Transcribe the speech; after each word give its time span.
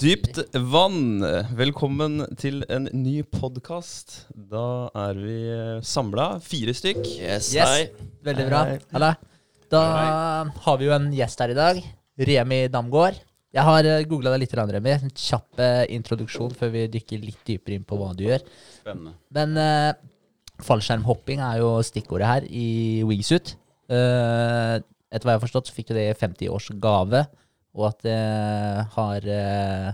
Dypt 0.00 0.38
vann. 0.72 1.20
Velkommen 1.52 2.22
til 2.40 2.62
en 2.72 2.86
ny 2.96 3.18
podkast. 3.28 4.14
Da 4.32 4.88
er 4.96 5.18
vi 5.20 5.34
samla, 5.84 6.38
fire 6.40 6.72
stykk. 6.72 7.02
Yes, 7.18 7.50
Yes. 7.52 7.68
hei. 7.68 8.06
Veldig 8.24 8.46
bra. 8.48 8.62
Hei. 8.64 9.10
Da 9.68 9.82
har 10.64 10.78
vi 10.78 10.86
jo 10.86 10.94
en 10.96 11.10
gjest 11.12 11.38
her 11.44 11.52
i 11.52 11.58
dag. 11.58 11.82
Remi 12.16 12.68
Damgaard. 12.68 13.20
Jeg 13.52 13.62
har 13.62 13.82
googla 14.08 14.32
deg 14.32 14.40
litt, 14.46 14.54
Remi. 14.54 14.90
En 14.90 15.10
kjapp 15.10 15.60
eh, 15.60 15.84
introduksjon 15.92 16.54
før 16.56 16.70
vi 16.70 16.86
dykker 16.88 17.20
litt 17.20 17.44
dypere 17.44 17.76
inn 17.76 17.84
på 17.84 17.98
hva 18.00 18.14
du 18.16 18.24
gjør. 18.24 18.40
Spennende. 18.80 19.12
Men 19.30 19.52
uh, 19.58 19.92
fallskjermhopping 20.64 21.40
er 21.44 21.58
jo 21.60 21.76
stikkordet 21.84 22.26
her 22.26 22.48
i 22.48 23.02
Wingsuit. 23.04 23.52
Uh, 23.90 24.80
etter 25.12 25.26
hva 25.26 25.34
jeg 25.34 25.40
har 25.42 25.44
forstått, 25.44 25.68
så 25.68 25.76
fikk 25.76 25.90
du 25.90 25.94
det 25.98 26.08
i 26.08 26.16
50-årsgave, 26.16 27.26
og 27.76 27.86
at 27.90 28.02
det 28.06 28.18
har 28.96 29.28
eh, 29.36 29.88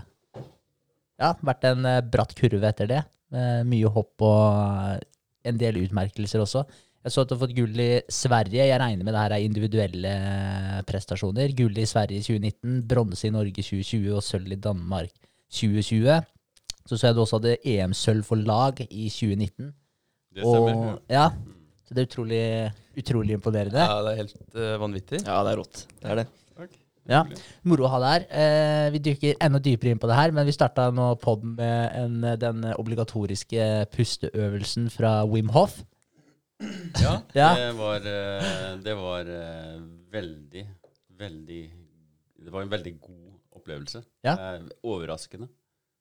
ja, 1.21 1.31
vært 1.45 1.69
en 1.69 1.85
eh, 1.85 2.03
bratt 2.05 2.33
kurve 2.37 2.71
etter 2.71 2.89
det. 2.89 3.03
Mye 3.67 3.89
hopp 3.91 4.23
og 4.23 5.01
en 5.47 5.57
del 5.59 5.81
utmerkelser 5.81 6.39
også. 6.39 6.61
Jeg 7.03 7.13
så 7.13 7.23
at 7.23 7.29
du 7.29 7.35
har 7.35 7.41
fått 7.41 7.55
gull 7.55 7.79
i 7.79 7.89
Sverige. 8.11 8.65
Jeg 8.67 8.79
regner 8.81 9.03
med 9.03 9.13
det 9.15 9.21
her 9.21 9.35
er 9.35 9.43
individuelle 9.43 10.13
prestasjoner. 10.87 11.51
Gull 11.55 11.75
i 11.79 11.85
Sverige 11.87 12.19
i 12.19 12.25
2019, 12.25 12.81
bronse 12.87 13.27
i 13.27 13.33
Norge 13.35 13.63
2020 13.63 14.15
og 14.15 14.23
sølv 14.25 14.55
i 14.55 14.59
Danmark 14.63 15.11
2020. 15.51 16.23
Så 16.87 16.95
så 16.95 17.09
jeg 17.09 17.17
du 17.17 17.21
også 17.23 17.39
hadde 17.39 17.57
EM-sølv 17.67 18.23
for 18.27 18.39
lag 18.39 18.79
i 18.87 19.07
2019. 19.11 19.71
Det 20.37 20.43
stemmer. 20.43 20.75
Og, 20.75 20.99
ja, 21.11 21.29
så 21.87 21.95
det 21.95 22.03
er 22.03 22.09
utrolig, 22.09 22.43
utrolig 22.99 23.37
imponerende. 23.37 23.87
Ja, 23.87 24.01
det 24.03 24.11
er 24.13 24.21
helt 24.23 24.37
uh, 24.55 24.73
vanvittig. 24.83 25.21
Ja, 25.23 25.39
det 25.47 25.53
er 25.53 25.61
rått. 25.61 25.83
Det 26.01 26.11
er 26.11 26.21
det. 26.21 26.27
Ja, 27.07 27.21
Moro 27.63 27.85
å 27.87 27.91
ha 27.93 27.99
deg 28.03 28.09
her. 28.13 28.25
Eh, 28.35 28.87
vi 28.91 28.99
dykker 28.99 29.37
enda 29.45 29.59
dypere 29.63 29.93
inn 29.93 29.99
på 30.01 30.09
det 30.11 30.17
her, 30.19 30.31
men 30.35 30.45
vi 30.47 30.51
starta 30.55 30.89
nå 30.91 31.13
podden 31.21 31.53
med 31.55 31.95
en, 31.95 32.17
den 32.41 32.65
obligatoriske 32.75 33.87
pusteøvelsen 33.95 34.89
fra 34.91 35.21
Wim 35.29 35.49
Hof. 35.55 35.77
Ja, 36.99 37.21
Ja. 37.37 37.51
det 37.55 37.69
var, 37.77 38.01
eh, 38.01 38.75
det 38.81 38.95
var 38.97 39.29
eh, 39.29 39.79
veldig, 40.11 40.63
veldig 41.19 41.61
Det 42.43 42.51
var 42.53 42.61
en 42.63 42.69
veldig 42.71 42.93
god 43.01 43.31
opplevelse. 43.59 44.03
Ja. 44.23 44.33
Eh, 44.55 44.61
Overraskende. 44.83 45.47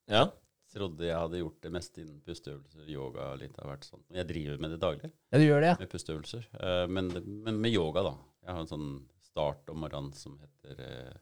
Ja. 0.09 0.27
Trodde 0.73 1.07
jeg 1.07 1.17
hadde 1.17 1.39
gjort 1.41 1.61
det 1.63 1.71
meste 1.73 2.01
innen 2.03 2.21
pusteøvelser, 2.27 2.85
yoga 2.93 3.31
litt 3.41 3.55
av 3.63 3.71
hvert 3.71 3.85
sånt. 3.87 4.03
Jeg 4.13 4.27
driver 4.29 4.59
med 4.61 4.71
det 4.75 4.81
daglig, 4.83 5.11
Ja, 5.33 5.39
du 5.39 5.45
gjør 5.47 5.61
det, 5.65 5.69
ja? 5.71 5.77
med 5.81 5.89
pusteøvelser. 5.91 6.47
Eh, 6.61 6.87
Men, 6.89 7.09
men 7.45 7.61
med 7.63 7.73
yoga, 7.73 8.03
da. 8.03 8.15
Jeg 8.45 8.53
har 8.55 8.61
en 8.61 8.67
sånn 8.71 8.89
start 9.37 9.69
om 9.69 9.85
morgenen 9.85 10.15
som 10.17 10.39
heter 10.41 10.81
eh, 10.81 11.17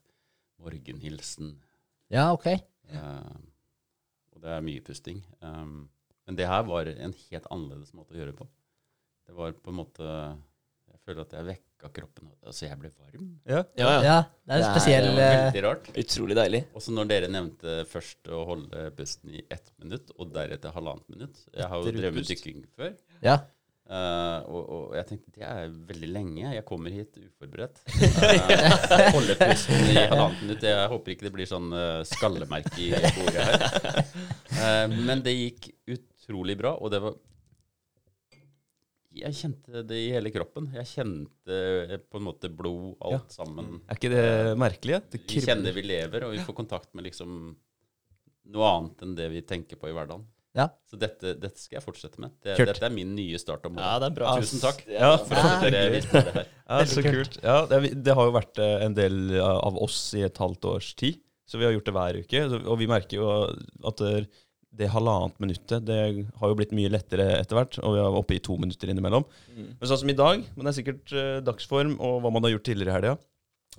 morgenhilsen. 0.62 1.56
Ja, 2.14 2.30
ok. 2.32 2.47
Eh, 2.47 3.36
og 4.34 4.42
det 4.44 4.54
er 4.54 4.64
mye 4.64 4.82
pusting. 4.86 5.22
Um, 5.42 5.88
men 6.28 6.38
det 6.38 6.47
her 6.48 6.62
var 6.69 6.88
en 6.88 7.14
helt 7.26 7.47
annerledes 7.50 7.94
måte 7.97 8.14
å 8.14 8.20
gjøre 8.20 8.32
det 8.32 8.38
på. 8.38 8.47
Det 9.24 9.34
var 9.34 9.54
på 9.56 9.72
en 9.72 9.78
måte 9.78 10.04
Jeg 10.04 11.00
føler 11.04 11.24
at 11.24 11.32
jeg 11.36 11.47
vekka 11.48 11.88
kroppen. 11.97 12.28
Altså, 12.44 12.66
jeg 12.69 12.78
ble 12.80 12.91
varm. 12.92 13.26
Ja. 13.48 13.64
Ja, 13.76 13.88
ja. 13.88 13.98
Ja, 14.04 14.19
det 14.47 14.54
er 14.54 14.54
en 14.54 14.62
Det 14.62 14.69
er 14.69 14.70
spesiell 14.70 15.08
Det 15.10 15.24
eh, 15.24 15.41
veldig 15.41 15.64
rart. 15.66 15.91
Utrolig 16.04 16.36
deilig. 16.38 16.62
Og 16.72 16.84
så 16.84 16.94
når 16.94 17.10
dere 17.10 17.32
nevnte 17.32 17.74
først 17.91 18.30
å 18.30 18.44
holde 18.53 18.86
pusten 18.97 19.34
i 19.34 19.42
ett 19.53 19.74
minutt, 19.82 20.14
og 20.16 20.30
deretter 20.36 20.76
halvannet 20.76 21.10
minutt. 21.12 21.42
Jeg 21.50 21.69
har 21.72 21.82
jo 21.82 21.97
drevet 21.98 22.30
dykking 22.30 22.64
før. 22.78 22.94
Ja. 23.26 23.41
Eh, 23.91 24.39
og, 24.49 24.62
og 24.62 24.95
jeg 24.99 25.09
tenkte 25.09 25.34
det 25.34 25.45
er 25.49 25.75
veldig 25.91 26.09
lenge. 26.12 26.55
Jeg 26.56 26.65
kommer 26.69 26.95
hit 26.95 27.19
uforberedt. 27.21 27.83
Uh, 27.91 29.05
holder 29.17 29.39
pusten 29.41 29.91
i 29.91 29.99
halvannet 29.99 30.41
minutt. 30.43 30.67
Jeg 30.71 30.89
håper 30.95 31.15
ikke 31.15 31.28
det 31.28 31.34
blir 31.37 31.50
sånn 31.50 31.69
uh, 31.75 32.00
skallemerke 32.09 32.81
i 32.81 32.91
bordet 33.19 33.47
her. 33.50 34.03
Uh, 34.55 34.97
men 35.09 35.22
det 35.25 35.37
gikk 35.37 35.71
utrolig 35.97 36.59
bra, 36.61 36.75
og 36.78 36.93
det 36.95 37.03
var 37.05 37.19
Jeg 39.15 39.37
kjente 39.39 39.84
det 39.87 40.01
i 40.06 40.09
hele 40.16 40.33
kroppen. 40.34 40.71
Jeg 40.75 40.91
kjente 40.91 42.01
på 42.11 42.19
en 42.19 42.27
måte 42.27 42.51
blod, 42.51 42.97
alt 43.05 43.37
sammen. 43.37 43.78
Er 43.87 44.01
ikke 44.01 44.15
det 44.15 44.27
merkelig? 44.59 44.99
at 45.03 45.12
Det 45.12 45.22
Vi 45.28 45.45
kjenner 45.45 45.77
vi 45.77 45.87
lever, 45.87 46.27
og 46.27 46.34
vi 46.34 46.43
får 46.43 46.56
kontakt 46.62 46.91
med 46.95 47.06
liksom 47.11 47.55
noe 48.55 48.71
annet 48.77 49.05
enn 49.05 49.15
det 49.16 49.28
vi 49.33 49.45
tenker 49.47 49.78
på 49.81 49.89
i 49.89 49.95
hverdagen. 49.97 50.25
Ja. 50.54 50.69
Så 50.87 50.98
dette, 51.00 51.32
dette 51.42 51.59
skal 51.59 51.81
jeg 51.81 51.84
fortsette 51.84 52.20
med. 52.22 52.31
Det, 52.44 52.54
Kult. 52.59 52.70
dette 52.70 52.87
er 52.87 52.94
min 52.94 53.10
nye 53.16 53.38
start 53.42 53.65
om 53.66 53.78
Ja, 53.81 53.97
er 53.98 54.15
bra. 54.15 54.37
Tusen 54.38 54.62
takk. 54.62 54.84
Ja. 54.87 55.16
For 55.19 55.34
at 55.41 55.65
dere 55.66 55.88
visste 55.97 56.22
det 56.22 56.34
her. 56.38 56.50
Ja, 56.65 56.78
så 56.88 57.03
kult. 57.04 57.34
Ja, 57.42 57.56
det, 57.69 57.78
det 58.06 58.15
har 58.16 58.25
jo 58.31 58.32
vært 58.32 58.59
eh, 58.62 58.87
en 58.87 58.94
del 58.97 59.34
av 59.42 59.76
oss 59.84 59.98
i 60.16 60.22
et 60.25 60.38
halvt 60.41 60.65
års 60.70 60.94
tid, 60.97 61.19
så 61.44 61.59
vi 61.60 61.66
har 61.66 61.75
gjort 61.75 61.91
det 61.91 61.92
hver 61.97 62.19
uke. 62.22 62.44
Og 62.62 62.78
vi 62.81 62.88
merker 62.88 63.19
jo 63.19 63.26
at 63.84 64.00
det, 64.00 64.12
det 64.72 64.88
halvannet 64.94 65.37
minuttet 65.42 65.84
det 65.84 65.98
har 66.38 66.53
jo 66.53 66.56
blitt 66.56 66.72
mye 66.72 66.92
lettere 66.94 67.26
etter 67.36 67.59
hvert, 67.59 67.76
og 67.82 67.98
vi 67.98 68.00
er 68.00 68.16
oppe 68.22 68.38
i 68.38 68.41
to 68.47 68.56
minutter 68.62 68.88
innimellom. 68.94 69.26
Mm. 69.53 69.69
Men 69.76 69.91
sånn 69.91 70.00
som 70.06 70.15
i 70.15 70.16
dag, 70.16 70.47
men 70.54 70.65
det 70.65 70.72
er 70.72 70.78
sikkert 70.78 71.12
eh, 71.19 71.36
dagsform 71.44 71.98
og 71.98 72.22
hva 72.25 72.32
man 72.32 72.47
har 72.48 72.54
gjort 72.54 72.66
tidligere 72.71 72.94
i 72.94 72.98
helga. 73.00 73.15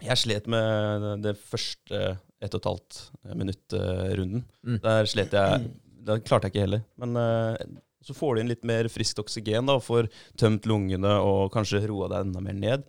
Jeg 0.06 0.22
slet 0.22 0.52
med 0.52 1.10
det 1.24 1.34
første 1.40 2.04
ett 2.44 2.54
og 2.54 2.60
et 2.60 2.70
halvt 2.70 3.02
minutt-runden. 3.40 4.46
Mm. 4.68 4.80
Der 4.84 5.08
slet 5.10 5.34
jeg 5.34 5.70
Da 6.06 6.20
klarte 6.22 6.48
jeg 6.50 6.56
ikke 6.56 6.66
heller. 6.68 6.84
Men 7.02 7.18
uh, 7.18 7.82
så 8.06 8.14
får 8.14 8.36
du 8.36 8.44
inn 8.44 8.52
litt 8.54 8.68
mer 8.68 8.90
friskt 8.94 9.20
oksygen 9.22 9.66
da, 9.70 9.80
og 9.80 9.86
får 9.86 10.12
tømt 10.38 10.68
lungene 10.70 11.16
og 11.26 11.50
kanskje 11.56 11.86
roa 11.90 12.12
deg 12.12 12.28
enda 12.28 12.44
mer 12.46 12.60
ned. 12.60 12.86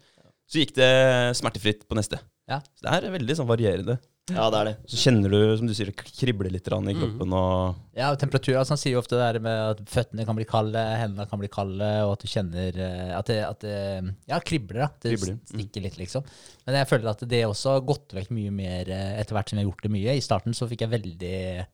Så 0.47 0.61
gikk 0.61 0.77
det 0.77 0.93
smertefritt 1.39 1.87
på 1.89 1.97
neste. 1.99 2.21
Ja. 2.47 2.61
Så 2.77 2.87
det 2.87 2.93
er 2.95 3.17
veldig 3.17 3.39
sånn 3.41 3.49
varierende. 3.49 3.97
Ja, 4.27 4.49
det 4.51 4.59
er 4.59 4.67
det. 4.67 4.75
Så 4.91 4.99
kjenner 4.99 5.31
du, 5.31 5.39
som 5.59 5.69
du 5.71 5.73
sier, 5.75 5.87
det 5.93 6.03
kribler 6.03 6.51
litt 6.51 6.67
i 6.67 6.75
Mm. 6.75 6.99
kroppen. 6.99 7.33
og 7.33 7.77
Ja, 7.95 8.11
og 8.11 8.19
temperatur. 8.19 8.57
Altså, 8.59 8.75
han 8.75 8.79
sier 8.79 8.93
jo 8.95 8.99
ofte 8.99 9.15
det 9.15 9.23
der 9.35 9.39
med 9.39 9.71
at 9.71 9.87
føttene 9.87 10.27
kan 10.27 10.35
bli 10.35 10.45
kalde, 10.45 10.75
hendene 10.99 11.29
kan 11.31 11.39
bli 11.39 11.49
kalde, 11.49 11.91
og 12.05 12.13
at 12.13 12.21
du 12.21 12.27
kjenner 12.27 12.75
eh, 12.77 13.17
at 13.17 13.27
det, 13.27 13.45
at 13.45 13.61
det 13.61 14.15
ja, 14.27 14.41
kribler. 14.41 14.81
da. 14.81 14.89
Det 15.01 15.15
Kribler, 15.15 15.35
mm. 15.39 15.47
stikker 15.47 15.83
litt, 15.83 15.97
liksom. 15.99 16.25
Men 16.67 16.75
jeg 16.75 16.89
føler 16.89 17.11
at 17.11 17.23
det 17.29 17.47
også 17.47 17.71
har 17.77 17.87
gått 17.87 18.15
vekk 18.19 18.31
mye 18.31 18.51
mer 18.51 18.91
eh, 18.91 19.21
etter 19.21 19.33
hvert 19.35 19.49
som 19.49 19.59
jeg 19.59 19.65
har 19.65 19.71
gjort 19.71 19.83
det 19.87 19.93
mye. 19.95 20.17
I 20.17 20.21
starten 20.27 20.55
så 20.55 20.67
fikk 20.67 20.83
jeg 20.83 20.91
veldig 20.91 21.67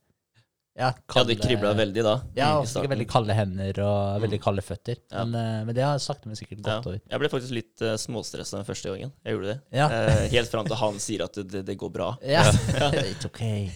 ja, 0.78 0.88
Ja, 1.14 1.22
det 1.28 1.34
kribla 1.42 1.74
veldig 1.76 2.02
da. 2.04 2.12
Ja, 2.36 2.46
og 2.56 2.62
i 2.64 2.66
fikk 2.66 2.68
jeg 2.68 2.70
starten. 2.72 2.90
veldig 2.94 3.06
kalde 3.12 3.34
hender 3.36 3.80
og 3.84 4.22
veldig 4.22 4.38
kalde 4.40 4.62
føtter. 4.64 4.96
Ja. 5.12 5.24
Men, 5.28 5.34
eh, 5.36 5.64
men 5.68 5.76
det 5.76 5.84
har 5.84 5.98
sakte, 6.00 6.30
men 6.30 6.38
sikkert 6.38 6.62
Ja. 6.64 6.78
gått 6.78 6.86
over. 6.86 7.00
Jeg 7.10 7.20
ble 7.20 7.28
faktisk 7.28 7.52
litt 7.56 7.82
uh, 7.84 7.96
småstressa 8.00 8.56
den 8.56 8.64
første 8.64 8.88
gangen. 8.88 9.12
Jeg 9.24 9.36
gjorde 9.36 9.50
det. 9.52 9.58
Ja. 9.76 9.88
Eh, 9.92 10.28
helt 10.32 10.48
fram 10.48 10.64
til 10.66 10.80
han 10.80 10.98
sier 10.98 11.24
at 11.26 11.36
det, 11.36 11.44
det, 11.52 11.62
det 11.68 11.76
går 11.76 11.92
bra. 11.92 12.08
Ja, 12.24 12.42
it's 13.04 13.26
okay. 13.30 13.68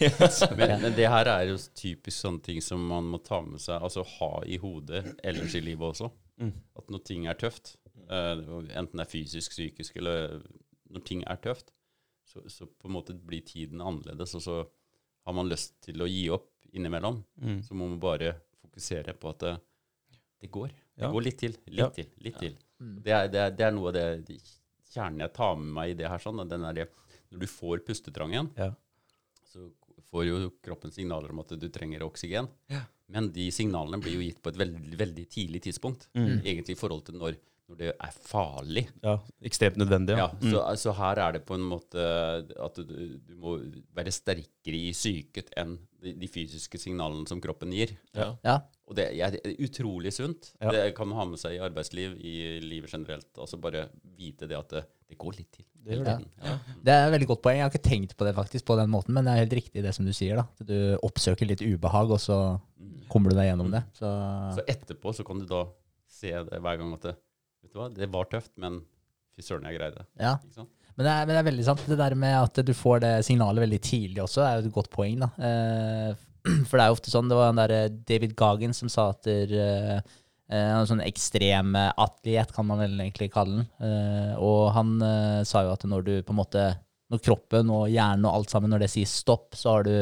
Men, 0.57 0.81
men 0.87 0.97
det 0.97 1.09
her 1.13 1.29
er 1.35 1.45
jo 1.51 1.59
typisk 1.77 2.17
sånne 2.17 2.43
ting 2.49 2.63
som 2.65 2.81
man 2.89 3.05
må 3.13 3.21
ta 3.25 3.43
med 3.45 3.61
seg, 3.61 3.77
altså 3.83 4.07
ha 4.17 4.31
i 4.49 4.57
hodet 4.63 5.05
ellers 5.23 5.55
i 5.55 5.61
livet 5.61 5.93
også. 5.93 6.09
Mm. 6.41 6.55
At 6.81 6.91
når 6.93 7.05
ting 7.05 7.29
er 7.29 7.37
tøft, 7.41 7.77
uh, 8.09 8.41
enten 8.73 8.97
det 8.97 9.05
er 9.05 9.13
fysisk, 9.13 9.53
psykisk, 9.53 9.97
eller 10.01 10.41
når 10.89 11.05
ting 11.05 11.25
er 11.29 11.37
tøft, 11.45 11.73
så, 12.27 12.41
så 12.49 12.67
på 12.67 12.89
en 12.89 12.97
måte 12.97 13.15
blir 13.15 13.45
tiden 13.47 13.85
annerledes, 13.85 14.33
og 14.35 14.43
så 14.43 14.59
har 15.27 15.35
man 15.37 15.49
lyst 15.51 15.77
til 15.85 16.01
å 16.01 16.09
gi 16.09 16.29
opp 16.35 16.49
innimellom. 16.73 17.23
Mm. 17.43 17.63
Så 17.63 17.75
må 17.75 17.89
man 17.89 18.01
bare 18.01 18.35
fokusere 18.63 19.15
på 19.19 19.31
at 19.31 19.39
det, 19.45 19.55
det 20.41 20.51
går. 20.51 20.69
Det 20.97 21.05
Ja. 21.05 21.11
går 21.13 21.23
litt 21.23 21.39
til, 21.39 21.57
litt 21.67 21.79
Ja. 21.79 21.89
til, 21.91 22.07
litt 22.25 22.39
til. 22.39 22.57
Mm. 22.81 23.03
Det 23.03 23.13
er, 23.13 23.29
det, 23.29 23.41
er, 23.41 23.51
det 23.51 23.65
er 23.67 23.73
noe 23.73 23.89
av 23.89 23.95
det 23.95 24.41
kjernen 24.93 25.21
jeg 25.21 25.33
tar 25.35 25.57
med 25.57 25.73
meg 25.75 25.91
i 25.91 25.95
det 25.95 26.09
her. 26.09 26.19
sånn, 26.19 26.49
den 26.49 26.65
er 26.65 26.73
det, 26.73 26.89
Når 27.33 27.41
du 27.41 27.47
får 27.47 27.79
pustetrangen, 27.85 28.51
Ja. 28.57 28.71
så 29.45 29.71
får 30.13 30.25
jo 30.27 30.51
kroppen 30.63 30.93
signaler 30.93 31.31
om 31.31 31.41
at 31.41 31.49
du 31.59 31.69
trenger 31.69 32.01
oksygen. 32.07 32.49
Ja. 32.71 32.85
Men 33.09 33.31
de 33.33 33.51
signalene 33.51 34.01
blir 34.01 34.15
jo 34.15 34.21
gitt 34.23 34.41
på 34.43 34.49
et 34.51 34.57
veldig, 34.57 34.97
veldig 34.97 35.25
tidlig 35.29 35.61
tidspunkt. 35.63 36.07
Mm. 36.15 36.41
Egentlig 36.45 36.71
i 36.77 36.79
forhold 36.81 37.05
til 37.05 37.17
når, 37.19 37.37
når 37.69 37.79
det 37.81 37.89
er 37.99 38.13
farlig. 38.23 38.85
ja, 39.03 39.17
ekstremt 39.43 39.77
nødvendig. 39.81 40.15
Ja, 40.17 40.29
Ja. 40.29 40.39
Mm. 40.41 40.53
så, 40.53 40.63
så 40.79 40.93
her 40.95 41.19
er 41.19 41.33
det 41.33 41.45
på 41.49 41.55
en 41.59 41.65
måte 41.67 41.99
at 42.63 42.77
du, 42.79 43.19
du 43.19 43.35
må 43.37 43.57
være 43.97 44.13
sterkere 44.15 44.79
i 44.79 44.93
psyket 44.95 45.51
enn 45.59 45.77
de, 46.03 46.13
de 46.15 46.29
fysiske 46.31 46.79
signalene 46.79 47.27
som 47.27 47.41
kroppen 47.43 47.73
gir. 47.75 47.97
Ja. 48.15 48.29
Ja. 48.47 48.59
Og 48.87 48.95
det 48.95 49.09
er 49.19 49.35
utrolig 49.59 50.13
sunt. 50.15 50.53
Ja. 50.63 50.71
Det 50.71 50.85
kan 50.95 51.09
man 51.11 51.19
ha 51.19 51.25
med 51.27 51.41
seg 51.43 51.57
i 51.57 51.63
arbeidsliv, 51.67 52.15
i 52.23 52.37
livet 52.63 52.93
generelt. 52.93 53.27
Altså 53.35 53.59
bare 53.59 53.89
vite 54.17 54.47
det 54.47 54.57
at 54.61 54.71
det, 54.77 54.85
det 55.11 55.19
går 55.19 55.35
litt 55.41 55.51
til. 55.59 55.65
Det 55.87 55.97
gjør 55.99 56.05
det. 56.07 56.17
Ja. 56.47 56.55
Det 56.87 56.95
er 56.95 57.07
et 57.09 57.13
veldig 57.17 57.29
godt 57.33 57.43
poeng. 57.43 57.59
Jeg 57.59 57.67
har 57.67 57.75
ikke 57.75 57.89
tenkt 57.91 58.15
på 58.19 58.27
det 58.29 58.35
faktisk 58.39 58.65
på 58.67 58.77
den 58.79 58.91
måten, 58.95 59.15
men 59.15 59.27
det 59.27 59.35
er 59.35 59.43
helt 59.43 59.59
riktig 59.59 59.83
det 59.83 59.95
som 59.97 60.07
du 60.07 60.13
sier. 60.15 60.39
da. 60.39 60.47
Du 60.63 60.77
oppsøker 61.07 61.47
litt 61.51 61.63
ubehag, 61.67 62.11
og 62.15 62.23
så 62.23 62.39
Mm. 62.79 63.07
kommer 63.09 63.31
du 63.33 63.37
deg 63.39 63.47
gjennom 63.49 63.71
det. 63.73 63.83
Så, 63.97 64.07
Så 64.55 64.63
etterpå 64.69 65.11
så 65.17 65.25
kan 65.27 65.39
du 65.41 65.47
da 65.49 65.65
se 66.07 66.29
det 66.31 66.59
hver 66.61 66.77
gang 66.79 66.93
at 66.93 67.01
det, 67.09 67.15
vet 67.67 67.75
du 67.75 67.83
hva, 67.83 67.91
det 67.93 68.09
var 68.15 68.31
tøft, 68.33 68.55
men 68.63 68.81
fy 69.37 69.45
søren, 69.45 69.67
jeg 69.69 69.77
greide 69.81 70.01
det. 70.01 70.09
ja. 70.23 70.39
Ikke 70.41 70.63
sant? 70.63 70.73
Men 70.97 71.05
det, 71.05 71.13
er, 71.13 71.27
men 71.29 71.35
det 71.35 71.41
er 71.43 71.49
veldig 71.51 71.65
sant. 71.67 71.83
Det 71.91 71.97
der 72.01 72.15
med 72.17 72.35
at 72.39 72.59
du 72.65 72.71
får 72.73 73.03
det 73.05 73.11
signalet 73.27 73.67
veldig 73.67 73.79
tidlig 73.85 74.23
også, 74.25 74.41
er 74.47 74.55
jo 74.57 74.63
et 74.71 74.77
godt 74.79 74.89
poeng. 74.95 75.19
da. 75.21 75.29
Eh, 75.45 76.15
for 76.71 76.79
det 76.79 76.85
er 76.85 76.89
jo 76.89 76.97
ofte 76.97 77.13
sånn, 77.13 77.29
det 77.29 77.37
var 77.37 77.51
den 77.51 77.61
der 77.61 77.99
David 78.09 78.33
Gagen 78.39 78.73
som 78.77 78.89
sa 78.93 79.11
at 79.13 79.29
der, 79.29 79.53
eh, 79.61 79.99
eh, 80.49 80.71
en 80.73 80.89
sånn 80.89 81.05
ekstrem 81.05 81.77
eh, 81.77 81.91
atlet, 82.01 82.55
kan 82.57 82.65
man 82.71 82.81
vel 82.81 82.97
egentlig 82.97 83.29
kalle 83.35 83.59
den. 83.59 83.69
Eh, 83.85 84.33
og 84.41 84.71
han 84.77 84.97
eh, 85.05 85.43
sa 85.45 85.67
jo 85.67 85.75
at 85.75 85.85
når 85.85 86.07
du 86.09 86.15
på 86.23 86.33
en 86.33 86.41
måte 86.41 86.67
Når 87.13 87.21
kroppen 87.23 87.69
og 87.71 87.85
hjernen 87.87 88.25
og 88.27 88.35
alt 88.35 88.51
sammen, 88.51 88.73
når 88.73 88.83
det 88.83 88.89
sier 88.91 89.07
stopp, 89.07 89.53
så 89.55 89.77
har 89.77 89.85
du 89.87 89.93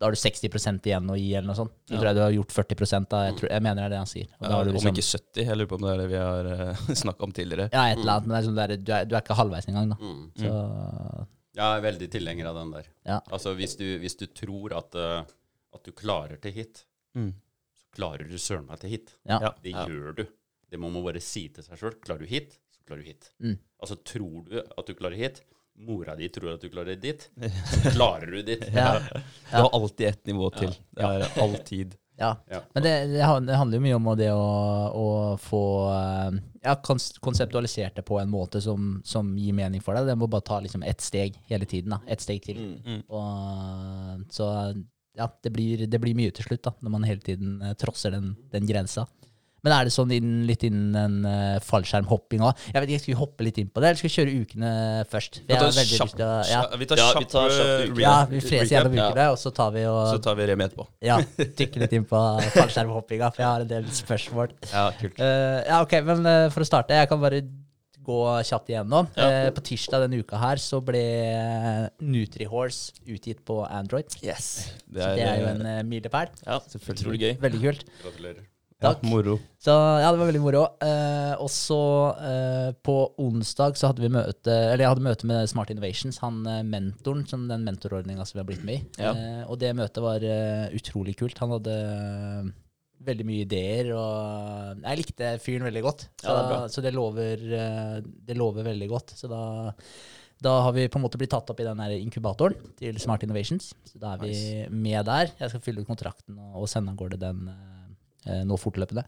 da 0.00 0.06
har 0.08 0.14
du 0.14 0.16
60 0.16 0.86
igjen 0.88 1.10
å 1.12 1.16
gi, 1.20 1.28
eller 1.36 1.46
noe 1.50 1.58
sånt. 1.58 1.72
Så 1.84 1.92
Ja. 1.92 1.98
tror 2.00 2.08
jeg 2.08 2.16
du 2.16 2.20
har 2.24 2.32
gjort 2.32 2.52
40 2.56 3.08
da. 3.10 3.18
Jeg, 3.28 3.34
tror, 3.36 3.50
jeg 3.52 3.62
mener 3.66 3.76
det 3.76 3.84
er 3.84 3.92
det 3.92 3.98
han 4.00 4.08
sier. 4.08 4.28
Og 4.38 4.40
da 4.40 4.48
Ja, 4.48 4.56
har 4.56 4.64
du 4.64 4.70
Om 4.70 4.76
liksom, 4.76 4.94
ikke 4.96 5.08
70, 5.10 5.44
jeg 5.44 5.56
lurer 5.60 5.68
på 5.68 5.76
om 5.76 5.82
det 5.84 5.90
er 5.92 6.00
det 6.00 6.08
vi 6.08 6.16
har 6.16 6.44
uh, 6.54 6.94
snakka 7.02 7.22
om 7.28 7.32
tidligere. 7.36 7.68
ja, 7.72 7.82
et 7.92 7.98
eller 8.00 8.12
annet, 8.16 8.26
men 8.26 8.36
liksom, 8.40 8.56
er 8.64 8.72
sånn 8.72 8.84
du, 8.88 8.92
er, 8.96 9.04
du 9.04 9.14
er 9.14 9.20
ikke 9.20 9.36
halvveis 9.36 9.68
engang, 9.68 9.92
da. 9.92 9.96
Mm. 10.00 10.24
Så 10.40 11.26
Jeg 11.60 11.66
er 11.76 11.84
veldig 11.84 12.08
tilhenger 12.10 12.46
av 12.50 12.54
den 12.62 12.70
der. 12.72 12.86
Ja. 13.04 13.20
Altså 13.30 13.52
hvis 13.58 13.76
du, 13.76 13.84
hvis 14.00 14.16
du 14.16 14.26
tror 14.26 14.72
at, 14.78 14.94
uh, 14.96 15.22
at 15.74 15.84
du 15.84 15.92
klarer 15.92 16.40
til 16.40 16.52
hit, 16.52 16.84
Mm. 17.16 17.32
så 17.74 17.84
klarer 17.96 18.28
du 18.30 18.36
søren 18.38 18.66
meg 18.68 18.78
til 18.78 18.90
hit. 18.90 19.16
ja. 19.26 19.40
Ja. 19.42 19.50
Det 19.62 19.72
Ja. 19.72 19.84
gjør 19.86 20.14
du. 20.16 20.26
Det 20.70 20.78
må 20.78 20.88
man 20.92 21.02
bare 21.02 21.20
si 21.20 21.48
til 21.48 21.64
seg 21.64 21.76
sjøl. 21.76 21.96
Klarer 22.00 22.20
du 22.20 22.26
hit, 22.26 22.52
så 22.70 22.78
klarer 22.86 23.02
du 23.02 23.08
hit. 23.08 23.30
Mm. 23.42 23.58
Altså 23.82 23.96
tror 24.04 24.44
du 24.48 24.60
at 24.78 24.86
du 24.86 24.94
klarer 24.94 25.16
hit, 25.18 25.40
mora 25.86 26.16
di 26.18 26.28
tror 26.32 26.54
at 26.54 26.64
du 26.64 26.68
klarer 26.72 26.98
ditt, 27.00 27.30
så 27.72 27.94
klarer 27.94 28.36
du 28.36 28.42
ditt. 28.46 28.66
Ja. 28.74 28.98
Du 29.50 29.56
har 29.56 29.70
alltid 29.76 30.06
ett 30.12 30.26
nivå 30.26 30.50
til. 30.54 30.76
Det 30.96 31.08
er 31.08 31.26
alltid. 31.42 31.96
Ja. 32.20 32.36
Ja. 32.50 32.60
Men 32.72 32.82
det, 32.82 32.94
det, 33.14 33.22
handler 33.22 33.78
jo 33.78 33.80
mye 33.80 33.96
om 33.96 34.08
det 34.18 34.28
å, 34.36 34.48
å 34.92 35.06
få 35.40 35.62
eh, 35.88 36.40
ja, 36.66 36.74
konseptualisert 36.84 37.96
det 37.96 38.04
på 38.04 38.18
en 38.20 38.28
måte 38.28 38.60
som, 38.60 38.98
som 39.08 39.30
gir 39.40 39.56
mening 39.56 39.80
for 39.80 39.96
deg. 39.96 40.10
Det 40.10 40.18
må 40.20 40.28
bare 40.28 40.44
ta 40.44 40.58
liksom 40.60 40.84
ett 40.84 41.00
steg 41.00 41.38
hele 41.48 41.64
tiden. 41.64 41.96
da. 41.96 42.02
Ett 42.04 42.20
steg 42.20 42.42
til. 42.44 42.60
Mm. 42.84 43.00
Og, 43.08 44.26
så 44.36 44.50
ja, 45.16 45.30
det 45.42 45.54
blir, 45.54 45.86
det 45.88 46.02
blir 46.02 46.18
mye 46.18 46.34
til 46.36 46.46
slutt, 46.46 46.62
da, 46.68 46.74
når 46.84 46.94
man 46.98 47.08
hele 47.08 47.24
tiden 47.24 47.56
eh, 47.64 47.72
trosser 47.80 48.12
den, 48.12 48.34
den 48.52 48.68
grensa. 48.68 49.08
Men 49.64 49.74
er 49.76 49.88
det 49.88 49.92
sånn 49.94 50.12
inn, 50.16 50.30
litt 50.48 50.62
innen 50.66 50.96
en 50.96 51.16
uh, 51.28 51.58
fallskjermhopping 51.66 52.40
òg? 52.46 52.62
Jeg 52.72 52.80
vet 52.80 52.92
ikke, 52.94 53.02
skal 53.04 53.12
vi 53.14 53.18
hoppe 53.20 53.46
litt 53.46 53.58
inn 53.60 53.68
på 53.68 53.82
det, 53.82 53.90
eller 53.90 54.00
skal 54.00 54.08
vi 54.08 54.14
kjøre 54.16 54.34
ukene 54.44 54.72
først? 55.12 55.40
Vi 55.46 55.54
tar 55.54 55.68
å- 55.68 56.50
ja, 56.50 56.62
Vi 56.80 56.86
tar 56.90 56.96
Ja, 57.00 57.08
vi 57.18 57.24
tar 57.26 57.48
kjapp 57.50 57.90
uke. 57.90 58.00
ja, 58.00 58.14
vi 58.30 58.40
freser 58.40 58.74
gjennom 58.76 58.98
ukene, 58.98 59.30
og 59.30 59.38
så 59.38 59.52
tar 59.54 59.70
vi 59.76 59.82
Så 59.84 60.14
og 60.16 60.22
tar 60.22 60.34
vi 60.40 60.46
Remi 60.50 60.64
etterpå. 60.64 60.86
ja, 61.02 61.18
dykker 61.60 61.80
litt 61.84 61.92
inn 61.92 62.04
på 62.04 62.20
fallskjermhoppinga, 62.56 63.32
for 63.34 63.42
jeg 63.42 63.50
har 63.52 63.60
en 63.60 63.72
del 63.76 63.84
spørsmål. 63.84 64.54
Ja, 64.72 64.90
kult. 65.00 65.18
Uh, 65.20 65.60
ja, 65.66 65.80
ok, 65.82 65.98
men 66.04 66.24
uh, 66.26 66.48
for 66.50 66.64
å 66.64 66.66
starte, 66.68 66.96
jeg 66.96 67.08
kan 67.08 67.20
bare 67.20 67.42
gå 68.00 68.18
kjapt 68.48 68.70
igjennom. 68.72 69.08
Ja. 69.14 69.26
Uh, 69.28 69.50
på 69.54 69.60
tirsdag 69.62 70.06
denne 70.06 70.22
uka 70.24 70.38
her 70.40 70.56
så 70.56 70.80
ble 70.82 71.02
Nutrihorse 72.00 72.92
utgitt 73.06 73.44
på 73.46 73.60
Android. 73.68 74.08
Yes. 74.24 74.72
Det 74.88 75.04
Det 75.16 75.26
er 75.26 75.40
jo 75.42 75.50
en 75.54 75.66
uh, 75.66 75.82
milepæl. 75.86 76.32
Ja, 76.46 76.58
Selvfølgelig. 76.64 76.96
utrolig 77.04 77.20
gøy. 77.20 77.34
Veldig 77.44 77.60
kult. 77.66 77.84
Gratulerer. 78.04 78.49
Ja, 78.80 78.94
Takk. 78.94 79.02
moro. 79.04 79.34
Så 79.60 79.72
ja, 80.00 80.08
det 80.08 80.16
var 80.16 80.30
veldig 80.30 80.40
moro. 80.40 80.62
Eh, 80.80 81.34
og 81.36 81.50
så 81.52 81.80
eh, 82.16 82.70
på 82.80 82.94
onsdag 83.20 83.76
så 83.76 83.90
hadde 83.90 84.00
vi 84.00 84.08
møte 84.14 84.54
Eller 84.54 84.86
jeg 84.86 84.92
hadde 84.94 85.04
møte 85.04 85.28
med 85.28 85.50
Smart 85.50 85.72
Innovations, 85.72 86.16
han 86.24 86.38
eh, 86.48 86.62
mentoren, 86.64 87.26
som 87.28 87.44
den 87.50 87.66
mentorordninga 87.66 88.24
som 88.24 88.38
vi 88.38 88.40
har 88.40 88.48
blitt 88.48 88.64
med 88.64 88.78
i. 88.78 89.02
Ja. 89.04 89.12
Eh, 89.12 89.42
og 89.44 89.58
det 89.60 89.74
møtet 89.76 90.00
var 90.04 90.24
eh, 90.24 90.72
utrolig 90.78 91.12
kult. 91.20 91.36
Han 91.44 91.52
hadde 91.58 91.74
eh, 91.76 92.48
veldig 93.04 93.26
mye 93.28 93.44
ideer, 93.44 93.90
og 93.96 94.80
jeg 94.80 95.00
likte 95.02 95.34
fyren 95.44 95.68
veldig 95.68 95.82
godt. 95.84 96.06
Så, 96.22 96.30
Ja, 96.32 96.40
det 96.48 96.62
så 96.72 96.84
det, 96.84 96.94
lover, 96.96 97.44
det 98.00 98.36
lover 98.40 98.64
veldig 98.70 98.88
godt. 98.94 99.12
Så 99.16 99.28
da 99.28 99.42
da 100.40 100.54
har 100.64 100.72
vi 100.72 100.86
på 100.88 100.96
en 100.96 101.02
måte 101.04 101.18
blitt 101.20 101.34
tatt 101.34 101.50
opp 101.52 101.58
i 101.60 101.66
den 101.66 101.80
inkubatoren 101.98 102.54
til 102.78 102.96
Smart 102.96 103.20
Innovations. 103.26 103.74
Så 103.84 104.00
da 104.00 104.14
er 104.14 104.22
vi 104.24 104.36
med 104.72 105.04
der. 105.04 105.34
Jeg 105.36 105.52
skal 105.52 105.60
fylle 105.60 105.84
ut 105.84 105.88
kontrakten 105.90 106.38
og, 106.54 106.64
sende 106.64 106.94
av 106.94 106.96
gårde 106.96 107.18
den 107.20 107.42
nå 108.44 108.56
fortløpende. 108.60 109.04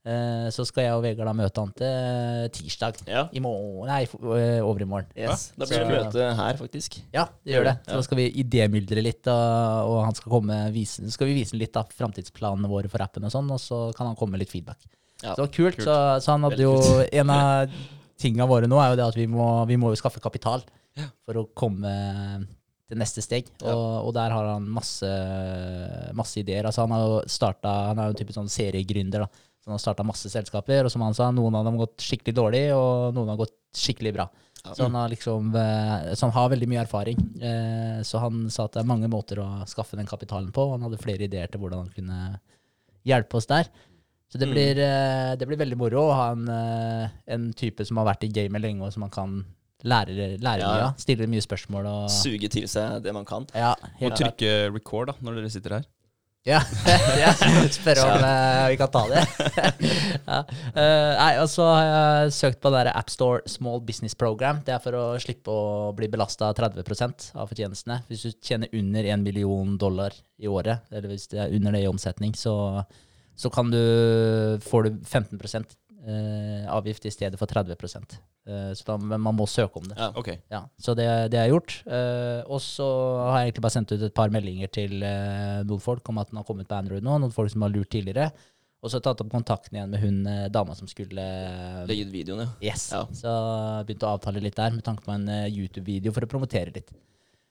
Eh, 0.00 0.46
så 0.48 0.64
skal 0.64 0.86
jeg 0.86 0.92
og 0.96 1.02
Vegard 1.04 1.28
da 1.28 1.32
møte 1.36 1.60
han 1.60 1.72
til 1.76 2.46
tirsdag. 2.56 3.02
Ja. 3.04 3.26
I 3.36 3.40
morgen 3.44 3.84
Nei, 3.90 4.02
eh, 4.04 4.60
over 4.64 4.80
i 4.80 4.88
morgen. 4.88 5.10
Yes. 5.12 5.50
Da 5.58 5.66
blir 5.68 5.82
det 5.82 5.88
Så- 5.90 5.92
møte 5.92 6.36
her, 6.38 6.56
faktisk. 6.56 6.96
Ja, 7.12 7.26
det 7.44 7.52
gjør 7.52 7.64
det. 7.64 7.74
Så 7.84 7.90
Ja. 7.90 7.96
da 7.96 8.02
skal 8.02 8.16
vi 8.16 8.30
idémyldre 8.42 9.02
litt, 9.02 9.26
og, 9.28 9.90
og 9.90 10.04
han 10.06 10.14
skal 10.14 10.32
komme 10.32 10.72
vise, 10.72 11.04
skal 11.12 11.26
vi 11.28 11.34
vise 11.42 11.52
litt 11.60 11.76
av 11.76 11.88
framtidsplanene 11.92 12.66
våre 12.68 12.88
for 12.88 13.02
appen 13.02 13.24
og 13.24 13.30
sånn, 13.30 13.50
og 13.52 13.60
så 13.60 13.94
kan 13.94 14.06
han 14.06 14.16
komme 14.16 14.32
med 14.32 14.40
litt 14.40 14.50
feedback. 14.50 14.78
Ja. 15.22 15.34
Så 15.34 15.36
det 15.36 15.44
var 15.44 15.52
kult. 15.52 15.76
Kult. 15.76 15.84
Så, 15.84 16.22
så 16.24 16.32
han 16.32 16.42
hadde 16.48 16.64
jo 16.64 17.04
En 17.12 17.28
av 17.28 17.68
tinga 18.16 18.46
våre 18.48 18.66
nå 18.68 18.80
er 18.80 18.90
jo 18.94 18.96
det 18.96 19.06
at 19.08 19.14
vi 19.16 19.26
må, 19.26 19.66
vi 19.68 19.76
må 19.76 19.90
jo 19.92 20.00
skaffe 20.00 20.20
kapital 20.20 20.62
for 21.26 21.34
å 21.34 21.46
komme 21.54 22.46
til 22.90 22.98
neste 23.00 23.22
steg. 23.24 23.46
Og, 23.62 24.08
og 24.08 24.12
der 24.16 24.34
har 24.34 24.48
han 24.54 24.66
masse, 24.68 25.08
masse 26.18 26.40
ideer. 26.42 26.66
Altså 26.68 26.84
han 26.84 26.94
har 26.94 27.04
jo 27.06 27.20
starta 27.30 27.72
Han 27.90 27.98
er 28.02 28.10
jo 28.10 28.16
en 28.16 28.20
type 28.20 28.34
sånn 28.36 28.50
seriegründer. 28.50 29.24
da. 29.24 29.28
Så 29.60 29.68
han 29.68 29.76
har 29.76 29.82
starta 29.82 30.06
masse 30.08 30.30
selskaper, 30.32 30.86
og 30.88 30.92
som 30.92 31.02
han 31.04 31.14
sa, 31.16 31.30
noen 31.36 31.54
av 31.58 31.66
dem 31.66 31.76
har 31.76 31.86
gått 31.86 32.00
skikkelig 32.04 32.34
dårlig, 32.36 32.62
og 32.74 33.12
noen 33.16 33.28
har 33.34 33.40
gått 33.42 33.56
skikkelig 33.76 34.14
bra. 34.16 34.28
Så 34.60 34.84
han 34.84 34.96
har 34.98 35.08
liksom 35.08 35.54
eh, 35.56 36.10
Så 36.14 36.26
han 36.26 36.34
har 36.36 36.50
veldig 36.52 36.66
mye 36.68 36.82
erfaring. 36.82 37.20
Eh, 37.40 38.00
Så 38.04 38.18
han 38.20 38.42
sa 38.52 38.66
at 38.66 38.74
det 38.76 38.82
er 38.82 38.88
mange 38.90 39.08
måter 39.08 39.40
å 39.40 39.46
skaffe 39.68 39.96
den 39.96 40.08
kapitalen 40.08 40.50
på, 40.52 40.66
og 40.66 40.74
han 40.76 40.82
hadde 40.88 41.00
flere 41.00 41.24
ideer 41.28 41.48
til 41.48 41.60
hvordan 41.62 41.86
han 41.86 41.94
kunne 41.94 42.40
hjelpe 43.08 43.38
oss 43.40 43.46
der. 43.48 43.70
Så 44.30 44.38
det 44.38 44.46
Mm. 44.48 44.52
blir, 44.54 44.78
eh, 44.78 45.36
det 45.36 45.46
blir 45.48 45.58
veldig 45.58 45.76
moro 45.80 46.02
å 46.08 46.14
ha 46.14 46.26
en, 46.32 46.48
en 47.26 47.52
type 47.52 47.84
som 47.84 47.96
har 47.98 48.06
vært 48.14 48.24
i 48.24 48.28
gamet 48.32 48.60
lenge, 48.62 48.82
og 48.84 48.92
som 48.92 49.00
man 49.00 49.10
kan 49.10 49.44
lære, 49.82 50.36
lære 50.40 50.58
Ja. 50.60 50.90
av. 50.90 51.24
Mye 51.30 51.44
spørsmål 51.44 51.86
og 51.86 52.10
Suge 52.10 52.48
til 52.48 52.68
seg 52.68 53.02
det 53.04 53.14
man 53.14 53.24
kan. 53.24 53.46
Ja, 53.54 53.74
og 54.00 54.12
trykke 54.16 54.70
record 54.74 55.10
da, 55.10 55.14
når 55.20 55.40
dere 55.40 55.50
sitter 55.50 55.76
her. 55.78 55.88
ja. 56.46 56.60
ja. 57.20 57.32
Spørre 57.68 58.04
om 58.06 58.22
uh, 58.24 58.68
vi 58.72 58.78
kan 58.80 58.90
ta 58.92 59.02
det. 59.10 59.24
ja. 60.30 60.38
uh, 60.40 61.10
nei, 61.18 61.32
og 61.42 61.48
så 61.52 61.66
har 61.68 61.84
jeg 61.90 62.32
søkt 62.38 62.62
på 62.62 62.72
det 62.72 62.84
der 62.86 62.92
AppStore 62.96 63.44
Small 63.50 63.82
Business 63.84 64.14
Program. 64.14 64.62
Det 64.64 64.74
er 64.74 64.80
for 64.80 64.96
å 64.96 65.04
slippe 65.20 65.52
å 65.52 65.92
bli 65.96 66.08
belasta 66.12 66.52
30% 66.56 67.30
av 67.36 67.50
fortjenestene. 67.52 68.00
Hvis 68.08 68.24
du 68.24 68.32
tjener 68.40 68.72
under 68.72 69.04
1 69.04 69.22
million 69.26 69.76
dollar 69.80 70.16
i 70.40 70.48
året, 70.48 70.86
eller 70.90 71.12
hvis 71.12 71.28
det 71.32 71.44
er 71.44 71.54
under 71.56 71.76
det 71.76 71.84
i 71.84 71.90
omsetning, 71.90 72.32
så, 72.34 72.54
så 73.36 73.52
kan 73.52 73.70
du, 73.72 73.80
får 74.64 74.88
du 74.88 74.98
15 75.04 75.36
eh, 75.36 75.62
avgift 76.70 77.04
i 77.04 77.12
stedet 77.12 77.36
for 77.36 77.50
30 77.50 77.74
eh, 77.74 78.70
Så 78.72 78.86
da, 78.86 78.96
men 78.96 79.20
man 79.20 79.36
må 79.36 79.46
søke 79.50 79.82
om 79.82 79.88
det. 79.88 79.96
Ja. 79.98 80.10
okay. 80.16 80.38
Ja, 80.48 80.62
så 80.80 80.94
det, 80.94 81.06
det 81.32 81.40
har 81.40 81.48
jeg 81.48 81.56
gjort. 81.56 81.74
Eh, 81.86 82.40
og 82.46 82.62
så 82.64 82.86
har 83.26 83.40
jeg 83.40 83.50
egentlig 83.50 83.66
bare 83.66 83.76
sendt 83.76 83.92
ut 83.92 84.06
et 84.06 84.16
par 84.16 84.32
meldinger 84.32 84.72
til 84.72 85.02
eh, 85.02 85.60
noen 85.66 85.82
folk 85.84 86.08
om 86.08 86.22
at 86.22 86.32
den 86.32 86.40
har 86.40 86.48
kommet 86.48 86.70
på 86.70 86.78
Android 86.78 87.04
nå, 87.04 87.18
noen 87.20 87.34
folk 87.34 87.52
som 87.52 87.66
har 87.66 87.74
lurt 87.74 87.92
tidligere. 87.92 88.30
Og 88.80 88.88
så 88.88 89.00
tatt 89.04 89.20
opp 89.20 89.28
kontakten 89.28 89.76
igjen 89.76 89.90
med 89.92 90.00
hun 90.00 90.18
eh, 90.28 90.46
dama 90.52 90.74
som 90.76 90.88
skulle 90.88 91.24
Legge 91.88 92.06
ut 92.06 92.14
videoen, 92.14 92.46
ja. 92.46 92.70
Yes. 92.70 92.86
Ja. 92.94 93.02
Så 93.12 93.32
begynte 93.84 94.08
å 94.08 94.14
avtale 94.16 94.40
litt 94.40 94.56
der 94.56 94.72
med 94.72 94.84
tanke 94.86 95.04
på 95.04 95.12
en 95.12 95.28
eh, 95.28 95.48
YouTube-video 95.52 96.14
for 96.16 96.24
å 96.24 96.30
promotere 96.30 96.72
litt. 96.72 96.88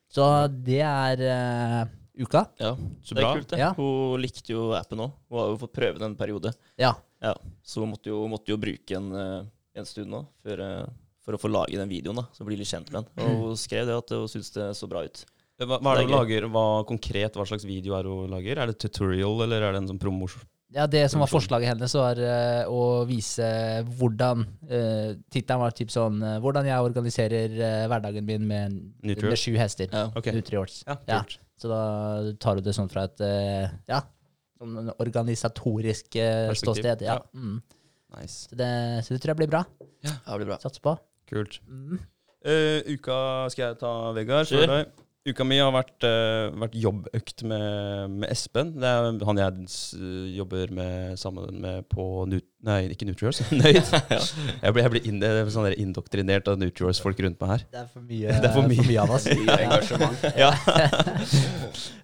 Så 0.09 0.25
det 0.49 0.81
er 0.81 1.21
eh, 1.21 1.83
uka. 2.17 2.47
ja. 2.57 2.73
Så 3.05 3.13
Det 3.13 3.21
er 3.21 3.37
kult, 3.37 3.51
det. 3.53 3.59
Ja. 3.61 3.69
Hun 3.77 4.17
likte 4.23 4.55
jo 4.55 4.71
appen 4.73 5.05
òg. 5.05 5.13
Hun 5.29 5.41
har 5.43 5.53
jo 5.53 5.61
fått 5.61 5.75
prøve 5.77 6.01
den 6.01 6.09
en 6.09 6.17
periode. 6.17 6.55
Ja. 6.81 6.95
Ja. 7.23 7.35
Så 7.65 7.85
måtte 7.87 8.11
jo, 8.11 8.23
måtte 8.31 8.53
jo 8.53 8.59
bruke 8.59 8.97
en, 8.97 9.09
eh, 9.15 9.49
en 9.79 9.87
stund 9.87 10.11
nå 10.11 10.23
for, 10.43 10.61
eh, 10.63 10.85
for 11.25 11.35
å 11.35 11.41
få 11.41 11.51
lage 11.51 11.79
den 11.79 11.91
videoen, 11.91 12.21
da, 12.21 12.27
så 12.33 12.47
bli 12.47 12.57
litt 12.59 12.69
kjent 12.69 12.91
med 12.91 13.01
den. 13.01 13.25
Og 13.25 13.49
hun 13.49 13.59
skrev 13.59 13.89
det 13.89 13.97
at 13.97 14.15
hun 14.15 14.29
syntes 14.31 14.53
det 14.55 14.69
så 14.79 14.89
bra 14.89 15.03
ut. 15.07 15.25
Hva, 15.59 15.75
hva 15.75 15.91
er 15.91 15.99
det 15.99 16.05
Det 16.05 16.05
er 16.05 16.07
hun 16.07 16.15
lager? 16.15 16.47
Hva 16.53 16.67
konkret, 16.87 17.35
hva 17.35 17.45
slags 17.47 17.67
video 17.67 17.97
er 17.97 18.07
hun 18.07 18.31
lager? 18.31 18.61
Er 18.63 18.71
det 18.71 18.79
tutorial, 18.79 19.43
eller 19.43 19.67
er 19.67 19.75
det 19.75 19.83
en 19.83 19.91
sånn 19.91 19.99
promosjon? 20.01 20.47
Ja, 20.71 20.85
Det 20.85 21.01
som 21.09 21.19
var 21.19 21.27
forslaget 21.31 21.71
hennes, 21.71 21.93
var 21.97 22.19
uh, 22.21 22.69
å 22.69 23.03
vise 23.09 23.43
hvordan 23.97 24.43
uh, 24.69 25.17
Tittelen 25.33 25.63
var 25.63 25.73
typ 25.73 25.89
sånn 25.89 26.21
uh, 26.21 26.35
Hvordan 26.43 26.69
jeg 26.69 26.85
organiserer 26.85 27.55
uh, 27.57 27.87
hverdagen 27.89 28.27
min 28.27 28.45
med, 28.45 28.75
med 29.01 29.33
sju 29.33 29.57
hester. 29.57 29.89
Ja. 29.89 30.11
okay. 30.13 30.37
Nutrihorse. 30.37 30.85
Ja, 30.85 30.99
Ja. 31.09 31.23
Så 31.59 31.67
da 31.67 31.81
tar 32.39 32.55
du 32.55 32.63
det 32.63 32.73
sånn 32.75 32.87
fra 32.91 33.03
et 33.09 33.19
eh, 33.25 33.71
ja, 33.89 33.99
sånn 34.59 34.79
en 34.83 34.93
organisatorisk 34.99 36.19
eh, 36.19 36.47
Perspektiv, 36.51 36.83
ståsted. 36.83 37.05
Ja. 37.07 37.19
ja. 37.19 37.39
Mm. 37.39 37.59
Nice. 38.17 38.47
Så, 38.49 38.57
det, 38.59 38.71
så 39.05 39.15
det 39.15 39.21
tror 39.23 39.33
jeg 39.33 39.41
blir 39.43 39.51
bra. 39.51 39.65
Ja, 40.05 40.15
det 40.15 40.39
blir 40.41 40.49
bra. 40.51 40.59
Satser 40.63 40.83
på. 40.85 40.95
Kult. 41.29 41.59
Mm. 41.69 41.99
Uh, 42.39 42.79
uka 42.95 43.19
skal 43.53 43.65
jeg 43.65 43.79
ta, 43.81 43.93
Vegard. 44.15 44.49
Kjør. 44.49 44.87
Uka 45.27 45.43
mi 45.43 45.57
har 45.59 45.73
vært, 45.75 45.97
uh, 46.07 46.47
vært 46.61 46.75
jobbøkt 46.79 47.41
med, 47.43 48.13
med 48.21 48.29
Espen. 48.31 48.69
Det 48.79 48.87
er 48.87 49.25
han 49.27 49.41
jeg 49.41 50.31
jobber 50.37 50.71
med 50.71 51.19
sammen 51.19 51.59
med 51.59 51.89
på 51.91 52.05
Nut... 52.31 52.45
Nei, 52.63 52.85
ikke 52.93 53.07
Nutriors. 53.07 53.41
Nøyd. 53.51 53.75
Jeg 53.79 54.71
blir, 54.75 54.81
jeg 54.85 54.93
blir 54.93 55.09
inn, 55.11 55.19
sånn 55.51 55.67
der 55.67 55.75
indoktrinert 55.79 56.47
av 56.51 56.57
Nutriors-folk 56.59 57.19
rundt 57.23 57.39
meg 57.43 57.51
her. 57.51 57.67
Det 57.67 57.81
er 57.83 57.91
for 57.91 58.07
mye, 58.07 58.31
Det 58.43 58.47
er 58.47 58.55
for 58.55 58.71
mye. 58.71 58.95
av 59.03 59.13
oss. 59.17 59.27
Engasjement. 59.35 60.25
Ja. 60.39 60.49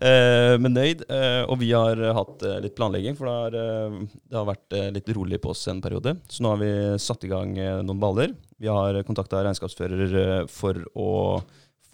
uh, 0.04 0.56
men 0.60 0.76
nøyd. 0.76 1.08
Uh, 1.08 1.44
og 1.48 1.60
vi 1.64 1.72
har 1.72 2.06
hatt 2.20 2.48
litt 2.68 2.76
planlegging, 2.76 3.16
for 3.16 3.32
det 3.32 3.36
har, 3.64 4.00
det 4.12 4.42
har 4.42 4.50
vært 4.52 4.82
litt 5.00 5.16
rolig 5.16 5.40
på 5.44 5.56
oss 5.56 5.70
en 5.72 5.80
periode. 5.84 6.18
Så 6.28 6.44
nå 6.44 6.52
har 6.52 6.64
vi 6.68 6.72
satt 7.00 7.24
i 7.24 7.32
gang 7.32 7.56
noen 7.56 8.00
baller. 8.02 8.36
Vi 8.60 8.68
har 8.72 9.06
kontakta 9.08 9.44
regnskapsfører 9.44 10.48
for 10.52 10.84
å 11.00 11.14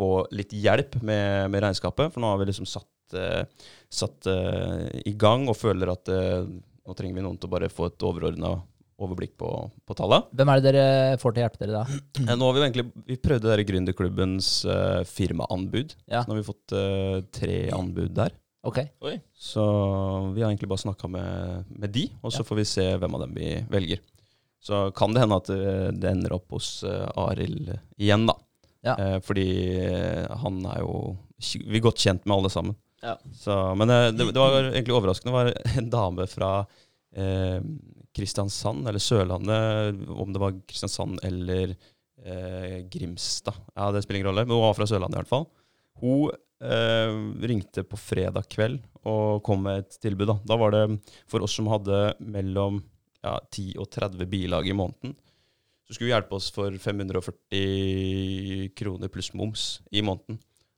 få 0.02 0.10
litt 0.34 0.56
hjelp 0.58 0.98
med, 1.06 1.52
med 1.54 1.64
regnskapet. 1.68 2.12
For 2.14 2.24
nå 2.24 2.34
har 2.34 2.42
vi 2.42 2.50
liksom 2.50 2.68
satt, 2.70 2.90
uh, 3.16 3.46
satt 3.94 4.28
uh, 4.32 4.90
i 5.06 5.14
gang 5.14 5.46
og 5.52 5.58
føler 5.62 5.94
at 5.94 6.10
eh, 6.12 6.42
nå 6.82 6.98
trenger 6.98 7.20
vi 7.20 7.26
noen 7.28 7.38
til 7.38 7.52
å 7.52 7.54
bare 7.54 7.70
få 7.72 7.92
et 7.92 8.06
overordna 8.08 8.56
overblikk 9.02 9.34
på, 9.42 9.48
på 9.86 9.96
tallene. 9.98 10.28
Hvem 10.38 10.50
er 10.54 10.60
det 10.62 10.72
dere 10.74 11.18
får 11.22 11.34
til 11.34 11.42
å 11.42 11.46
hjelpe 11.48 11.62
dere 11.64 11.80
da? 11.80 12.02
Nå 12.38 12.46
har 12.50 12.54
vi 12.54 12.62
jo 12.62 12.66
egentlig 12.68 12.86
Vi 13.08 13.18
prøvde 13.22 13.50
der 13.50 13.64
Gründerklubbens 13.66 14.50
uh, 14.70 15.02
firmaanbud. 15.10 15.96
Ja. 16.06 16.22
Så 16.22 16.30
nå 16.30 16.36
har 16.36 16.42
vi 16.42 16.50
fått 16.52 16.76
tre 17.40 17.58
anbud 17.74 18.14
der. 18.18 18.36
Ok. 18.68 18.78
Oi. 19.02 19.16
Så 19.34 19.64
vi 20.36 20.44
har 20.44 20.52
egentlig 20.52 20.70
bare 20.70 20.84
snakka 20.84 21.10
med, 21.10 21.72
med 21.82 21.90
de, 21.96 22.08
og 22.22 22.30
så 22.30 22.44
Ja. 22.44 22.48
får 22.52 22.60
vi 22.62 22.66
se 22.70 22.86
hvem 23.02 23.18
av 23.18 23.24
dem 23.26 23.34
vi 23.34 23.56
velger. 23.74 24.04
Så 24.62 24.84
kan 24.94 25.14
det 25.14 25.24
hende 25.24 25.40
at 25.42 25.50
det, 25.50 25.74
det 25.98 26.12
ender 26.12 26.36
opp 26.38 26.54
hos 26.54 26.84
uh, 26.86 27.10
Arild 27.18 27.72
igjen, 27.98 28.28
da. 28.30 28.38
Ja. 28.86 28.96
Eh, 28.98 29.18
fordi 29.22 29.48
eh, 29.86 30.26
han 30.42 30.56
er 30.66 30.80
jo 30.82 31.18
Vi 31.38 31.78
er 31.78 31.84
godt 31.86 32.02
kjent 32.02 32.26
med 32.26 32.38
alle 32.40 32.50
sammen. 32.54 32.76
Ja. 33.02 33.16
Så, 33.38 33.54
men 33.78 33.90
eh, 33.90 34.10
det, 34.14 34.30
det 34.34 34.42
var 34.42 34.58
egentlig 34.72 34.96
overraskende. 34.98 35.32
Det 35.32 35.38
var 35.38 35.80
en 35.82 35.90
dame 35.94 36.28
fra 36.30 36.52
eh, 37.16 37.58
Kristiansand, 38.16 38.88
eller 38.88 39.02
Sørlandet, 39.02 40.06
om 40.10 40.34
det 40.34 40.42
var 40.42 40.58
Kristiansand 40.68 41.22
eller 41.24 41.76
eh, 42.26 42.78
Grimstad. 42.92 43.58
Ja, 43.76 43.92
Det 43.92 44.04
spiller 44.04 44.20
ingen 44.22 44.32
rolle, 44.32 44.46
men 44.46 44.58
hun 44.58 44.66
var 44.66 44.78
fra 44.78 44.88
Sørlandet 44.90 45.18
i 45.18 45.22
hvert 45.22 45.32
fall. 45.32 45.48
Hun 46.02 46.32
eh, 46.66 47.16
ringte 47.48 47.86
på 47.88 48.00
fredag 48.00 48.50
kveld 48.52 48.82
og 49.08 49.42
kom 49.46 49.64
med 49.66 49.82
et 49.86 49.98
tilbud. 50.04 50.28
Da, 50.30 50.38
da 50.54 50.58
var 50.62 50.76
det 50.76 50.86
for 51.32 51.42
oss 51.46 51.56
som 51.58 51.70
hadde 51.72 52.04
mellom 52.22 52.82
ja, 53.24 53.38
10 53.54 53.80
og 53.82 53.90
30 53.94 54.30
bilag 54.30 54.68
i 54.70 54.76
måneden. 54.78 55.16
Så 55.92 55.98
skulle 55.98 56.08
hun 56.08 56.16
hjelpe 56.16 56.38
oss 56.38 56.46
for 56.56 56.72
540 56.80 58.70
kroner 58.80 59.12
pluss 59.12 59.34
moms 59.36 59.66
i 59.92 60.00
måneden. 60.00 60.38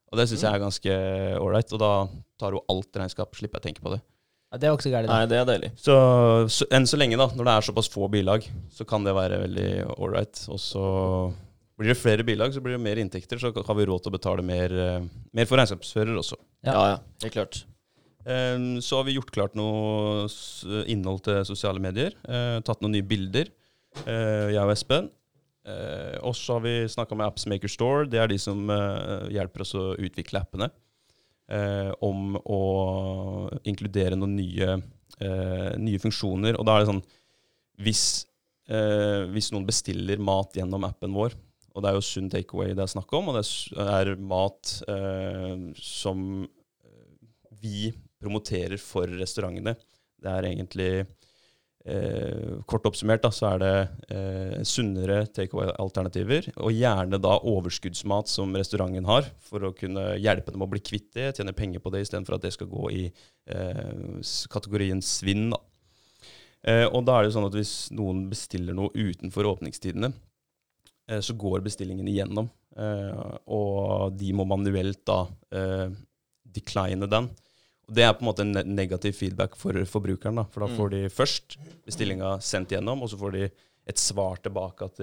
Og 0.10 0.18
det 0.18 0.26
syns 0.30 0.42
jeg 0.42 0.50
er 0.50 0.62
ganske 0.64 0.96
ålreit. 1.38 1.70
Og 1.70 1.82
da 1.82 1.92
tar 2.42 2.58
hun 2.58 2.66
alt 2.74 2.98
regnskap, 2.98 3.38
slipper 3.38 3.60
jeg 3.60 3.62
å 3.62 3.68
tenke 3.68 3.86
på 3.86 3.94
det. 3.94 4.00
Ja, 4.50 4.58
det 4.58 4.68
er 4.68 4.74
også 4.74 4.90
så 4.90 4.94
gærent. 4.96 5.14
Nei, 5.14 5.28
det 5.30 5.38
er 5.38 5.46
deilig. 5.52 5.70
Så, 5.78 5.94
så 6.50 6.66
enn 6.74 6.90
så 6.90 6.98
lenge, 6.98 7.22
da, 7.22 7.30
når 7.30 7.46
det 7.46 7.54
er 7.54 7.68
såpass 7.70 7.92
få 7.94 8.10
bilag, 8.10 8.50
så 8.74 8.90
kan 8.90 9.06
det 9.06 9.14
være 9.14 9.40
veldig 9.46 9.70
ålreit. 10.02 10.42
Og 10.54 10.62
så 10.62 10.84
blir 11.78 11.94
det 11.94 11.98
flere 12.02 12.26
bilag, 12.26 12.54
så 12.54 12.62
blir 12.66 12.80
det 12.80 12.84
mer 12.86 13.02
inntekter, 13.02 13.38
så 13.38 13.54
har 13.54 13.78
vi 13.78 13.88
råd 13.90 14.06
til 14.06 14.14
å 14.14 14.18
betale 14.18 14.46
mer, 14.46 14.74
eh, 14.74 15.08
mer 15.30 15.50
for 15.50 15.62
regnskapsfører 15.62 16.18
også. 16.22 16.42
Ja. 16.66 16.74
Ja, 16.74 16.84
ja. 16.96 17.00
Helt 17.22 17.38
klart. 17.38 17.64
Um, 18.26 18.82
Så 18.82 18.98
har 18.98 19.04
vi 19.06 19.18
gjort 19.18 19.34
klart 19.36 19.58
noe 19.58 20.26
innhold 20.90 21.22
til 21.26 21.42
sosiale 21.46 21.82
medier. 21.82 22.14
Uh, 22.26 22.62
Tatt 22.66 22.82
noen 22.82 22.96
nye 22.98 23.06
bilder, 23.06 23.50
jeg 24.06 24.64
og 24.64 24.72
Espen. 24.74 25.10
Eh, 25.66 26.18
Og 26.24 26.36
så 26.36 26.58
har 26.58 26.64
vi 26.66 26.74
snakka 26.92 27.16
med 27.16 27.28
Appsmaker 27.30 27.72
Store. 27.72 28.08
Det 28.10 28.20
er 28.20 28.28
de 28.32 28.38
som 28.42 28.70
eh, 28.70 29.30
hjelper 29.36 29.64
oss 29.64 29.76
å 29.80 29.94
utvikle 29.96 30.42
appene. 30.42 30.70
eh, 31.50 31.92
Om 32.04 32.36
å 32.44 32.60
inkludere 33.64 34.18
noen 34.20 34.36
nye, 34.36 34.82
eh, 35.20 35.72
nye 35.78 36.00
funksjoner. 36.04 36.58
Og 36.60 36.66
da 36.66 36.76
er 36.76 36.84
det 36.84 36.92
sånn 36.92 37.04
hvis, 37.84 38.26
eh, 38.70 39.24
hvis 39.34 39.52
noen 39.54 39.66
bestiller 39.66 40.20
mat 40.20 40.54
gjennom 40.54 40.84
appen 40.86 41.14
vår, 41.14 41.34
og 41.74 41.82
det 41.82 41.90
er 41.90 41.96
jo 41.98 42.06
sunn 42.06 42.30
takeaway 42.30 42.76
det 42.76 42.84
er 42.84 42.92
snakk 42.92 43.12
om, 43.18 43.30
og 43.32 43.40
det 43.40 43.48
er 43.82 44.16
mat 44.22 44.84
eh, 44.88 45.72
som 45.80 46.48
vi 47.64 47.92
promoterer 48.22 48.78
for 48.78 49.08
restaurantene. 49.08 49.74
Det 50.22 50.30
er 50.30 50.44
egentlig 50.52 50.92
eh, 51.90 52.62
Kort 52.70 52.88
oppsummert 52.90 53.26
da, 53.26 53.32
så 53.34 53.52
er 53.54 53.62
det 53.64 53.74
eh, 54.14 54.56
sunnere 54.68 55.24
takeaway-alternativer, 55.36 56.52
og 56.58 56.74
gjerne 56.76 57.20
da 57.22 57.36
overskuddsmat 57.40 58.32
som 58.32 58.56
restauranten 58.58 59.10
har, 59.10 59.28
for 59.44 59.70
å 59.70 59.76
kunne 59.78 60.14
hjelpe 60.22 60.54
dem 60.54 60.66
å 60.66 60.70
bli 60.72 60.84
kvitt 60.84 61.12
det, 61.18 61.34
tjene 61.38 61.56
penger 61.58 61.84
på 61.84 61.94
det, 61.94 62.06
istedenfor 62.06 62.38
at 62.38 62.48
det 62.48 62.56
skal 62.56 62.72
gå 62.72 62.90
i 62.94 63.04
eh, 63.10 64.34
kategorien 64.54 65.04
svinn. 65.04 65.52
da. 65.54 65.62
Eh, 66.64 66.86
og 66.88 67.04
da 67.04 67.18
er 67.18 67.24
det 67.24 67.32
jo 67.32 67.38
sånn 67.38 67.50
at 67.50 67.58
hvis 67.58 67.74
noen 67.96 68.24
bestiller 68.32 68.76
noe 68.78 68.94
utenfor 68.96 69.50
åpningstidene, 69.52 70.14
eh, 71.12 71.20
så 71.20 71.36
går 71.36 71.64
bestillingen 71.66 72.08
igjennom, 72.08 72.48
eh, 72.78 73.24
og 73.52 74.16
de 74.20 74.32
må 74.36 74.48
manuelt 74.48 75.04
da 75.06 75.26
decline 76.54 77.10
den. 77.10 77.28
Det 77.92 78.04
er 78.06 78.14
på 78.16 78.24
en 78.24 78.30
måte 78.30 78.44
en 78.46 78.76
negativ 78.76 79.14
feedback 79.18 79.56
for 79.60 79.74
forbrukeren. 79.86 80.36
da, 80.36 80.44
For 80.44 80.62
da 80.62 80.68
Mm. 80.68 80.78
får 80.78 80.90
de 80.92 81.10
først 81.10 81.58
bestillinga 81.86 82.40
sendt 82.42 82.70
gjennom, 82.70 83.02
og 83.04 83.10
så 83.10 83.18
får 83.20 83.32
de 83.34 83.52
et 83.88 83.98
svar 83.98 84.38
tilbake 84.42 84.82
at 84.86 85.00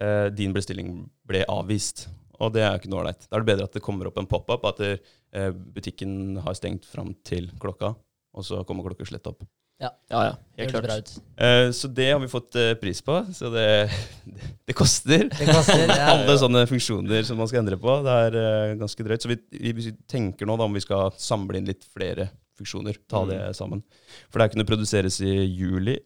eh, 0.00 0.30
din 0.30 0.52
bestilling 0.52 1.10
ble 1.26 1.44
avvist. 1.48 2.08
Og 2.40 2.52
det 2.52 2.62
er 2.62 2.78
ikke 2.78 2.88
noe 2.90 3.02
ålreit. 3.04 3.28
Da 3.30 3.36
er 3.36 3.40
det 3.44 3.46
bedre 3.56 3.64
at 3.64 3.72
det 3.72 3.82
kommer 3.82 4.06
opp 4.06 4.18
en 4.18 4.26
pop-up 4.26 4.64
at 4.64 4.80
eh, 4.80 5.50
butikken 5.50 6.38
har 6.42 6.54
stengt 6.54 6.84
fram 6.84 7.14
til 7.24 7.50
klokka, 7.60 7.94
og 8.34 8.42
så 8.44 8.64
kommer 8.66 8.84
klokkeslett 8.84 9.26
opp. 9.26 9.42
Ja, 9.82 9.90
ja. 10.08 10.20
ja 10.24 10.34
Helt 10.56 10.70
klart. 10.70 10.98
ut. 10.98 11.22
Eh, 11.36 11.70
så 11.74 11.88
det 11.88 12.06
har 12.12 12.20
vi 12.22 12.28
fått 12.30 12.54
uh, 12.56 12.74
pris 12.78 13.02
på. 13.02 13.16
Så 13.34 13.50
det, 13.50 13.90
det, 14.24 14.50
det 14.70 14.76
koster. 14.76 15.28
Koster. 15.40 15.84
Ja. 15.94 16.14
Alle 16.14 16.36
sånne 16.38 16.64
funksjoner 16.70 17.26
som 17.26 17.38
man 17.40 17.50
skal 17.50 17.64
endre 17.64 17.78
på. 17.80 17.98
Det 18.06 18.16
er 18.28 18.38
uh, 18.38 18.78
ganske 18.80 19.06
drøyt. 19.06 19.24
Så 19.24 19.32
vi, 19.32 19.38
vi, 19.50 19.92
tenker 20.10 20.48
nå 20.48 20.56
da 20.60 20.68
om 20.68 20.74
vi 20.76 20.84
skal 20.84 21.12
samle 21.20 21.58
inn 21.58 21.68
litt 21.68 21.84
flere 21.90 22.30
funksjoner. 22.58 22.98
Ta 23.10 23.24
det 23.28 23.40
sammen. 23.58 23.82
For 24.28 24.38
det 24.38 24.46
her 24.46 24.54
kunne 24.54 24.68
produseres 24.68 25.18
i 25.24 25.34
juli, 25.42 25.98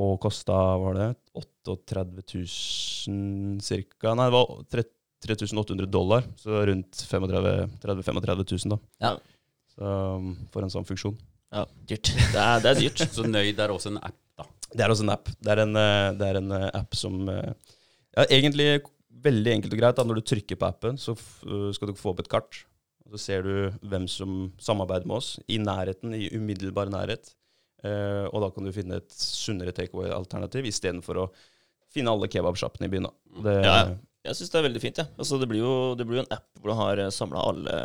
og 0.00 0.18
kosta, 0.22 0.56
var 0.78 0.96
det 0.98 1.08
38 1.36 2.04
000 2.34 3.60
cirka? 3.64 4.14
Nei, 4.14 4.28
det 4.30 4.34
var 4.34 4.52
3800 4.70 5.90
dollar. 5.90 6.26
Så 6.38 6.62
rundt 6.66 7.02
35 7.06 7.42
000-35 7.82 8.44
000 8.66 8.74
da. 8.74 8.80
Ja. 9.02 9.16
Så, 9.74 9.90
um, 10.18 10.32
for 10.50 10.66
en 10.66 10.72
sånn 10.72 10.86
funksjon. 10.88 11.18
Ja, 11.50 11.64
dyrt. 11.90 12.10
Det 12.14 12.38
er, 12.38 12.60
det 12.62 12.70
er 12.70 12.78
dyrt. 12.84 13.02
Så 13.10 13.26
Nøyd 13.26 13.58
er 13.58 13.72
også 13.74 13.90
en 13.90 13.98
app, 14.06 14.16
da. 14.38 14.46
Det 14.70 14.84
er 14.84 14.92
også 14.94 15.02
en 15.06 15.12
app. 15.16 15.30
Det 15.42 15.50
er 15.50 15.62
en, 15.64 15.74
eh, 15.78 16.08
det 16.18 16.26
er 16.30 16.38
en 16.38 16.52
eh, 16.54 16.68
app 16.78 16.94
som 16.94 17.16
eh, 17.32 17.52
ja, 18.14 18.26
Egentlig 18.28 18.68
veldig 19.24 19.54
enkelt 19.56 19.74
og 19.74 19.80
greit. 19.82 19.98
Da. 19.98 20.04
Når 20.06 20.20
du 20.20 20.28
trykker 20.30 20.58
på 20.60 20.68
appen, 20.68 20.98
så 21.00 21.16
skal 21.74 21.90
du 21.90 21.98
få 21.98 22.12
opp 22.14 22.22
et 22.22 22.30
kart. 22.30 22.60
Så 23.10 23.18
ser 23.18 23.42
du 23.42 23.88
hvem 23.90 24.06
som 24.08 24.52
samarbeider 24.62 25.08
med 25.10 25.18
oss, 25.18 25.32
i 25.50 25.58
nærheten, 25.58 26.14
i 26.14 26.28
umiddelbar 26.36 26.90
nærhet. 26.92 27.32
Uh, 27.80 28.28
og 28.28 28.42
da 28.44 28.50
kan 28.52 28.66
du 28.66 28.70
finne 28.76 28.98
et 29.00 29.14
sunnere 29.16 29.72
takeaway-alternativ 29.72 30.66
istedenfor 30.68 31.18
å 31.22 31.24
finne 31.90 32.12
alle 32.12 32.28
kebabsjappene 32.30 32.86
i 32.86 32.92
byen. 32.92 33.08
Det, 33.42 33.54
Ja, 33.64 33.76
Jeg 34.28 34.36
syns 34.36 34.52
det 34.52 34.58
er 34.60 34.66
veldig 34.68 34.82
fint. 34.84 35.00
Ja. 35.00 35.06
Altså, 35.16 35.38
det, 35.40 35.48
blir 35.50 35.62
jo, 35.64 35.72
det 35.98 36.06
blir 36.06 36.20
jo 36.20 36.24
en 36.26 36.34
app 36.36 36.46
hvor 36.60 36.70
du 36.70 36.76
har 36.78 37.02
samla 37.16 37.42
alle, 37.50 37.78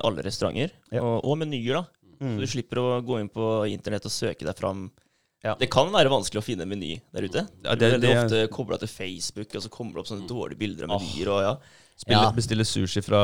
alle 0.00 0.24
restauranter, 0.26 0.72
Ja. 0.90 1.04
og, 1.04 1.20
og 1.28 1.38
menyer. 1.44 1.78
da. 1.82 2.01
Mm. 2.22 2.36
Så 2.38 2.44
du 2.46 2.46
slipper 2.54 2.78
å 2.78 2.88
gå 3.04 3.18
inn 3.20 3.28
på 3.28 3.50
internett 3.68 4.06
og 4.06 4.14
søke 4.14 4.46
deg 4.46 4.54
fram. 4.58 4.86
Ja. 5.42 5.56
Det 5.58 5.66
kan 5.74 5.88
være 5.90 6.06
vanskelig 6.12 6.38
å 6.38 6.44
finne 6.46 6.62
en 6.62 6.70
meny 6.70 7.00
der 7.12 7.24
ute. 7.26 7.40
Ja, 7.64 7.74
Du 7.74 7.80
det- 7.82 7.88
er 7.88 7.98
veldig 7.98 8.10
ofte 8.24 8.48
kobla 8.54 8.78
til 8.78 8.86
Facebook, 8.88 9.54
og 9.56 9.62
så 9.64 9.68
kommer 9.68 9.94
det 9.94 10.04
opp 10.04 10.06
sånne 10.12 10.28
dårlige 10.30 10.58
bilder 10.60 10.84
av 10.86 11.00
menyer. 11.02 11.28
og 11.34 11.40
ja. 11.42 11.56
Spille, 12.02 12.20
Ja. 12.22 12.30
Bestille 12.32 12.64
sushi 12.64 13.02
fra, 13.04 13.18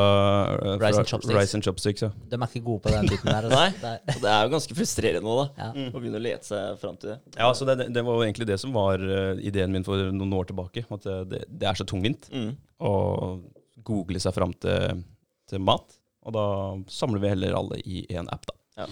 eh, 0.52 0.76
fra 0.78 0.88
Rice 0.88 0.98
and 0.98 1.06
Chopsticks. 1.08 1.34
Rice 1.34 1.54
and 1.54 1.64
Chopsticks 1.64 2.02
ja. 2.02 2.08
De 2.28 2.36
er 2.36 2.46
ikke 2.46 2.62
gode 2.64 2.82
på 2.82 2.90
den 2.90 3.06
biten 3.06 3.24
der. 3.24 3.42
altså. 3.46 3.50
Nei. 3.58 3.70
Det 3.70 3.84
er- 3.84 4.16
Og 4.16 4.20
det 4.22 4.30
er 4.34 4.42
jo 4.48 4.50
ganske 4.56 4.74
frustrerende 4.76 5.22
nå, 5.22 5.36
da. 5.56 5.64
Ja. 5.64 5.72
Å 5.90 6.00
begynne 6.02 6.18
å 6.20 6.22
lete 6.22 6.44
seg 6.44 6.78
fram 6.78 6.96
til 6.98 7.10
det. 7.10 7.20
Ja, 7.38 7.52
så 7.52 7.64
det, 7.66 7.92
det 7.92 8.04
var 8.04 8.18
jo 8.18 8.26
egentlig 8.32 8.46
det 8.46 8.58
som 8.60 8.72
var 8.72 8.98
eh, 8.98 9.38
ideen 9.40 9.70
min 9.72 9.84
for 9.84 9.96
noen 10.12 10.32
år 10.34 10.46
tilbake. 10.50 10.84
At 10.90 11.02
det, 11.06 11.28
det, 11.30 11.44
det 11.58 11.68
er 11.70 11.74
så 11.78 11.86
tungvint. 11.86 12.28
Mm. 12.34 12.56
å 12.80 13.40
google 13.82 14.18
seg 14.20 14.34
fram 14.34 14.52
til, 14.60 15.04
til 15.48 15.58
mat. 15.64 15.96
Og 16.26 16.32
da 16.34 16.44
samler 16.92 17.20
vi 17.22 17.28
heller 17.32 17.54
alle 17.56 17.78
i 17.86 18.04
én 18.10 18.28
app, 18.30 18.44
da. 18.46 18.54
Ja. 18.78 18.86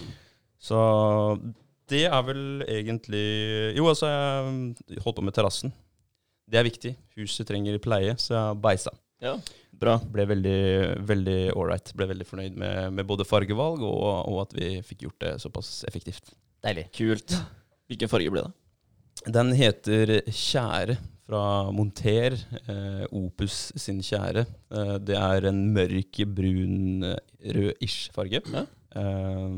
Så 0.58 0.78
det 1.90 2.04
er 2.08 2.22
vel 2.26 2.64
egentlig 2.66 3.26
Jo, 3.76 3.86
altså, 3.92 4.10
jeg 4.10 5.02
holdt 5.04 5.20
på 5.20 5.26
med 5.26 5.36
terrassen. 5.36 5.74
Det 6.46 6.58
er 6.60 6.66
viktig. 6.66 6.94
Huset 7.18 7.46
trenger 7.48 7.78
pleie, 7.82 8.14
så 8.22 8.34
jeg 8.34 8.60
beisa. 8.62 8.92
Ja, 9.22 9.34
bra. 9.74 9.96
Ble 10.12 10.26
veldig 10.28 10.58
veldig 11.08 11.38
ålreit. 11.56 11.90
Ble 11.96 12.10
veldig 12.12 12.26
fornøyd 12.28 12.58
med, 12.60 12.92
med 12.98 13.08
både 13.08 13.26
fargevalg 13.26 13.82
og, 13.86 14.04
og 14.28 14.42
at 14.44 14.54
vi 14.58 14.76
fikk 14.86 15.06
gjort 15.06 15.24
det 15.24 15.32
såpass 15.42 15.80
effektivt. 15.88 16.34
Deilig. 16.66 16.88
Kult. 16.96 17.34
Hvilken 17.90 18.10
farge 18.10 18.32
ble 18.34 18.46
det? 18.46 18.54
Den 19.32 19.52
heter 19.56 20.18
Kjære 20.28 20.98
fra 21.26 21.42
Monter. 21.74 22.36
Eh, 22.66 23.04
Opus 23.16 23.72
sin 23.78 24.02
Kjære. 24.04 24.46
Eh, 24.70 24.96
det 25.02 25.16
er 25.18 25.48
en 25.50 25.62
mørk 25.74 26.20
brun, 26.36 27.02
eh, 27.06 27.16
rød-ish 27.56 28.12
farge. 28.14 28.42
Ja. 28.52 28.66
Eh, 28.96 29.56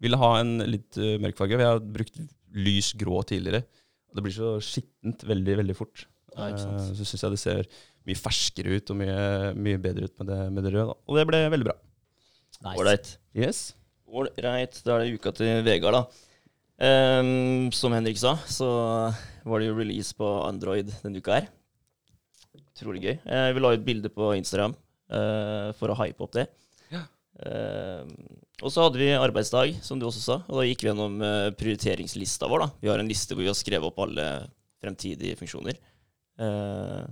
ville 0.00 0.20
ha 0.20 0.30
en 0.40 0.54
litt 0.64 0.96
uh, 1.00 1.18
mørk 1.20 1.38
farge. 1.38 1.58
Vi 1.60 1.66
har 1.66 1.82
brukt 1.98 2.16
lys 2.56 2.94
grå 2.98 3.20
tidligere. 3.28 3.62
Og 4.10 4.18
det 4.18 4.24
blir 4.26 4.34
så 4.34 4.54
skittent 4.64 5.22
veldig, 5.28 5.60
veldig 5.62 5.76
fort. 5.78 6.06
Ja, 6.34 6.48
ikke 6.48 6.64
sant. 6.64 6.80
Eh, 6.80 6.94
så 6.98 7.06
syns 7.06 7.24
jeg 7.26 7.34
det 7.34 7.42
ser 7.42 7.60
mye 8.08 8.18
ferskere 8.18 8.78
ut 8.78 8.90
og 8.92 8.98
mye, 8.98 9.20
mye 9.60 9.82
bedre 9.82 10.08
ut 10.08 10.16
med 10.22 10.32
det, 10.32 10.40
med 10.56 10.66
det 10.66 10.74
røde. 10.74 10.88
Da. 10.90 10.96
Og 11.06 11.20
det 11.20 11.26
ble 11.28 11.44
veldig 11.54 11.68
bra. 11.68 11.76
Nice. 12.60 12.74
Ålreit. 12.74 13.12
Yes. 13.36 13.62
Ålreit. 14.10 14.82
Da 14.86 14.96
er 14.96 15.04
det 15.04 15.20
uka 15.20 15.32
til 15.36 15.62
Vegard, 15.66 16.00
da. 16.00 16.26
Um, 16.80 17.68
som 17.76 17.92
Henrik 17.92 18.16
sa, 18.16 18.38
så 18.48 18.66
var 19.44 19.60
det 19.60 19.68
jo 19.68 19.76
release 19.76 20.16
på 20.16 20.28
Android 20.46 20.88
denne 21.02 21.20
uka 21.20 21.36
her. 21.36 21.50
Utrolig 22.56 23.04
gøy. 23.04 23.18
Uh, 23.28 23.50
vi 23.52 23.62
la 23.62 23.74
ut 23.76 23.84
bilde 23.84 24.10
på 24.12 24.32
Instagram 24.38 24.72
eh, 25.12 25.70
for 25.76 25.92
å 25.92 25.98
hype 26.00 26.24
opp 26.24 26.32
det. 26.38 26.46
Ehm, 27.46 28.12
og 28.60 28.72
så 28.72 28.84
hadde 28.84 29.00
vi 29.00 29.08
arbeidsdag, 29.16 29.78
som 29.84 30.00
du 30.00 30.06
også 30.08 30.20
sa, 30.20 30.36
og 30.44 30.60
da 30.60 30.66
gikk 30.68 30.84
vi 30.84 30.90
gjennom 30.90 31.16
eh, 31.24 31.48
prioriteringslista 31.56 32.48
vår. 32.50 32.66
da. 32.66 32.68
Vi 32.82 32.90
har 32.92 33.00
en 33.00 33.08
liste 33.08 33.36
hvor 33.36 33.44
vi 33.44 33.50
har 33.50 33.56
skrevet 33.56 33.88
opp 33.88 34.02
alle 34.04 34.26
fremtidige 34.80 35.36
funksjoner. 35.36 35.76
Uh, 36.40 37.04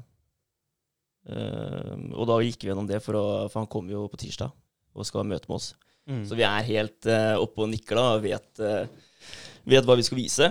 uh, 1.28 1.96
og 2.16 2.24
da 2.30 2.38
gikk 2.40 2.62
vi 2.64 2.70
gjennom 2.70 2.86
det, 2.88 3.02
for, 3.04 3.18
å, 3.18 3.26
for 3.52 3.60
han 3.60 3.68
kommer 3.68 3.92
jo 3.92 4.06
på 4.08 4.20
tirsdag 4.22 4.54
og 4.96 5.04
skal 5.04 5.20
ha 5.20 5.28
møte 5.28 5.50
med 5.50 5.58
oss. 5.58 5.74
Mm. 6.08 6.22
Så 6.24 6.38
vi 6.38 6.46
er 6.48 6.68
helt 6.70 7.08
uh, 7.12 7.36
oppe 7.40 7.64
og 7.64 7.68
nikker 7.72 8.00
da, 8.00 8.06
og 8.16 8.24
vet, 8.24 8.48
eh, 8.64 9.28
vet 9.68 9.84
hva 9.84 9.98
vi 10.00 10.06
skal 10.06 10.20
vise. 10.20 10.48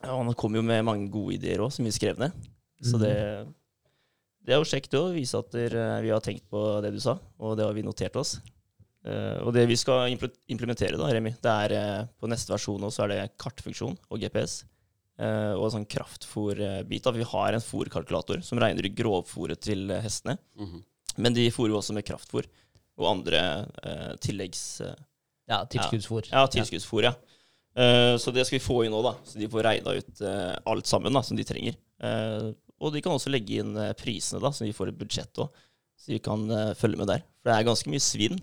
Ja, 0.00 0.16
og 0.16 0.24
han 0.24 0.38
kom 0.38 0.58
jo 0.58 0.64
med 0.66 0.82
mange 0.86 1.06
gode 1.12 1.36
ideer 1.38 1.62
òg, 1.62 1.70
som 1.74 1.86
vi 1.86 1.94
skrev 1.94 2.18
ned. 2.18 2.34
Så 2.82 2.98
det, 2.98 3.14
det 4.42 4.56
er 4.56 4.58
jo 4.58 4.66
kjekt 4.66 4.96
å 4.98 5.04
vise 5.14 5.38
at 5.38 5.52
dere, 5.54 5.84
vi 6.02 6.10
har 6.10 6.22
tenkt 6.24 6.48
på 6.50 6.64
det 6.82 6.94
du 6.94 6.98
sa, 7.02 7.18
og 7.38 7.58
det 7.60 7.66
har 7.68 7.76
vi 7.76 7.86
notert 7.86 8.16
oss. 8.18 8.38
Eh, 9.06 9.38
og 9.44 9.54
det 9.56 9.64
vi 9.70 9.78
skal 9.80 10.10
implementere, 10.12 10.98
da, 11.00 11.08
Remi, 11.08 11.32
det 11.40 11.54
er 11.66 11.74
uh, 11.76 12.08
på 12.20 12.28
neste 12.28 12.52
versjon 12.52 12.84
også 12.84 13.06
er 13.06 13.14
det 13.14 13.22
kartfunksjon 13.40 13.96
og 14.10 14.20
GPS. 14.20 14.60
Uh, 15.20 15.52
og 15.56 15.66
en 15.66 15.74
sånn 15.78 15.88
kraftfòrbit. 15.88 17.08
Vi 17.16 17.28
har 17.32 17.56
en 17.56 17.64
fôrkalkulator 17.64 18.40
som 18.44 18.60
regner 18.60 18.86
ut 18.88 18.96
grovfòret 18.96 19.60
til 19.60 19.88
hestene. 19.92 20.36
hestene. 20.36 20.38
-hmm. 20.56 20.82
Men 21.18 21.34
de 21.34 21.50
fôrer 21.52 21.74
jo 21.74 21.80
også 21.80 21.96
med 21.96 22.06
kraftfòr 22.06 22.46
og 23.00 23.08
andre 23.10 23.66
eh, 23.82 24.12
tilleggs... 24.22 24.80
eh, 24.84 24.94
Ja, 25.50 25.64
tilskuddsfòr. 25.66 26.28
ja, 26.30 26.44
tilskuddsfòr, 26.46 27.02
ja. 27.08 27.14
Eh, 27.74 28.16
så 28.22 28.30
det 28.34 28.44
skal 28.46 28.58
vi 28.58 28.64
få 28.64 28.84
inn 28.84 28.92
nå, 28.94 29.00
da. 29.02 29.16
Så 29.26 29.40
de 29.40 29.48
får 29.50 29.64
regna 29.66 29.96
ut 29.98 30.20
eh, 30.26 30.52
alt 30.70 30.86
sammen 30.86 31.16
da, 31.16 31.22
som 31.26 31.38
de 31.38 31.46
trenger. 31.46 31.74
Eh, 32.02 32.52
og 32.80 32.94
de 32.94 33.02
kan 33.02 33.16
også 33.16 33.32
legge 33.32 33.58
inn 33.62 33.74
eh, 33.76 33.92
prisene, 33.98 34.42
da, 34.44 34.52
så 34.54 34.68
de 34.68 34.76
får 34.76 34.92
et 34.92 35.00
budsjett 35.00 35.42
òg. 35.42 35.50
Så 36.00 36.14
de 36.14 36.20
kan 36.22 36.46
eh, 36.54 36.70
følge 36.78 37.00
med 37.00 37.10
der. 37.10 37.24
For 37.40 37.50
det 37.50 37.56
er 37.58 37.68
ganske 37.70 37.90
mye 37.90 38.04
svinn 38.04 38.38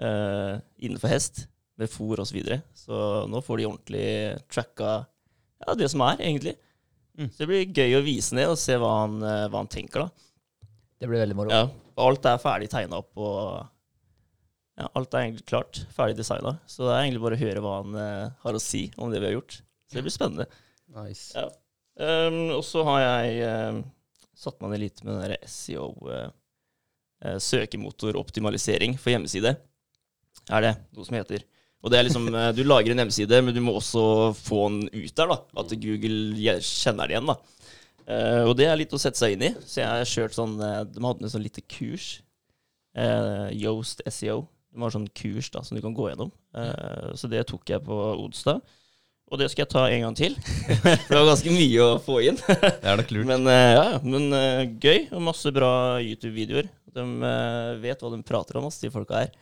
eh, 0.00 0.54
innenfor 0.82 1.12
hest, 1.12 1.46
med 1.76 1.92
fôr 1.92 2.20
osv. 2.22 2.30
Så, 2.30 2.36
videre. 2.36 2.60
så 2.76 2.98
nå 3.28 3.42
får 3.44 3.60
de 3.60 3.68
ordentlig 3.68 4.08
tracka 4.52 5.04
ja, 5.64 5.74
det 5.76 5.88
som 5.92 6.04
er, 6.04 6.20
egentlig. 6.20 6.56
Mm. 7.16 7.30
Så 7.30 7.42
det 7.42 7.48
blir 7.48 7.78
gøy 7.80 7.96
å 7.96 8.04
vise 8.04 8.36
ned 8.36 8.52
og 8.52 8.60
se 8.60 8.76
hva 8.80 8.92
han, 9.02 9.16
eh, 9.24 9.46
hva 9.48 9.62
han 9.62 9.72
tenker, 9.72 10.04
da. 10.04 10.68
Det 11.00 11.08
blir 11.08 11.22
veldig 11.22 11.36
moro. 11.36 11.52
Ja, 11.52 11.68
alt 12.06 12.28
er 12.28 12.40
ferdig 12.40 12.68
tegna 12.72 13.00
opp, 13.00 13.12
og 13.16 13.64
ja, 14.76 14.88
alt 14.92 15.14
er 15.14 15.24
egentlig 15.24 15.46
klart. 15.48 15.80
Ferdig 15.96 16.18
designa. 16.18 16.56
Så 16.68 16.84
det 16.84 16.94
er 16.94 17.04
egentlig 17.06 17.24
bare 17.24 17.38
å 17.38 17.40
høre 17.40 17.62
hva 17.64 17.76
han 17.80 18.00
eh, 18.00 18.24
har 18.42 18.56
å 18.56 18.62
si 18.62 18.86
om 19.00 19.12
det 19.12 19.22
vi 19.22 19.30
har 19.30 19.38
gjort. 19.38 19.60
Så 19.88 19.98
det 19.98 20.04
blir 20.04 20.14
spennende. 20.14 20.48
Nice. 20.96 21.30
Ja. 21.36 21.48
Um, 21.96 22.50
og 22.58 22.64
så 22.68 22.82
har 22.84 23.00
jeg 23.00 23.46
um, 23.48 23.78
satt 24.36 24.58
meg 24.60 24.74
ned 24.74 24.82
litt 24.82 25.00
med 25.04 25.14
den 25.14 25.22
der 25.30 25.48
SEO, 25.48 25.86
eh, 26.12 26.28
uh, 27.24 27.38
for 29.00 29.14
hjemmeside. 29.14 29.54
Er 30.50 30.62
det 30.62 30.74
noe 30.94 31.06
som 31.06 31.16
heter. 31.18 31.44
Og 31.86 31.92
det 31.92 31.98
er 31.98 32.08
liksom, 32.08 32.26
eh, 32.34 32.52
Du 32.52 32.64
lager 32.64 32.90
en 32.90 33.02
hjemmeside, 33.02 33.42
men 33.42 33.54
du 33.54 33.60
må 33.62 33.76
også 33.78 34.34
få 34.34 34.68
den 34.68 34.88
ut 34.90 35.14
der. 35.14 35.26
da, 35.26 35.38
At 35.56 35.70
Google 35.70 36.58
kjenner 36.60 37.06
det 37.06 37.14
igjen. 37.14 37.26
da. 37.26 37.36
Uh, 38.06 38.46
og 38.46 38.52
det 38.54 38.68
er 38.70 38.76
litt 38.78 38.92
å 38.94 39.00
sette 39.02 39.18
seg 39.18 39.34
inn 39.34 39.48
i. 39.48 39.54
Så 39.66 39.82
jeg 39.82 39.90
har 39.90 40.06
kjørt 40.06 40.36
sånn 40.36 40.60
eh, 40.62 40.84
De 40.86 41.02
hadde 41.02 41.26
en 41.26 41.32
sånn 41.32 41.42
lite 41.42 41.62
kurs. 41.66 42.22
Uh, 42.96 43.50
Yoast 43.50 44.02
SEO. 44.06 44.46
De 44.72 44.82
har 44.82 44.94
sånn 44.94 45.08
kurs 45.10 45.50
da, 45.50 45.62
som 45.66 45.74
du 45.74 45.82
kan 45.82 45.94
gå 45.94 46.10
gjennom. 46.10 46.30
Uh, 46.54 47.10
så 47.18 47.26
det 47.26 47.46
tok 47.50 47.66
jeg 47.66 47.82
på 47.82 47.96
Odstad. 48.22 48.62
Og 49.26 49.40
det 49.40 49.48
skal 49.50 49.64
jeg 49.64 49.72
ta 49.72 49.88
en 49.90 50.04
gang 50.04 50.14
til. 50.14 50.36
Det 51.08 51.10
var 51.10 51.26
ganske 51.26 51.50
mye 51.50 51.82
å 51.82 51.98
få 51.98 52.20
inn. 52.22 52.36
Det 52.46 52.86
er 52.86 53.00
nok 53.00 53.10
lurt. 53.10 53.26
Men, 53.26 53.48
ja, 53.50 53.98
men 54.06 54.30
gøy, 54.78 55.08
og 55.10 55.24
masse 55.26 55.50
bra 55.50 55.98
YouTube-videoer. 55.98 56.68
De 56.94 57.06
vet 57.82 58.04
hva 58.04 58.12
de 58.12 58.20
prater 58.22 58.60
om, 58.60 58.68
oss, 58.70 58.78
de 58.78 58.92
folka 58.94 59.24
her. 59.24 59.34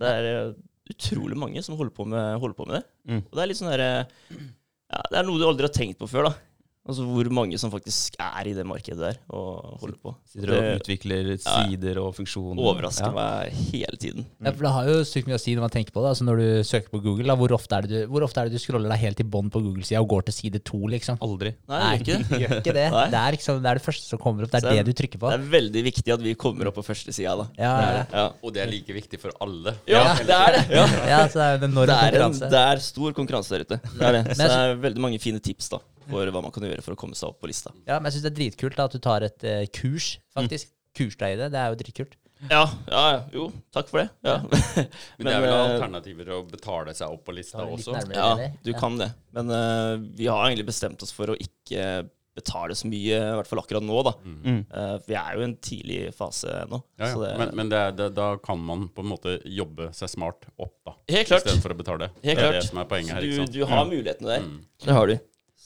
Det 0.00 0.10
er 0.10 0.28
eh, 0.30 0.52
utrolig 0.90 1.38
mange 1.38 1.62
som 1.64 1.76
holder 1.78 1.94
på 1.94 2.06
med, 2.08 2.38
holder 2.42 2.56
på 2.58 2.68
med 2.68 2.78
det. 2.78 2.84
Mm. 3.10 3.22
Og 3.22 3.34
det 3.36 3.42
er 3.42 3.50
litt 3.50 3.60
sånn 3.60 3.72
derre 3.72 3.90
ja, 3.94 5.02
Det 5.12 5.18
er 5.20 5.26
noe 5.26 5.38
du 5.38 5.46
aldri 5.46 5.68
har 5.68 5.74
tenkt 5.74 6.00
på 6.00 6.08
før, 6.10 6.30
da. 6.30 6.49
Altså 6.88 7.04
hvor 7.04 7.28
mange 7.36 7.58
som 7.60 7.68
faktisk 7.70 8.14
er 8.24 8.48
i 8.48 8.52
det 8.56 8.64
markedet 8.64 8.96
der 8.98 9.16
og 9.36 9.76
holder 9.82 9.98
på. 10.00 10.12
Sitter 10.32 10.52
og 10.56 10.68
utvikler 10.80 11.26
sider 11.36 11.98
og 12.00 12.14
funksjoner. 12.16 12.56
overrasker 12.56 13.10
Ja. 13.10 13.12
meg 13.12 13.52
hele 13.52 13.98
tiden. 14.00 14.24
Ja, 14.40 14.50
for 14.50 14.64
Det 14.64 14.72
har 14.72 14.88
jo 14.88 14.94
sykt 15.04 15.28
mye 15.28 15.36
å 15.36 15.42
si 15.42 15.54
når 15.54 15.66
man 15.66 15.74
tenker 15.74 15.92
på 15.92 16.00
det. 16.00 16.08
Altså 16.14 16.24
Når 16.24 16.40
du 16.40 16.64
søker 16.64 16.88
på 16.88 17.02
Google, 17.04 17.26
da, 17.28 17.36
hvor, 17.36 17.52
ofte 17.52 17.76
er 17.76 17.82
det 17.84 17.90
du, 17.90 18.06
hvor 18.08 18.24
ofte 18.24 18.40
er 18.40 18.48
det 18.48 18.56
du 18.56 18.62
scroller 18.64 18.88
deg 18.88 18.98
helt 18.98 19.16
til 19.20 19.26
bånn 19.28 19.50
på 19.52 19.60
Google-sida 19.60 20.00
og 20.00 20.08
går 20.08 20.24
til 20.30 20.34
side 20.38 20.62
to, 20.64 20.80
liksom? 20.88 21.20
Aldri. 21.20 21.52
Nei, 21.68 21.98
gjør 21.98 22.00
ikke 22.00 22.16
det. 22.16 22.40
gjør 22.40 22.56
ikke 22.62 22.76
det. 22.80 22.88
Nei. 22.96 23.04
Det 23.12 23.20
er, 23.20 23.36
liksom, 23.36 23.60
det 23.62 23.70
er 23.70 23.74
det 23.74 23.84
første 23.84 24.08
som 24.08 24.18
kommer 24.24 24.48
opp. 24.48 24.50
Det 24.50 24.62
er 24.62 24.66
Så 24.66 24.74
det 24.80 24.86
du 24.88 24.92
trykker 24.96 25.20
på. 25.20 25.28
Det 25.30 25.38
er 25.38 25.46
veldig 25.60 25.84
viktig 25.84 26.14
at 26.16 26.24
vi 26.24 26.34
kommer 26.34 26.72
opp 26.72 26.80
på 26.80 26.86
første 26.88 27.12
sida, 27.12 27.36
da. 27.36 27.46
Ja, 27.60 27.76
Det 27.76 27.84
er 27.84 28.00
det. 28.00 28.06
Ja. 28.16 28.26
Og 28.42 28.56
det 28.56 28.64
er 28.64 28.72
like 28.72 28.96
viktig 28.96 29.20
for 29.20 29.36
alle. 29.44 29.76
ja, 29.86 30.16
det 30.16 30.32
er 30.40 30.56
det. 30.56 30.64
Ja. 30.80 30.86
ja, 31.12 31.20
så 31.28 31.44
det 31.44 31.44
er 31.44 31.68
en 31.68 31.74
Det 31.76 32.00
er, 32.00 32.20
en, 32.24 32.40
det 32.56 32.64
er 32.64 32.76
stor 32.88 33.12
konkurranse 33.12 33.52
der 33.52 33.68
ute. 33.68 33.80
Det 33.84 34.00
er 34.08 34.22
det. 34.22 34.24
Så 34.36 34.48
det 34.48 34.50
er 34.64 34.76
veldig 34.88 35.00
mange 35.10 35.20
fine 35.20 35.38
tips 35.44 35.68
da 35.68 35.84
for 36.08 36.30
hva 36.32 36.42
man 36.42 36.52
kan 36.54 36.64
gjøre 36.68 36.82
for 36.86 36.96
å 36.96 37.00
komme 37.00 37.18
seg 37.18 37.28
opp 37.32 37.40
på 37.42 37.50
lista. 37.50 37.72
Ja, 37.86 37.98
men 38.00 38.08
jeg 38.10 38.16
syns 38.18 38.26
det 38.28 38.32
er 38.32 38.38
dritkult 38.40 38.76
da, 38.78 38.86
at 38.88 38.96
du 38.96 38.98
tar 39.04 39.26
et 39.26 39.44
eh, 39.44 39.66
kurs, 39.74 40.14
faktisk. 40.36 40.72
Kurs 40.96 41.14
deg 41.20 41.36
i 41.36 41.38
det. 41.38 41.50
Det 41.54 41.60
er 41.60 41.68
jo 41.74 41.78
dritkult. 41.84 42.16
Ja, 42.50 42.62
ja, 42.88 43.00
ja. 43.12 43.18
Jo, 43.36 43.50
takk 43.74 43.90
for 43.92 44.00
det. 44.00 44.06
Ja, 44.24 44.38
Men 45.20 45.26
det 45.28 45.34
er 45.34 45.42
vel 45.44 45.50
eh, 45.52 45.64
alternativer 45.74 46.30
å 46.38 46.40
betale 46.48 46.94
seg 46.96 47.12
opp 47.12 47.26
på 47.28 47.34
lista 47.36 47.60
litt 47.66 47.76
også. 47.82 47.92
nærmere, 47.98 48.16
ja 48.16 48.30
eller? 48.32 48.54
du 48.64 48.70
Ja. 48.72 48.78
kan 48.80 48.96
det. 48.96 49.10
Men 49.36 49.52
eh, 49.52 49.92
vi 50.16 50.30
har 50.30 50.46
egentlig 50.48 50.70
bestemt 50.70 51.04
oss 51.04 51.12
for 51.12 51.34
å 51.34 51.36
ikke 51.36 52.08
betale 52.40 52.72
så 52.78 52.86
mye, 52.88 53.16
i 53.18 53.34
hvert 53.36 53.48
fall 53.50 53.60
akkurat 53.60 53.84
nå, 53.84 53.96
da. 54.06 54.12
Mm. 54.24 54.60
Eh, 54.72 54.92
vi 55.04 55.16
er 55.18 55.34
jo 55.36 55.42
i 55.42 55.46
en 55.50 55.54
tidlig 55.60 55.98
fase 56.16 56.54
nå. 56.70 56.78
Ja, 57.02 57.10
Så 57.12 57.20
det, 57.26 57.32
Men, 57.42 57.50
men 57.58 57.72
det 57.72 57.80
er, 57.84 57.92
det, 57.98 58.06
da 58.16 58.28
kan 58.40 58.62
man 58.64 58.86
på 58.94 59.02
en 59.04 59.10
måte 59.12 59.34
jobbe 59.44 59.90
seg 59.98 60.08
smart 60.14 60.46
opp, 60.56 60.72
da. 60.86 60.94
helt 61.12 61.28
klart. 61.28 61.44
Istedenfor 61.44 61.74
å 61.74 61.78
betale. 61.82 62.08
Helt 62.22 62.24
det 62.24 62.32
er 62.38 62.40
klart. 62.46 62.56
det 62.62 62.68
som 62.70 62.80
er 62.80 62.88
poenget 62.88 63.16
her. 63.18 63.20
du, 63.26 63.28
ikke 63.34 63.42
sant? 63.44 63.52
du 63.58 63.66
har 63.68 63.84
mulighetene 63.90 64.30
der. 64.32 64.46
Mm. 64.48 64.56
Det 64.86 64.96
har 64.96 65.10
du. 65.12 65.16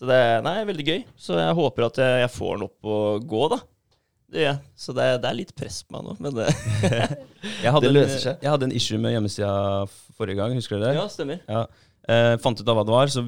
Så 0.04 0.10
det 0.10 0.52
er 0.60 0.66
veldig 0.68 0.84
gøy. 0.88 0.98
Så 1.16 1.38
jeg 1.40 1.54
håper 1.56 1.86
at 1.86 2.00
jeg, 2.02 2.18
jeg 2.26 2.32
får 2.34 2.58
den 2.58 2.66
opp 2.68 2.90
og 2.96 3.24
gå, 3.30 3.42
da. 3.54 3.58
Det. 4.34 4.50
Så 4.76 4.92
det, 4.96 5.04
det 5.22 5.28
er 5.30 5.36
litt 5.38 5.52
press 5.54 5.82
på 5.86 5.94
meg 5.94 6.04
nå, 6.08 6.14
men 6.24 6.34
det, 6.34 6.46
Det 7.84 7.90
løser 7.92 8.18
seg. 8.18 8.40
jeg 8.42 8.50
hadde 8.50 8.66
en 8.66 8.74
issue 8.74 8.98
med 8.98 9.14
hjemmesida 9.14 9.50
forrige 10.18 10.38
gang, 10.40 10.54
husker 10.58 10.80
du 10.80 10.86
det? 10.88 10.94
ja, 10.96 11.04
stemmer. 11.12 11.42
Ja. 11.48 11.64
Eh, 12.10 12.34
fant 12.42 12.58
ut 12.60 12.68
av 12.68 12.76
hva 12.80 12.84
det 12.88 12.94
var, 12.96 13.12
så 13.14 13.22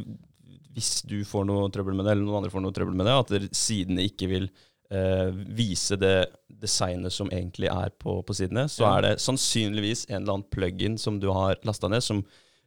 hvis 0.77 0.91
du 1.09 1.21
får 1.25 1.47
noe 1.49 1.69
trøbbel 1.73 1.95
med 1.97 2.05
det, 2.09 2.17
eller 2.17 2.27
noen 2.27 2.41
andre 2.43 2.51
får 2.53 2.65
noe 2.65 2.75
trøbbel 2.77 2.97
med 2.99 3.07
det, 3.09 3.15
at 3.23 3.55
sidene 3.57 4.05
ikke 4.11 4.29
vil 4.29 4.49
eh, 4.93 5.31
vise 5.57 5.97
det 6.01 6.17
designet 6.53 7.15
som 7.15 7.31
egentlig 7.33 7.71
er 7.73 7.95
på, 8.03 8.19
på 8.27 8.37
sidene, 8.37 8.67
så 8.73 8.85
Ja. 8.85 8.91
er 8.99 9.07
det 9.07 9.15
sannsynligvis 9.25 10.09
en 10.11 10.19
eller 10.25 10.35
annen 10.41 10.51
plugin 10.53 10.99
som 11.01 11.21
du 11.23 11.31
har 11.33 11.57
lasta 11.65 11.89
ned, 11.93 12.03
som 12.05 12.25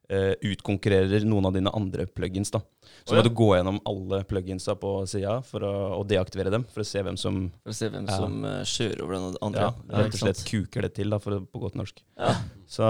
eh, 0.10 0.34
utkonkurrerer 0.52 1.26
noen 1.28 1.46
av 1.50 1.54
dine 1.56 1.72
andre 1.76 2.06
plugins. 2.10 2.52
da. 2.52 2.60
Så 3.06 3.12
oh, 3.14 3.16
ja. 3.16 3.20
må 3.20 3.24
du 3.28 3.34
gå 3.38 3.50
gjennom 3.56 3.78
alle 3.90 4.18
pluginsa 4.28 4.72
på 4.80 4.90
sida 5.10 5.34
og 5.62 6.04
deaktivere 6.10 6.52
dem, 6.54 6.64
for 6.70 6.80
å 6.84 6.88
se 6.88 7.00
hvem 7.06 7.18
som 7.20 7.34
For 7.64 7.72
å 7.74 7.76
se 7.78 7.88
hvem 7.94 8.06
Ja. 8.10 8.16
som 8.18 8.32
eh, 8.46 8.64
kjører 8.66 9.02
over 9.06 9.14
den 9.16 9.24
andre. 9.46 9.62
ja, 9.62 9.72
rett 10.02 10.14
og 10.18 10.22
slett 10.24 10.42
kuker 10.50 10.82
det 10.88 10.94
til, 10.98 11.08
da, 11.14 11.18
for 11.22 11.32
på 11.46 11.58
godt 11.62 11.76
norsk. 11.80 11.96
Ja. 12.18 12.32
Så, 12.68 12.84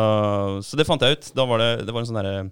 så 0.65 0.73
det 0.79 0.88
fant 0.88 1.01
jeg 1.05 1.12
ut. 1.19 1.25
Da 1.36 1.43
var 1.49 1.58
det, 1.63 1.71
det 1.86 1.91
var 1.95 2.01
en 2.03 2.10
sånn 2.10 2.21
derre 2.21 2.38
eh, 2.39 2.47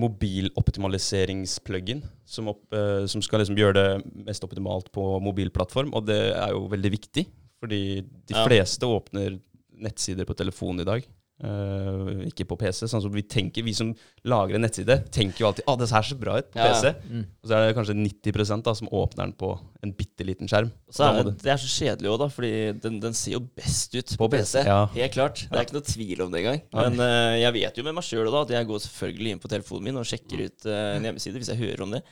mobiloptimaliseringsplugin 0.00 2.00
som, 2.24 2.44
opp, 2.54 2.62
som 3.10 3.20
skal 3.22 3.38
liksom 3.42 3.58
gjøre 3.58 3.74
det 3.76 3.88
mest 4.26 4.44
optimalt 4.46 4.86
på 4.94 5.02
mobilplattform. 5.24 5.90
Og 5.94 6.02
det 6.08 6.20
er 6.32 6.50
jo 6.54 6.60
veldig 6.72 6.90
viktig, 6.98 7.24
fordi 7.60 7.82
de 8.02 8.34
fleste 8.46 8.84
åpner 8.88 9.28
nettsider 9.74 10.24
på 10.28 10.36
telefonen 10.38 10.80
i 10.84 10.88
dag. 10.88 11.00
Eh, 11.44 12.24
ikke 12.30 12.46
på 12.48 12.56
PC. 12.60 12.86
Sånn 12.90 13.02
som 13.04 13.12
vi 13.14 13.22
tenker, 13.28 13.64
vi 13.66 13.74
som 13.76 13.92
lager 14.28 14.56
en 14.56 14.64
nettside, 14.64 14.96
tenker 15.14 15.44
jo 15.44 15.48
alltid 15.50 15.68
at 15.70 15.82
det 15.82 15.88
ser 15.90 16.08
så 16.08 16.16
bra 16.20 16.38
ut 16.40 16.50
på 16.52 16.60
Ja. 16.60 16.70
PC. 16.72 16.92
Mm. 17.10 17.24
Og 17.42 17.48
så 17.50 17.56
er 17.56 17.66
det 17.66 17.76
kanskje 17.78 17.96
90% 18.00 18.64
da, 18.66 18.74
som 18.74 18.90
åpner 18.90 19.26
den 19.26 19.34
på 19.38 19.50
en 19.84 19.92
bitte 19.92 20.24
liten 20.24 20.48
skjerm. 20.48 20.70
Så 20.90 21.04
er 21.04 21.20
det, 21.22 21.34
det 21.42 21.52
er 21.52 21.60
så 21.60 21.68
kjedelig 21.68 22.10
òg, 22.14 22.18
da, 22.22 22.28
fordi 22.32 22.52
den, 22.80 22.98
den 23.02 23.16
ser 23.18 23.36
jo 23.36 23.42
best 23.54 23.94
ut 23.94 24.14
På 24.16 24.24
på 24.24 24.38
PC. 24.38 24.62
PC, 24.62 24.68
ja. 24.68 24.80
Helt 24.94 25.12
klart. 25.12 25.44
Det 25.50 25.60
er 25.60 25.66
ikke 25.68 25.78
noe 25.78 25.88
tvil 25.90 26.24
om 26.24 26.32
det 26.32 26.40
engang. 26.42 26.62
Men 26.72 26.98
uh, 27.04 27.34
jeg 27.38 27.56
vet 27.58 27.78
jo 27.80 27.86
med 27.86 27.98
meg 27.98 28.08
sjøl 28.08 28.32
at 28.40 28.54
jeg 28.56 28.70
går 28.70 28.82
selvfølgelig 28.86 29.34
inn 29.34 29.42
på 29.42 29.52
telefonen 29.52 29.88
min 29.90 30.00
og 30.00 30.08
sjekker 30.08 30.46
ut 30.46 30.68
uh, 30.70 30.96
en 30.96 31.08
hjemmeside 31.10 31.38
hvis 31.42 31.52
jeg 31.52 31.60
hører 31.60 31.84
om 31.84 31.94
det. 31.96 32.02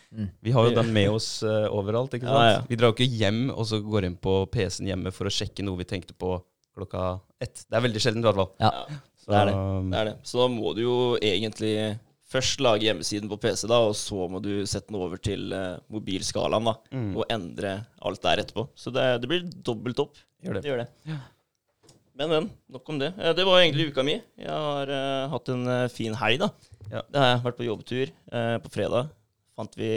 Vi 0.45 0.53
har 0.55 0.69
jo 0.69 0.77
den 0.77 0.93
med 0.93 1.11
oss 1.17 1.31
overalt. 1.43 2.15
ikke 2.15 2.29
sant? 2.29 2.45
Ja, 2.45 2.59
ja. 2.59 2.65
Vi 2.69 2.77
drar 2.79 2.93
jo 2.93 2.99
ikke 2.99 3.09
hjem 3.09 3.45
og 3.55 3.65
så 3.69 3.81
går 3.83 4.09
inn 4.11 4.19
på 4.21 4.43
PC-en 4.53 4.91
hjemme 4.93 5.13
for 5.15 5.29
å 5.29 5.33
sjekke 5.33 5.65
noe 5.65 5.81
vi 5.81 5.89
tenkte 5.89 6.15
på 6.19 6.37
klokka 6.77 7.21
ett. 7.43 7.65
Det 7.69 7.77
er 7.77 7.85
veldig 7.85 8.01
sjeldent, 8.03 8.25
i 8.25 8.29
hvert 8.31 8.39
fall. 8.39 8.53
Ja. 8.63 9.01
Ja, 9.23 9.27
Så, 9.27 9.31
det 9.33 9.41
er 9.41 9.47
det. 9.51 9.91
det 9.93 9.99
er 10.01 10.09
det. 10.11 10.15
Så 10.27 10.41
da 10.43 10.49
må 10.51 10.73
du 10.75 10.81
jo 10.83 10.97
egentlig 11.23 11.75
først 12.33 12.63
lage 12.65 12.87
hjemmesiden 12.89 13.29
på 13.29 13.37
PC, 13.43 13.67
da, 13.69 13.77
og 13.87 13.95
så 13.95 14.25
må 14.33 14.41
du 14.43 14.65
sette 14.67 14.89
den 14.89 14.97
over 14.99 15.21
til 15.21 15.53
uh, 15.53 15.77
mobilskalaen 15.93 16.65
da, 16.65 16.75
Mm. 16.93 17.11
og 17.21 17.27
endre 17.31 17.75
alt 18.03 18.23
der 18.25 18.41
etterpå. 18.43 18.65
Så 18.75 18.91
det, 18.95 19.05
det 19.23 19.29
blir 19.29 19.45
dobbelt 19.63 20.01
opp. 20.01 20.17
Gjør 20.43 20.55
det. 20.59 20.63
Det 20.65 20.71
gjør 20.73 20.83
det. 20.83 21.19
Men, 22.19 22.29
men. 22.29 22.51
Nok 22.73 22.89
om 22.93 22.99
det. 23.01 23.13
Eh, 23.19 23.33
Det 23.37 23.45
var 23.47 23.61
egentlig 23.63 23.91
uka 23.93 24.03
mi. 24.05 24.19
Jeg 24.41 24.49
har 24.53 24.91
uh, 24.91 25.29
hatt 25.33 25.49
en 25.53 25.63
uh, 25.69 25.89
fin 25.93 26.15
helg, 26.19 26.41
da. 26.43 26.49
Ja. 26.93 27.03
Det 27.09 27.21
har 27.23 27.29
jeg 27.37 27.45
vært 27.47 27.61
på 27.61 27.69
jobbtur 27.69 28.11
Uh, 28.33 28.57
på 28.65 28.73
fredag. 28.73 29.09
Fant 29.57 29.77
vi, 29.77 29.89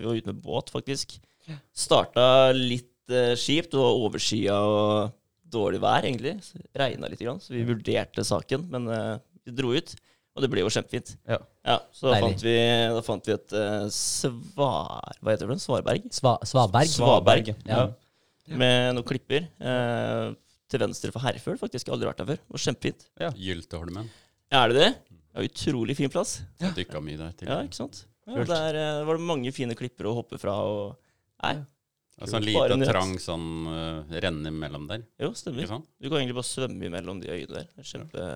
vi 0.00 0.06
var 0.08 0.16
ute 0.16 0.32
med 0.32 0.42
båt, 0.44 0.70
faktisk. 0.72 1.18
Starta 1.76 2.24
litt 2.56 2.88
kjipt. 3.36 3.72
Det 3.74 3.80
var 3.80 3.98
overskya 4.06 4.56
og 4.64 5.12
dårlig 5.52 5.80
vær, 5.82 6.06
egentlig. 6.08 6.36
Regna 6.78 7.10
litt, 7.10 7.20
grann, 7.22 7.40
så 7.42 7.54
vi 7.54 7.66
vurderte 7.68 8.24
saken. 8.26 8.66
Men 8.72 8.88
eh, 8.92 9.14
vi 9.46 9.54
dro 9.58 9.72
ut, 9.74 9.94
og 10.32 10.44
det 10.44 10.50
ble 10.52 10.64
jo 10.64 10.70
kjempefint. 10.72 11.14
Ja. 11.28 11.40
så 11.92 12.12
da 12.12 12.20
fant, 12.22 12.44
vi, 12.44 12.54
da 12.96 13.02
fant 13.04 13.26
vi 13.28 13.34
et 13.34 13.56
uh, 13.56 13.88
svar... 13.92 15.18
Hva 15.20 15.34
heter 15.34 15.50
det? 15.50 15.58
Svarberg? 15.60 16.06
Sva 16.14 16.38
Svaberg. 16.48 16.92
Svaberg. 16.94 17.52
Ja. 17.68 17.84
Med 18.48 18.94
noen 18.96 19.06
klipper. 19.06 19.50
Uh, 19.60 20.32
til 20.72 20.80
venstre 20.80 21.12
for 21.12 21.24
Herføl, 21.24 21.58
faktisk. 21.60 21.90
Aldri 21.92 22.08
vært 22.08 22.22
der 22.22 22.30
før. 22.32 22.40
Det 22.40 22.56
var 22.56 22.64
kjempefint. 22.66 23.04
Gylteholmen. 23.36 24.08
Er 24.52 24.72
det 24.72 24.78
det? 24.78 24.88
Ja, 25.32 25.44
utrolig 25.44 25.96
fin 26.00 26.12
plass. 26.12 26.38
Ja. 26.60 26.72
dykka 26.76 27.00
mye 27.04 27.20
der 27.20 27.36
til. 27.36 27.52
Ja, 27.52 27.60
ikke 27.66 27.78
sant? 27.82 28.06
Ja, 28.28 28.44
der 28.48 28.78
uh, 28.78 29.04
var 29.08 29.18
det 29.18 29.28
mange 29.28 29.52
fine 29.52 29.76
klipper 29.76 30.08
å 30.08 30.16
hoppe 30.22 30.40
fra. 30.40 30.56
og... 30.64 30.96
Nei, 31.42 31.56
Ja, 32.20 32.28
sånn 32.28 32.44
liten 32.44 32.84
trang 32.86 33.14
sånn 33.18 33.46
uh, 33.66 34.18
renne 34.22 34.50
imellom 34.52 34.84
der. 34.90 35.06
jo, 35.22 35.32
stemmer. 35.38 35.66
Sånn? 35.70 35.84
Du 35.98 36.08
kan 36.10 36.20
egentlig 36.20 36.36
bare 36.36 36.50
svømme 36.50 36.86
imellom 36.90 37.22
de 37.22 37.30
øyene 37.32 37.54
der. 37.56 37.70
Det 37.72 37.82
er 37.82 37.88
Kjempe, 37.88 38.26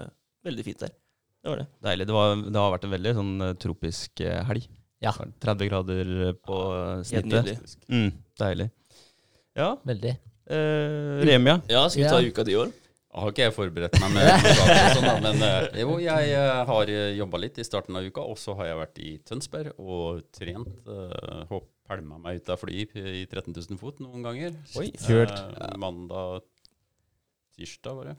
veldig 0.49 0.65
fint 0.67 0.81
der. 0.87 0.95
Det 1.43 1.53
var 1.53 1.61
det. 1.63 1.67
Deilig. 1.87 2.07
Det, 2.09 2.15
var, 2.17 2.33
det 2.43 2.59
har 2.63 2.73
vært 2.75 2.87
en 2.89 2.95
veldig 2.97 3.13
sånn 3.21 3.35
eh, 3.47 3.53
tropisk 3.63 4.23
eh, 4.25 4.41
helg. 4.49 4.65
Ja. 5.05 5.13
30 5.45 5.69
grader 5.69 6.09
på 6.43 6.57
eh, 6.75 7.03
snittet. 7.07 7.77
Mm, 7.93 8.09
deilig. 8.41 8.67
Ja. 9.55 9.69
Veldig. 9.87 10.17
Eh, 10.51 11.23
Remia. 11.29 11.61
Ja, 11.71 11.85
skal 11.93 12.03
vi 12.03 12.09
ta 12.11 12.19
Ja. 12.19 12.33
uka 12.33 12.43
di 12.49 12.57
i 12.57 12.59
år? 12.65 12.73
Har 13.17 13.31
ikke 13.33 13.47
jeg 13.47 13.55
forberedt 13.57 13.95
meg 14.03 14.11
med 14.13 14.49
sånn, 14.99 15.07
men 15.25 15.45
eh, 15.47 15.79
jo, 15.81 15.95
jeg 16.03 16.35
eh, 16.37 16.59
har 16.69 16.91
jobba 17.17 17.39
litt 17.41 17.63
i 17.63 17.65
starten 17.65 17.97
av 17.97 18.05
uka, 18.05 18.27
og 18.27 18.37
så 18.43 18.53
har 18.59 18.73
jeg 18.73 18.81
vært 18.83 18.99
i 19.01 19.13
Tønsberg 19.25 19.79
og 19.79 20.27
trent. 20.37 20.69
Uh, 20.85 21.47
hopp, 21.53 21.71
pælma 21.87 22.19
meg 22.23 22.41
ut 22.43 22.53
av 22.53 22.61
fly 22.61 22.85
i 22.85 23.25
13 23.27 23.53
000 23.55 23.81
fot 23.81 24.01
noen 24.05 24.25
ganger. 24.27 24.57
Oi, 24.81 24.91
kult. 25.01 25.35
Eh, 25.35 25.77
mandag, 25.81 26.47
tirsdag 27.57 28.01
var 28.01 28.11
det. 28.13 28.17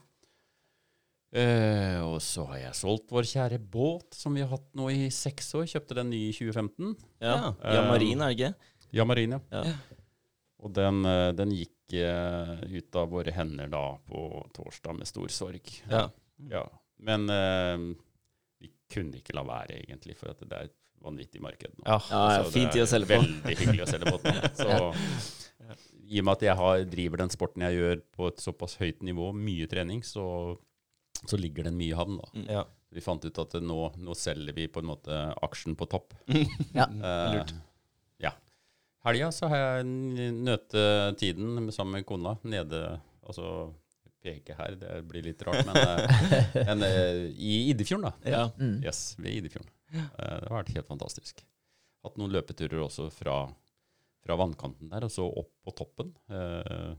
Eh, 1.38 1.98
og 2.00 2.22
så 2.24 2.46
har 2.48 2.62
jeg 2.62 2.76
solgt 2.78 3.12
vår 3.12 3.26
kjære 3.28 3.58
båt, 3.60 4.16
som 4.16 4.36
vi 4.36 4.40
har 4.44 4.52
hatt 4.54 4.68
nå 4.78 4.88
i 4.94 5.10
seks 5.12 5.52
år. 5.58 5.66
Kjøpte 5.68 5.98
den 6.00 6.12
ny 6.14 6.22
i 6.30 6.32
2015. 6.32 6.94
Ja. 7.20 7.52
eh, 7.52 7.76
ja 7.76 7.84
Marin, 7.90 8.24
er 8.24 8.32
det 8.32 8.38
ikke? 8.38 8.74
Ja, 8.96 9.04
Marin, 9.04 9.36
ja. 9.36 9.40
Ja. 9.52 9.76
Og 10.64 10.72
den, 10.74 11.04
eh, 11.06 11.28
den 11.36 11.52
gikk 11.54 11.94
eh, 12.00 12.54
ut 12.72 12.96
av 12.98 13.12
våre 13.12 13.34
hender 13.36 13.68
da 13.70 13.84
på 14.08 14.24
torsdag 14.56 14.96
med 14.98 15.10
stor 15.10 15.28
sorg. 15.28 15.68
Ja. 15.90 16.06
Ja. 16.48 16.64
Men 17.04 17.28
eh, 17.30 17.76
vi 18.64 18.72
kunne 18.90 19.20
ikke 19.20 19.36
la 19.36 19.44
være, 19.46 19.82
egentlig, 19.84 20.16
for 20.18 20.32
at 20.32 20.40
det 20.42 20.56
er 20.56 20.70
et 20.70 20.77
vanvittig 21.04 21.40
marked 21.44 21.74
nå. 21.78 21.84
Ja. 21.86 21.98
Ja, 22.10 22.22
ja, 22.38 22.44
Så 22.44 22.52
fin 22.54 22.68
tid 22.74 22.82
å 22.84 22.88
selge 22.90 23.10
på. 23.14 23.20
Veldig 23.22 23.58
hyggelig 23.62 23.84
å 23.84 23.90
selge 23.90 24.12
på. 24.14 24.32
Så 24.62 24.70
i 26.08 26.20
og 26.22 26.24
med 26.24 26.32
at 26.38 26.42
jeg 26.46 26.56
har, 26.56 26.82
driver 26.88 27.20
den 27.20 27.30
sporten 27.34 27.64
jeg 27.66 27.76
gjør 27.76 27.98
på 28.16 28.28
et 28.30 28.40
såpass 28.40 28.78
høyt 28.80 29.02
nivå, 29.04 29.26
mye 29.36 29.66
trening, 29.68 30.00
så, 30.06 30.22
så 31.28 31.36
ligger 31.36 31.68
den 31.68 31.76
mye 31.76 31.92
i 31.92 31.96
havn. 31.98 32.16
da. 32.22 32.30
Mm. 32.38 32.46
Ja. 32.54 32.62
Vi 32.96 33.02
fant 33.04 33.24
ut 33.28 33.38
at 33.42 33.58
nå, 33.60 33.76
nå 34.00 34.14
selger 34.16 34.56
vi 34.56 34.64
på 34.72 34.80
en 34.80 34.88
måte 34.88 35.18
aksjen 35.44 35.76
på 35.76 35.84
topp. 35.92 36.14
Ja. 36.78 36.86
Eh, 36.88 37.34
Lurt. 37.34 37.52
Ja. 38.24 38.32
Helga 39.04 39.28
så 39.36 39.50
har 39.52 39.60
jeg 39.60 39.84
n- 39.84 40.40
nøtetiden 40.48 41.68
sammen 41.76 41.98
med 42.00 42.06
kona 42.08 42.38
nede 42.48 42.80
Altså 43.28 43.68
peke 44.24 44.56
her, 44.58 44.74
det 44.80 44.94
blir 45.06 45.22
litt 45.28 45.42
rart, 45.46 45.60
men, 45.68 45.76
eh, 45.78 46.64
men 46.72 46.80
eh, 46.88 47.18
i 47.36 47.68
Iddefjorden, 47.70 48.08
da. 48.08 48.14
Ja. 48.32 48.40
Mm. 48.58 48.78
Yes, 48.82 49.12
ved 49.20 49.36
Iddefjorden. 49.42 49.68
Eh, 49.94 50.38
det 50.42 50.48
har 50.48 50.56
vært 50.60 50.74
helt 50.76 50.90
fantastisk. 50.90 51.44
Hatt 52.04 52.18
noen 52.20 52.32
løpeturer 52.34 52.82
også 52.84 53.08
fra, 53.12 53.40
fra 54.24 54.36
vannkanten 54.38 54.90
der, 54.92 55.06
og 55.08 55.12
så 55.12 55.26
opp 55.26 55.50
på 55.66 55.74
toppen 55.78 56.12
eh, 56.30 56.92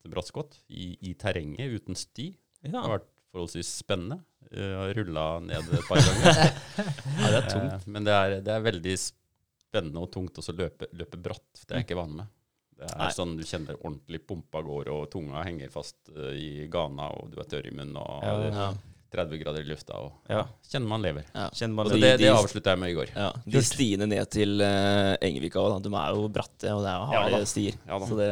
til 0.00 0.12
Brattskott, 0.14 0.58
i, 0.72 0.94
i 1.10 1.14
terrenget 1.20 1.74
uten 1.80 1.98
sti. 1.98 2.30
Det 2.62 2.72
har 2.76 2.94
vært 2.98 3.08
forholdsvis 3.30 3.70
spennende. 3.82 4.20
Jeg 4.50 4.74
har 4.74 4.94
rulla 4.96 5.24
ned 5.44 5.68
et 5.76 5.86
par 5.86 6.00
ganger. 6.02 6.38
ja, 7.20 7.26
det 7.30 7.38
er 7.42 7.48
tungt. 7.52 7.74
Eh, 7.76 7.88
Men 7.92 8.06
det 8.08 8.14
er, 8.16 8.36
det 8.46 8.54
er 8.54 8.64
veldig 8.64 8.94
spennende 9.02 10.02
og 10.02 10.10
tungt 10.14 10.40
også 10.40 10.54
å 10.54 10.60
løpe, 10.64 10.88
løpe 10.98 11.20
bratt. 11.22 11.50
Det 11.60 11.68
er 11.74 11.82
jeg 11.82 11.90
ikke 11.90 12.00
vant 12.00 12.16
med. 12.22 12.32
Det 12.80 12.88
er 12.88 12.96
Nei. 12.96 13.10
sånn 13.12 13.34
du 13.36 13.42
kjenner 13.44 13.76
ordentlig 13.82 14.22
pumpa 14.24 14.62
går, 14.64 14.88
og 14.94 15.02
tunga 15.12 15.42
henger 15.44 15.68
fast 15.70 16.08
uh, 16.16 16.30
i 16.32 16.64
gana, 16.72 17.10
og 17.20 17.28
du 17.34 17.36
er 17.42 17.48
tørr 17.52 17.68
i 17.68 17.74
munnen, 17.76 17.98
og 18.00 18.24
Ja, 18.24 18.38
Ja. 18.48 18.70
30 19.10 19.40
grader 19.42 19.64
i 19.64 19.68
lufta, 19.70 19.96
og 19.98 20.12
Ja. 20.30 20.44
kjenner 20.70 20.88
man 20.92 21.02
lever. 21.02 21.24
Ja. 21.34 21.48
Kjenner 21.50 21.74
man 21.80 21.88
lever. 21.90 22.00
Det, 22.00 22.12
de- 22.18 22.24
det 22.24 22.30
avslutta 22.36 22.70
jeg 22.76 22.78
med 22.84 22.90
i 22.92 22.96
går. 23.00 23.10
Ja, 23.16 23.32
De 23.56 23.62
stiene 23.66 24.06
ned 24.06 24.30
til 24.30 24.60
uh, 24.62 25.16
Engevika 25.20 25.58
òg, 25.64 25.80
de 25.82 25.90
er 25.90 26.14
jo 26.14 26.28
bratte, 26.30 26.70
og 26.76 26.84
det 26.86 26.92
er 26.94 27.10
harde 27.14 27.42
stier. 27.50 27.74
Ja. 27.88 27.98
Så 28.06 28.16
det, 28.20 28.30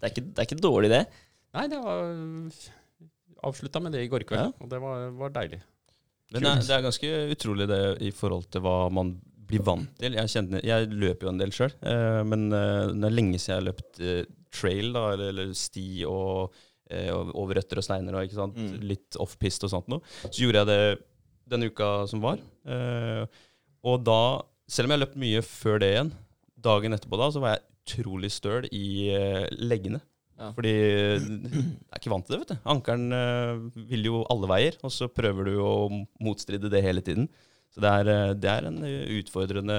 det, 0.00 0.02
er 0.02 0.12
ikke, 0.14 0.26
det 0.32 0.42
er 0.42 0.48
ikke 0.50 0.60
dårlig, 0.64 0.90
det. 0.90 1.04
Nei, 1.54 1.66
det 1.72 1.78
var 1.80 2.02
Avslutta 3.48 3.80
med 3.80 3.92
det 3.94 4.02
i 4.02 4.08
går 4.10 4.24
kveld, 4.26 4.48
Ja. 4.50 4.52
og 4.58 4.68
det 4.72 4.80
var, 4.82 5.10
var 5.14 5.30
deilig. 5.30 5.60
Men 6.32 6.42
det 6.42 6.50
er, 6.50 6.62
det 6.66 6.74
er 6.76 6.82
ganske 6.84 7.10
utrolig 7.32 7.66
det 7.70 7.82
i 8.04 8.10
forhold 8.12 8.48
til 8.52 8.60
hva 8.64 8.90
man 8.92 9.14
blir 9.48 9.62
vant 9.64 9.88
til. 9.96 10.12
Jeg, 10.18 10.28
kjenner, 10.28 10.60
jeg 10.66 10.88
løper 10.92 11.24
jo 11.28 11.30
en 11.32 11.38
del 11.40 11.52
sjøl, 11.54 11.72
eh, 11.80 12.18
men 12.28 12.48
eh, 12.52 12.90
det 12.92 13.06
er 13.08 13.14
lenge 13.14 13.38
siden 13.40 13.54
jeg 13.54 13.60
har 13.62 13.66
løpt 13.70 14.00
eh, 14.02 14.24
trail, 14.52 14.90
da, 14.92 15.04
eller, 15.14 15.30
eller 15.32 15.54
sti 15.56 15.86
og 16.10 16.50
eh, 16.50 16.66
over 17.36 17.58
røtter 17.58 17.80
og 17.80 17.84
steiner 17.84 18.16
og 18.16 18.26
ikke 18.26 18.38
sant? 18.38 18.56
Mm. 18.56 18.76
litt 18.94 19.18
off-pist 19.20 19.64
og 19.66 19.72
sånt 19.74 19.90
noe. 19.92 20.04
Så 20.28 20.42
gjorde 20.42 20.62
jeg 20.64 20.70
det 20.70 20.82
den 21.48 21.68
uka 21.68 21.88
som 22.10 22.22
var. 22.24 22.40
Eh, 22.68 23.24
og 23.88 24.04
da, 24.06 24.20
selv 24.68 24.88
om 24.88 24.92
jeg 24.92 24.98
har 24.98 25.04
løpt 25.06 25.20
mye 25.20 25.42
før 25.46 25.82
det 25.82 25.90
igjen, 25.94 26.12
dagen 26.68 26.96
etterpå 26.96 27.20
da, 27.20 27.30
så 27.32 27.42
var 27.42 27.56
jeg 27.56 27.66
utrolig 27.88 28.30
støl 28.34 28.68
i 28.74 28.86
eh, 29.16 29.44
leggene. 29.60 30.00
Ja. 30.38 30.52
Fordi 30.54 30.70
jeg 30.70 31.18
er 31.18 31.98
ikke 31.98 32.12
vant 32.12 32.28
til 32.28 32.36
det, 32.36 32.40
vet 32.44 32.52
du. 32.54 32.58
Ankelen 32.70 33.14
eh, 33.16 33.84
vil 33.90 34.10
jo 34.10 34.22
alle 34.30 34.50
veier, 34.50 34.78
og 34.86 34.92
så 34.94 35.08
prøver 35.10 35.50
du 35.50 35.54
å 35.64 35.72
motstride 36.22 36.70
det 36.70 36.84
hele 36.84 37.02
tiden. 37.04 37.26
Så 37.74 37.82
det 37.84 37.90
er, 37.90 38.12
eh, 38.12 38.36
det 38.38 38.52
er 38.52 38.68
en 38.68 38.78
utfordrende, 39.18 39.78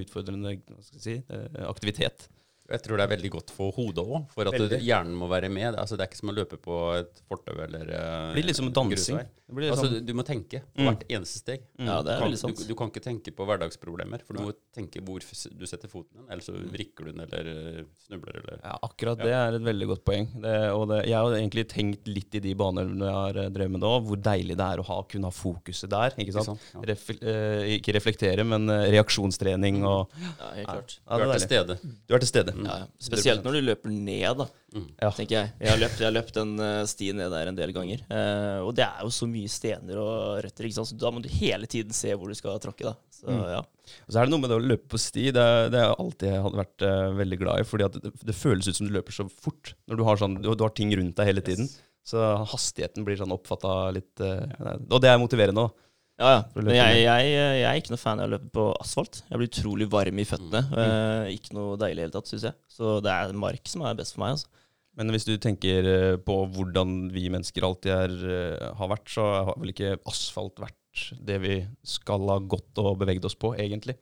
utfordrende 0.00 0.56
si, 0.88 1.18
eh, 1.20 1.62
aktivitet. 1.68 2.28
Jeg 2.68 2.82
tror 2.84 3.00
det 3.00 3.04
er 3.06 3.12
veldig 3.16 3.30
godt 3.32 3.50
for 3.56 3.72
hodet 3.72 4.02
òg, 4.04 4.26
for 4.34 4.44
at 4.50 4.52
Veldig. 4.52 4.78
hjernen 4.84 5.14
må 5.16 5.24
være 5.30 5.48
med. 5.48 5.72
Altså, 5.80 5.96
det 5.96 6.04
er 6.04 6.10
ikke 6.10 6.18
som 6.20 6.28
å 6.28 6.34
løpe 6.36 6.58
på 6.60 6.74
et 6.98 7.22
fortau 7.24 7.54
eller 7.64 7.88
eh, 7.88 8.16
Det 8.28 8.34
blir 8.36 8.44
litt 8.50 8.58
som 8.58 8.68
dansing. 8.76 9.20
blir 9.48 9.70
Altså, 9.72 9.86
sånn, 9.88 10.02
du, 10.04 10.12
må 10.12 10.24
tenke 10.28 10.60
på 10.60 10.82
Mm. 10.84 10.88
hvert 10.90 11.04
eneste 11.08 11.38
steg. 11.40 11.62
Ja, 11.80 12.02
det 12.04 12.12
er 12.12 12.18
du, 12.20 12.24
kan, 12.28 12.36
sant. 12.36 12.58
du, 12.60 12.66
du 12.68 12.74
kan 12.76 12.90
ikke 12.92 13.00
tenke 13.06 13.32
på 13.32 13.46
hverdagsproblemer, 13.48 14.20
for 14.26 14.36
du 14.36 14.42
må 14.44 14.52
tenke 14.76 15.00
hvor 15.00 15.24
du 15.24 15.64
setter 15.66 15.88
foten 15.88 16.12
din, 16.20 16.26
ellers 16.28 16.44
så 16.50 16.52
vrikker 16.52 17.08
du 17.08 17.12
den 17.16 17.24
eller 17.24 17.48
eh, 17.78 17.80
snubler 18.04 18.36
eller 18.42 18.60
ja, 18.60 18.74
akkurat 18.84 19.16
det 19.24 19.32
er 19.32 19.56
et 19.56 19.64
veldig 19.64 19.88
godt 19.94 20.04
poeng. 20.04 20.28
Det, 20.44 20.54
og 20.76 20.84
det, 20.92 21.00
jeg 21.08 21.16
har 21.16 21.38
egentlig 21.40 21.64
tenkt 21.72 22.06
litt 22.12 22.36
i 22.36 22.44
de 22.44 22.52
baner 22.54 22.84
når 22.84 23.06
jeg 23.08 23.16
har 23.22 23.40
eh, 23.46 23.48
drevet 23.56 23.72
med 23.78 23.80
det 23.80 23.88
òg, 23.94 24.04
hvor 24.10 24.20
deilig 24.28 24.58
det 24.60 24.68
er 24.76 24.84
å 24.84 24.86
ha, 24.90 25.00
kunne 25.08 25.32
ha 25.32 25.36
fokuset 25.38 25.88
der. 25.96 26.12
Ikke 26.20 26.28
Ikke 26.28 26.44
sant? 26.44 26.52
sant? 26.52 26.68
Ja. 26.76 26.84
Refle 26.92 27.16
eh, 27.32 27.72
ikke 27.80 27.96
reflektere, 27.96 28.44
men 28.44 28.68
reaksjonstrening 28.68 29.80
og 29.88 30.12
Ja, 30.20 30.52
helt 30.60 30.68
klart. 30.68 30.98
Ja, 31.08 31.16
Du 31.16 31.22
er 31.24 31.28
er 31.28 31.38
til 31.38 31.46
stede. 31.48 31.78
Du 32.06 32.14
er 32.14 32.18
til 32.26 32.28
stede. 32.34 32.54
Mm. 32.58 32.66
Ja. 32.68 32.76
Spesielt 33.00 33.44
når 33.46 33.58
du 33.58 33.66
løper 33.70 33.92
ned, 33.94 34.42
da, 34.44 34.48
Mm. 34.68 34.84
Tenker 35.16 35.32
jeg. 35.32 35.52
Jeg 35.64 35.70
har 35.72 35.78
løpt, 35.80 35.96
jeg 35.96 36.04
har 36.04 36.12
løpt 36.12 36.34
den 36.36 36.50
eh, 36.60 36.82
stien 36.90 37.16
ned 37.16 37.30
der 37.32 37.48
en 37.48 37.56
del 37.56 37.70
ganger. 37.72 38.02
Eh, 38.12 38.58
og 38.60 38.74
det 38.76 38.84
er 38.84 38.98
jo 39.00 39.08
så 39.16 39.24
mye 39.30 39.48
stener 39.48 39.96
og 40.02 40.42
røtter, 40.44 40.68
så 40.76 40.84
da 40.92 41.08
må 41.14 41.22
du 41.24 41.28
hele 41.32 41.64
tiden 41.66 41.94
se 41.96 42.12
hvor 42.12 42.28
du 42.28 42.36
skal 42.36 42.60
tråkke. 42.60 42.84
da. 42.90 42.92
Så 43.08 43.24
Mm. 43.32 43.46
ja. 43.48 43.62
Og 44.04 44.12
så 44.12 44.20
er 44.20 44.26
det 44.28 44.30
noe 44.34 44.42
med 44.42 44.50
det 44.52 44.58
å 44.58 44.66
løpe 44.68 44.88
på 44.92 45.00
sti. 45.00 45.30
Det, 45.32 45.46
det 45.72 45.80
har 45.80 45.94
jeg 45.94 46.00
alltid 46.04 46.52
vært 46.60 46.84
uh, 46.84 47.16
veldig 47.16 47.38
glad 47.40 47.60
i. 47.62 47.64
fordi 47.64 47.88
det, 47.96 48.12
det 48.28 48.34
føles 48.36 48.68
ut 48.68 48.76
som 48.76 48.86
du 48.86 48.92
løper 48.92 49.16
så 49.16 49.24
fort. 49.32 49.72
Når 49.88 49.96
du 49.96 50.04
har, 50.04 50.20
sånn, 50.20 50.36
du, 50.42 50.50
du 50.52 50.64
har 50.66 50.74
ting 50.76 50.92
rundt 50.92 51.16
deg 51.16 51.30
hele 51.32 51.40
tiden. 51.48 51.64
Yes. 51.64 51.80
Så 52.12 52.20
hastigheten 52.52 53.04
blir 53.08 53.16
sånn 53.16 53.32
oppfatta 53.32 53.90
litt 53.96 54.20
uh, 54.20 54.76
Og 54.92 55.00
det 55.00 55.08
er 55.08 55.18
motiverende 55.20 55.64
òg. 55.64 55.72
Ja, 56.18 56.30
ja. 56.32 56.38
Men 56.56 56.72
jeg, 56.74 57.02
jeg, 57.04 57.26
jeg 57.34 57.66
er 57.68 57.78
ikke 57.78 57.92
noe 57.94 58.00
fan 58.02 58.18
av 58.18 58.26
å 58.26 58.32
løpe 58.32 58.48
på 58.54 58.64
asfalt. 58.82 59.20
Jeg 59.28 59.38
blir 59.38 59.50
utrolig 59.52 59.86
varm 59.92 60.18
i 60.18 60.26
føttene. 60.26 60.64
Eh, 60.82 61.34
ikke 61.36 61.54
noe 61.54 61.76
deilig 61.78 61.94
i 61.94 62.00
det 62.00 62.06
hele 62.08 62.16
tatt, 62.16 62.30
syns 62.30 62.48
jeg. 62.48 62.58
Så 62.74 62.96
det 63.04 63.12
er 63.14 63.36
mark 63.38 63.70
som 63.70 63.84
er 63.86 63.98
best 63.98 64.16
for 64.16 64.24
meg. 64.24 64.34
altså. 64.34 64.50
Men 64.98 65.14
hvis 65.14 65.28
du 65.28 65.36
tenker 65.38 65.86
eh, 65.86 66.16
på 66.18 66.40
hvordan 66.56 66.96
vi 67.14 67.28
mennesker 67.30 67.66
alltid 67.68 67.94
er, 67.94 68.16
eh, 68.34 68.66
har 68.80 68.90
vært, 68.90 69.06
så 69.14 69.28
har 69.46 69.54
vel 69.62 69.70
ikke 69.70 69.94
asfalt 70.10 70.58
vært 70.58 71.04
det 71.22 71.38
vi 71.44 71.60
skal 71.86 72.26
ha 72.32 72.40
gått 72.42 72.82
og 72.82 72.98
beveget 72.98 73.28
oss 73.28 73.38
på, 73.38 73.52
egentlig. 73.54 73.94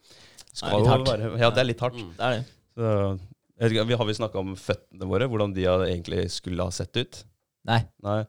Skal 0.57 0.73
er 0.73 0.81
litt 0.81 0.93
hardt. 0.95 1.11
være, 1.11 1.33
ja, 1.43 1.53
det 1.53 1.61
er 1.61 1.69
litt 1.69 1.85
hardt. 1.85 2.01
Mm. 2.01 2.15
Det 2.17 2.31
er 2.31 2.39
det. 2.39 2.45
Så, 2.77 2.95
jeg 3.57 3.65
vet 3.67 3.75
ikke, 3.77 3.89
vi 3.91 4.01
har 4.01 4.09
vi 4.09 4.17
snakka 4.17 4.41
om 4.41 4.57
føttene 4.61 5.11
våre, 5.13 5.29
hvordan 5.29 5.53
de 5.57 5.69
egentlig 5.69 6.31
skulle 6.33 6.65
ha 6.65 6.73
sett 6.73 6.97
ut? 6.97 7.21
Nei. 7.69 7.83
Nei. 8.07 8.23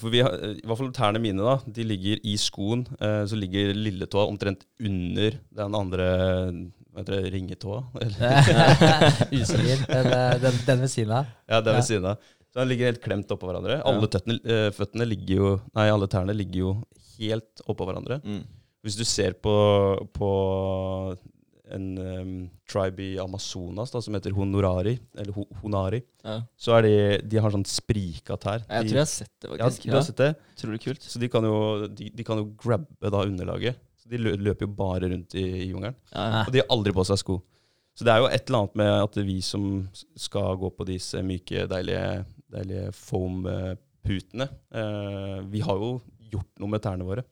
For 0.00 0.12
vi 0.12 0.20
har, 0.24 0.34
I 0.56 0.64
hvert 0.66 0.80
fall 0.80 0.92
tærne 0.96 1.20
mine, 1.22 1.42
da. 1.44 1.56
De 1.72 1.84
ligger 1.86 2.20
i 2.26 2.34
skoen. 2.40 2.86
Eh, 3.00 3.22
så 3.30 3.38
ligger 3.38 3.72
lilletåa 3.76 4.26
omtrent 4.30 4.66
under 4.82 5.38
den 5.56 5.74
andre 5.78 6.08
hva 6.96 7.02
heter 7.04 7.18
det, 7.20 7.32
ringetåa. 7.34 7.82
Usikker. 9.36 9.82
Den, 9.90 10.06
eh, 10.16 10.38
den, 10.40 10.58
den 10.66 10.80
ved 10.84 10.88
siden 10.92 11.12
av. 11.18 11.32
Ja, 11.48 11.60
den 11.60 11.74
er 11.74 11.76
Ja. 11.76 11.80
ved 11.82 11.88
siden 11.90 12.06
av. 12.12 12.16
Så 12.52 12.62
den 12.62 12.70
ligger 12.70 12.88
helt 12.88 13.02
klemt 13.04 13.32
oppå 13.34 13.50
hverandre. 13.50 13.82
Alle 13.84 14.08
tøttene, 14.08 14.38
eh, 14.48 14.70
føttene 14.72 15.04
ligger 15.08 15.34
jo 15.42 15.48
Nei, 15.76 15.88
alle 15.92 16.08
tærne 16.08 16.32
ligger 16.36 16.62
jo 16.62 16.70
helt 17.18 17.60
oppå 17.68 17.84
hverandre. 17.88 18.20
Mm. 18.24 18.42
Hvis 18.86 18.96
du 18.96 19.04
ser 19.04 19.34
på, 19.42 19.52
på 20.16 20.30
en 21.74 21.86
um, 21.98 22.32
tribe 22.70 23.00
i 23.02 23.18
Amazonas 23.18 23.90
da, 23.90 24.00
som 24.04 24.14
heter 24.14 24.34
honorari, 24.36 24.96
eller 25.18 25.32
ho 25.34 25.44
honari, 25.62 26.02
Ja. 26.24 26.40
så 26.58 26.76
er 26.78 26.82
de 26.86 26.92
De 27.28 27.40
har 27.42 27.50
sånn 27.50 27.64
sprika 27.66 28.36
tær. 28.38 28.62
Jeg 28.68 28.86
tror 28.88 28.96
jeg 28.96 29.02
har 29.02 29.10
sett 29.10 29.32
det, 29.40 29.50
ja, 29.50 29.64
faktisk. 29.64 29.82
du 29.90 29.96
har 29.96 30.02
sett 30.06 30.16
det? 30.22 30.30
Utrolig 30.56 30.80
kult. 30.84 31.02
Så 31.02 31.18
de 31.22 31.28
kan 31.28 31.44
jo, 31.44 31.86
de, 31.88 32.10
de 32.14 32.24
kan 32.24 32.38
jo 32.38 32.48
grabbe 32.56 33.10
da 33.10 33.24
underlaget. 33.26 33.76
Så 33.98 34.08
De 34.10 34.18
løper 34.18 34.66
jo 34.66 34.72
bare 34.78 35.10
rundt 35.10 35.34
i, 35.34 35.42
i 35.66 35.68
jungelen. 35.72 35.94
Ja, 36.14 36.24
ja. 36.30 36.44
Og 36.46 36.52
de 36.54 36.62
har 36.62 36.70
aldri 36.70 36.92
på 36.94 37.04
seg 37.08 37.18
sko. 37.22 37.40
Så 37.96 38.04
det 38.04 38.12
er 38.12 38.18
jo 38.20 38.26
et 38.28 38.46
eller 38.50 38.58
annet 38.62 38.74
med 38.76 38.92
at 39.06 39.14
vi 39.24 39.38
som 39.40 39.88
skal 40.16 40.56
gå 40.60 40.68
på 40.76 40.84
disse 40.86 41.22
myke, 41.24 41.62
deilige, 41.70 42.24
deilige 42.52 42.90
foam-putene 42.92 44.46
eh, 44.74 45.40
Vi 45.50 45.62
har 45.64 45.80
jo 45.80 45.96
gjort 46.30 46.50
noe 46.60 46.68
med 46.74 46.82
tærne 46.84 47.06
våre. 47.06 47.24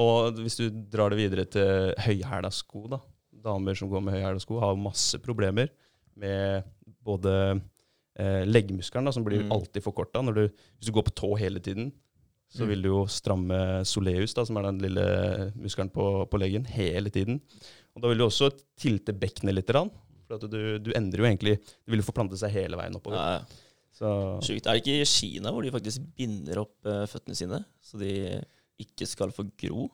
Og 0.00 0.40
hvis 0.42 0.56
du 0.58 0.64
drar 0.90 1.12
det 1.12 1.18
videre 1.20 1.44
til 1.46 1.92
høyhæla 2.02 2.50
sko, 2.50 2.86
da. 2.90 2.98
Damer 3.44 3.76
som 3.78 3.90
går 3.92 4.02
med 4.06 4.16
høyhæla 4.16 4.40
sko, 4.42 4.58
har 4.62 4.78
masse 4.80 5.18
problemer 5.22 5.68
med 6.16 6.64
både 7.04 7.34
eh, 8.16 8.44
leggmuskelen, 8.46 9.04
da, 9.08 9.12
som 9.12 9.24
blir 9.26 9.42
Mm. 9.42 9.50
alltid 9.52 9.82
forkorta. 9.82 10.22
Hvis 10.22 10.86
du 10.86 10.92
går 10.94 11.02
på 11.08 11.14
tå 11.18 11.32
hele 11.38 11.58
tiden, 11.60 11.92
så 12.48 12.62
Mm. 12.62 12.68
vil 12.68 12.82
du 12.82 12.88
jo 12.88 13.06
stramme 13.10 13.84
soleus, 13.84 14.32
da, 14.34 14.44
som 14.44 14.56
er 14.56 14.62
den 14.70 14.78
lille 14.78 15.52
muskelen 15.56 15.90
på, 15.90 16.28
på 16.30 16.38
leggen, 16.38 16.64
hele 16.64 17.10
tiden. 17.10 17.40
Og 17.96 18.02
da 18.02 18.08
vil 18.08 18.18
du 18.18 18.24
også 18.28 18.50
tilte 18.78 19.12
bekkenet 19.12 19.54
litt. 19.54 19.66
For 20.28 20.38
du, 20.48 20.78
du 20.78 20.92
endrer 20.94 21.18
jo 21.18 21.26
egentlig 21.26 21.58
Det 21.58 21.90
vil 21.90 22.00
jo 22.00 22.06
forplante 22.06 22.38
seg 22.38 22.50
hele 22.54 22.76
veien 22.76 22.94
oppover. 22.94 23.16
Ja, 23.18 23.38
ja. 23.38 23.44
Så 23.94 24.08
Sjukt. 24.42 24.66
Er 24.66 24.74
det 24.74 24.82
ikke 24.82 25.02
i 25.02 25.04
Kina 25.06 25.50
hvor 25.54 25.62
de 25.62 25.70
faktisk 25.70 26.02
binder 26.16 26.58
opp 26.64 26.74
uh, 26.86 27.04
føttene 27.06 27.36
sine, 27.38 27.60
så 27.82 27.98
de 28.00 28.40
ikke 28.82 29.06
skal 29.06 29.30
få 29.30 29.44
gro? 29.58 29.88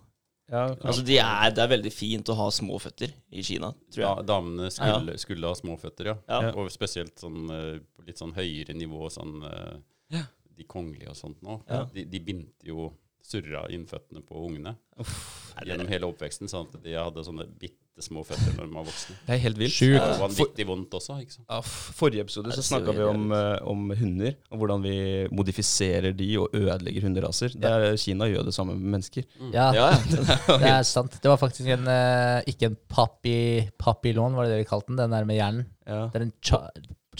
Ja, 0.50 0.64
Altså, 0.82 1.04
de 1.06 1.16
er, 1.22 1.50
Det 1.54 1.62
er 1.64 1.68
veldig 1.72 1.92
fint 1.94 2.28
å 2.32 2.36
ha 2.38 2.48
små 2.54 2.78
føtter 2.82 3.12
i 3.30 3.42
Kina, 3.46 3.72
tror 3.92 4.02
jeg. 4.02 4.08
Ja, 4.08 4.22
damene 4.26 4.70
skulle, 4.74 5.16
skulle 5.22 5.46
ha 5.52 5.54
små 5.58 5.76
føtter, 5.80 6.12
ja. 6.12 6.16
Ja. 6.28 6.50
Og 6.58 6.70
spesielt 6.74 7.16
sånn, 7.22 7.44
eh, 7.54 7.78
på 7.96 8.06
litt 8.06 8.18
sånn 8.20 8.34
høyere 8.36 8.74
nivå, 8.74 9.06
sånn 9.14 9.42
eh, 9.46 9.78
Ja. 10.18 10.24
de 10.56 10.64
kongelige 10.64 11.10
og 11.10 11.16
sånt 11.16 11.40
nå. 11.42 11.60
Ja. 11.70 11.84
De, 11.94 12.04
de 12.04 12.20
bindte 12.20 12.66
jo 12.66 12.90
surra 13.22 13.66
inn 13.70 13.84
føttene 13.86 14.22
på 14.26 14.34
ungene 14.42 14.72
Uff, 14.98 15.54
gjennom 15.64 15.86
hele 15.92 16.08
oppveksten, 16.08 16.48
sånn 16.50 16.66
at 16.66 16.82
de 16.82 16.94
hadde 16.96 17.22
sånne 17.24 17.46
bitte 17.60 17.78
små 18.00 18.22
føtter 18.24 18.55
når 18.57 18.68
de 18.70 18.76
er 18.81 18.85
voksne. 18.87 19.14
Det 19.26 19.35
er 19.35 19.40
helt 19.42 19.59
vilt. 19.61 19.72
Sjukt. 19.74 19.92
Det 19.92 19.98
Ja, 20.00 20.05
var 20.07 20.14
for, 20.16 20.22
vanvittig 20.29 20.66
vondt 20.70 20.94
også, 20.96 21.16
ikke 21.20 21.35
sant. 21.35 21.46
ja, 21.50 21.59
forrige 22.00 22.20
episode 22.24 22.53
så 22.57 22.62
snakka 22.64 22.94
vi 22.96 23.03
om, 23.05 23.26
eh, 23.33 23.59
om 23.68 23.90
hunder, 23.98 24.35
og 24.50 24.59
hvordan 24.62 24.83
vi 24.87 24.94
modifiserer 25.35 26.12
de 26.16 26.29
og 26.40 26.48
ødelegger 26.55 27.03
hunderaser. 27.03 27.48
Det 27.61 27.64
er, 27.70 27.96
Kina 28.00 28.24
gjør 28.31 28.46
det 28.48 28.55
samme 28.55 28.76
med 28.79 28.90
mennesker. 28.96 29.22
Ja, 29.53 29.72
Ja, 29.74 29.90
ja. 29.90 30.57
det 30.62 30.70
er 30.70 30.83
sant. 30.88 31.18
Det 31.22 31.29
var 31.29 31.37
faktisk 31.37 31.68
en, 31.68 31.87
eh, 31.88 32.40
ikke 32.46 32.70
en 32.70 32.79
papi, 32.88 33.68
papillon, 33.79 34.35
var 34.38 34.44
det 34.48 34.53
det 34.57 34.62
vi 34.64 34.70
kalte 34.70 34.87
den, 34.94 34.96
den 35.03 35.11
der 35.18 35.24
med 35.29 35.37
hjernen. 35.37 35.66
Ja. 35.87 36.07
Det 36.12 36.20
er 36.22 36.26
en 36.29 36.33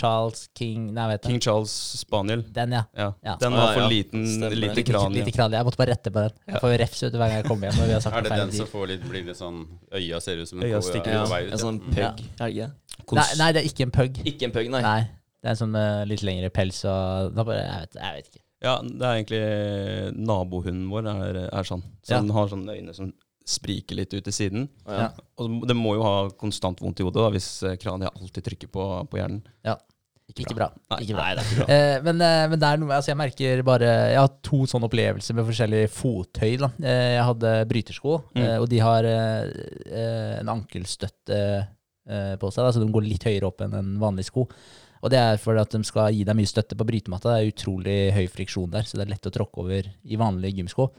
Charles 0.01 0.47
King 0.57 0.87
Nei, 0.97 1.07
vet 1.13 1.23
du. 1.23 1.29
King 1.29 1.41
Charles 1.45 1.75
Spaniel. 2.01 2.43
Den, 2.57 2.73
ja. 2.79 2.83
Ja. 2.97 3.09
Ja. 3.27 3.35
Den 3.43 3.53
var 3.59 3.75
for 3.75 3.83
ja. 3.85 3.89
liten, 3.93 4.25
Stemmer. 4.27 4.57
lite 4.57 4.75
Lite, 4.81 4.85
kran. 4.93 5.13
lite 5.13 5.29
Ja. 5.33 5.37
krall. 5.37 5.53
Jeg 5.59 5.69
måtte 5.69 5.81
bare 5.83 5.93
rette 5.95 6.11
på 6.15 6.25
den. 6.27 6.37
Jeg 6.49 6.61
får 6.65 6.73
jo 6.75 6.81
refs 6.85 7.03
ut 7.05 7.13
hver 7.13 7.29
gang 7.29 7.37
jeg 7.43 7.49
kommer 7.51 7.69
hjem. 7.69 7.79
Når 7.83 7.87
vi 7.91 7.97
har 7.99 8.05
sagt 8.07 8.17
Er 8.17 8.23
det 8.29 8.39
den 8.41 8.53
som 8.59 8.67
får 8.73 8.87
litt, 8.95 9.05
blir 9.11 9.25
litt 9.29 9.37
sånn 9.41 9.61
Øya 9.93 10.21
ser 10.25 10.41
ut 10.43 10.49
som 10.49 10.59
en 10.63 10.69
Øya 10.71 10.81
stikker 10.89 11.13
ja. 11.19 11.25
vei 11.31 11.43
ut, 11.47 11.53
En 11.53 11.65
sånn 11.67 11.81
pug, 11.85 11.99
Ja. 12.01 12.11
er 12.11 12.47
det 12.47 12.53
ikke? 12.57 12.71
Nei, 13.21 13.27
nei, 13.39 13.53
det 13.53 13.61
er 13.65 13.69
ikke 13.69 13.83
en 13.89 13.91
pug. 14.01 14.21
Ikke 14.25 14.45
en 14.49 14.53
pug, 14.55 14.71
nei. 14.71 14.83
Nei. 14.83 15.01
Det 15.41 15.49
er 15.49 15.51
en 15.57 15.61
sånn 15.63 15.75
uh, 15.77 16.05
litt 16.05 16.23
lengre 16.23 16.51
pels 16.53 16.85
og 16.85 17.35
da 17.35 17.45
bare, 17.49 17.63
jeg, 17.65 17.81
vet, 17.89 17.95
jeg 18.03 18.17
vet 18.21 18.27
ikke. 18.35 18.43
Ja, 18.61 18.75
det 18.85 19.07
er 19.09 19.15
egentlig 19.17 20.21
nabohunden 20.21 20.89
vår 20.93 21.07
er, 21.09 21.39
er 21.49 21.65
sånn. 21.69 21.83
Så 22.05 22.13
Ja. 22.15 22.21
Den 22.21 22.31
har 22.37 22.49
sånne 22.53 22.77
øyne 22.77 22.95
som 22.95 23.13
spriker 23.51 23.97
litt 23.97 24.13
ut 24.15 24.23
til 24.29 24.33
siden. 24.37 24.69
Ja. 24.87 24.99
Ja. 25.01 25.09
Og 25.41 25.67
det 25.67 25.75
må 25.75 25.95
jo 25.97 26.03
ha 26.05 26.29
konstant 26.39 26.79
vondt 26.85 27.01
i 27.01 27.07
hodet 27.07 27.23
da, 27.25 27.31
hvis 27.35 27.49
eh, 27.67 27.77
kraniet 27.81 28.13
alltid 28.15 28.45
trykker 28.47 28.69
på, 28.71 28.85
på 29.11 29.19
hjernen. 29.19 29.41
Ikke 30.39 30.55
bra. 30.57 30.69
Nei. 30.91 30.99
Ikke 31.05 31.15
bra. 31.17 31.25
Nei, 31.27 31.35
det 31.35 31.43
er 31.43 31.49
ikke 31.51 31.59
bra. 31.61 31.77
Eh, 31.77 32.03
men, 32.07 32.21
eh, 32.27 32.45
men 32.53 32.59
det 32.63 32.69
er 32.71 32.81
noe, 32.83 32.93
altså 32.97 33.11
jeg 33.13 33.19
merker 33.21 33.63
bare 33.67 33.89
Jeg 34.13 34.19
har 34.21 34.31
to 34.47 34.61
sånne 34.71 34.87
opplevelser 34.89 35.35
med 35.39 35.47
forskjellige 35.49 35.91
fottøy. 35.95 36.53
Da. 36.63 36.71
Eh, 36.83 37.09
jeg 37.17 37.25
hadde 37.31 37.55
brytersko, 37.71 38.15
Mm. 38.35 38.43
eh, 38.45 38.57
og 38.61 38.69
de 38.71 38.79
har 38.79 39.05
en 39.11 40.49
ankelstøtte 40.55 41.41
på 42.41 42.49
seg, 42.51 42.65
da, 42.65 42.71
så 42.75 42.81
de 42.83 42.91
går 42.91 43.05
litt 43.07 43.25
høyere 43.29 43.47
opp 43.51 43.61
enn 43.63 43.75
en 43.79 43.91
vanlig 44.01 44.25
sko. 44.27 44.47
Og 45.03 45.11
det 45.13 45.19
er 45.21 45.39
for 45.41 45.57
at 45.61 45.71
de 45.73 45.79
skal 45.87 46.13
gi 46.13 46.25
deg 46.29 46.37
mye 46.37 46.49
støtte 46.49 46.77
på 46.77 46.85
brytematta. 46.89 47.31
Det 47.33 47.39
er 47.47 47.53
utrolig 47.53 47.99
høy 48.17 48.27
friksjon 48.29 48.71
der, 48.73 48.83
så 48.89 48.99
det 48.99 49.07
er 49.07 49.13
lett 49.15 49.29
å 49.31 49.33
tråkke 49.33 49.63
over 49.63 49.87
i 50.05 50.17
vanlige 50.21 50.59
gymsko. 50.61 50.91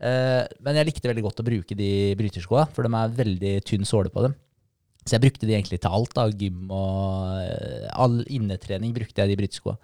Eh, 0.00 0.44
men 0.64 0.76
jeg 0.78 0.86
likte 0.86 1.10
veldig 1.10 1.24
godt 1.26 1.40
å 1.42 1.46
bruke 1.48 1.76
de 1.76 1.90
bryterskoa, 2.16 2.68
for 2.72 2.86
de 2.86 2.92
er 2.94 3.16
veldig 3.18 3.54
tynn 3.68 3.84
såle 3.88 4.12
på 4.12 4.22
dem. 4.26 4.36
Så 5.10 5.16
jeg 5.16 5.24
brukte 5.24 5.48
de 5.48 5.56
egentlig 5.56 5.80
til 5.82 5.90
alt. 5.90 6.14
da, 6.14 6.28
Gym 6.30 6.70
og 6.70 7.40
eh, 7.42 7.88
all 7.98 8.20
innetrening 8.30 8.94
brukte 8.94 9.24
jeg 9.24 9.32
de 9.32 9.38
bryteskoa. 9.40 9.74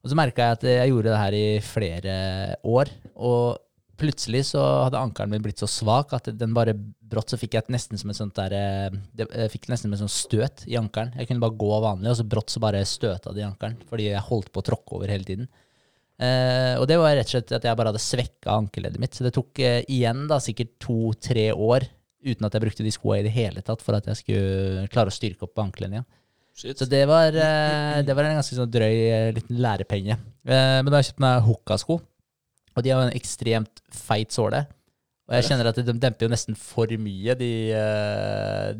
Og 0.00 0.10
så 0.10 0.16
merka 0.16 0.48
jeg 0.48 0.56
at 0.56 0.66
jeg 0.68 0.92
gjorde 0.92 1.10
det 1.12 1.20
her 1.20 1.36
i 1.36 1.46
flere 1.64 2.16
år. 2.64 2.92
Og 3.16 3.58
plutselig 4.00 4.46
så 4.50 4.62
hadde 4.86 5.00
ankelen 5.00 5.32
min 5.32 5.44
blitt 5.44 5.60
så 5.60 5.68
svak 5.70 6.12
at 6.16 6.28
den 6.36 6.56
bare 6.56 6.76
brått 6.76 7.32
så 7.32 7.38
fikk 7.40 7.56
jeg 7.56 7.72
nesten 7.72 8.00
som 8.00 8.10
et 8.12 8.18
sånt 8.18 8.36
der 8.36 8.52
eh, 8.56 8.96
Jeg 9.36 9.52
fikk 9.52 9.68
nesten 9.72 9.88
som 9.88 9.96
et 9.96 10.02
sånt 10.04 10.14
støt 10.14 10.64
i 10.70 10.78
ankelen. 10.80 11.12
Jeg 11.16 11.30
kunne 11.30 11.44
bare 11.44 11.60
gå 11.60 11.70
vanlig, 11.84 12.10
og 12.12 12.18
så 12.20 12.28
brått 12.28 12.52
så 12.52 12.62
bare 12.64 12.84
støta 12.88 13.32
det 13.36 13.44
i 13.44 13.48
ankelen. 13.48 13.78
Fordi 13.90 14.10
jeg 14.10 14.26
holdt 14.30 14.52
på 14.52 14.64
å 14.64 14.68
tråkke 14.70 14.98
over 14.98 15.12
hele 15.12 15.28
tiden. 15.28 15.50
Eh, 16.16 16.74
og 16.80 16.86
det 16.88 16.96
var 17.00 17.12
rett 17.16 17.28
og 17.28 17.34
slett 17.34 17.58
at 17.58 17.66
jeg 17.68 17.76
bare 17.76 17.92
hadde 17.92 18.04
svekka 18.06 18.56
ankeleddet 18.62 19.02
mitt. 19.02 19.16
Så 19.16 19.26
det 19.26 19.34
tok 19.36 19.60
eh, 19.60 19.82
igjen 19.92 20.24
da 20.30 20.40
sikkert 20.42 20.76
to-tre 20.82 21.50
år 21.52 21.88
uten 22.26 22.46
at 22.48 22.56
jeg 22.58 22.64
brukte 22.66 22.84
de 22.86 22.92
skoa 22.94 23.20
i 23.20 23.24
det 23.26 23.32
hele 23.36 23.62
tatt 23.62 23.82
for 23.86 23.96
at 23.98 24.06
jeg 24.10 24.18
skulle 24.20 24.86
klare 24.92 25.12
å 25.12 25.14
styrke 25.14 25.46
opp 25.46 25.58
anklene 25.62 26.00
igjen. 26.00 26.08
Shit. 26.56 26.78
Så 26.80 26.86
det 26.88 27.02
var, 27.08 27.28
eh, 27.36 28.02
det 28.02 28.14
var 28.16 28.24
en 28.24 28.38
ganske 28.40 28.56
sånn 28.56 28.70
drøy 28.72 28.94
eh, 29.12 29.32
liten 29.36 29.58
lærepenge. 29.60 30.16
Eh, 30.48 30.78
Men 30.82 30.86
da 30.88 30.96
har 30.96 31.02
jeg 31.04 31.10
kjøpt 31.12 31.24
meg 31.26 31.42
Hukka-sko, 31.44 31.98
og 32.76 32.82
de 32.84 32.90
har 32.94 33.02
en 33.06 33.12
ekstremt 33.18 33.82
feit 33.92 34.32
såle. 34.32 34.62
Og 35.28 35.34
jeg 35.34 35.44
kjenner 35.48 35.66
at 35.68 35.76
de 35.82 35.92
demper 35.98 36.24
jo 36.26 36.30
nesten 36.30 36.54
for 36.56 36.86
mye, 37.02 37.34
de, 37.34 37.50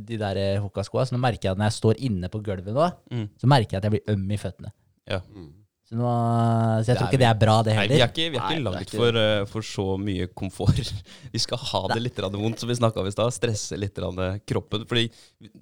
de 0.08 0.18
der 0.20 0.38
Hukka-skoa. 0.62 1.04
Så 1.08 1.16
nå 1.16 1.20
merker 1.20 1.48
jeg 1.48 1.56
at 1.56 1.58
når 1.60 1.70
jeg 1.72 1.78
står 1.80 2.02
inne 2.06 2.28
på 2.32 2.40
gulvet 2.46 2.72
nå, 2.76 2.86
Mm. 3.10 3.28
så 3.40 3.46
merker 3.50 3.76
jeg 3.76 3.80
at 3.82 3.88
jeg 3.88 3.94
blir 3.96 4.14
øm 4.14 4.30
i 4.30 4.38
føttene. 4.40 4.70
Ja. 5.10 5.20
Mm. 5.34 5.52
Så, 5.86 5.94
nå, 5.94 6.10
så 6.82 6.90
jeg 6.90 6.96
tror 6.98 7.06
ikke 7.12 7.20
det 7.22 7.26
er 7.28 7.36
bra, 7.38 7.52
det 7.62 7.74
Nei, 7.76 7.82
vi 7.86 7.94
er 7.94 8.00
heller. 8.00 8.08
ikke, 8.10 8.24
vi 8.34 8.38
er 8.38 8.42
Nei, 8.42 8.46
ikke 8.46 8.48
det 8.50 8.58
er 8.58 8.64
laget 8.66 8.88
ikke- 8.88 8.98
for, 8.98 9.18
eh, 9.20 9.44
for 9.52 9.62
så 9.62 9.84
mye 10.02 10.26
komfort. 10.34 10.80
Vi 11.36 11.38
skal 11.38 11.58
ha 11.62 11.82
det 11.92 12.00
litt 12.02 12.16
vondt, 12.18 12.58
som 12.58 12.68
vi 12.68 12.74
snakka 12.74 12.98
om 13.04 13.06
i 13.06 13.12
stad. 13.14 13.30
Stresse 13.36 13.78
litt 13.78 13.94
grann 13.94 14.40
kroppen. 14.42 14.82
Fordi 14.90 15.04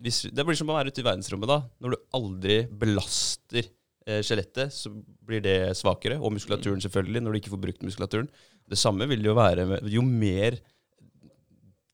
hvis, 0.00 0.22
Det 0.32 0.46
blir 0.46 0.56
som 0.56 0.68
å 0.72 0.78
være 0.78 0.88
ute 0.88 1.02
i 1.02 1.04
verdensrommet. 1.04 1.46
da. 1.50 1.58
Når 1.82 1.90
du 1.90 1.96
aldri 2.16 2.56
belaster 2.72 3.68
eh, 4.06 4.22
skjelettet, 4.24 4.72
så 4.72 4.88
blir 5.26 5.42
det 5.44 5.76
svakere. 5.76 6.16
Og 6.20 6.32
muskulaturen, 6.32 6.80
selvfølgelig, 6.80 7.20
når 7.20 7.32
du 7.32 7.40
ikke 7.42 7.52
får 7.52 7.60
brukt 7.66 7.82
muskulaturen. 7.84 8.28
Det 8.68 8.78
samme 8.80 9.04
vil 9.10 9.20
det 9.20 9.28
jo 9.28 9.34
være 9.36 9.66
med 9.68 9.84
Jo 9.92 10.00
mer 10.00 10.56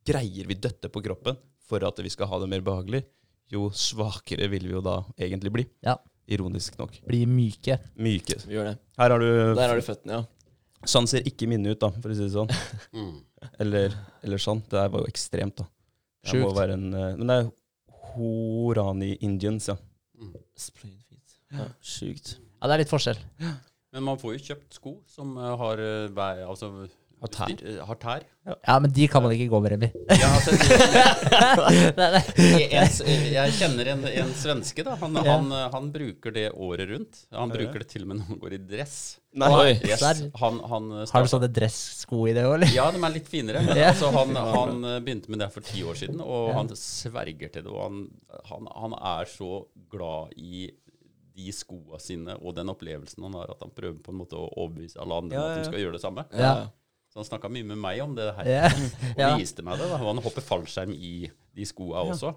greier 0.07 0.47
vi 0.47 0.55
døtter 0.55 0.89
på 0.93 1.03
kroppen 1.03 1.37
for 1.67 1.83
at 1.87 1.99
vi 2.03 2.11
skal 2.11 2.27
ha 2.31 2.39
det 2.43 2.49
mer 2.51 2.63
behagelig, 2.67 3.03
jo 3.51 3.69
svakere 3.75 4.49
vil 4.51 4.67
vi 4.69 4.75
jo 4.77 4.81
da 4.83 5.01
egentlig 5.19 5.53
bli. 5.55 5.67
Ja. 5.83 5.97
Ironisk 6.31 6.77
nok. 6.81 6.99
Blir 7.09 7.31
myke. 7.31 7.79
Myke. 8.01 8.39
Vi 8.47 8.57
gjør 8.57 8.71
det. 8.71 8.77
Her 9.01 9.15
har 9.15 9.23
du 9.23 9.31
Der 9.59 9.67
har 9.69 9.81
du 9.81 9.87
føttene, 9.87 10.21
ja. 10.21 10.25
Sånn 10.89 11.09
ser 11.11 11.27
ikke 11.29 11.49
minne 11.51 11.75
ut, 11.75 11.81
da, 11.83 11.91
for 11.93 12.13
å 12.13 12.17
si 12.17 12.25
det 12.27 12.35
sånn. 12.37 12.53
Mm. 12.97 13.17
Eller, 13.63 13.95
eller 14.27 14.41
sånn. 14.43 14.61
Det 14.69 14.77
der 14.77 14.91
var 14.93 15.05
jo 15.05 15.09
ekstremt, 15.09 15.61
da. 15.63 15.67
Det 16.29 16.41
må 16.43 16.51
være 16.53 16.75
en, 16.77 16.89
eh, 16.93 17.15
men 17.17 17.31
det 17.31 17.37
er 17.41 17.51
Horani 18.11 19.15
Indians, 19.25 19.71
ja. 19.71 19.77
Mm. 20.21 20.35
Feet. 20.61 21.37
Ja, 21.51 21.67
Sjukt. 21.81 22.35
Ja, 22.61 22.69
det 22.69 22.75
er 22.75 22.83
litt 22.83 22.93
forskjell. 22.93 23.21
Men 23.91 24.05
man 24.07 24.19
får 24.21 24.37
jo 24.37 24.43
kjøpt 24.51 24.77
sko 24.77 24.93
som 25.11 25.33
eh, 25.41 25.55
har 25.63 25.81
eh, 25.83 26.45
altså, 26.47 26.71
Har 27.21 27.29
tær. 27.35 27.51
eh, 27.69 27.81
Har 27.85 27.97
tær. 28.01 28.23
Ja, 28.49 28.79
men 28.81 28.91
de 28.97 29.05
kan 29.13 29.23
man 29.23 29.33
ikke 29.35 29.51
gå 29.53 29.59
med, 29.61 29.73
Remi. 29.75 29.89
Ja, 30.17 30.31
altså, 30.33 30.55
Nei, 32.01 32.07
nei. 32.15 32.23
jeg, 32.73 33.53
kjenner 33.59 33.91
en, 33.93 34.05
en 34.09 34.31
svenske, 34.35 34.85
da. 34.87 34.95
Han, 35.03 35.19
Ja. 35.21 35.35
han, 35.37 35.51
han 35.75 35.91
bruker 35.93 36.33
det 36.35 36.47
året 36.57 36.89
rundt. 36.89 37.21
Han 37.37 37.53
bruker 37.53 37.85
det 37.85 37.89
til 37.93 38.07
og 38.07 38.11
med 38.13 38.21
når 38.23 38.31
han 38.33 38.41
går 38.41 38.57
i 38.57 38.61
dress. 38.73 38.97
Oi. 39.37 39.75
Yes. 39.87 40.03
Han, 40.41 40.59
han 40.73 40.89
Har 41.13 41.23
du 41.27 41.31
sånne 41.31 41.51
dressko 41.55 42.25
i 42.27 42.35
det 42.35 42.47
òg, 42.49 42.57
eller? 42.57 42.73
Ja, 42.75 42.89
de 42.91 43.05
er 43.05 43.15
litt 43.15 43.29
finere. 43.31 43.63
Men 43.69 43.77
Ja. 43.79 43.93
altså, 43.93 44.11
han, 44.17 44.35
han 44.41 44.85
eh, 44.95 44.99
begynte 45.05 45.31
med 45.31 45.45
det 45.45 45.51
for 45.55 45.61
ti 45.67 45.85
år 45.87 46.01
siden, 46.01 46.25
og 46.25 46.55
han 46.57 46.73
sverger 46.81 47.53
til 47.53 47.69
det. 47.69 47.71
Og 47.71 47.85
han, 47.85 48.01
han, 48.51 48.71
han 48.81 48.97
er 49.21 49.29
så 49.31 49.67
glad 49.93 50.33
i 50.41 50.71
de 51.41 51.53
skoa 51.55 51.97
sine 52.03 52.35
og 52.43 52.57
den 52.57 52.69
opplevelsen 52.69 53.23
han 53.25 53.37
har, 53.39 53.53
at 53.55 53.63
han 53.63 53.71
prøver 53.73 54.01
på 54.05 54.11
en 54.13 54.19
måte 54.19 54.37
å 54.37 54.49
overbevise 54.61 54.99
alle 55.01 55.21
andre 55.23 55.37
ja, 55.39 55.45
Ja, 55.45 55.53
at 55.53 55.61
de 55.61 55.69
skal 55.71 55.81
gjøre 55.85 55.95
det 55.97 56.03
samme. 56.03 56.25
Ja. 56.37 56.51
Så 57.11 57.19
han 57.19 57.27
snakka 57.27 57.51
mye 57.51 57.67
med 57.67 57.79
meg 57.83 58.01
om 58.05 58.13
det 58.15 58.29
her. 58.37 58.47
Yeah. 58.47 58.75
Og 59.17 59.19
Ja. 59.25 59.31
viste 59.37 59.65
meg 59.67 59.79
det. 59.81 59.89
da. 59.91 59.99
Og 59.99 60.07
Han 60.15 60.23
hopper 60.23 60.45
fallskjerm 60.47 60.93
i 60.95 61.31
de 61.57 61.65
skoa 61.67 62.05
også. 62.07 62.31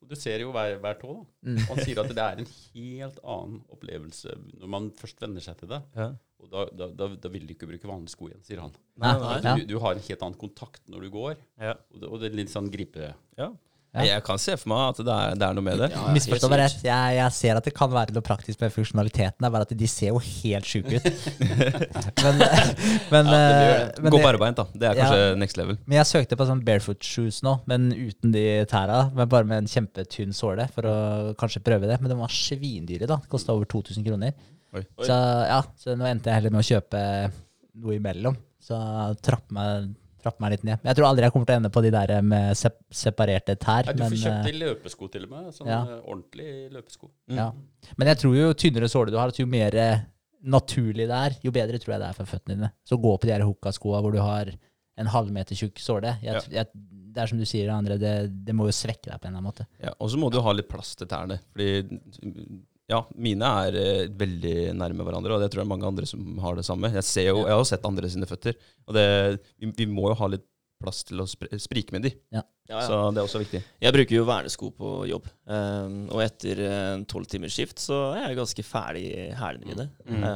Og 0.00 0.08
Du 0.08 0.14
ser 0.16 0.40
jo 0.40 0.52
hver, 0.54 0.78
hver 0.80 0.94
tå. 1.00 1.12
da. 1.18 1.50
Mm. 1.50 1.58
Han 1.68 1.80
sier 1.82 1.98
at 2.00 2.08
det 2.14 2.22
er 2.24 2.38
en 2.40 2.46
helt 2.74 3.18
annen 3.24 3.58
opplevelse 3.74 4.36
når 4.60 4.68
man 4.70 4.90
først 4.96 5.20
venner 5.20 5.40
seg 5.44 5.58
til 5.58 5.68
det. 5.74 5.82
ja. 5.96 6.12
Og 6.40 6.48
da, 6.48 6.62
da, 6.72 6.86
da, 6.96 7.06
da 7.20 7.28
vil 7.28 7.42
du 7.44 7.50
ikke 7.52 7.66
bruke 7.68 7.84
vanlige 7.84 8.14
sko 8.14 8.30
igjen, 8.30 8.40
sier 8.46 8.60
han. 8.62 8.70
Nei, 8.96 9.10
nei. 9.20 9.34
ja. 9.44 9.52
Du, 9.58 9.66
du 9.74 9.78
har 9.82 9.92
en 9.92 10.00
helt 10.06 10.22
annen 10.24 10.38
kontakt 10.40 10.80
når 10.88 11.02
du 11.04 11.10
går. 11.12 11.34
Ja. 11.60 11.74
Og 11.92 12.00
det, 12.00 12.08
og 12.08 12.20
det 12.22 12.30
er 12.30 12.36
litt 12.38 12.48
sånn 12.54 12.70
gripe... 12.72 13.10
ja. 13.36 13.50
Ja. 13.90 14.04
Jeg 14.06 14.22
kan 14.22 14.38
se 14.38 14.54
for 14.54 14.70
meg 14.70 14.80
at 14.92 14.98
det 15.02 15.14
er, 15.14 15.32
det 15.34 15.46
er 15.48 15.54
noe 15.56 15.66
med 15.66 15.80
det. 15.82 15.88
Ja, 15.90 16.02
Misforstå 16.14 16.50
meg 16.52 16.60
rett. 16.60 16.82
Jeg, 16.86 17.14
jeg 17.16 17.34
ser 17.34 17.58
at 17.58 17.66
det 17.66 17.72
kan 17.74 17.90
være 17.90 18.14
noe 18.14 18.22
praktisk 18.22 18.60
med 18.62 18.70
funksjonaliteten. 18.70 19.34
Det 19.40 19.48
er 19.48 19.54
bare 19.56 19.66
at 19.66 19.72
de 19.80 19.88
ser 19.90 20.12
jo 20.12 20.20
helt 20.22 20.68
sjuke 20.70 21.00
ut. 21.00 21.08
men, 22.24 22.38
men, 23.10 23.32
det 23.32 23.40
eh, 23.40 23.82
men, 23.98 24.14
Gå 24.14 24.20
barbeint, 24.22 24.60
da. 24.60 24.68
Det 24.70 24.92
er 24.92 25.00
kanskje 25.00 25.24
next 25.42 25.58
level. 25.58 25.80
men 25.90 25.98
jeg 25.98 26.10
søkte 26.12 26.38
på 26.38 26.46
sånn 26.46 26.62
barefoot 26.66 27.02
shoes 27.02 27.40
nå, 27.46 27.56
men 27.70 27.90
uten 27.96 28.36
de 28.36 28.44
tæra. 28.70 29.02
Men 29.16 29.32
bare 29.32 29.50
med 29.50 29.64
en 29.64 29.72
kjempetynn 29.72 30.38
såle 30.38 30.68
for 30.70 30.86
å 30.86 30.96
kanskje 31.40 31.64
prøve 31.66 31.90
det. 31.90 31.98
Men 31.98 32.14
de 32.14 32.20
var 32.20 32.30
svindyre, 32.34 33.10
da. 33.10 33.18
Kosta 33.32 33.58
over 33.58 33.66
2000 33.74 34.06
kroner. 34.06 34.38
Oi. 34.70 34.84
Så 35.02 35.16
ja, 35.50 35.64
så 35.82 35.98
nå 35.98 36.06
endte 36.06 36.30
jeg 36.30 36.38
heller 36.38 36.54
med 36.54 36.62
å 36.62 36.68
kjøpe 36.68 37.02
noe 37.82 37.98
imellom. 37.98 38.38
Så 38.62 38.78
trappe 39.24 39.56
meg 39.56 39.90
trappe 40.24 40.42
meg 40.44 40.52
litt 40.56 40.64
ned. 40.68 40.78
Jeg 40.86 40.96
tror 40.98 41.08
aldri 41.10 41.26
jeg 41.26 41.32
kommer 41.34 41.48
til 41.50 41.56
å 41.56 41.60
ende 41.62 41.70
på 41.74 41.82
de 41.84 41.90
der 41.94 42.12
med 42.22 42.56
sep 42.58 42.78
separerte 43.02 43.56
tær. 43.60 43.86
Nei, 43.90 43.94
du 43.96 44.02
men, 44.04 44.12
får 44.14 44.22
kjøpt 44.24 44.38
eh, 44.38 44.46
deg 44.50 44.58
løpesko 44.60 45.08
til 45.16 45.26
og 45.26 45.34
med. 45.34 45.50
Sånn 45.56 45.68
Ja. 45.72 45.80
ordentlig 46.04 46.48
løpesko. 46.76 47.10
ja. 47.36 47.50
men 47.96 48.08
jeg 48.12 48.18
tror 48.22 48.36
jo 48.36 48.52
tynnere 48.54 48.88
såle 48.92 49.10
du 49.10 49.18
har, 49.18 49.32
jo 49.36 49.46
mer 49.46 49.74
eh, 49.74 50.00
naturlig 50.42 51.06
det 51.10 51.18
er, 51.26 51.36
jo 51.44 51.50
bedre 51.52 51.78
tror 51.78 51.94
jeg 51.96 52.00
det 52.00 52.08
er 52.10 52.16
for 52.16 52.24
føttene 52.26 52.56
dine. 52.56 52.72
Så 52.88 52.96
gå 53.00 53.16
på 53.18 53.26
de 53.28 53.32
her 53.34 53.44
hukka-skoa 53.44 54.00
hvor 54.00 54.12
du 54.12 54.20
har 54.24 54.50
en 55.00 55.06
halvmeter 55.06 55.56
tjukk 55.56 55.78
såle. 55.80 56.16
Jeg, 56.22 56.34
Ja. 56.34 56.40
jeg, 56.62 56.66
det 57.10 57.18
er 57.22 57.26
som 57.26 57.38
du 57.40 57.44
sier, 57.44 57.68
André, 57.74 57.96
det, 57.98 58.44
det 58.46 58.54
må 58.54 58.68
jo 58.68 58.72
svekke 58.76 59.10
deg 59.10 59.18
på 59.20 59.26
en 59.26 59.32
eller 59.34 59.40
annen 59.40 59.48
måte. 59.50 59.66
Ja, 59.82 59.90
og 59.98 60.10
så 60.12 60.18
må 60.20 60.28
du 60.30 60.38
ha 60.40 60.52
litt 60.52 60.68
plass 60.70 60.94
til 60.94 61.08
tærne. 61.10 61.40
Fordi 61.52 61.82
ja, 62.90 63.00
mine 63.14 63.48
er 63.64 63.76
eh, 63.78 64.06
veldig 64.18 64.54
nærme 64.78 65.06
hverandre, 65.06 65.36
og 65.36 65.42
det 65.42 65.50
tror 65.52 65.62
jeg 65.62 65.70
mange 65.70 65.86
andre 65.86 66.08
som 66.10 66.38
har 66.42 66.58
det 66.58 66.66
samme. 66.66 66.90
Jeg, 66.96 67.06
ser 67.06 67.28
jo, 67.28 67.42
jeg 67.44 67.54
har 67.54 67.60
jo 67.62 67.68
sett 67.68 67.86
andre 67.86 68.10
sine 68.10 68.28
føtter, 68.28 68.56
og 68.88 68.96
det, 68.96 69.04
vi, 69.60 69.70
vi 69.78 69.86
må 69.90 70.08
jo 70.10 70.16
ha 70.18 70.30
litt 70.32 70.46
plass 70.80 71.02
til 71.06 71.20
å 71.20 71.26
spre, 71.28 71.58
sprike 71.60 71.94
med 71.94 72.08
de. 72.08 72.12
Ja, 72.34 72.42
ja. 72.70 72.80
Så 72.86 72.98
det 73.12 73.20
er 73.20 73.26
også 73.26 73.42
viktig. 73.42 73.60
Jeg 73.84 73.94
bruker 73.96 74.16
jo 74.16 74.26
vernesko 74.28 74.70
på 74.76 74.94
jobb, 75.10 75.28
um, 75.50 76.00
og 76.08 76.24
etter 76.24 76.64
en 76.66 77.04
tolv 77.10 77.28
timers 77.30 77.54
skift 77.54 77.82
så 77.82 78.00
er 78.14 78.30
jeg 78.30 78.40
ganske 78.40 78.64
ferdig 78.66 79.04
i 79.12 79.28
hælene 79.38 79.68
mine. 79.68 79.86
Mm. 80.08 80.24
Ja, 80.24 80.34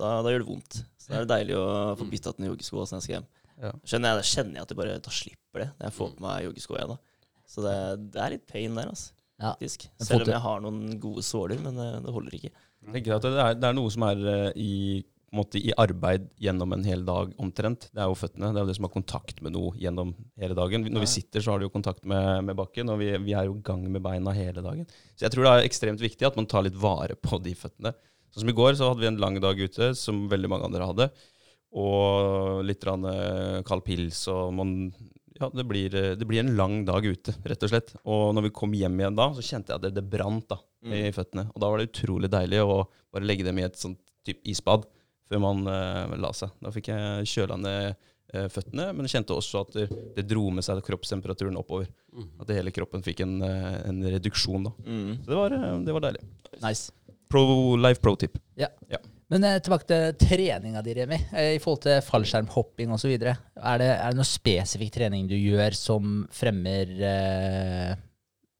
da, 0.00 0.14
da 0.24 0.32
gjør 0.32 0.44
det 0.44 0.50
vondt. 0.52 0.80
Så 1.00 1.10
da 1.10 1.20
er 1.20 1.26
det 1.26 1.34
deilig 1.34 1.58
å 1.58 1.68
få 1.98 2.08
bytta 2.08 2.34
til 2.36 2.50
joggesko 2.52 2.80
når 2.80 2.96
jeg 2.96 3.06
skal 3.06 3.16
hjem. 3.18 3.30
Ja. 3.60 3.72
Kjenner 3.92 4.14
jeg, 4.14 4.20
da 4.22 4.28
kjenner 4.30 4.56
jeg 4.56 4.64
at 4.64 4.72
jeg 4.72 4.80
bare 4.80 5.00
da 5.04 5.12
slipper 5.12 5.64
det 5.64 5.70
når 5.74 5.88
jeg 5.88 5.96
får 5.98 6.12
på 6.14 6.24
meg 6.24 6.44
joggesko 6.46 6.78
igjen. 6.78 6.94
da. 6.94 7.26
Så 7.50 7.64
det, 7.66 7.78
det 8.14 8.22
er 8.22 8.36
litt 8.36 8.46
pain 8.48 8.78
der, 8.78 8.92
altså. 8.94 9.10
Ja. 9.40 9.54
Faktisk. 9.54 9.88
Selv 10.04 10.26
om 10.26 10.34
jeg 10.34 10.44
har 10.44 10.60
noen 10.64 10.98
gode 11.00 11.24
såler, 11.24 11.60
men 11.64 11.78
eh, 11.80 11.96
det 12.04 12.12
holder 12.12 12.36
ikke. 12.36 12.50
Jeg 12.84 12.96
tenker 12.96 13.16
at 13.16 13.24
det 13.24 13.40
er, 13.40 13.56
det 13.56 13.70
er 13.70 13.76
noe 13.76 13.92
som 13.92 14.04
er 14.08 14.20
eh, 14.32 14.60
i, 14.60 14.74
måte, 15.36 15.60
i 15.60 15.72
arbeid 15.80 16.28
gjennom 16.40 16.76
en 16.76 16.84
hel 16.84 17.06
dag 17.08 17.32
omtrent. 17.40 17.88
Det 17.94 18.02
er 18.02 18.10
jo 18.10 18.18
føttene. 18.20 18.52
Det 18.52 18.60
er 18.60 18.66
jo 18.66 18.70
det 18.70 18.76
som 18.76 18.88
har 18.88 18.94
kontakt 18.94 19.40
med 19.44 19.56
noe 19.56 19.72
gjennom 19.80 20.12
hele 20.40 20.58
dagen. 20.58 20.84
Når 20.88 21.06
vi 21.06 21.10
sitter, 21.14 21.44
så 21.44 21.54
har 21.54 21.60
det 21.60 21.70
jo 21.70 21.74
kontakt 21.74 22.04
med, 22.08 22.44
med 22.50 22.58
bakken, 22.60 22.92
og 22.92 23.00
vi, 23.00 23.10
vi 23.24 23.34
er 23.36 23.48
jo 23.48 23.56
i 23.56 23.64
gang 23.66 23.84
med 23.88 24.04
beina 24.04 24.36
hele 24.36 24.64
dagen. 24.64 24.86
Så 25.14 25.26
jeg 25.26 25.34
tror 25.34 25.46
det 25.46 25.56
er 25.56 25.68
ekstremt 25.70 26.04
viktig 26.04 26.28
at 26.28 26.38
man 26.40 26.48
tar 26.50 26.66
litt 26.66 26.78
vare 26.80 27.16
på 27.16 27.40
de 27.44 27.56
føttene. 27.56 27.94
Sånn 28.30 28.44
som 28.44 28.52
i 28.52 28.58
går, 28.60 28.76
så 28.78 28.92
hadde 28.92 29.02
vi 29.02 29.10
en 29.10 29.22
lang 29.22 29.40
dag 29.42 29.58
ute, 29.58 29.92
som 29.98 30.26
veldig 30.30 30.50
mange 30.52 30.68
andre 30.68 30.90
hadde. 30.92 31.10
Og 31.80 32.60
litt 32.66 32.84
eh, 32.86 33.60
kald 33.66 33.84
pils, 33.86 34.24
og 34.30 34.52
man 34.58 34.74
ja, 35.40 35.48
det 35.54 35.64
blir, 35.64 35.94
eh, 35.94 36.12
det 36.20 36.26
blir 36.28 36.42
en 36.42 36.56
lang 36.56 36.84
dag 36.84 37.06
ute, 37.06 37.34
rett 37.48 37.64
og 37.64 37.72
slett. 37.72 37.94
Og 38.04 38.34
når 38.36 38.48
vi 38.48 38.54
kom 38.60 38.74
hjem 38.76 38.98
igjen 39.00 39.16
da, 39.16 39.30
så 39.36 39.44
kjente 39.44 39.72
jeg 39.72 39.80
at 39.80 39.86
det, 39.86 39.94
det 39.96 40.06
brant 40.12 40.46
da, 40.50 40.60
i 40.84 41.08
føttene. 41.16 41.46
Og 41.54 41.62
da 41.62 41.70
var 41.70 41.80
det 41.80 41.90
utrolig 41.90 42.30
deilig 42.32 42.62
å 42.64 42.82
bare 43.12 43.26
legge 43.26 43.46
dem 43.46 43.60
i 43.60 43.66
et 43.66 43.78
sånt 43.80 44.00
type 44.26 44.44
isbad 44.48 44.86
før 45.30 45.42
man 45.44 45.66
uh, 45.68 46.16
la 46.20 46.32
seg. 46.36 46.52
Da 46.60 46.72
fikk 46.74 46.90
jeg 46.90 47.28
kjøla 47.30 47.58
ned 47.60 47.92
uh, 47.94 48.48
føttene, 48.50 48.88
men 48.96 49.06
jeg 49.06 49.14
kjente 49.14 49.36
også 49.36 49.62
at 49.64 49.76
det, 49.76 49.86
det 50.16 50.26
dro 50.28 50.48
med 50.54 50.66
seg 50.66 50.82
kroppstemperaturen 50.86 51.58
oppover. 51.60 51.88
At 52.42 52.50
hele 52.52 52.74
kroppen 52.74 53.04
fikk 53.06 53.22
en, 53.24 53.38
uh, 53.44 53.78
en 53.86 54.02
reduksjon 54.16 54.66
da. 54.66 54.74
Mm. 54.84 55.12
Så 55.22 55.30
det 55.30 55.38
var, 55.38 55.56
det 55.86 55.96
var 55.96 56.06
deilig. 56.08 56.24
Nice. 56.64 56.90
Pro, 57.30 57.44
life 57.78 58.02
pro 58.02 58.16
tip. 58.18 58.40
Ja. 58.58 58.68
Ja. 58.90 58.98
Men 59.30 59.44
eh, 59.46 59.58
tilbake 59.62 59.86
til 59.86 60.14
treninga 60.18 60.80
di, 60.82 60.94
Remi. 60.98 61.18
Eh, 61.30 61.52
I 61.54 61.60
forhold 61.62 61.84
til 61.84 62.00
fallskjermhopping 62.02 62.90
osv. 62.96 63.12
Er, 63.14 63.36
det- 63.78 63.90
er 63.94 64.10
det 64.10 64.18
noe 64.18 64.26
spesifikk 64.26 64.90
trening 64.96 65.28
du 65.30 65.36
gjør 65.38 65.76
som 65.78 66.24
fremmer 66.34 66.90
eh, 66.98 67.92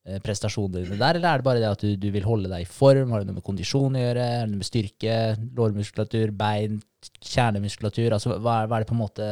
eh, 0.06 0.20
prestasjonene 0.22 0.84
dine 0.84 1.00
der, 1.00 1.18
eller 1.18 1.32
er 1.32 1.42
det 1.42 1.48
bare 1.48 1.62
det 1.64 1.70
at 1.72 1.82
du, 1.82 1.96
du 1.98 2.06
vil 2.14 2.22
holde 2.28 2.52
deg 2.52 2.62
i 2.62 2.70
form? 2.70 3.10
Har 3.10 3.24
det 3.24 3.30
noe 3.32 3.40
med 3.40 3.46
kondisjon 3.48 3.98
å 3.98 4.04
gjøre? 4.04 4.28
Er 4.36 4.44
det 4.46 4.52
noe 4.54 4.62
med 4.62 4.68
styrke, 4.70 5.16
lårmuskulatur, 5.58 6.30
bein, 6.38 6.78
kjernemuskulatur? 7.18 8.14
Altså, 8.14 8.36
hva, 8.38 8.60
hva 8.70 8.78
er 8.78 8.84
det 8.86 8.90
på 8.92 8.94
en 8.98 9.02
måte 9.02 9.26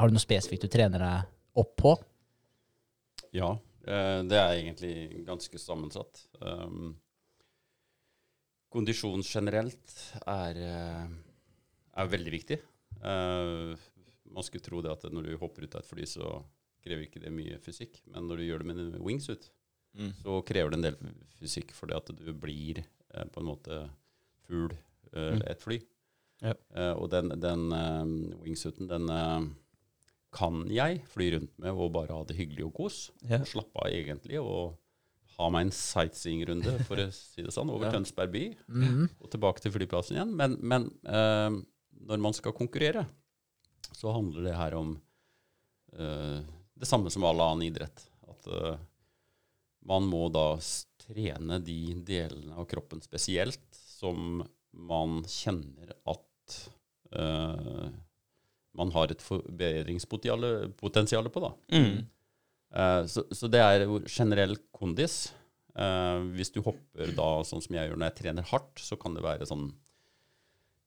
Har 0.00 0.08
du 0.10 0.16
noe 0.16 0.22
spesifikt 0.26 0.66
du 0.66 0.72
trener 0.74 1.02
deg 1.06 1.62
opp 1.62 1.76
på? 1.78 1.94
Ja, 3.36 3.52
det 3.86 4.36
er 4.38 4.56
egentlig 4.58 5.22
ganske 5.26 5.58
sammensatt. 5.62 6.24
Um, 6.42 6.96
kondisjon 8.70 9.22
generelt 9.26 9.94
er, 10.26 10.58
eh, 10.62 11.06
er 12.00 12.10
veldig 12.12 12.32
viktig. 12.34 12.60
Uh, 13.00 13.74
man 14.30 14.44
skulle 14.46 14.62
tro 14.62 14.80
det 14.84 14.92
at 14.92 15.06
når 15.10 15.26
du 15.30 15.36
hopper 15.40 15.64
ut 15.66 15.74
av 15.74 15.82
et 15.82 15.88
fly, 15.90 16.04
så 16.06 16.42
krever 16.84 17.06
ikke 17.06 17.22
det 17.24 17.32
mye 17.34 17.58
fysikk. 17.62 18.00
Men 18.12 18.28
når 18.28 18.40
du 18.40 18.44
gjør 18.46 18.62
det 18.62 18.68
med 18.70 18.78
en 18.84 19.00
wingsuit, 19.04 19.50
Mm. 19.90 20.12
så 20.22 20.36
krever 20.46 20.70
det 20.70 20.76
en 20.78 20.84
del 20.86 21.14
fysikk 21.40 21.72
fordi 21.74 21.96
at 21.96 22.06
du 22.14 22.28
blir 22.32 22.78
eh, 22.78 23.24
på 23.26 23.40
en 23.40 23.46
måte 23.48 23.90
fugl 24.46 24.70
eh, 25.12 25.32
Mm. 25.34 25.42
et 25.50 25.60
fly. 25.64 25.80
Ja. 26.40 26.52
Eh, 26.76 26.92
og 26.94 27.10
den, 27.10 27.28
den 27.42 27.72
uh, 27.74 28.38
wingsuiten, 28.44 28.86
den 28.86 29.10
uh, 29.10 29.48
kan 30.30 30.62
jeg 30.70 31.02
fly 31.10 31.32
rundt 31.34 31.58
med 31.58 31.72
og 31.74 31.90
bare 31.92 32.14
ha 32.14 32.22
det 32.24 32.36
hyggelig 32.38 32.68
og 32.68 32.74
kos. 32.78 33.10
Ja. 33.28 33.40
Og 33.40 33.48
slappe 33.50 33.82
av 33.82 33.90
egentlig 33.90 34.38
og 34.38 34.76
ha 35.40 35.48
meg 35.52 35.62
en 35.68 35.72
sightseeing-runde, 35.74 36.72
for 36.88 36.96
å 37.02 37.08
si 37.14 37.40
det 37.46 37.52
sånn, 37.54 37.70
over 37.72 37.84
Ja. 37.88 37.92
Tønsberg 37.96 38.30
by 38.34 38.44
Mhm. 38.68 39.08
og 39.20 39.28
tilbake 39.32 39.60
til 39.64 39.72
flyplassen 39.74 40.14
igjen. 40.18 40.32
Men, 40.36 40.50
men 40.60 40.82
uh, 41.08 41.50
når 42.06 42.18
man 42.28 42.34
skal 42.36 42.52
konkurrere, 42.56 43.02
så 43.96 44.12
handler 44.14 44.42
det 44.46 44.54
her 44.56 44.72
om 44.78 44.88
uh, 45.98 46.38
det 46.80 46.88
samme 46.88 47.10
som 47.12 47.24
all 47.28 47.40
annen 47.44 47.66
idrett. 47.70 47.98
At 48.30 48.42
uh, 48.52 48.76
man 49.88 50.02
må 50.08 50.26
da 50.32 50.46
trene 51.00 51.56
de 51.64 51.80
delene 52.06 52.54
av 52.60 52.64
kroppen 52.70 53.00
spesielt 53.02 53.64
som 53.74 54.42
man 54.76 55.22
kjenner 55.26 55.88
at 56.06 56.56
eh, 57.10 57.88
man 58.78 58.90
har 58.94 59.10
et 59.10 59.22
forbedringspotensial 59.24 61.26
på. 61.34 61.40
da. 61.42 61.50
Mm. 61.74 61.96
Eh, 62.70 63.04
så, 63.10 63.24
så 63.34 63.50
det 63.50 63.60
er 63.64 63.86
generell 64.06 64.56
kondis. 64.76 65.30
Uh, 65.70 66.26
hvis 66.34 66.50
du 66.50 66.58
hopper 66.66 67.12
da 67.14 67.28
sånn 67.46 67.62
som 67.62 67.76
jeg 67.76 67.86
gjør 67.88 68.00
når 68.00 68.08
jeg 68.10 68.18
trener 68.18 68.48
hardt, 68.50 68.80
så 68.82 68.98
kan 69.00 69.14
det 69.14 69.22
være 69.24 69.46
sånn 69.48 69.68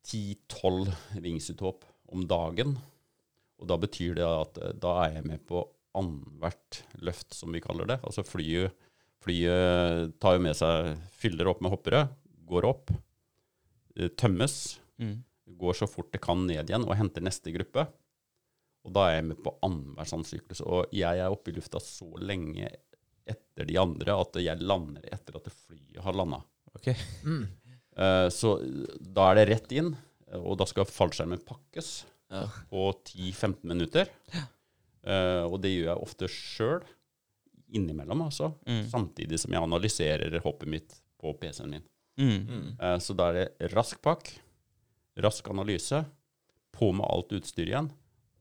10-12 0.04 0.92
vingsuthopp 1.24 1.86
om 2.14 2.26
dagen. 2.28 2.76
Og 3.62 3.70
da 3.72 3.78
betyr 3.80 4.18
det 4.20 4.28
at 4.28 4.60
eh, 4.60 4.74
da 4.84 4.98
er 5.06 5.18
jeg 5.18 5.28
med 5.30 5.46
på 5.48 5.64
annethvert 5.98 6.82
løft, 7.06 7.32
som 7.38 7.54
vi 7.56 7.62
kaller 7.64 7.88
det. 7.90 8.00
Altså 8.04 8.26
flyet, 8.28 8.76
flyet 9.24 10.16
tar 10.22 10.36
jo 10.36 10.44
med 10.44 10.58
seg, 10.58 10.98
fyller 11.16 11.48
opp 11.52 11.62
med 11.64 11.72
hoppere, 11.74 12.08
går 12.50 12.68
opp, 12.70 12.94
tømmes, 14.20 14.80
Mm. 15.02 15.24
går 15.58 15.74
så 15.74 15.88
fort 15.90 16.12
det 16.14 16.22
kan 16.22 16.44
ned 16.46 16.70
igjen 16.70 16.84
og 16.86 16.96
henter 17.00 17.24
neste 17.26 17.50
gruppe. 17.54 17.88
Og 18.84 18.94
da 18.96 19.06
er 19.10 19.18
jeg 19.20 19.28
med 19.32 19.40
på 19.46 19.54
annenhver 19.64 20.08
sånn 20.10 20.26
syklus. 20.28 20.62
Og 20.66 20.92
jeg 20.96 21.20
er 21.24 21.32
oppe 21.32 21.52
i 21.52 21.56
lufta 21.56 21.80
så 21.84 22.08
lenge 22.20 22.68
etter 23.30 23.68
de 23.70 23.78
andre 23.80 24.16
at 24.20 24.36
jeg 24.44 24.60
lander 24.60 25.06
etter 25.16 25.38
at 25.40 25.48
flyet 25.54 26.02
har 26.04 26.18
landa. 26.20 26.42
Okay. 26.76 26.98
Mm. 27.24 27.46
Uh, 27.96 28.28
så 28.34 28.58
da 29.00 29.30
er 29.32 29.40
det 29.40 29.46
rett 29.54 29.72
inn, 29.78 29.94
og 30.42 30.58
da 30.60 30.66
skal 30.68 30.90
fallskjermen 30.90 31.44
pakkes 31.48 31.94
Ja. 32.34 32.48
på 32.72 32.88
10-15 33.06 33.64
minutter. 33.70 34.10
Eh, 35.04 35.44
og 35.44 35.60
det 35.62 35.70
gjør 35.74 35.90
jeg 35.92 36.02
ofte 36.02 36.28
sjøl, 36.32 36.84
innimellom 37.76 38.22
altså. 38.26 38.54
Mm. 38.66 38.86
Samtidig 38.90 39.38
som 39.42 39.54
jeg 39.54 39.62
analyserer 39.62 40.38
hoppet 40.46 40.72
mitt 40.72 40.96
på 41.22 41.34
PC-en 41.38 41.74
min. 41.76 41.84
Mm. 42.18 42.48
Mm. 42.48 42.68
Eh, 42.80 42.96
så 43.04 43.16
da 43.18 43.28
er 43.30 43.38
det 43.42 43.70
rask 43.76 44.00
pakk, 44.02 44.32
rask 45.22 45.50
analyse, 45.52 46.04
på 46.74 46.90
med 46.96 47.06
alt 47.06 47.36
utstyr 47.38 47.68
igjen, 47.70 47.92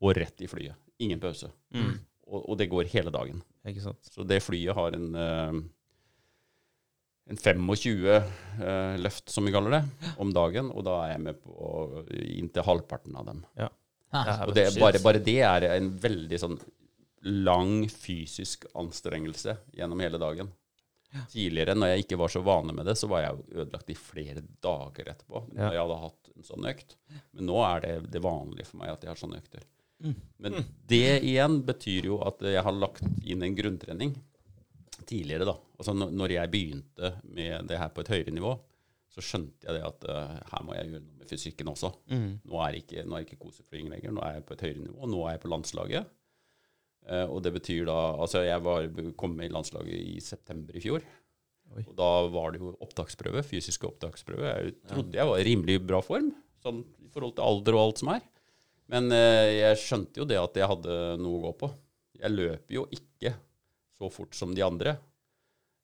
og 0.03 0.17
rett 0.17 0.43
i 0.43 0.49
flyet. 0.51 0.75
Ingen 1.03 1.21
pause. 1.23 1.49
Mm. 1.75 1.95
Og, 2.27 2.41
og 2.41 2.59
det 2.59 2.69
går 2.71 2.91
hele 2.91 3.13
dagen. 3.13 3.39
Ikke 3.67 3.83
sant. 3.83 4.11
Så 4.11 4.25
det 4.27 4.41
flyet 4.43 4.75
har 4.75 4.95
en, 4.97 5.07
eh, 5.15 5.57
en 7.31 7.39
25 7.39 8.09
eh, 8.13 8.95
løft, 8.99 9.31
som 9.31 9.47
vi 9.47 9.53
kaller 9.55 9.77
det, 9.77 9.83
om 10.21 10.33
dagen, 10.35 10.71
og 10.73 10.85
da 10.87 10.99
er 11.05 11.15
jeg 11.15 11.25
med 11.29 11.41
på 11.43 12.03
inntil 12.19 12.67
halvparten 12.67 13.19
av 13.19 13.29
dem. 13.31 13.43
Ah. 13.59 13.71
Ja, 14.13 14.33
Og 14.45 14.53
det, 14.53 14.67
bare, 14.77 14.99
bare 15.01 15.21
det 15.25 15.39
er 15.41 15.65
en 15.71 15.87
veldig 15.97 16.37
sånn 16.37 16.59
lang 17.23 17.87
fysisk 17.89 18.67
anstrengelse 18.77 19.55
gjennom 19.73 20.03
hele 20.03 20.19
dagen. 20.21 20.51
Tidligere, 21.29 21.75
når 21.77 21.91
jeg 21.91 22.05
ikke 22.05 22.17
var 22.17 22.31
så 22.33 22.41
vane 22.45 22.73
med 22.73 22.87
det, 22.89 22.95
så 22.97 23.07
var 23.09 23.21
jeg 23.23 23.35
jo 23.37 23.61
ødelagt 23.63 23.91
i 23.93 23.97
flere 23.97 24.41
dager 24.65 25.11
etterpå. 25.13 25.43
Ja. 25.53 25.67
Når 25.67 25.75
jeg 25.75 25.83
hadde 25.83 25.97
hatt 26.03 26.31
en 26.33 26.47
sånn 26.47 26.67
økt. 26.71 26.95
Men 27.37 27.47
nå 27.49 27.59
er 27.67 27.83
det 27.83 27.93
det 28.15 28.21
vanlige 28.23 28.69
for 28.69 28.81
meg 28.81 28.93
at 28.95 29.05
jeg 29.05 29.13
har 29.13 29.21
sånne 29.21 29.41
økter. 29.41 29.65
Men 30.43 30.57
det 30.89 31.21
igjen 31.23 31.61
betyr 31.67 32.09
jo 32.11 32.19
at 32.27 32.41
jeg 32.43 32.63
har 32.65 32.75
lagt 32.75 33.03
inn 33.23 33.43
en 33.45 33.55
grunntrening 33.55 34.13
tidligere, 35.07 35.45
da. 35.47 35.55
Altså 35.79 35.93
når- 35.95 36.31
jeg 36.35 36.51
begynte 36.51 37.13
med 37.23 37.67
det 37.67 37.77
her 37.79 37.89
på 37.89 38.01
et 38.03 38.11
høyere 38.13 38.33
nivå, 38.35 38.53
så 39.13 39.21
skjønte 39.21 39.67
jeg 39.67 39.75
det 39.77 39.83
at 39.85 40.05
uh, 40.09 40.39
her 40.51 40.63
må 40.65 40.73
jeg 40.73 40.89
gjøre 40.89 41.01
noe 41.03 41.17
med 41.19 41.29
fysikken 41.29 41.67
også. 41.69 41.91
Mm. 42.09 42.29
Nå 42.49 42.59
er 42.63 42.71
jeg 42.73 42.83
ikke, 42.83 43.03
nå 43.05 43.15
er 43.17 43.25
ikke 43.27 43.37
koseflying 43.43 43.89
lenger, 43.91 44.11
nå 44.15 44.23
er 44.25 44.39
jeg 44.39 44.45
på 44.47 44.55
et 44.55 44.63
høyere 44.65 44.85
nivå. 44.87 45.09
Nå 45.11 45.19
er 45.27 45.35
jeg 45.35 45.43
på 45.43 45.51
landslaget. 45.53 46.07
Uh, 47.03 47.27
og 47.27 47.43
det 47.43 47.51
betyr 47.53 47.85
da 47.85 47.97
Altså, 48.23 48.41
jeg 48.47 48.63
var, 48.63 48.87
kom 49.19 49.35
med 49.37 49.51
i 49.51 49.53
landslaget 49.53 49.93
i 50.15 50.19
september 50.23 50.75
i 50.75 50.81
fjor. 50.81 51.05
Oi. 51.77 51.83
Og 51.87 51.93
da 51.97 52.09
var 52.33 52.53
det 52.53 52.61
jo 52.61 52.73
opptaksprøve, 52.85 53.43
fysiske 53.45 53.85
opptaksprøve. 53.87 54.49
Jeg 54.49 54.75
trodde 54.89 55.17
jeg 55.17 55.29
var 55.29 55.39
i 55.41 55.45
rimelig 55.47 55.77
bra 55.85 56.01
form, 56.05 56.31
sånn 56.63 56.81
i 57.03 57.09
forhold 57.13 57.35
til 57.37 57.45
alder 57.45 57.77
og 57.77 57.83
alt 57.85 58.01
som 58.01 58.11
er. 58.15 58.25
Men 58.93 59.09
eh, 59.15 59.49
jeg 59.57 59.79
skjønte 59.81 60.21
jo 60.21 60.27
det 60.29 60.37
at 60.37 60.59
jeg 60.59 60.69
hadde 60.69 60.97
noe 61.21 61.39
å 61.39 61.43
gå 61.47 61.53
på. 61.63 61.69
Jeg 62.21 62.31
løper 62.35 62.75
jo 62.77 62.83
ikke 62.93 63.33
så 63.97 64.09
fort 64.13 64.35
som 64.37 64.53
de 64.55 64.61
andre. 64.65 64.93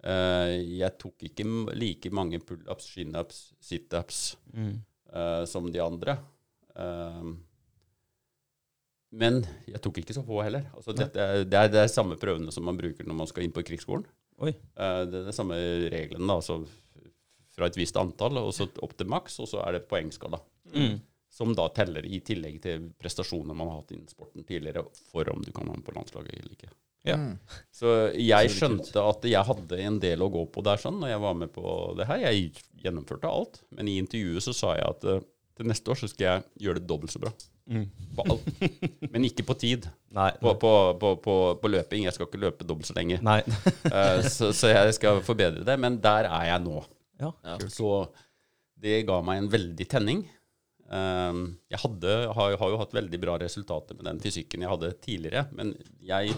Eh, 0.05 0.53
jeg 0.79 0.93
tok 1.01 1.25
ikke 1.27 1.45
like 1.75 2.11
mange 2.15 2.39
pull-ups, 2.45 2.91
chin-ups, 2.93 3.39
sit-ups 3.65 4.19
Mm. 4.53 4.75
eh, 5.13 5.43
som 5.49 5.71
de 5.73 5.81
andre. 5.83 6.17
Men 9.19 9.39
jeg 9.67 9.81
tok 9.81 9.97
ikke 10.03 10.13
så 10.15 10.21
få 10.23 10.37
heller. 10.45 10.67
Altså, 10.77 10.93
det, 10.95 11.09
er- 11.17 11.43
det, 11.49 11.79
er, 11.81 11.87
samme 11.91 12.15
prøvene 12.21 12.53
som 12.53 12.63
man 12.63 12.77
bruker 12.77 13.07
når 13.09 13.17
man 13.23 13.27
skal 13.27 13.43
inn 13.43 13.51
på 13.55 13.63
krigsskolen. 13.65 14.05
Oi. 14.39 14.53
Eh, 14.53 15.01
det 15.09 15.23
er 15.23 15.25
de 15.27 15.33
samme 15.35 15.57
reglene, 15.91 16.27
da. 16.29 16.37
Altså 16.37 16.61
fra 17.57 17.67
et 17.67 17.75
visst 17.75 17.97
antall 17.99 18.37
og 18.39 18.53
så 18.55 18.69
opp 18.85 18.93
til 18.95 19.09
maks, 19.11 19.39
og 19.43 19.49
så 19.51 19.59
er 19.65 19.75
det 19.75 19.87
poengskala. 19.89 20.39
Mm. 20.71 20.99
Som 21.29 21.53
da 21.55 21.67
teller 21.71 22.05
i 22.05 22.19
tillegg 22.25 22.57
til 22.63 22.89
prestasjoner 22.99 23.55
man 23.55 23.69
har 23.69 23.81
hatt 23.81 23.93
innen 23.93 24.09
sporten 24.09 24.45
tidligere, 24.47 24.83
for 25.11 25.29
om 25.29 25.43
du 25.45 25.51
kan 25.53 25.69
være 25.69 25.79
med 25.79 25.85
på 25.85 25.93
landslaget 25.95 26.33
eller 26.35 26.55
ikke. 26.55 26.71
Ja. 27.07 27.15
Mm. 27.15 27.35
Så 27.71 27.93
jeg 28.17 28.51
skjønte 28.51 29.03
at 29.03 29.27
jeg 29.29 29.47
hadde 29.47 29.81
en 29.85 29.99
del 30.03 30.23
å 30.25 30.31
gå 30.33 30.43
på 30.51 30.63
der 30.65 30.81
sånn, 30.81 30.99
når 31.01 31.13
jeg 31.13 31.23
var 31.23 31.37
med 31.37 31.53
på 31.55 31.75
det 31.99 32.07
her. 32.09 32.23
Jeg 32.27 32.49
gjennomførte 32.83 33.31
alt. 33.31 33.61
Men 33.75 33.91
i 33.91 33.99
intervjuet 34.01 34.43
så 34.45 34.55
sa 34.55 34.73
jeg 34.75 34.89
at 34.89 35.07
eh, 35.07 35.23
til 35.59 35.69
neste 35.71 35.91
år 35.91 36.01
så 36.01 36.09
skal 36.11 36.25
jeg 36.25 36.67
gjøre 36.67 36.81
det 36.81 36.89
dobbelt 36.89 37.13
så 37.13 37.21
bra. 37.23 37.31
Mm. 37.69 37.85
På 38.17 38.25
alt. 38.25 38.49
Men 39.13 39.27
ikke 39.27 39.45
på 39.47 39.55
tid. 39.61 39.87
Nei. 40.15 40.31
På, 40.41 40.55
på, 40.59 40.73
på, 40.99 41.13
på, 41.23 41.35
på 41.61 41.71
løping. 41.71 42.07
Jeg 42.07 42.15
skal 42.17 42.29
ikke 42.29 42.41
løpe 42.45 42.67
dobbelt 42.67 42.89
så 42.89 42.97
lenge. 42.97 43.21
Nei. 43.25 43.41
Eh, 43.89 44.25
så, 44.29 44.51
så 44.53 44.69
jeg 44.69 44.93
skal 44.97 45.21
forbedre 45.25 45.63
det. 45.65 45.75
Men 45.81 45.97
der 46.03 46.27
er 46.29 46.49
jeg 46.51 46.65
nå. 46.65 46.81
Ja. 47.19 47.31
Så 47.71 48.03
det 48.79 49.01
ga 49.07 49.17
meg 49.25 49.41
en 49.41 49.49
veldig 49.51 49.87
tenning. 49.91 50.21
Um, 50.89 51.41
jeg 51.69 51.79
hadde, 51.83 52.13
har, 52.33 52.55
har 52.57 52.71
jo 52.73 52.77
hatt 52.81 52.95
veldig 52.97 53.19
bra 53.21 53.35
resultater 53.37 53.97
med 53.97 54.07
den 54.09 54.21
fysikken 54.23 54.63
jeg 54.65 54.71
hadde 54.71 54.89
tidligere, 55.03 55.45
men 55.53 55.75
jeg 56.01 56.33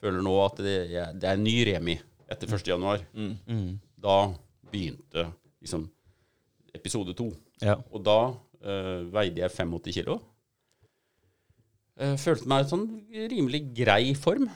føler 0.00 0.24
nå 0.24 0.32
at 0.40 0.62
det, 0.64 0.76
jeg, 0.92 1.18
det 1.20 1.28
er 1.28 1.36
en 1.36 1.44
ny 1.44 1.56
Remi 1.68 1.98
etter 2.32 2.48
1. 2.48 2.64
januar. 2.72 3.04
Mm. 3.12 3.34
Mm. 3.44 3.72
Da 4.00 4.18
begynte 4.72 5.26
liksom 5.60 5.84
episode 6.74 7.14
to. 7.16 7.28
Ja. 7.62 7.76
Og 7.92 8.02
da 8.04 8.18
uh, 8.32 9.00
veide 9.12 9.44
jeg 9.44 9.52
85 9.52 9.98
kilo. 9.98 10.18
Uh, 12.00 12.16
følte 12.18 12.48
meg 12.50 12.64
i 12.64 12.70
sånn 12.72 12.86
rimelig 13.30 13.62
grei 13.76 14.14
form. 14.18 14.48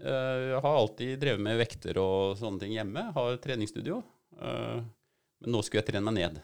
Uh, 0.00 0.56
jeg 0.56 0.62
har 0.64 0.78
alltid 0.80 1.20
drevet 1.22 1.44
med 1.44 1.60
vekter 1.60 2.00
og 2.02 2.40
sånne 2.40 2.64
ting 2.64 2.74
hjemme. 2.74 3.10
Har 3.14 3.36
treningsstudio. 3.44 4.00
Uh, 4.40 4.80
men 5.40 5.54
nå 5.54 5.62
skulle 5.64 5.84
jeg 5.84 5.92
trene 5.92 6.08
meg 6.08 6.18
ned. 6.18 6.40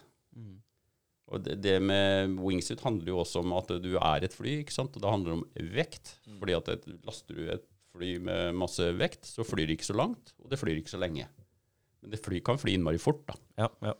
Mm. 1.27 1.33
Og 1.35 1.43
det, 1.43 1.57
det 1.65 1.77
med 1.83 2.37
wingsuit 2.39 2.81
handler 2.87 3.11
jo 3.11 3.19
også 3.19 3.41
om 3.43 3.53
at 3.59 3.73
du 3.83 3.97
er 3.99 4.25
et 4.25 4.35
fly, 4.37 4.61
ikke 4.63 4.75
sant? 4.75 4.95
og 4.95 5.03
det 5.03 5.11
handler 5.11 5.33
om 5.41 5.47
vekt. 5.75 6.13
Fordi 6.39 6.55
at 6.55 6.69
et, 6.77 6.85
laster 7.07 7.35
du 7.35 7.49
et 7.51 7.65
fly 7.97 8.13
med 8.23 8.55
masse 8.55 8.85
vekt, 8.95 9.27
så 9.27 9.43
flyr 9.47 9.67
det 9.67 9.79
ikke 9.79 9.89
så 9.89 9.97
langt, 9.99 10.35
og 10.39 10.51
det 10.53 10.59
flyr 10.61 10.79
ikke 10.79 10.93
så 10.95 11.01
lenge. 11.03 11.27
Men 12.03 12.13
det 12.13 12.21
fly, 12.23 12.39
kan 12.47 12.61
fly 12.61 12.77
innmari 12.77 13.01
fort, 13.03 13.25
da. 13.27 13.35
Ja. 13.65 13.69
ja. 13.89 13.95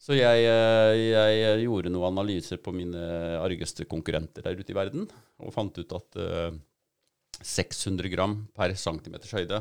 Så 0.00 0.16
jeg, 0.16 0.46
eh, 0.48 0.98
jeg 1.12 1.64
gjorde 1.66 1.90
noen 1.92 2.08
analyser 2.14 2.56
på 2.64 2.72
mine 2.72 3.02
argeste 3.42 3.84
konkurrenter 3.84 4.46
der 4.46 4.56
ute 4.56 4.72
i 4.72 4.78
verden, 4.78 5.04
og 5.44 5.52
fant 5.52 5.76
ut 5.76 5.92
at 5.98 6.16
uh, 6.24 6.56
600 7.44 8.08
gram 8.14 8.38
per 8.56 8.72
centimeters 8.80 9.34
høyde 9.36 9.60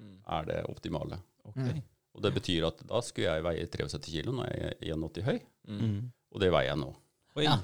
Mm. 0.00 0.14
er 0.32 0.46
det 0.48 0.60
optimale. 0.70 1.18
Okay. 1.44 1.74
Mm. 1.76 1.82
Og 2.16 2.22
det 2.24 2.30
betyr 2.38 2.64
at 2.70 2.78
da 2.88 3.02
skulle 3.04 3.26
jeg 3.28 3.42
veie 3.44 3.66
73 3.68 4.06
kilo 4.14 4.32
når 4.32 4.46
jeg 4.48 4.70
er 4.70 4.94
81 4.94 5.26
høy, 5.26 5.40
Mm. 5.68 5.98
Og 6.34 6.40
det 6.42 6.50
veier 6.54 6.70
jeg 6.72 6.78
nå. 6.80 6.90
Oi. 7.36 7.44
Ja. 7.46 7.58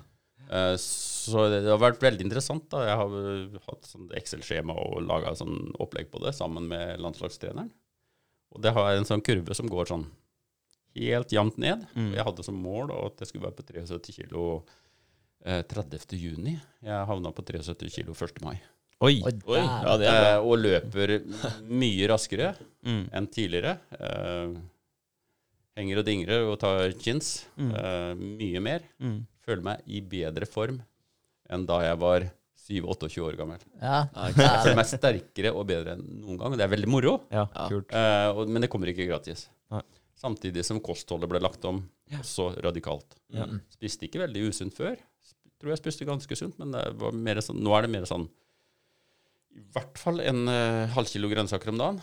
Eh, 0.50 0.74
Så 0.78 1.46
det 1.50 1.64
har 1.66 1.78
vært 1.82 2.00
veldig 2.02 2.22
interessant. 2.26 2.68
da. 2.70 2.84
Jeg 2.86 2.96
har 3.00 3.16
eh, 3.22 3.58
hatt 3.66 3.88
sånn 3.90 4.08
Excel-skjema 4.14 4.74
og 4.74 5.02
laga 5.06 5.34
sånn 5.38 5.72
opplegg 5.82 6.10
på 6.10 6.20
det 6.24 6.34
sammen 6.34 6.68
med 6.70 6.98
landslagstreneren. 7.02 7.70
Og 8.54 8.62
det 8.62 8.72
har 8.72 8.94
en 8.94 9.04
sånn 9.08 9.22
kurve 9.26 9.54
som 9.58 9.66
går 9.68 9.86
sånn 9.90 10.06
helt 10.96 11.32
jevnt 11.34 11.58
ned. 11.60 11.82
Mm. 11.94 12.12
Jeg 12.14 12.24
hadde 12.24 12.44
som 12.46 12.56
mål 12.62 12.88
da, 12.88 13.00
at 13.10 13.18
jeg 13.20 13.28
skulle 13.32 13.44
være 13.48 13.58
på 13.58 13.66
73 13.68 14.14
kilo 14.20 14.44
eh, 15.44 15.62
30. 15.68 16.06
juni. 16.16 16.54
Jeg 16.82 17.06
havna 17.10 17.32
på 17.36 17.44
73 17.44 17.90
kilo 17.98 18.14
1. 18.16 18.40
mai. 18.46 18.56
Oi. 19.04 19.18
Oi, 19.20 19.32
Oi, 19.52 19.58
ja, 19.60 19.96
det 20.00 20.06
er 20.08 20.22
bra. 20.22 20.30
Eh, 20.30 20.46
og 20.46 20.62
løper 20.62 21.12
mye 21.68 22.06
raskere 22.08 22.54
Mm. 22.86 23.08
enn 23.12 23.26
tidligere. 23.28 23.74
Eh, 23.98 24.54
henger 25.76 26.00
og 26.00 26.08
dingrer 26.08 26.48
og 26.48 26.58
tar 26.62 26.94
chins. 27.00 27.46
Mm. 27.56 27.72
Uh, 27.74 28.26
mye 28.40 28.62
mer. 28.64 28.86
Mm. 29.02 29.20
Føler 29.46 29.66
meg 29.70 29.86
i 29.86 30.02
bedre 30.02 30.48
form 30.48 30.80
enn 31.52 31.66
da 31.68 31.78
jeg 31.84 31.98
var 32.02 32.26
7-28 32.66 33.22
år 33.22 33.36
gammel. 33.38 33.60
Ja. 33.78 34.00
Jeg 34.34 34.62
føler 34.64 34.78
meg 34.80 34.88
sterkere 34.90 35.52
og 35.54 35.68
bedre 35.68 35.94
enn 35.94 36.06
noen 36.22 36.40
gang. 36.40 36.56
Det 36.58 36.64
er 36.66 36.72
veldig 36.72 36.90
moro, 36.90 37.12
Ja, 37.30 37.44
eh, 37.68 38.30
og, 38.32 38.48
men 38.50 38.64
det 38.64 38.70
kommer 38.72 38.90
ikke 38.90 39.06
gratis. 39.06 39.46
Nei. 39.70 39.84
Samtidig 40.18 40.64
som 40.66 40.80
kostholdet 40.82 41.30
ble 41.30 41.42
lagt 41.44 41.62
om 41.68 41.84
så 42.26 42.48
radikalt. 42.64 43.18
Ja. 43.34 43.46
Mm. 43.46 43.60
Spiste 43.76 44.08
ikke 44.08 44.24
veldig 44.24 44.48
usunt 44.48 44.74
før. 44.74 44.96
Tror 45.60 45.72
jeg 45.72 45.80
spiste 45.80 46.08
ganske 46.08 46.38
sunt, 46.38 46.58
men 46.60 46.74
det 46.74 46.82
var 47.00 47.14
mer 47.14 47.40
sånn, 47.44 47.62
nå 47.64 47.72
er 47.76 47.86
det 47.86 47.92
mer 47.94 48.04
sånn 48.08 48.26
I 49.56 49.62
hvert 49.72 50.00
fall 50.00 50.20
en 50.20 50.42
uh, 50.50 50.84
halv 50.92 51.08
kilo 51.08 51.30
grønnsaker 51.32 51.72
om 51.72 51.80
dagen. 51.80 52.02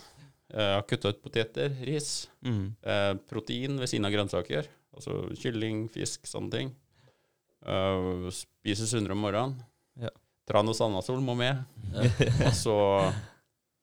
Eh, 0.52 0.60
Jeg 0.60 0.76
har 0.76 0.88
kutta 0.90 1.10
ut 1.14 1.22
poteter, 1.24 1.70
ris, 1.86 2.28
Mm. 2.44 2.76
eh, 2.84 3.14
protein 3.30 3.78
ved 3.80 3.88
siden 3.90 4.06
av 4.06 4.12
grønnsaker. 4.12 4.68
Altså 4.94 5.30
kylling, 5.40 5.88
fisk, 5.90 6.26
sånne 6.30 6.52
ting. 6.52 6.76
Uh, 7.66 8.28
spise 8.30 8.86
sunnere 8.90 9.16
om 9.16 9.22
morgenen. 9.24 9.56
Ja. 10.00 10.10
Tran 10.50 10.68
og 10.68 10.76
Sandasol 10.76 11.22
må 11.24 11.34
med. 11.40 11.62
og 12.48 12.54
så, 12.54 12.76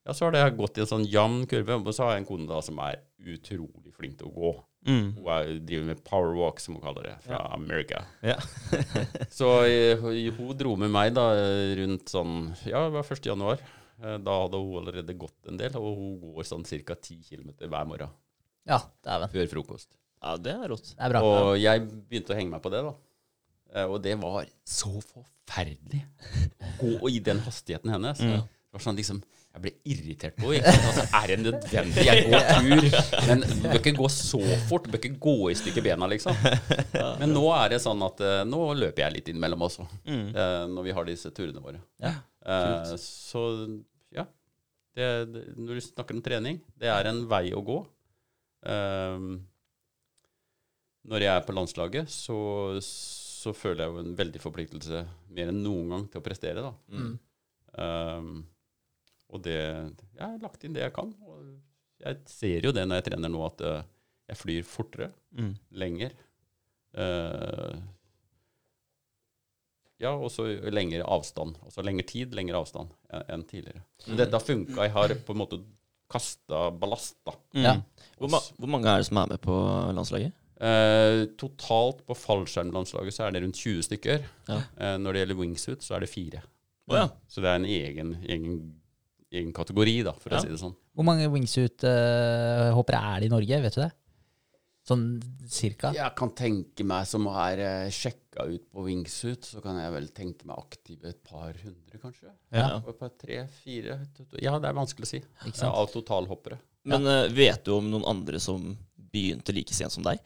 ja, 0.04 0.12
så 0.12 0.26
har 0.26 0.32
det 0.36 0.42
gått 0.58 0.76
i 0.76 0.82
en 0.84 0.90
sånn 0.90 1.06
jevn 1.08 1.46
kurve. 1.48 1.78
Og 1.80 1.94
så 1.96 2.04
har 2.04 2.12
jeg 2.14 2.22
en 2.26 2.28
kone 2.28 2.46
da 2.50 2.60
som 2.62 2.78
er 2.84 3.00
utrolig 3.24 3.94
flink 3.96 4.18
til 4.20 4.28
å 4.28 4.34
gå. 4.36 4.52
Mm. 4.86 5.08
Hun 5.16 5.26
er, 5.32 5.48
driver 5.64 5.86
med 5.90 6.04
powerwalk, 6.04 6.60
som 6.60 6.76
hun 6.76 6.84
kaller 6.84 7.08
det, 7.08 7.16
fra 7.24 7.40
America. 7.56 8.04
Ja. 8.22 8.36
så 9.38 9.50
eh, 9.64 9.96
hun- 10.00 10.56
dro 10.60 10.76
med 10.76 10.92
meg 10.92 11.14
da 11.16 11.26
rundt 11.80 12.08
sånn 12.12 12.52
Ja, 12.68 12.84
det 12.86 12.92
var 12.94 13.02
1. 13.16 13.26
januar. 13.32 13.58
Eh, 14.02 14.16
Da 14.18 14.36
hadde 14.42 14.60
hun 14.60 14.80
allerede 14.82 15.14
gått 15.18 15.48
en 15.48 15.56
del, 15.60 15.76
og 15.76 15.96
hun 15.96 16.20
går 16.34 16.44
sånn 16.48 16.64
ca. 16.64 16.94
10 16.94 17.22
km 17.28 17.50
hver 17.68 17.86
morgen 17.86 18.08
ja 18.68 18.78
dæven. 19.04 19.28
før 19.32 19.48
frokost. 19.54 19.88
Ja, 20.22 20.36
det 20.36 20.52
er 20.52 20.68
rått. 20.68 20.90
Det 20.94 21.00
er 21.06 21.08
bra. 21.14 21.20
Og 21.24 21.54
jeg 21.58 21.80
begynte 22.08 22.34
å 22.34 22.36
henge 22.36 22.50
meg 22.52 22.62
på 22.62 22.70
det, 22.70 22.82
da. 22.84 22.92
Eh, 23.74 23.84
Og 23.88 24.02
det 24.02 24.16
var 24.20 24.46
så 24.66 24.90
forferdelig. 25.00 26.02
Gå 26.78 27.08
i 27.10 27.18
den 27.20 27.38
hastigheten 27.40 27.90
hennes. 27.90 28.20
Mm. 28.20 28.42
Det 28.42 28.72
var 28.76 28.80
sånn 28.84 28.96
liksom 29.00 29.22
Jeg 29.50 29.62
ble 29.64 29.70
irritert 29.90 30.36
på 30.38 30.52
henne. 30.52 30.70
Altså, 30.70 31.02
er 31.18 31.26
det 31.26 31.38
nødvendig? 31.42 32.04
Jeg 32.06 32.26
går 32.30 32.44
tur. 32.52 33.26
Men 33.26 33.40
du 33.40 33.64
bør 33.64 33.78
ikke 33.80 33.96
gå 33.98 34.08
så 34.14 34.38
fort. 34.68 34.84
Du 34.86 34.92
bør 34.92 35.00
ikke 35.02 35.18
gå 35.18 35.34
i 35.50 35.56
stykker 35.58 35.82
bena, 35.82 36.06
liksom. 36.06 36.36
Men 37.18 37.32
nå 37.34 37.42
er 37.56 37.72
det 37.72 37.80
sånn 37.82 38.04
at 38.06 38.20
eh, 38.22 38.44
nå 38.46 38.60
løper 38.78 39.02
jeg 39.08 39.16
litt 39.16 39.30
innimellom 39.32 39.64
også. 39.66 39.88
Mm. 40.06 40.28
eh, 40.36 40.66
Når 40.70 40.86
vi 40.86 40.94
har 40.94 41.04
disse 41.08 41.32
turene 41.34 41.58
våre. 41.64 41.80
Ja, 41.98 42.12
Eh, 42.50 42.96
Så 42.98 43.42
ja. 44.16 44.24
Det, 44.96 45.06
det, 45.32 45.42
når 45.56 45.78
du 45.78 45.84
snakker 45.86 46.16
om 46.18 46.22
trening, 46.24 46.58
det 46.80 46.90
er 46.90 47.06
en 47.10 47.22
vei 47.30 47.46
å 47.54 47.62
gå. 47.64 47.78
Uh, 48.66 49.38
når 51.10 51.22
jeg 51.24 51.32
er 51.32 51.44
på 51.46 51.54
landslaget, 51.56 52.10
så, 52.12 52.36
så 52.84 53.54
føler 53.56 53.86
jeg 53.86 53.92
jo 53.94 54.02
en 54.02 54.16
veldig 54.18 54.42
forpliktelse, 54.42 55.04
mer 55.32 55.48
enn 55.52 55.62
noen 55.64 55.94
gang, 55.94 56.08
til 56.12 56.20
å 56.20 56.24
prestere. 56.26 56.64
da. 56.66 56.72
Mm. 56.92 57.14
Um, 57.80 58.32
og 59.30 59.44
det 59.46 59.54
Jeg 59.56 60.20
har 60.26 60.40
lagt 60.42 60.64
inn 60.66 60.74
det 60.74 60.82
jeg 60.82 60.92
kan. 60.96 61.12
Og 61.24 61.46
jeg 62.02 62.18
ser 62.28 62.66
jo 62.66 62.72
det 62.74 62.84
når 62.88 63.00
jeg 63.00 63.08
trener 63.12 63.32
nå, 63.32 63.40
at 63.46 63.62
uh, 63.64 63.80
jeg 64.30 64.40
flyr 64.42 64.66
fortere, 64.68 65.12
Mm. 65.30 65.52
lenger. 65.78 66.12
Eh, 66.98 67.74
ja, 70.00 70.14
og 70.16 70.30
så 70.32 70.46
lengre 70.72 71.04
avstand. 71.04 71.58
Altså 71.66 71.84
lengre 71.86 72.06
tid, 72.08 72.32
lengre 72.36 72.58
avstand 72.62 72.88
enn 73.12 73.24
enn 73.36 73.44
tidligere. 73.48 73.82
Men 74.08 74.16
dette 74.22 74.36
har 74.38 74.44
funka. 74.46 74.80
Jeg 74.86 74.94
har 74.96 75.14
på 75.26 75.36
en 75.36 75.40
måte 75.42 75.60
kasta 76.10 76.70
ballast, 76.74 77.18
da. 77.26 77.34
Mm. 77.54 77.62
Ja. 77.64 77.74
Hvor, 78.18 78.30
ma 78.32 78.40
hvor 78.58 78.70
mange 78.72 78.90
er 78.90 78.98
det 79.02 79.06
som 79.10 79.20
er 79.22 79.28
med 79.30 79.40
på 79.44 79.56
landslaget? 79.94 80.32
Eh, 80.60 81.22
totalt 81.40 82.02
på 82.08 82.16
fallskjermlandslaget 82.18 83.14
så 83.16 83.26
er 83.28 83.36
det 83.36 83.44
rundt 83.44 83.56
20 83.60 83.84
stykker. 83.86 84.24
Ja. 84.50 84.58
Eh, 84.76 84.96
når 85.00 85.12
det 85.16 85.22
gjelder 85.22 85.38
wingsuit, 85.38 85.84
så 85.86 85.94
er 85.96 86.04
det 86.04 86.10
fire. 86.12 86.42
Oh, 86.90 86.96
ja. 86.98 87.06
Så 87.30 87.40
det 87.44 87.48
er 87.52 87.60
en 87.60 87.68
egen, 87.70 88.10
egen, 88.26 88.56
egen 89.32 89.52
kategori, 89.56 90.00
da, 90.08 90.12
for 90.18 90.34
Ja. 90.34 90.40
å 90.40 90.42
si 90.42 90.50
det 90.50 90.58
sånn. 90.60 90.74
Hvor 90.96 91.06
mange 91.06 91.28
wingsuit-hoppere 91.30 93.00
er 93.14 93.20
det 93.22 93.30
i 93.30 93.32
Norge, 93.32 93.60
vet 93.62 93.76
du 93.78 93.80
det? 93.84 93.90
Sånn 94.90 95.04
cirka? 95.50 95.92
Jeg 95.94 96.14
kan 96.18 96.32
tenke 96.36 96.84
meg, 96.86 97.06
som 97.10 97.26
er 97.30 97.62
uh, 97.62 97.90
sjekka 97.94 98.46
ut 98.50 98.64
på 98.74 98.84
wingsuit, 98.88 99.46
så 99.46 99.62
kan 99.64 99.78
jeg 99.78 99.92
vel 99.94 100.08
tenke 100.16 100.46
meg 100.50 100.58
aktive 100.58 101.12
et 101.14 101.20
par 101.26 101.54
hundre, 101.62 102.00
kanskje. 102.02 102.32
Ja. 102.54 102.80
Et 102.82 102.98
par 102.98 103.12
tre, 103.20 103.40
fire 103.62 104.00
Ja, 104.42 104.56
det 104.58 104.70
er 104.72 104.76
vanskelig 104.78 105.06
å 105.08 105.12
si. 105.14 105.22
Ikke 105.22 105.54
Ja, 105.54 105.60
sant? 105.62 105.74
av 105.78 105.90
totalhoppere. 105.94 106.58
Men 106.90 107.04
eh, 107.06 107.28
vet 107.36 107.64
du 107.66 107.74
om 107.76 107.90
noen 107.92 108.06
andre 108.08 108.40
som 108.40 108.72
begynte 109.12 109.52
like 109.54 109.74
sent 109.76 109.92
som 109.92 110.02
deg? 110.06 110.18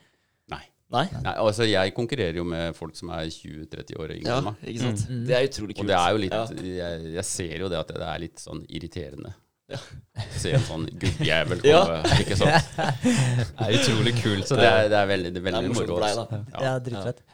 Nei. 0.53 0.61
Nei? 0.95 1.07
Nei, 1.25 1.33
altså 1.41 1.65
Jeg 1.67 1.95
konkurrerer 1.97 2.37
jo 2.39 2.45
med 2.47 2.77
folk 2.77 2.95
som 2.95 3.09
er 3.17 3.25
20-30 3.33 3.97
år 3.99 4.12
yngre 4.19 4.37
enn 4.39 4.45
meg. 4.51 4.61
ikke 4.71 4.85
sant? 4.85 5.07
Det 5.27 5.35
er 5.35 5.49
utrolig 5.49 5.75
kult. 5.79 5.85
Og 5.87 5.91
det 5.91 5.97
er 5.99 6.12
jo 6.12 6.21
litt 6.23 6.37
Ja. 6.37 6.45
jeg, 6.69 7.09
jeg 7.17 7.25
ser 7.27 7.57
jo 7.65 7.71
det 7.73 7.81
at 7.81 7.89
det 7.97 8.05
er 8.12 8.21
litt 8.23 8.39
sånn 8.45 8.62
irriterende. 8.69 9.33
Se 10.37 10.51
en 10.55 10.61
sånn 10.67 10.85
gubbjævel 11.01 11.62
Ja. 11.65 11.81
ikke 12.21 12.37
sant. 12.37 12.67
Det 13.05 13.65
er 13.65 13.77
utrolig 13.79 14.12
kult. 14.21 14.45
Så 14.49 14.59
det 14.61 14.67
er, 14.69 14.89
det 14.93 14.99
er 14.99 15.07
veldig, 15.09 15.31
det 15.33 15.41
er 15.41 15.45
Det 15.47 15.55
er 15.55 15.62
veldig 15.62 15.71
moro. 15.79 16.01
Ja. 16.53 16.75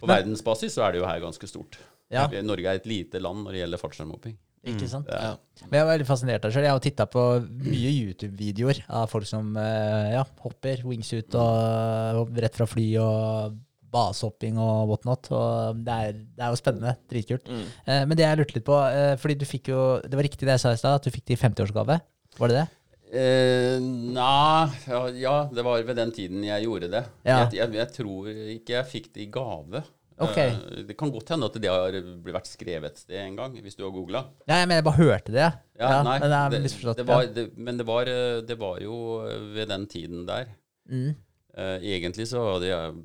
På 0.01 0.07
verdensbasis 0.11 0.77
så 0.79 0.85
er 0.87 0.95
det 0.95 1.01
jo 1.03 1.09
her 1.11 1.19
ganske 1.25 1.49
stort. 1.51 1.81
Ja, 2.11 2.27
Norge 2.43 2.67
er 2.71 2.79
et 2.81 2.87
lite 2.91 3.21
land 3.23 3.45
når 3.47 3.55
det 3.57 3.61
gjelder 3.65 3.83
fallskjermhopping. 3.83 4.37
ikke 4.67 4.89
sant? 4.91 5.07
Det 5.07 5.15
er- 5.17 5.23
Ja. 5.31 5.37
Men 5.71 5.79
jeg 5.79 5.87
var 5.87 5.93
veldig 5.99 6.07
fascinert 6.07 6.45
av 6.45 6.51
det 6.51 6.55
sjøl. 6.57 6.65
Jeg 6.69 6.71
har 6.77 6.81
titta 6.81 7.07
på 7.07 7.25
mye 7.49 7.91
YouTube-videoer 7.97 8.83
av 8.89 9.09
folk 9.11 9.27
som 9.27 9.57
eh, 9.57 10.13
ja, 10.13 10.25
hopper 10.41 10.83
wingsuit 10.85 11.35
og 11.35 12.31
rett 12.37 12.55
fra 12.57 12.67
fly 12.67 12.87
og 13.03 13.59
basehopping 13.91 14.59
og 14.59 14.89
whatnot. 14.89 15.31
Og 15.35 15.81
det 15.85 15.89
er, 15.97 16.13
det 16.13 16.45
er 16.47 16.51
jo 16.55 16.61
spennende. 16.61 16.97
Dritkult. 17.11 17.49
Mm. 17.51 17.65
Eh, 17.87 18.05
men 18.07 18.17
det 18.17 18.25
jeg 18.27 18.39
lurte 18.39 18.55
litt 18.59 18.65
på, 18.69 18.79
eh, 18.87 19.17
fordi 19.17 19.39
du 19.39 19.45
fikk 19.45 19.69
jo 19.73 20.01
Det 20.03 20.15
var 20.15 20.23
riktig 20.29 20.47
det 20.47 20.55
jeg 20.59 20.61
sa 20.61 20.73
i 20.73 20.77
stad, 20.81 20.95
at 21.01 21.03
du 21.05 21.11
fikk 21.11 21.25
det 21.27 21.39
i 21.39 21.43
50-årsgave. 21.49 22.01
Var 22.39 22.53
det 22.53 22.61
det? 22.61 22.67
Eh, 23.11 23.81
Nei 23.83 24.69
ja, 24.87 25.01
ja, 25.19 25.37
det 25.51 25.65
var 25.67 25.83
ved 25.83 25.99
den 25.99 26.13
tiden 26.15 26.45
jeg 26.47 26.67
gjorde 26.69 26.91
det. 26.93 27.05
Ja. 27.27 27.41
Jeg, 27.43 27.57
jeg, 27.59 27.75
jeg 27.81 27.93
tror 27.97 28.29
ikke 28.31 28.77
jeg 28.77 28.91
fikk 28.93 29.09
det 29.17 29.25
i 29.25 29.31
gave. 29.35 29.83
Okay. 30.21 30.53
Eh, 30.53 30.83
det 30.89 30.97
kan 31.01 31.11
godt 31.13 31.33
hende 31.33 31.49
at 31.49 31.57
det 31.63 31.71
har 31.73 31.97
vært 32.27 32.51
skrevet 32.51 32.93
et 32.93 33.03
sted 33.03 33.19
en 33.23 33.39
gang, 33.39 33.57
hvis 33.65 33.79
du 33.79 33.87
har 33.87 33.93
googla. 33.95 34.25
Ja, 34.45 34.61
jeg 34.61 34.69
mener 34.69 34.83
jeg 34.83 34.89
bare 34.91 35.01
hørte 35.01 35.35
det. 35.35 35.49
Ja, 35.81 36.03
nei, 36.05 36.19
men 36.21 36.35
det 36.53 36.61
det, 36.69 36.97
det 37.01 37.07
var, 37.09 37.25
det, 37.39 37.47
men 37.57 37.81
det 37.81 37.87
var, 37.89 38.11
eh, 38.11 38.43
det 38.47 38.59
var 38.61 38.83
jo 38.85 38.99
ved 39.57 39.71
den 39.73 39.89
tiden 39.91 40.27
der. 40.29 40.53
Mm. 40.91 41.15
Eh, 41.57 41.79
egentlig 41.97 42.29
så 42.31 42.45
hadde 42.53 42.69
jeg 42.69 43.01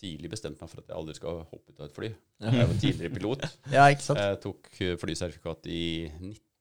tidlig 0.00 0.30
bestemt 0.32 0.60
meg 0.60 0.70
for 0.70 0.82
at 0.82 0.90
jeg 0.92 0.96
aldri 0.96 1.16
skal 1.16 1.42
hoppe 1.42 1.72
ut 1.72 1.80
av 1.80 1.88
et 1.88 1.96
fly. 1.96 2.12
Jeg 2.44 2.68
var 2.68 2.74
tidligere 2.76 3.14
pilot. 3.14 3.44
ja, 3.72 3.86
ikke 3.88 4.04
sant? 4.04 4.20
Jeg 4.20 4.36
tok 4.42 4.66
eh, 4.84 4.96
flysertifikat 5.00 5.68
i 5.72 5.84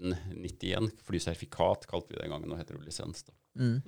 1991. 0.02 0.92
Flysertifikat 1.08 1.88
kalte 1.90 2.12
vi 2.12 2.18
det 2.18 2.26
den 2.26 2.36
gangen, 2.36 2.52
nå 2.52 2.60
heter 2.60 2.78
det 2.78 2.88
lisens. 2.88 3.26
Mm. 3.56 3.80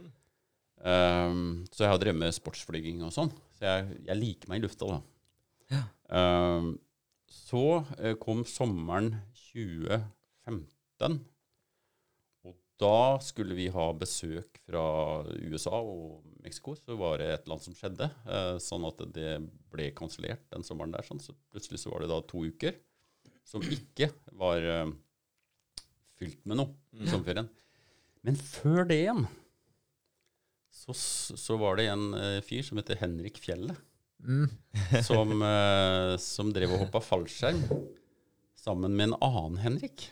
Um, 0.78 1.66
så 1.74 1.86
jeg 1.86 1.94
har 1.94 2.02
drevet 2.02 2.22
med 2.22 2.36
sportsflyging 2.36 3.02
og 3.06 3.14
sånn. 3.16 3.32
Så 3.58 3.66
jeg, 3.66 4.02
jeg 4.08 4.22
liker 4.22 4.52
meg 4.52 4.62
i 4.62 4.68
lufta, 4.68 4.92
da. 4.92 5.00
Ja. 5.74 5.86
Um, 6.08 6.76
så 7.28 7.84
eh, 8.00 8.16
kom 8.20 8.44
sommeren 8.48 9.16
2015. 9.52 11.18
Og 12.48 12.56
da 12.80 13.18
skulle 13.24 13.58
vi 13.58 13.68
ha 13.74 13.88
besøk 13.98 14.62
fra 14.64 14.86
USA 15.42 15.80
og 15.82 16.24
Mexico. 16.44 16.76
Så 16.78 16.98
var 17.00 17.20
det 17.20 17.30
et 17.32 17.46
eller 17.46 17.58
annet 17.58 17.68
som 17.68 17.78
skjedde, 17.78 18.10
eh, 18.30 18.54
sånn 18.64 18.88
at 18.88 19.04
det 19.16 19.34
ble 19.74 19.90
kansellert 19.98 20.46
den 20.54 20.66
sommeren 20.68 20.96
der. 20.96 21.06
Sånn. 21.08 21.22
Så 21.24 21.36
plutselig 21.52 21.84
så 21.84 21.94
var 21.94 22.04
det 22.04 22.12
da 22.14 22.22
to 22.24 22.46
uker 22.48 22.78
som 23.48 23.64
ikke 23.64 24.12
var 24.38 24.64
eh, 24.64 24.88
fylt 26.18 26.40
med 26.46 26.60
noe 26.62 26.74
i 26.98 27.10
sommerferien. 27.10 27.50
Men 28.26 28.40
før 28.40 28.88
det 28.90 29.02
igjen 29.04 29.28
så, 30.74 30.94
så 30.96 31.58
var 31.60 31.80
det 31.80 31.88
en 31.92 32.10
eh, 32.18 32.40
fyr 32.46 32.66
som 32.66 32.80
heter 32.82 33.00
Henrik 33.02 33.40
Fjellet, 33.44 33.78
Mm. 34.18 34.50
som, 35.06 35.42
eh, 35.46 36.16
som 36.18 36.48
drev 36.50 36.72
og 36.74 36.80
hoppa 36.88 37.02
fallskjerm 37.06 37.60
sammen 38.58 38.96
med 38.98 39.12
en 39.12 39.20
annen 39.22 39.60
Henrik. 39.62 40.08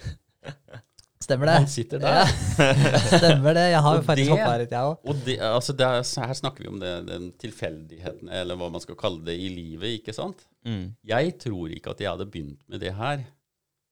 Stemmer 1.25 1.49
det? 1.49 1.55
Han 1.63 1.67
sitter 1.71 2.01
der. 2.03 2.19
Ja. 2.21 2.99
Stemmer 3.17 3.55
det. 3.57 3.63
Jeg 3.71 3.81
har 3.81 3.97
jo 3.97 4.03
faktisk 4.05 4.33
hoppa 4.35 4.51
litt, 4.61 4.75
jeg 4.75 4.91
òg. 4.91 5.31
Altså 5.47 5.73
er, 5.73 5.97
her 6.27 6.37
snakker 6.37 6.65
vi 6.65 6.69
om 6.69 6.77
det, 6.81 6.91
den 7.07 7.31
tilfeldigheten, 7.41 8.29
eller 8.29 8.59
hva 8.59 8.69
man 8.73 8.83
skal 8.83 8.99
kalle 8.99 9.25
det, 9.25 9.37
i 9.41 9.49
livet, 9.49 9.97
ikke 10.01 10.13
sant? 10.15 10.45
Mm. 10.67 10.91
Jeg 11.07 11.33
tror 11.41 11.73
ikke 11.73 11.95
at 11.95 12.03
jeg 12.05 12.11
hadde 12.11 12.29
begynt 12.29 12.61
med 12.69 12.83
det 12.85 12.93
her 12.99 13.25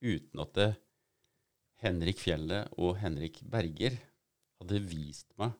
uten 0.03 0.43
at 0.43 0.53
det, 0.59 0.69
Henrik 1.83 2.21
Fjellet 2.21 2.73
og 2.79 2.97
Henrik 3.01 3.41
Berger 3.51 3.97
hadde 4.61 4.81
vist 4.87 5.29
meg 5.41 5.53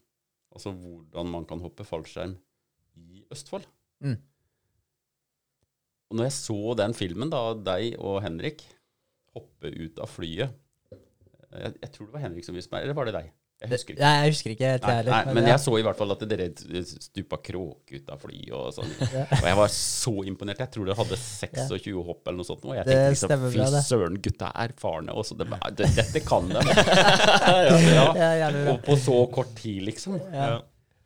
altså 0.54 0.74
hvordan 0.78 1.32
man 1.34 1.48
kan 1.50 1.62
hoppe 1.64 1.86
fallskjerm 1.88 2.36
i 3.02 3.24
Østfold. 3.34 3.66
Mm. 4.06 4.20
Og 6.12 6.20
når 6.20 6.28
jeg 6.28 6.36
så 6.38 6.76
den 6.78 6.94
filmen, 6.94 7.32
da, 7.34 7.56
deg 7.58 7.96
og 7.98 8.20
Henrik 8.22 8.62
hoppe 9.34 9.72
ut 9.74 9.98
av 10.04 10.12
flyet 10.14 10.54
jeg, 11.54 11.74
jeg 11.82 11.92
tror 11.94 12.08
det 12.08 12.16
var 12.16 12.24
Henrik 12.26 12.46
som 12.46 12.58
viste 12.58 12.74
meg, 12.74 12.86
eller 12.86 12.98
var 12.98 13.10
det 13.10 13.16
deg? 13.16 13.32
Jeg 13.64 13.72
husker 13.72 13.96
ikke. 13.96 14.04
Nei, 14.04 14.14
jeg 14.20 14.34
husker 14.34 14.54
ikke 14.54 14.70
helt, 14.74 14.88
jeg 14.90 15.00
heller. 15.00 15.30
men 15.38 15.46
jeg 15.48 15.60
så 15.64 15.74
i 15.80 15.84
hvert 15.86 16.00
fall 16.00 16.12
at 16.12 16.24
dere 16.28 16.48
stupa 16.84 17.38
kråke 17.40 17.96
ut 18.02 18.10
av 18.12 18.20
flyet 18.20 18.52
og 18.58 18.74
sånn. 18.76 18.92
Og 19.40 19.48
jeg 19.48 19.58
var 19.62 19.72
så 19.72 20.14
imponert. 20.28 20.60
Jeg 20.66 20.74
tror 20.74 20.90
dere 20.90 20.98
hadde 21.00 21.20
26 21.22 22.04
hopp 22.10 22.28
eller 22.28 22.42
noe 22.42 22.50
sånt. 22.50 22.68
Og 22.68 22.76
jeg 22.76 22.90
Det 22.90 22.98
tenkte 23.00 23.38
liksom, 23.40 23.48
fy 23.54 23.86
søren, 23.88 24.20
gutta 24.28 24.52
er 24.52 24.74
erfarne. 24.74 25.16
Og 25.16 25.24
så 25.30 25.38
det, 25.40 25.48
det, 25.80 25.90
dette 25.96 26.24
kan 26.28 26.52
de. 26.52 26.60
Ja, 27.94 28.30
ja. 28.42 28.52
Og 28.74 28.84
på 28.84 29.00
så 29.00 29.16
kort 29.32 29.56
tid, 29.62 29.86
liksom. 29.88 30.20
Ja. 30.34 30.58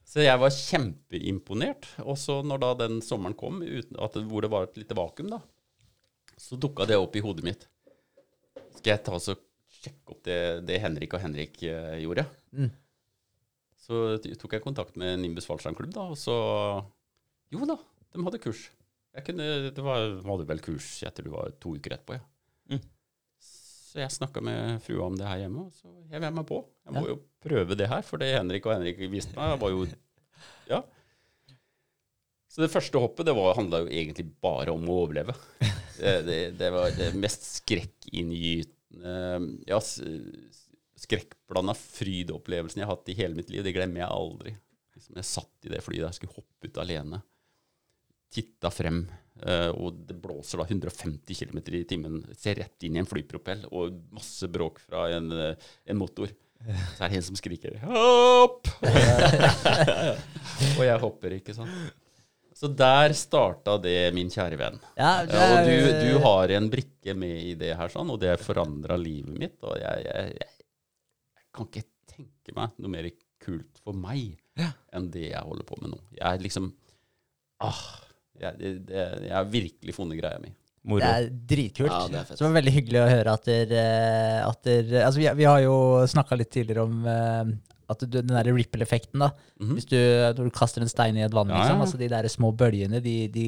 Så 0.07 0.23
jeg 0.23 0.39
var 0.39 0.53
kjempeimponert. 0.55 1.89
Og 2.05 2.17
så 2.17 2.39
når 2.41 2.63
da 2.63 2.71
den 2.85 3.01
sommeren 3.05 3.37
kom, 3.37 3.61
at, 3.61 4.17
hvor 4.29 4.45
det 4.45 4.51
var 4.53 4.65
et 4.69 4.79
lite 4.79 4.97
vakuum, 4.97 5.29
da, 5.35 5.41
så 6.41 6.57
dukka 6.57 6.87
det 6.89 6.97
opp 6.97 7.15
i 7.17 7.21
hodet 7.21 7.45
mitt. 7.45 7.67
Skal 8.79 8.95
jeg 8.95 9.03
ta 9.05 9.13
og 9.17 9.45
sjekke 9.77 10.13
opp 10.13 10.21
det, 10.25 10.39
det 10.67 10.81
Henrik 10.83 11.13
og 11.17 11.23
Henrik 11.23 11.61
eh, 11.65 11.97
gjorde? 12.03 12.27
Mm. 12.55 12.71
Så 13.87 14.17
tok 14.41 14.53
jeg 14.57 14.63
kontakt 14.63 14.97
med 14.99 15.19
Nimbus 15.21 15.47
fallskjermklubb, 15.47 15.93
da, 15.95 16.07
og 16.11 16.17
så 16.19 16.35
Jo 17.53 17.63
da, 17.69 17.77
de 18.13 18.23
hadde 18.25 18.41
kurs. 18.43 18.65
Kunne, 19.25 19.45
det 19.73 19.81
var, 19.81 20.03
de 20.19 20.27
hadde 20.27 20.45
vel 20.49 20.59
kurs 20.61 20.87
jeg 21.01 21.13
tror 21.15 21.25
det 21.25 21.33
var 21.33 21.53
to 21.63 21.71
uker 21.77 21.95
etterpå. 21.95 22.17
Ja. 22.19 22.75
Mm. 22.75 22.83
Så 23.41 24.01
jeg 24.03 24.11
snakka 24.13 24.43
med 24.43 24.81
frua 24.85 25.07
om 25.07 25.15
det 25.17 25.25
her 25.25 25.39
hjemme, 25.45 25.63
og 25.69 25.73
så 25.73 25.89
hev 26.11 26.21
jeg 26.27 26.35
meg 26.35 26.45
på. 26.49 26.59
Jeg 26.85 26.93
må 26.97 27.01
Ja. 27.05 27.13
jo 27.15 27.21
prøve 27.41 27.77
det 27.79 27.87
her, 27.89 28.03
for 28.05 28.21
det 28.21 28.33
Henrik 28.35 28.65
og 28.67 28.75
Henrik 28.75 28.99
viste 29.09 29.33
meg, 29.39 29.55
var 29.61 29.73
jo 29.73 29.87
Ja. 30.71 30.83
Så 32.51 32.61
det 32.63 32.71
første 32.73 32.99
hoppet 32.99 33.25
det 33.27 33.35
handla 33.37 33.83
jo 33.85 33.89
egentlig 33.91 34.27
bare 34.41 34.71
om 34.75 34.83
å 34.89 34.99
overleve. 35.05 35.33
Det, 35.97 36.11
det, 36.27 36.35
det 36.59 36.67
var 36.69 36.91
det 36.93 37.07
mest 37.17 37.41
skrekkinngytende 37.57 39.13
Ja, 39.65 39.79
skrekkblanda 40.97 41.73
frydopplevelsen 41.77 42.81
jeg 42.81 42.87
har 42.89 42.95
hatt 42.95 43.09
i 43.13 43.17
hele 43.19 43.37
mitt 43.37 43.49
liv. 43.53 43.63
Det 43.65 43.73
glemmer 43.75 44.01
jeg 44.03 44.09
aldri. 44.11 44.53
Liksom 44.97 45.19
jeg 45.21 45.29
satt 45.29 45.67
i 45.67 45.73
det 45.75 45.81
flyet 45.85 46.07
der, 46.07 46.15
skulle 46.17 46.33
hoppe 46.37 46.69
ut 46.71 46.79
alene. 46.81 47.19
Titta 48.33 48.69
frem, 48.73 49.03
eh, 49.45 49.69
og 49.71 50.01
det 50.09 50.17
blåser 50.19 50.59
da 50.59 50.65
150 50.67 51.37
km 51.37 51.61
i 51.79 51.83
timen. 51.87 52.17
Ser 52.35 52.57
rett 52.59 52.83
inn 52.83 52.97
i 52.97 52.99
en 53.03 53.07
flypropell, 53.07 53.61
og 53.71 54.01
masse 54.17 54.49
bråk 54.51 54.81
fra 54.83 55.05
en, 55.15 55.31
eh, 55.31 55.69
en 55.87 55.97
motor. 56.01 56.27
Så 56.97 57.05
er 57.05 57.09
det 57.13 57.17
en 57.21 57.27
som 57.29 57.37
skriker 57.37 57.77
'hopp!' 57.77 58.67
og 60.77 60.83
jeg 60.85 60.99
hopper, 61.03 61.35
ikke 61.37 61.53
sant. 61.55 61.93
Så 62.57 62.67
der 62.73 63.13
starta 63.13 63.75
det, 63.77 64.13
min 64.17 64.31
kjære 64.33 64.57
venn. 64.57 64.79
Ja, 64.97 65.11
Ja, 65.29 65.43
og 65.61 65.67
du, 65.67 65.73
er- 65.77 65.99
du 66.01 66.17
har 66.23 66.49
en 66.57 66.69
brikke 66.73 67.13
med 67.15 67.43
i 67.45 67.53
det 67.53 67.75
her, 67.77 67.87
sånn, 67.93 68.09
og 68.09 68.19
det 68.19 68.39
forandra 68.41 68.97
livet 68.97 69.37
mitt. 69.37 69.57
Og 69.61 69.77
jeg, 69.77 70.05
jeg, 70.07 70.31
jeg, 70.33 70.39
jeg 70.41 70.56
kan 71.57 71.69
ikke 71.71 71.85
tenke 72.13 72.55
meg 72.57 72.77
noe 72.81 72.91
mer 72.93 73.09
kult 73.43 73.81
for 73.83 73.97
meg 73.97 74.37
enn 74.97 75.09
det 75.13 75.27
jeg 75.29 75.43
holder 75.45 75.65
på 75.69 75.75
med 75.83 75.91
nå. 75.93 75.99
Jeg 76.17 76.25
er 76.25 76.41
liksom 76.45 76.71
ah, 77.65 77.81
jeg, 78.39 78.57
det, 78.61 78.71
det, 78.89 79.03
jeg 79.27 79.35
har 79.35 79.45
virkelig 79.51 79.93
funnet 79.97 80.19
greia 80.21 80.39
mi. 80.41 80.51
Moro. 80.87 81.01
Det 81.03 81.07
er 81.11 81.25
dritkult. 81.51 81.91
Ja, 81.91 82.03
det 82.07 82.19
er. 82.21 82.27
Så 82.31 82.37
det 82.39 82.45
var 82.47 82.55
veldig 82.61 82.73
hyggelig 82.77 82.99
å 83.01 83.07
høre 83.11 83.33
at 83.35 83.47
dere 83.49 83.81
at 84.47 84.61
dere- 84.63 85.01
Altså, 85.03 85.19
vi, 85.19 85.27
vi 85.41 85.47
har 85.49 85.59
jo 85.65 85.73
snakka 86.07 86.37
litt 86.39 86.51
tidligere 86.53 86.85
om 86.87 87.01
eh, 87.11 87.51
at 87.91 88.03
du, 88.05 88.17
den 88.21 88.31
der 88.31 88.49
ripple-effekten, 88.55 89.19
da. 89.25 89.29
Mhm. 89.59 89.73
Hvis 89.77 89.89
du, 89.91 89.97
når 89.97 90.47
du 90.47 90.53
kaster 90.55 90.85
en 90.85 90.91
stein 90.91 91.17
i 91.19 91.25
et 91.25 91.35
vann, 91.35 91.51
Ja, 91.51 91.59
liksom. 91.63 91.83
Altså, 91.83 91.99
de 91.99 92.09
der 92.13 92.29
små 92.31 92.53
bølgene, 92.55 93.01
de, 93.03 93.17
de 93.33 93.47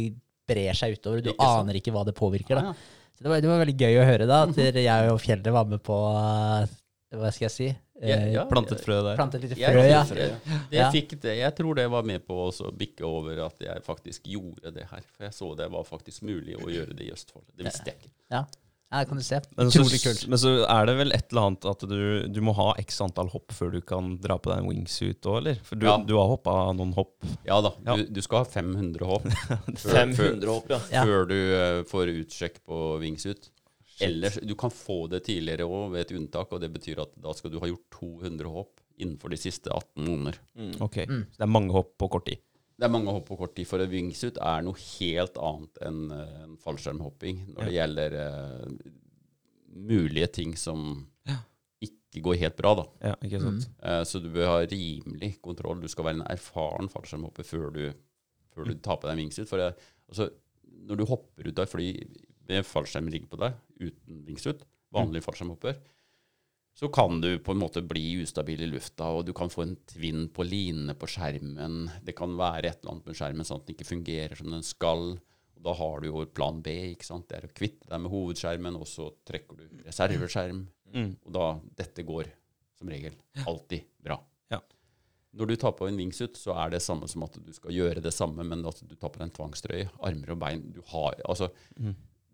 brer 0.49 0.75
seg 0.77 0.97
utover. 0.97 1.21
Du 1.23 1.31
Ikke 1.31 1.47
sant? 1.47 1.63
aner 1.69 1.79
ikke 1.79 1.93
hva 1.95 2.03
det 2.07 2.15
påvirker, 2.19 2.59
da. 2.59 2.73
Ja, 2.73 2.75
ja. 2.75 2.95
Så 3.19 3.25
det 3.25 3.31
var, 3.33 3.41
det 3.43 3.49
var 3.51 3.59
veldig 3.63 3.77
gøy 3.83 3.97
å 3.99 4.05
høre, 4.07 4.27
da. 4.29 4.41
At 4.47 4.59
jeg 4.83 5.09
og 5.13 5.19
Fjellet 5.23 5.51
var 5.55 5.67
med 5.69 5.81
på 5.85 5.95
eh, 6.15 6.75
Hva 7.09 7.31
skal 7.33 7.47
jeg 7.47 7.51
si? 7.55 7.67
Ja, 7.99 8.15
Eh, 8.15 8.27
ja. 8.31 8.43
Plantet 8.47 8.79
frø 8.85 8.99
der. 9.03 9.17
Plantet 9.17 9.41
litt 9.43 9.57
Jeg, 9.57 9.73
frø, 9.75 9.81
ja. 9.89 10.03
det, 10.07 10.27
det 10.71 10.77
Ja. 10.77 10.85
fikk 10.93 11.17
det. 11.19 11.33
jeg 11.41 11.55
tror 11.57 11.75
det 11.75 11.87
var 11.91 12.03
med 12.07 12.21
på 12.25 12.31
å 12.37 12.45
også 12.51 12.69
bikke 12.71 13.03
over 13.03 13.41
at 13.47 13.59
jeg 13.59 13.81
faktisk 13.83 14.23
gjorde 14.29 14.71
det 14.71 14.85
her. 14.87 15.01
For 15.17 15.25
jeg 15.27 15.33
så 15.35 15.49
det 15.57 15.67
var 15.73 15.83
faktisk 15.83 16.21
mulig 16.23 16.55
å 16.55 16.69
gjøre 16.71 16.95
det 16.95 17.09
i 17.09 17.11
Østfold. 17.11 17.43
Det 17.57 17.65
visste 17.67 17.83
jeg 17.91 17.97
ikke. 17.99 18.11
Ja, 18.31 18.45
ja 18.93 19.03
kan 19.09 19.17
du 19.19 19.23
se. 19.25 19.41
Men 19.57 19.67
så, 19.73 19.83
kult. 19.83 20.23
men 20.31 20.37
så 20.39 20.53
er 20.63 20.85
det 20.87 20.95
vel 21.01 21.11
et 21.11 21.27
eller 21.33 21.49
annet 21.49 21.65
at 21.73 21.83
du, 21.91 22.27
du 22.29 22.39
må 22.41 22.53
ha 22.55 22.69
x 22.79 23.01
antall 23.03 23.27
hopp 23.35 23.51
før 23.51 23.71
du 23.75 23.81
kan 23.81 24.15
dra 24.21 24.37
på 24.39 24.53
deg 24.53 24.63
en 24.63 24.69
wingsuit 24.71 25.19
òg, 25.27 25.37
eller? 25.41 25.59
For 25.67 25.75
du, 25.75 25.85
Ja. 25.89 25.97
du 25.97 26.15
har 26.15 26.27
hoppa 26.31 26.55
noen 26.71 26.93
hopp. 26.95 27.17
Ja 27.43 27.59
da, 27.59 27.73
Ja. 27.85 27.97
Du, 27.99 28.05
du 28.05 28.21
skal 28.21 28.45
ha 28.45 28.45
500 28.45 29.05
hopp 29.05 29.27
før, 29.75 30.05
500 30.15 30.47
hopp, 30.55 30.69
ja. 30.71 30.79
Ja. 30.93 31.03
før 31.03 31.27
du 31.27 31.35
uh, 31.35 31.83
får 31.83 32.15
utsjekk 32.15 32.63
på 32.63 32.99
wingsuit. 33.03 33.49
Ellers, 34.05 34.37
Du 34.45 34.55
kan 34.55 34.69
få 34.71 35.07
det 35.11 35.23
tidligere 35.27 35.65
òg 35.67 35.91
ved 35.91 36.01
et 36.05 36.11
unntak, 36.17 36.51
og 36.53 36.61
det 36.61 36.71
betyr 36.73 37.01
at 37.03 37.11
da 37.21 37.33
skal 37.33 37.51
du 37.51 37.59
ha 37.59 37.67
gjort 37.67 37.89
200 37.91 38.49
hopp 38.53 38.79
innenfor 38.99 39.29
de 39.31 39.37
siste 39.39 39.71
18 39.71 40.05
måneder. 40.05 40.37
Ok, 40.81 40.97
Mm. 41.07 41.25
Så 41.31 41.37
det 41.37 41.45
er 41.47 41.51
mange 41.51 41.71
hopp 41.71 41.97
på 41.97 42.09
kort 42.09 42.25
tid. 42.27 42.37
Det 42.79 42.85
er 42.87 42.91
mange 42.93 43.11
hopp 43.11 43.25
på 43.27 43.37
kort 43.37 43.55
tid, 43.55 43.67
for 43.67 43.79
en 43.83 43.89
wingsuit 43.91 44.37
er 44.39 44.61
noe 44.63 44.75
helt 44.79 45.35
annet 45.37 45.77
enn 45.83 46.11
eh, 46.15 46.43
en 46.45 46.57
fallskjermhopping 46.57 47.41
når 47.55 47.65
det 47.67 47.73
gjelder 47.75 48.15
uh, 48.15 48.69
mulige 49.75 50.27
ting 50.31 50.55
som 50.57 51.07
Ja. 51.27 51.37
ikke 51.81 52.21
går 52.23 52.37
helt 52.39 52.55
bra. 52.57 52.75
da. 52.75 52.85
Ja, 53.09 53.15
ikke 53.23 53.41
sant. 53.41 53.67
Eh, 53.83 54.03
så 54.03 54.21
du 54.21 54.29
bør 54.29 54.47
ha 54.47 54.59
rimelig 54.65 55.41
kontroll. 55.41 55.81
Du 55.81 55.87
skal 55.87 56.05
være 56.05 56.15
en 56.21 56.27
erfaren 56.27 56.89
fallskjermhopper 56.89 57.43
før 57.43 57.69
du, 57.73 57.93
før 58.55 58.65
du 58.65 58.73
tar 58.75 58.97
på 58.97 59.07
deg 59.07 59.11
en 59.17 59.23
wingsuit. 59.25 59.47
For 59.47 59.57
det, 59.57 59.75
altså, 60.09 60.29
når 60.87 60.95
du 60.97 61.05
hopper 61.05 61.47
ut 61.47 61.59
av 61.59 61.63
et 61.67 61.69
fly 61.71 61.89
med 62.49 62.65
fallskjermrigg 62.67 63.29
på 63.29 63.39
deg, 63.41 63.55
uten 63.79 64.25
vingsut, 64.27 64.65
vanlig 64.95 65.21
fallskjermhopper, 65.25 65.77
så 66.79 66.87
kan 66.87 67.21
du 67.21 67.33
på 67.43 67.51
en 67.51 67.59
måte 67.59 67.81
bli 67.83 68.21
ustabil 68.23 68.61
i 68.63 68.69
lufta, 68.69 69.09
og 69.11 69.25
du 69.27 69.33
kan 69.35 69.51
få 69.51 69.65
en 69.65 69.75
tvinn 69.89 70.29
på 70.31 70.45
linene 70.47 70.95
på 70.95 71.09
skjermen. 71.11 71.89
Det 72.05 72.15
kan 72.15 72.37
være 72.39 72.69
et 72.69 72.79
eller 72.79 72.93
annet 72.93 73.09
med 73.09 73.19
skjermen 73.19 73.47
sånn 73.47 73.59
at 73.59 73.67
den 73.67 73.75
ikke 73.75 73.89
fungerer 73.89 74.39
som 74.39 74.53
den 74.53 74.63
skal. 74.63 75.17
Og 75.57 75.65
da 75.65 75.73
har 75.75 75.99
du 75.99 76.07
jo 76.07 76.23
plan 76.31 76.61
B. 76.63 76.71
ikke 76.93 77.07
sant? 77.09 77.27
Det 77.27 77.35
er 77.35 77.49
å 77.49 77.51
kvitte 77.51 77.89
deg 77.89 77.99
med 77.99 78.13
hovedskjermen, 78.13 78.79
og 78.79 78.87
så 78.87 79.09
trekker 79.27 79.59
du 79.59 79.83
reserveskjerm. 79.89 80.61
Mm. 80.95 81.11
Og 81.27 81.35
da 81.35 81.47
Dette 81.83 82.05
går 82.07 82.31
som 82.79 82.91
regel 82.95 83.17
alltid 83.43 83.89
bra. 83.99 84.15
Ja. 84.53 84.61
Når 85.35 85.51
du 85.51 85.55
tar 85.59 85.75
på 85.75 85.89
en 85.89 85.99
wingsuit, 85.99 86.39
så 86.39 86.55
er 86.63 86.71
det 86.71 86.79
samme 86.85 87.11
som 87.11 87.27
at 87.27 87.35
du 87.43 87.51
skal 87.53 87.75
gjøre 87.75 88.05
det 88.07 88.15
samme, 88.15 88.45
men 88.47 88.63
at 88.71 88.79
du 88.79 88.95
tar 88.95 89.11
på 89.11 89.19
deg 89.19 89.27
en 89.27 89.35
tvangstrøye. 89.35 89.89
Armer 89.99 90.31
og 90.31 90.39
bein. 90.45 90.63
Du 90.71 90.79
har 90.93 91.19
Altså, 91.27 91.51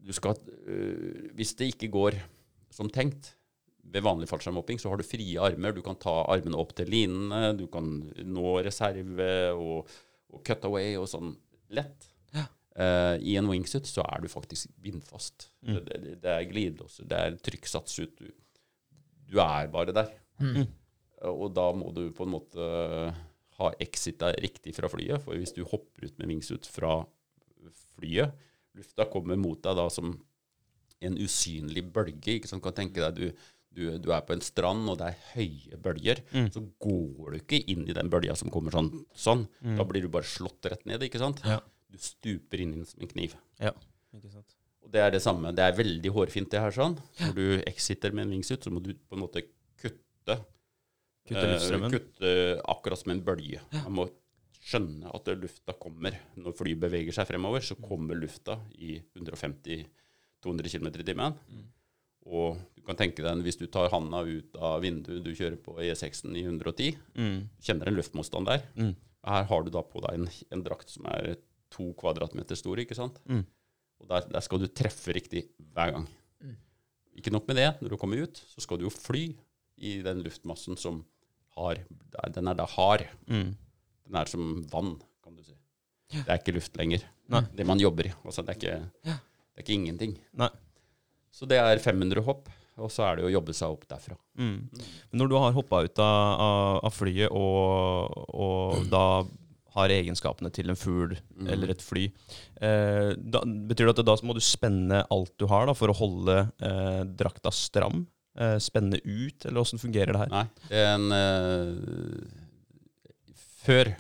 du 0.05 0.13
skal 0.13 0.37
øh, 0.69 1.31
Hvis 1.37 1.55
det 1.57 1.73
ikke 1.73 1.91
går 1.93 2.19
som 2.73 2.89
tenkt 2.91 3.33
ved 3.85 4.01
vanlig 4.03 4.27
fallskjermhopping, 4.29 4.79
så 4.81 4.89
har 4.89 4.99
du 4.99 5.05
frie 5.05 5.37
armer. 5.39 5.75
Du 5.75 5.83
kan 5.85 5.97
ta 6.01 6.23
armene 6.33 6.57
opp 6.57 6.73
til 6.75 6.89
linene, 6.89 7.53
du 7.57 7.67
kan 7.71 7.85
nå 8.25 8.55
reserve 8.65 9.27
og, 9.53 9.91
og 10.33 10.41
cut 10.47 10.65
away 10.67 10.95
og 10.97 11.05
sånn 11.11 11.35
lett. 11.77 12.07
Ja. 12.33 12.47
Uh, 12.75 13.13
I 13.21 13.37
en 13.39 13.47
wingsuit 13.47 13.87
så 13.87 14.03
er 14.09 14.25
du 14.25 14.27
faktisk 14.31 14.73
bindfast. 14.81 15.51
Det, 15.61 15.83
det, 15.85 16.15
det 16.23 16.33
er 16.33 16.49
glidelåser, 16.49 17.05
det 17.11 17.21
er 17.21 17.37
trykksats 17.45 18.01
ut. 18.01 18.17
Du, 18.17 18.33
du 19.29 19.37
er 19.45 19.69
bare 19.71 19.95
der. 19.95 20.11
Mm. 20.41 20.65
Og 21.29 21.47
da 21.55 21.69
må 21.77 21.93
du 21.95 22.07
på 22.17 22.25
en 22.25 22.33
måte 22.33 22.65
ha 23.59 23.71
exita 23.85 24.33
riktig 24.43 24.73
fra 24.75 24.89
flyet. 24.91 25.21
For 25.23 25.37
hvis 25.39 25.55
du 25.55 25.63
hopper 25.63 26.09
ut 26.09 26.17
med 26.19 26.33
wingsuit 26.33 26.67
fra 26.67 26.97
flyet, 27.95 28.33
lufta 28.75 29.05
kommer 29.11 29.37
mot 29.39 29.61
deg 29.63 29.77
da 29.77 29.85
som 29.93 30.13
en 31.05 31.17
usynlig 31.21 31.83
bølge. 31.93 32.37
ikke 32.39 32.49
sant? 32.49 32.63
Kan 32.65 32.75
tenke 32.77 33.03
deg 33.03 33.15
du, 33.19 33.45
du, 33.75 33.83
du 33.99 34.09
er 34.15 34.23
på 34.25 34.33
en 34.35 34.43
strand, 34.43 34.87
og 34.91 34.97
det 35.01 35.11
er 35.11 35.23
høye 35.35 35.79
bølger. 35.83 36.21
Så 36.53 36.63
går 36.81 37.35
du 37.35 37.39
ikke 37.41 37.59
inn 37.71 37.83
i 37.89 37.95
den 37.97 38.09
bølga 38.13 38.35
som 38.39 38.51
kommer 38.53 38.73
sånn. 38.75 38.91
sånn. 39.15 39.45
Da 39.77 39.85
blir 39.87 40.05
du 40.05 40.11
bare 40.13 40.27
slått 40.29 40.65
rett 40.71 40.85
ned. 40.89 41.03
ikke 41.05 41.21
sant? 41.21 41.43
Ja. 41.45 41.59
Du 41.91 41.99
stuper 42.01 42.59
inn 42.63 42.73
i 42.73 42.79
den 42.81 42.87
som 42.89 43.03
en 43.05 43.11
kniv. 43.11 43.35
Ja, 43.61 43.71
ikke 44.15 44.31
sant. 44.33 44.55
Og 44.85 44.91
det 44.93 45.01
er 45.01 45.13
det 45.15 45.21
samme. 45.23 45.49
Det 45.55 45.63
er 45.65 45.77
veldig 45.77 46.11
hårfint, 46.13 46.51
det 46.53 46.61
her. 46.61 46.73
sånn. 46.75 46.97
Når 47.21 47.35
du 47.37 47.45
exiter 47.65 48.13
med 48.13 48.27
en 48.27 48.35
wingsuit, 48.35 48.63
så 48.65 48.73
må 48.73 48.81
du 48.85 48.91
på 48.95 49.17
en 49.17 49.23
måte 49.25 49.45
kutte 49.81 50.39
Kutte 51.25 51.41
eh, 51.41 51.85
kutte 51.89 52.31
akkurat 52.69 53.01
som 53.01 53.09
en 53.15 53.21
bølge. 53.25 53.57
Man 53.73 53.95
må 53.97 54.03
skjønne 54.65 55.11
at 55.13 55.27
lufta 55.37 55.75
kommer. 55.77 56.15
Når 56.41 56.55
flyet 56.57 56.79
beveger 56.81 57.13
seg 57.15 57.27
fremover, 57.29 57.61
så 57.61 57.77
kommer 57.77 58.17
lufta 58.17 58.57
i 58.81 58.95
150-200 59.15 60.71
km 60.73 60.87
i 60.89 61.05
timen. 61.05 61.35
Og 62.25 62.57
du 62.73 62.81
kan 62.87 62.97
tenke 62.97 63.21
deg 63.21 63.43
hvis 63.45 63.59
du 63.61 63.67
tar 63.69 63.91
handa 63.93 64.23
ut 64.25 64.55
av 64.57 64.79
vinduet, 64.81 65.21
du 65.25 65.33
kjører 65.37 65.59
på 65.61 65.75
E6-en 65.85 66.33
i 66.39 66.41
110, 66.47 66.95
Mm. 67.15 67.49
kjenner 67.61 67.87
en 67.91 67.95
luftmotstand 67.99 68.47
der. 68.49 68.63
Mm. 68.75 68.95
Her 69.25 69.43
har 69.49 69.63
du 69.63 69.69
da 69.73 69.81
på 69.85 70.01
deg 70.01 70.17
en, 70.19 70.27
en 70.51 70.63
drakt 70.65 70.89
som 70.89 71.05
er 71.05 71.35
to 71.73 71.91
kvadratmeter 71.97 72.57
stor, 72.57 72.77
ikke 72.81 72.97
sant? 72.97 73.19
Mm. 73.29 73.45
Og 74.01 74.09
der, 74.09 74.25
der 74.33 74.41
skal 74.41 74.59
du 74.61 74.67
treffe 74.67 75.13
riktig 75.15 75.45
hver 75.73 75.91
gang. 75.93 76.07
Ikke 77.15 77.31
nok 77.31 77.45
med 77.47 77.55
det, 77.61 77.69
når 77.81 77.93
du 77.93 77.97
kommer 77.97 78.19
ut, 78.25 78.41
så 78.51 78.59
skal 78.61 78.77
du 78.81 78.83
jo 78.89 78.91
fly 78.91 79.29
i 79.77 80.01
den 80.03 80.19
luftmassen 80.25 80.75
som 80.77 81.03
har 81.55 81.79
Den 82.35 82.47
er 82.51 82.57
da 82.59 82.65
hard. 82.67 83.05
Mm. 83.31 83.53
Den 84.05 84.19
er 84.21 84.29
som 84.29 84.49
vann, 84.71 84.95
kan 85.23 85.35
du 85.37 85.43
si. 85.45 85.55
Det 86.13 86.27
er 86.29 86.37
ikke 86.39 86.53
luft 86.55 86.75
lenger. 86.77 87.05
Nei. 87.33 87.41
Det 87.57 87.65
man 87.65 87.79
jobber 87.81 88.07
i. 88.07 88.13
Altså, 88.25 88.43
det, 88.45 88.53
er 88.55 88.59
ikke, 88.59 88.75
Ja. 89.09 89.15
det 89.17 89.57
er 89.61 89.65
ikke 89.65 89.77
ingenting. 89.79 90.17
Nei. 90.37 90.49
Så 91.33 91.47
det 91.49 91.57
er 91.59 91.81
500 91.81 92.21
hopp, 92.23 92.47
og 92.77 92.91
så 92.93 93.03
er 93.09 93.17
det 93.17 93.25
å 93.27 93.31
jobbe 93.33 93.53
seg 93.55 93.73
opp 93.73 93.87
derfra. 93.89 94.15
Mm. 94.37 94.69
Men 94.71 95.19
når 95.19 95.31
du 95.31 95.35
har 95.41 95.55
hoppa 95.57 95.81
ut 95.87 95.99
av, 95.99 96.45
av, 96.85 96.93
flyet 96.95 97.31
og, 97.31 98.13
og 98.35 98.85
da 98.93 99.03
har 99.75 99.91
egenskapene 99.91 100.47
til 100.55 100.69
en 100.71 100.77
fugl 100.79 101.17
Mm. 101.35 101.49
eller 101.51 101.73
et 101.73 101.81
fly, 101.83 102.05
eh, 102.63 103.09
da, 103.19 103.41
betyr 103.43 103.89
det 103.89 103.97
at 103.99 104.05
da 104.07 104.13
må 104.23 104.31
du 104.37 104.39
spenne 104.39 105.01
alt 105.11 105.33
du 105.41 105.43
har 105.51 105.65
da, 105.67 105.73
for 105.75 105.91
å 105.91 105.97
holde 105.97 106.37
eh, 106.63 107.01
drakta 107.19 107.51
stram? 107.51 108.05
Eh, 108.39 108.55
spenne 108.63 109.01
ut, 109.03 109.45
eller 109.45 109.59
åssen 109.65 109.79
fungerer 109.81 110.13
det 110.15 110.21
her? 110.23 110.31
Nei, 110.31 110.45
det 110.69 110.79
er 110.79 110.93
en 110.95 111.11
eh, 111.11 112.44
Før, 113.65 113.91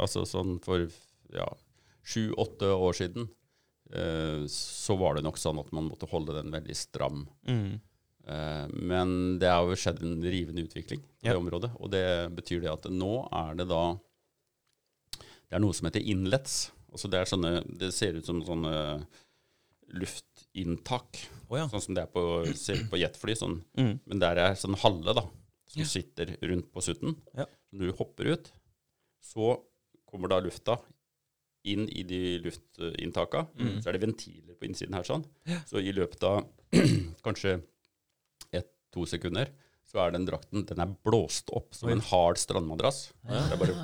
altså 0.00 0.24
sånn 0.28 0.56
for 0.64 0.86
ja, 1.34 1.46
sju-åtte 2.06 2.70
år 2.72 2.96
siden, 2.96 3.28
eh, 3.92 4.46
så 4.50 4.96
var 5.00 5.16
det 5.16 5.24
nok 5.26 5.38
sånn 5.40 5.60
at 5.62 5.70
man 5.76 5.90
måtte 5.90 6.08
holde 6.10 6.36
den 6.38 6.52
veldig 6.54 6.76
stram. 6.78 7.26
Mm. 7.48 7.80
Eh, 8.30 8.66
men 8.72 9.14
det 9.40 9.50
har 9.50 9.66
jo 9.66 9.78
skjedd 9.78 10.02
en 10.06 10.20
rivende 10.22 10.64
utvikling 10.66 11.02
på 11.02 11.26
yep. 11.26 11.32
det 11.32 11.40
området. 11.40 11.72
Og 11.80 11.92
det 11.92 12.06
betyr 12.36 12.64
det 12.64 12.72
at 12.72 12.88
nå 12.92 13.14
er 13.28 13.56
det 13.60 13.68
da 13.70 13.84
Det 15.50 15.58
er 15.58 15.62
noe 15.64 15.74
som 15.74 15.88
heter 15.88 16.04
inlets. 16.06 16.70
Altså 16.92 17.10
det, 17.10 17.24
sånne, 17.26 17.56
det 17.80 17.90
ser 17.94 18.18
ut 18.18 18.26
som 18.26 18.38
sånne 18.46 18.74
luftinntak. 19.90 21.18
oh, 21.48 21.56
ja. 21.58 21.66
Sånn 21.72 21.82
som 21.88 21.96
det 21.96 22.04
er 22.04 22.12
på, 22.14 22.22
på 22.92 23.00
jetfly. 23.00 23.34
Sånn. 23.38 23.60
Mm. 23.78 23.96
Men 24.06 24.22
der 24.22 24.38
er 24.38 24.58
sånn 24.58 24.78
halle 24.78 25.16
da, 25.18 25.24
som 25.70 25.82
Ja. 25.82 25.88
sitter 25.90 26.36
rundt 26.46 26.70
på 26.70 26.84
sutten. 26.86 27.16
Ja. 27.34 27.48
Du 27.74 27.90
hopper 27.98 28.30
ut, 28.34 28.52
så 29.20 29.54
kommer 30.10 30.28
da 30.32 30.40
lufta 30.42 30.78
inn 31.68 31.84
i 31.92 32.02
de 32.08 32.38
luftinntakene. 32.40 33.48
Mm. 33.60 33.80
Så 33.84 33.90
er 33.90 33.96
det 33.98 34.04
ventiler 34.06 34.56
på 34.56 34.64
innsiden 34.70 34.96
her 34.96 35.04
sånn. 35.06 35.24
Så 35.68 35.82
i 35.84 35.92
løpet 35.92 36.22
av 36.24 36.46
kanskje 37.26 37.58
ett-to 38.56 39.04
sekunder, 39.08 39.50
så 39.90 39.98
er 40.04 40.12
den 40.14 40.24
drakten 40.28 40.62
den 40.68 40.80
er 40.84 40.92
blåst 41.04 41.50
opp 41.56 41.74
som 41.74 41.90
en 41.90 42.00
hard 42.12 42.38
strandmadrass. 42.38 43.08
Det 43.26 43.40
er 43.56 43.60
bare, 43.60 43.74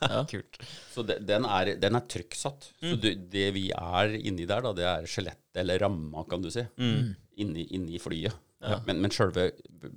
Ja. 0.00 0.22
Kult. 0.32 0.56
så 0.90 1.04
det, 1.06 1.18
den, 1.28 1.44
er, 1.46 1.74
den 1.78 1.94
er 1.98 2.06
trykksatt. 2.10 2.70
Så 2.80 2.94
Mm. 2.96 3.00
det, 3.02 3.12
det 3.30 3.46
vi 3.54 3.66
er 3.76 4.14
inni 4.18 4.46
der, 4.48 4.62
da, 4.64 4.72
det 4.74 4.86
er 4.88 5.06
skjelettet, 5.06 5.60
eller 5.62 5.78
ramma, 5.84 6.24
kan 6.28 6.42
du 6.42 6.50
si, 6.50 6.64
Mm. 6.80 7.14
inni, 7.44 7.66
inni 7.76 7.98
flyet. 8.02 8.34
Ja. 8.64 8.80
Men, 8.88 9.02
men 9.04 9.10
selve, 9.14 9.50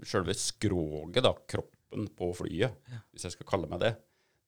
selve 0.05 0.35
skroget, 0.37 1.23
da, 1.25 1.31
kroppen 1.49 2.05
på 2.13 2.29
flyet, 2.37 2.75
hvis 3.15 3.23
jeg 3.25 3.31
skal 3.39 3.47
kalle 3.55 3.71
meg 3.71 3.79
det, 3.81 3.95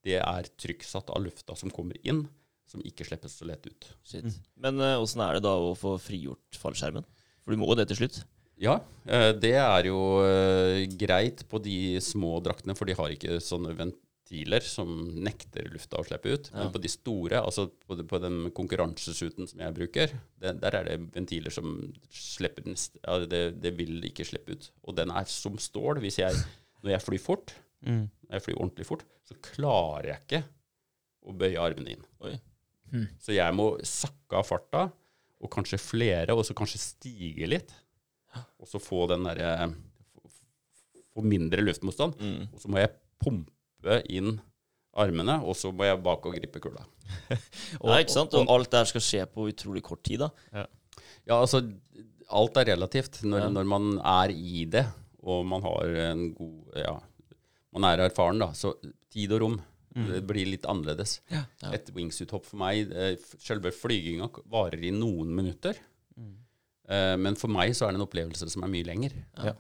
det 0.03 0.19
er 0.19 0.49
trykksatt 0.59 1.09
av 1.13 1.23
lufta 1.23 1.55
som 1.59 1.71
kommer 1.73 1.97
inn, 2.03 2.25
som 2.69 2.83
ikke 2.83 3.05
slippes 3.07 3.35
så 3.39 3.47
lett 3.47 3.65
ut. 3.69 3.89
Shit. 4.07 4.29
Men 4.59 4.79
åssen 4.97 5.21
uh, 5.21 5.27
er 5.29 5.37
det 5.37 5.45
da 5.45 5.55
å 5.61 5.73
få 5.77 5.95
frigjort 6.01 6.57
fallskjermen? 6.59 7.05
For 7.43 7.53
du 7.53 7.59
må 7.61 7.67
jo 7.71 7.77
det 7.79 7.89
til 7.91 8.03
slutt. 8.03 8.21
Ja, 8.61 8.77
uh, 9.09 9.31
det 9.35 9.55
er 9.59 9.89
jo 9.89 9.99
uh, 10.23 10.79
greit 10.99 11.43
på 11.51 11.59
de 11.63 11.99
små 12.03 12.37
draktene, 12.45 12.75
for 12.77 12.89
de 12.89 12.95
har 12.97 13.13
ikke 13.13 13.39
sånne 13.43 13.73
ventiler 13.79 14.65
som 14.65 14.89
nekter 15.25 15.67
lufta 15.73 15.99
å 15.99 16.05
slippe 16.07 16.31
ut. 16.33 16.49
Ja. 16.51 16.63
Men 16.63 16.71
på 16.73 16.81
de 16.81 16.91
store, 16.91 17.41
altså 17.43 17.67
på, 17.71 17.97
de- 17.99 18.07
på 18.09 18.19
den 18.23 18.47
konkurransesuten 18.55 19.49
som 19.49 19.61
jeg 19.63 19.75
bruker, 19.77 20.15
det, 20.41 20.55
der 20.63 20.79
er 20.79 20.87
det 20.89 20.97
ventiler 21.13 21.53
som 21.53 21.75
slipper 22.09 22.65
den 22.65 22.79
ja, 22.79 23.19
det, 23.29 23.43
det 23.61 23.75
vil 23.77 23.99
ikke 24.09 24.25
slippe 24.27 24.57
ut. 24.57 24.71
Og 24.87 24.97
den 24.97 25.13
er 25.13 25.29
som 25.29 25.59
stål. 25.61 26.01
Hvis 26.05 26.21
jeg, 26.23 26.39
når 26.81 26.95
jeg 26.95 27.05
flyr 27.05 27.21
fort, 27.21 27.53
Mm. 27.83 28.09
når 28.27 28.37
jeg 28.37 28.45
flyr 28.47 28.57
ordentlig 28.59 28.85
fort, 28.87 29.05
så 29.27 29.35
klarer 29.43 30.07
jeg 30.13 30.21
ikke 30.23 30.43
å 31.27 31.33
bøye 31.39 31.59
armene 31.61 31.95
inn. 31.95 32.03
Oi. 32.23 32.33
Hmm. 32.93 33.07
Så 33.19 33.33
jeg 33.35 33.55
må 33.57 33.69
sakke 33.87 34.37
av 34.39 34.45
farta, 34.47 34.83
og 35.43 35.51
kanskje 35.51 35.79
flere, 35.81 36.35
og 36.35 36.45
så 36.47 36.55
kanskje 36.55 36.79
stige 36.79 37.47
litt. 37.51 37.73
Og 38.61 38.67
så 38.69 38.79
få 38.81 39.05
den 39.11 39.25
derre 39.27 39.73
Få 41.13 41.21
mindre 41.21 41.61
luftmotstand. 41.61 42.15
Mm. 42.17 42.47
Og 42.55 42.61
så 42.63 42.69
må 42.73 42.79
jeg 42.81 42.89
pumpe 43.21 43.99
inn 44.09 44.39
armene, 44.97 45.35
og 45.45 45.53
så 45.57 45.69
må 45.69 45.85
jeg 45.85 45.99
bak 46.01 46.25
og 46.25 46.33
gripe 46.33 46.57
kula. 46.63 46.87
Nei, 47.85 47.99
ikke 48.01 48.15
sant? 48.15 48.33
Og 48.39 48.49
alt 48.49 48.71
det 48.73 48.79
her 48.81 48.89
skal 48.89 49.03
skje 49.05 49.25
på 49.29 49.45
utrolig 49.51 49.83
kort 49.85 50.01
tid, 50.07 50.23
da. 50.23 50.31
Ja, 51.27 51.37
altså 51.37 51.61
Alt 52.33 52.57
er 52.57 52.65
relativt 52.71 53.19
når, 53.27 53.43
Ja. 53.43 53.49
når 53.53 53.67
man 53.69 53.89
er 53.99 54.31
i 54.33 54.63
det, 54.65 54.87
og 55.21 55.43
man 55.45 55.61
har 55.61 55.93
en 56.07 56.23
god 56.33 56.79
Ja, 56.81 56.95
man 57.73 57.87
er 57.89 58.05
erfaren, 58.07 58.41
da. 58.41 58.51
Så 58.57 58.75
tid 59.13 59.33
og 59.35 59.43
rom 59.45 59.61
det 59.93 60.23
blir 60.25 60.47
litt 60.49 60.65
annerledes. 60.65 61.19
Ja. 61.29 61.43
Ja. 61.61 61.73
Et 61.77 61.89
wingsuit-hopp 61.93 62.47
for 62.47 62.57
meg 62.57 62.89
eh, 62.97 63.11
Selve 63.37 63.69
flyginga 63.75 64.25
varer 64.49 64.81
i 64.87 64.89
noen 64.95 65.29
minutter. 65.37 65.77
Eh, 66.89 67.13
men 67.19 67.37
for 67.39 67.51
meg 67.53 67.75
så 67.77 67.87
er 67.87 67.93
det 67.93 68.01
en 68.01 68.07
opplevelse 68.07 68.49
som 68.51 68.65
er 68.65 68.73
mye 68.73 68.87
lenger. 68.87 69.15
Ja. 69.37 69.53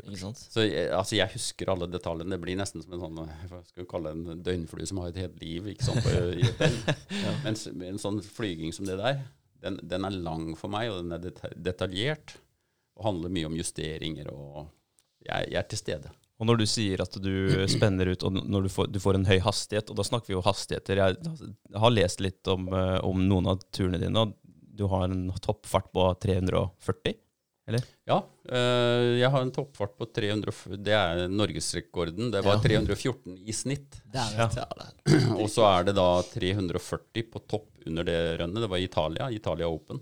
Så 0.00 0.64
jeg, 0.64 0.86
altså, 0.96 1.18
jeg 1.18 1.28
husker 1.34 1.70
alle 1.74 1.90
detaljene. 1.90 2.32
Det 2.32 2.40
blir 2.40 2.56
nesten 2.56 2.80
som 2.80 2.94
en 2.96 3.02
sånn, 3.02 3.18
hva 3.50 3.60
skal 3.66 3.82
vi 3.82 3.88
kalle 3.90 4.14
det, 4.14 4.32
en 4.32 4.44
døgnflue 4.46 4.88
som 4.88 5.02
har 5.02 5.10
et 5.12 5.20
helt 5.26 5.36
liv. 5.42 5.68
ikke 5.74 5.84
sant? 5.84 6.00
På, 6.06 6.14
i 6.32 6.46
et 6.46 6.62
døgn. 6.62 6.78
Mens 7.44 7.66
en 7.68 8.00
sånn 8.00 8.22
flyging 8.24 8.72
som 8.76 8.88
det 8.88 8.96
der, 9.00 9.20
den, 9.60 9.76
den 9.84 10.08
er 10.08 10.16
lang 10.16 10.54
for 10.56 10.72
meg, 10.72 10.88
og 10.88 11.02
den 11.04 11.18
er 11.18 11.52
detaljert. 11.52 12.38
Og 12.96 13.10
handler 13.10 13.32
mye 13.34 13.50
om 13.50 13.58
justeringer, 13.60 14.32
og 14.32 14.64
jeg, 15.26 15.52
jeg 15.52 15.60
er 15.60 15.68
til 15.68 15.82
stede. 15.82 16.14
Og 16.40 16.48
når 16.48 16.62
du 16.62 16.66
sier 16.66 17.02
at 17.04 17.16
du 17.20 17.32
spenner 17.68 18.08
ut, 18.08 18.22
og 18.24 18.38
når 18.48 18.64
du 18.64 18.70
får, 18.72 18.88
du 18.88 19.00
får 19.02 19.18
en 19.18 19.26
høy 19.28 19.38
hastighet, 19.44 19.90
og 19.92 19.98
da 20.00 20.06
snakker 20.08 20.32
vi 20.32 20.38
jo 20.38 20.44
hastigheter 20.46 21.02
Jeg, 21.02 21.18
har 21.84 21.92
lest 21.92 22.22
litt 22.24 22.48
om, 22.48 22.68
eh, 22.72 22.98
om 23.04 23.26
noen 23.28 23.50
av 23.52 23.60
turene 23.76 24.00
dine, 24.00 24.24
og 24.24 24.32
du 24.80 24.86
har 24.88 25.04
en 25.10 25.28
toppfart 25.44 25.90
på 25.92 26.06
340? 26.24 27.18
eller? 27.70 27.84
Ja, 28.08 28.16
øh, 28.50 29.18
jeg 29.20 29.30
har 29.30 29.44
en 29.44 29.52
toppfart 29.54 29.92
på 29.98 30.06
300, 30.16 30.78
det 30.82 30.94
er 30.96 31.28
norgesrekorden. 31.30 32.32
Det 32.32 32.42
var 32.42 32.56
Ja. 32.56 32.62
314 32.64 33.36
i 33.46 33.52
snitt. 33.52 34.00
Det 34.10 34.18
er 34.18 34.50
Ja. 34.56 34.66
Og 35.40 35.46
så 35.52 35.68
er 35.68 35.84
det 35.84 35.94
da 35.94 36.22
340 36.22 37.22
på 37.30 37.46
topp 37.46 37.68
under 37.86 38.02
det 38.04 38.40
rønnet. 38.40 38.64
Det 38.64 38.70
var 38.70 38.78
i 38.78 38.88
Italia, 38.88 39.30
Italia 39.30 39.68
Open 39.68 40.00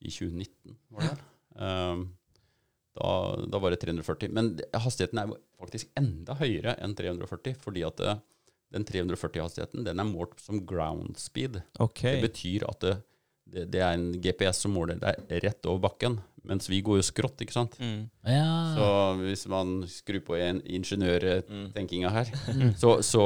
i 0.00 0.08
2019, 0.08 0.76
var 0.90 1.00
det. 1.02 1.18
Um, 1.60 2.16
da, 3.02 3.12
da 3.50 3.58
var 3.58 3.74
det 3.74 3.80
340. 3.82 4.30
Men 4.32 4.52
hastigheten 4.78 5.18
er 5.24 5.32
faktisk 5.58 5.90
enda 5.98 6.36
høyere 6.38 6.76
enn 6.82 6.94
340, 6.98 7.56
fordi 7.60 7.82
at 7.86 7.98
det, 7.98 8.14
den 8.72 8.86
340-hastigheten 8.88 9.84
den 9.84 10.00
er 10.00 10.06
målt 10.08 10.38
som 10.40 10.62
ground 10.64 11.18
speed. 11.20 11.58
Okay. 11.82 12.14
Det 12.20 12.28
betyr 12.30 12.64
at 12.70 12.80
det, 12.86 12.94
det, 13.52 13.66
det 13.74 13.82
er 13.84 13.96
en 13.98 14.12
GPS 14.22 14.62
som 14.64 14.72
måler 14.72 14.96
deg 15.02 15.26
rett 15.44 15.66
over 15.68 15.82
bakken, 15.90 16.20
mens 16.48 16.70
vi 16.70 16.78
går 16.82 17.02
jo 17.02 17.04
skrått, 17.04 17.42
ikke 17.44 17.52
sant? 17.54 17.74
Mm. 17.82 18.06
Ja. 18.24 18.46
Så 18.78 18.86
hvis 19.20 19.44
man 19.50 19.82
skrur 19.90 20.22
på 20.30 20.38
en 20.40 20.62
ingeniørtenkinga 20.64 22.10
her, 22.14 22.30
Mm. 22.54 22.72
så, 22.80 22.96
så 23.02 23.24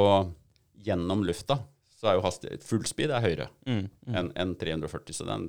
gjennom 0.83 1.23
lufta 1.25 1.59
så 1.97 2.11
er 2.11 2.17
jo 2.19 2.21
hastighet 2.27 2.61
Full 2.67 2.85
speed 2.85 3.09
er 3.09 3.23
høyere 3.23 3.47
Mm. 3.65 3.87
Mm. 4.05 4.15
enn 4.19 4.27
en 4.37 4.51
340. 4.55 5.13
Så 5.17 5.25
den, 5.25 5.47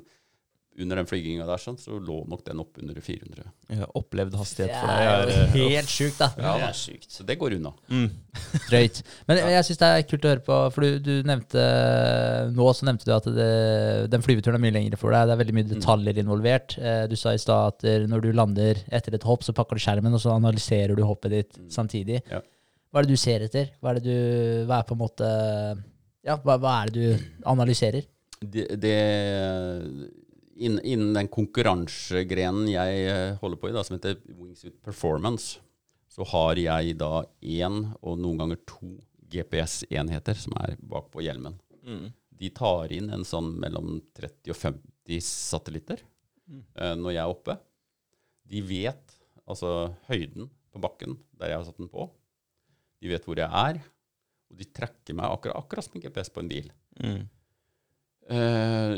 under 0.80 1.00
den 1.00 1.06
flyginga 1.10 1.44
der 1.48 1.60
sånn, 1.62 1.76
så 1.80 1.96
lå 1.98 2.20
nok 2.30 2.44
den 2.46 2.60
opp 2.62 2.78
under 2.80 2.98
400. 3.02 3.44
Ja, 3.74 3.86
opplevd 3.98 4.36
hastighet 4.38 4.72
for 4.76 4.90
deg 4.92 5.08
er 5.08 5.32
er 5.32 5.56
jo 5.58 5.68
helt 5.72 5.90
sjukt, 5.92 6.18
da. 6.20 6.28
Ja, 6.38 6.52
det 6.60 6.66
er 6.68 6.76
sjukt. 6.78 7.08
Så 7.12 7.26
det 7.28 7.36
går 7.40 7.56
unna. 7.58 7.72
mm. 7.90 8.08
Drøyt. 8.70 9.00
Men 9.26 9.40
jeg 9.50 9.64
syns 9.66 9.80
det 9.80 9.88
er 9.96 10.04
kult 10.08 10.26
å 10.28 10.32
høre 10.32 10.44
på, 10.46 10.58
for 10.74 10.86
du, 10.86 10.98
du 11.02 11.14
nevnte 11.26 11.64
Nå 12.54 12.68
så 12.78 12.86
nevnte 12.86 13.08
du 13.08 13.14
at 13.16 13.26
det, 13.34 13.48
den 14.12 14.22
flyveturen 14.24 14.58
er 14.60 14.62
mye 14.62 14.76
lengre 14.78 15.00
for 15.00 15.14
deg. 15.14 15.26
Det 15.28 15.34
er 15.34 15.40
veldig 15.42 15.56
mye 15.58 15.68
detaljer 15.72 16.20
involvert. 16.22 16.76
Eh, 16.78 17.02
Du 17.10 17.16
sa 17.18 17.32
i 17.34 17.40
stad 17.42 17.72
at 17.74 17.88
når 18.10 18.24
du 18.24 18.30
lander 18.36 18.78
etter 18.94 19.16
et 19.18 19.26
hopp, 19.26 19.42
så 19.46 19.54
pakker 19.56 19.78
du 19.78 19.82
skjermen, 19.84 20.14
og 20.14 20.22
så 20.22 20.36
analyserer 20.36 20.94
du 20.98 21.02
hoppet 21.08 21.34
ditt 21.34 21.58
samtidig. 21.74 22.22
Ja. 22.30 22.40
Hva 22.88 23.02
er 23.02 23.08
det 23.08 23.16
du 23.18 23.20
ser 23.20 23.42
etter? 23.44 23.72
Hva 23.82 23.90
er 23.92 23.98
det 23.98 24.06
du 24.06 24.64
Hva 24.70 24.78
er 24.80 24.86
på 24.88 24.94
en 24.96 25.02
måte 25.02 25.26
Ja, 26.24 26.38
hva, 26.40 26.54
hva 26.62 26.76
er 26.84 26.92
det 26.94 27.02
du 27.02 27.26
analyserer? 27.50 28.06
Det, 28.38 28.64
det 28.80 28.94
innen, 30.58 30.82
innen 30.84 31.14
den 31.16 31.30
konkurransegrenen 31.32 32.68
jeg 32.70 33.06
eh, 33.08 33.38
holder 33.40 33.60
på 33.60 33.70
i, 33.70 33.74
da, 33.76 33.84
som 33.86 33.96
heter 33.96 34.18
Wingsuit 34.34 34.76
Performance, 34.84 35.62
så 36.10 36.26
har 36.32 36.58
jeg 36.58 36.96
da 36.98 37.22
én 37.44 37.80
og 38.00 38.18
noen 38.18 38.42
ganger 38.42 38.60
to 38.68 38.96
GPS-enheter 39.30 40.38
som 40.38 40.56
er 40.64 40.76
bak 40.80 41.10
på 41.12 41.22
hjelmen. 41.22 41.58
Mm. 41.84 42.08
De 42.38 42.50
tar 42.54 42.92
inn 42.94 43.10
en 43.14 43.26
sånn 43.26 43.52
mellom 43.60 43.98
30 44.16 44.54
og 44.54 44.58
50 44.58 45.24
satellitter 45.24 46.02
eh, 46.02 46.94
når 46.98 47.14
jeg 47.14 47.22
er 47.22 47.34
oppe. 47.34 47.58
De 48.48 48.62
vet 48.64 49.18
altså 49.48 49.92
høyden 50.08 50.48
på 50.72 50.82
bakken 50.82 51.16
der 51.38 51.52
jeg 51.52 51.60
har 51.60 51.68
satt 51.68 51.80
den 51.80 51.92
på. 51.92 52.08
De 52.98 53.12
vet 53.12 53.24
hvor 53.26 53.38
jeg 53.38 53.48
er, 53.48 53.80
og 54.48 54.58
de 54.58 54.66
trekker 54.74 55.16
meg 55.16 55.30
akkurat, 55.30 55.60
akkurat 55.60 55.86
som 55.86 55.98
en 55.98 56.04
GPS 56.04 56.32
på 56.34 56.42
en 56.42 56.50
bil. 56.50 56.70
Mm. 56.98 57.20
Eh, 58.28 58.94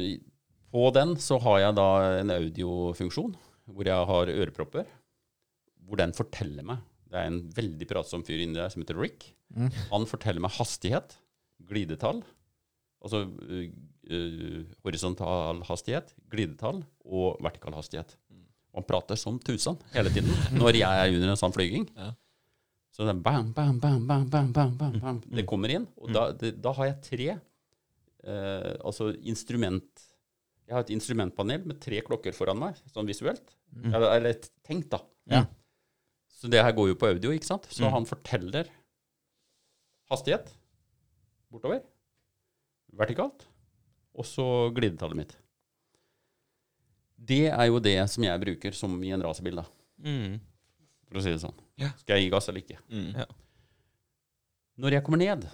på 0.71 0.87
den 0.95 1.17
så 1.19 1.39
har 1.43 1.63
jeg 1.65 1.77
da 1.79 1.89
en 2.21 2.33
audiofunksjon 2.35 3.35
hvor 3.71 3.87
jeg 3.87 4.09
har 4.11 4.33
ørepropper. 4.33 4.87
Hvor 5.87 5.99
den 5.99 6.13
forteller 6.15 6.67
meg 6.67 6.83
Det 7.11 7.19
er 7.19 7.27
en 7.27 7.41
veldig 7.55 7.87
pratsom 7.91 8.23
fyr 8.27 8.39
inni 8.39 8.59
der 8.59 8.71
som 8.71 8.83
heter 8.85 8.99
Rick. 8.99 9.33
Mm. 9.51 9.71
Han 9.91 10.07
forteller 10.07 10.43
meg 10.45 10.55
hastighet, 10.55 11.17
glidetall, 11.67 12.21
altså 13.03 13.25
uh, 13.27 13.65
uh, 14.07 14.61
horisontal 14.87 15.65
hastighet, 15.67 16.13
glidetall 16.31 16.85
og 17.03 17.41
vertikal 17.43 17.75
hastighet. 17.75 18.15
Og 18.71 18.85
han 18.85 18.87
prater 18.87 19.19
som 19.19 19.41
tusen 19.43 19.81
hele 19.97 20.13
tiden 20.15 20.31
når 20.55 20.79
jeg 20.79 21.03
er 21.03 21.17
under 21.17 21.33
en 21.33 21.41
sånn 21.41 21.57
flyging. 21.57 21.89
Ja. 21.97 22.13
Så 22.95 23.07
det 23.07 23.17
er 23.17 23.25
bam, 23.27 23.51
bam, 23.57 23.81
bam, 23.83 24.07
bam, 24.07 24.29
bam, 24.31 24.53
bam, 24.55 24.77
bam, 24.79 24.95
bam. 25.03 25.19
Det 25.27 25.47
kommer 25.51 25.75
inn, 25.75 25.89
og 25.99 26.15
da, 26.15 26.29
det, 26.37 26.57
da 26.63 26.75
har 26.79 26.93
jeg 26.93 27.03
tre 27.07 27.29
uh, 27.35 28.73
altså 28.87 29.11
instrument 29.27 30.07
Jeg 30.71 30.77
har 30.77 30.85
et 30.87 30.93
instrumentpanel 30.95 31.65
med 31.67 31.81
tre 31.83 31.99
klokker 32.07 32.31
foran 32.37 32.61
meg, 32.63 32.77
sånn 32.95 33.09
visuelt. 33.11 33.43
Eller, 33.83 34.13
eller 34.21 34.37
tenkt, 34.67 34.87
da. 34.93 35.01
Ja. 35.27 35.41
Så 36.31 36.47
det 36.51 36.63
her 36.63 36.71
går 36.77 36.93
jo 36.93 36.99
på 37.01 37.09
audio, 37.11 37.33
ikke 37.35 37.49
sant? 37.49 37.67
Så 37.75 37.83
Mm. 37.89 37.91
han 37.97 38.07
forteller 38.07 38.71
hastighet 40.11 40.53
bortover, 41.51 41.83
vertikalt, 42.95 43.45
og 44.15 44.25
så 44.25 44.47
glidetallet 44.75 45.17
mitt. 45.19 45.35
Det 47.21 47.49
er 47.51 47.67
jo 47.69 47.81
det 47.83 47.97
som 48.11 48.25
jeg 48.25 48.41
bruker 48.41 48.73
som 48.77 48.95
i 49.05 49.11
en 49.13 49.23
racerbil, 49.23 49.57
da, 49.61 49.65
Mm. 50.01 50.41
for 51.09 51.19
å 51.19 51.23
si 51.23 51.31
det 51.35 51.41
sånn. 51.43 51.59
Ja. 51.77 51.91
Skal 51.99 52.17
jeg 52.17 52.25
gi 52.25 52.31
gass 52.31 52.49
eller 52.49 52.61
ikke? 52.63 52.79
Mm. 52.89 53.15
Ja. 53.19 53.27
Når 54.79 54.91
jeg 54.93 55.05
kommer 55.05 55.19
ned, 55.19 55.51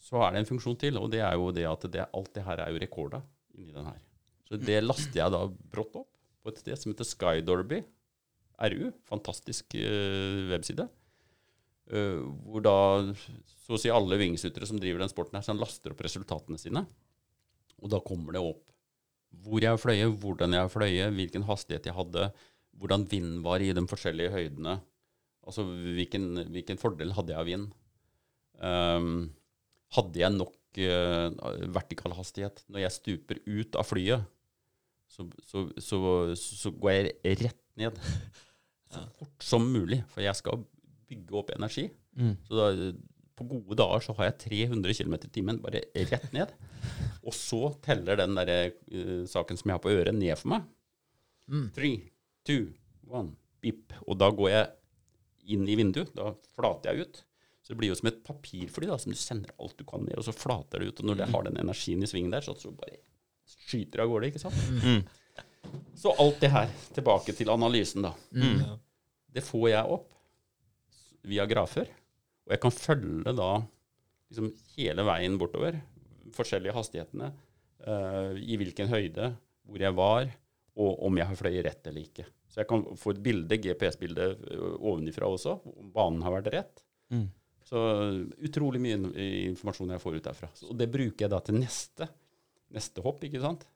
så 0.00 0.26
er 0.26 0.32
det 0.32 0.38
en 0.40 0.56
funksjon 0.58 0.78
til, 0.78 0.98
og 0.98 1.10
det 1.12 1.20
er 1.20 1.34
jo 1.34 1.52
det 1.52 1.64
at 1.68 1.80
det, 1.92 2.08
alt 2.12 2.32
det 2.34 2.42
her 2.44 2.58
er 2.58 2.72
jo 2.72 2.78
rekorda 2.80 3.22
inni 3.54 3.72
den 3.72 3.84
her. 3.84 4.00
Så 4.52 4.58
det 4.60 4.82
laster 4.84 5.16
jeg 5.16 5.32
da 5.32 5.46
brått 5.72 5.94
opp 5.96 6.10
på 6.44 6.52
et 6.52 6.58
sted 6.60 6.76
som 6.76 6.92
heter 6.92 7.08
Skydorby 7.08 7.78
RU. 8.68 8.90
Fantastisk 9.08 9.78
uh, 9.80 10.50
webside. 10.50 10.84
Uh, 11.88 12.20
hvor 12.44 12.60
da 12.64 12.76
så 13.64 13.78
å 13.78 13.80
si 13.80 13.88
alle 13.88 14.18
wingsutere 14.20 14.68
som 14.68 14.76
driver 14.76 15.00
den 15.00 15.12
sporten 15.12 15.38
her, 15.38 15.46
så 15.46 15.54
han 15.54 15.62
laster 15.62 15.94
opp 15.94 16.02
resultatene 16.04 16.60
sine. 16.60 16.84
Og 17.80 17.88
da 17.94 18.02
kommer 18.04 18.36
det 18.36 18.44
opp 18.44 18.66
hvor 19.42 19.64
jeg 19.64 19.80
fløy, 19.80 20.02
hvordan 20.20 20.52
jeg 20.58 20.72
fløy, 20.74 20.96
hvilken 21.16 21.46
hastighet 21.48 21.88
jeg 21.88 21.96
hadde, 21.96 22.26
hvordan 22.76 23.06
vinden 23.08 23.38
var 23.46 23.64
i 23.64 23.70
de 23.72 23.84
forskjellige 23.88 24.34
høydene. 24.34 24.76
Altså 25.48 25.64
hvilken, 25.64 26.26
hvilken 26.52 26.76
fordel 26.78 27.14
hadde 27.16 27.32
jeg 27.32 27.40
av 27.40 27.48
vind? 27.48 27.70
Um, 28.60 29.30
hadde 29.96 30.20
jeg 30.20 30.36
nok 30.36 30.82
uh, 30.84 31.32
vertikal 31.72 32.12
hastighet 32.18 32.60
når 32.68 32.84
jeg 32.84 32.96
stuper 32.98 33.40
ut 33.48 33.80
av 33.80 33.88
flyet, 33.88 34.28
så, 35.12 35.26
så, 35.44 35.66
så, 35.76 35.98
så 36.38 36.72
går 36.80 36.92
jeg 36.94 37.38
rett 37.44 37.62
ned 37.80 37.98
så 38.92 39.02
fort 39.18 39.44
som 39.44 39.64
mulig, 39.68 40.02
for 40.12 40.24
jeg 40.24 40.36
skal 40.38 40.62
bygge 41.10 41.36
opp 41.36 41.52
energi. 41.54 41.88
Mm. 42.16 42.36
Så 42.48 42.58
da, 42.58 42.92
på 43.36 43.46
gode 43.48 43.78
dager 43.80 44.04
så 44.04 44.14
har 44.18 44.30
jeg 44.30 44.68
300 44.68 44.96
km 44.98 45.16
i 45.16 45.32
timen 45.32 45.60
bare 45.62 45.84
rett 45.96 46.28
ned. 46.36 46.52
Og 47.26 47.36
så 47.36 47.74
teller 47.84 48.20
den 48.20 48.36
der, 48.38 48.72
uh, 48.92 49.22
saken 49.28 49.60
som 49.60 49.70
jeg 49.70 49.78
har 49.78 49.84
på 49.84 49.92
øret, 49.92 50.14
ned 50.16 50.36
for 50.40 50.54
meg. 50.54 50.68
Mm. 51.52 51.66
Three, 51.76 51.98
two, 52.48 52.72
one, 53.08 53.34
bip. 53.64 53.92
Og 54.06 54.18
da 54.20 54.30
går 54.32 54.52
jeg 54.52 54.72
inn 55.56 55.68
i 55.68 55.76
vinduet. 55.78 56.12
Da 56.16 56.32
flater 56.56 56.92
jeg 56.92 57.06
ut. 57.06 57.22
Så 57.62 57.72
det 57.72 57.78
blir 57.78 57.92
jo 57.92 57.98
som 57.98 58.10
et 58.10 58.22
papirfly 58.26 58.88
da, 58.90 58.98
som 58.98 59.14
du 59.14 59.18
sender 59.18 59.52
alt 59.62 59.76
du 59.78 59.84
kan 59.86 60.02
ned, 60.02 60.16
og 60.18 60.26
så 60.26 60.34
flater 60.34 60.82
det 60.82 60.90
ut. 60.90 61.02
Og 61.02 61.10
når 61.10 61.20
det 61.20 61.28
har 61.30 61.44
den 61.46 61.60
energien 61.62 62.02
i 62.02 62.08
svingen 62.10 62.32
der, 62.34 62.42
så, 62.44 62.56
så 62.58 62.72
bare 62.74 62.98
skyter 63.48 64.04
av 64.04 64.10
gårde, 64.12 64.30
ikke 64.32 64.42
sant? 64.42 64.58
Mm. 64.82 65.02
Så 65.96 66.12
alt 66.20 66.40
det 66.42 66.50
her, 66.52 66.72
tilbake 66.96 67.34
til 67.36 67.52
analysen, 67.52 68.04
da. 68.04 68.12
Mm. 68.34 68.78
Det 69.32 69.44
får 69.46 69.68
jeg 69.70 69.96
opp 69.96 70.10
via 71.28 71.46
grafer. 71.48 71.88
Og 72.46 72.54
jeg 72.56 72.62
kan 72.64 72.74
følge 72.74 73.34
da 73.38 73.50
liksom 74.32 74.50
hele 74.76 75.06
veien 75.06 75.38
bortover. 75.40 75.78
Forskjellige 76.34 76.74
hastighetene. 76.76 77.32
uh, 77.86 78.32
I 78.36 78.58
hvilken 78.60 78.90
høyde, 78.90 79.32
hvor 79.68 79.84
jeg 79.84 79.96
var, 79.96 80.32
og 80.82 81.04
om 81.06 81.20
jeg 81.20 81.28
har 81.28 81.38
fløyet 81.38 81.66
rett 81.68 81.86
eller 81.90 82.06
ikke. 82.06 82.26
Så 82.48 82.60
jeg 82.60 82.68
kan 82.68 82.82
få 83.00 83.14
et 83.14 83.22
bilde, 83.24 83.56
GPS-bilde 83.60 84.26
ovenifra 84.76 85.28
også, 85.28 85.54
om 85.72 85.92
banen 85.92 86.24
har 86.24 86.34
vært 86.34 86.50
rett. 86.52 86.82
Mm. 87.12 87.28
Så 87.64 87.80
utrolig 88.44 88.80
mye 88.82 88.98
informasjon 89.52 89.94
jeg 89.94 90.02
får 90.02 90.18
ut 90.18 90.26
derfra. 90.26 90.50
Og 90.68 90.76
det 90.76 90.90
bruker 90.92 91.24
jeg 91.24 91.32
da 91.32 91.38
til 91.44 91.56
neste, 91.60 92.08
neste 92.74 93.04
hopp, 93.04 93.22
ikke 93.26 93.42
sant? 93.42 93.66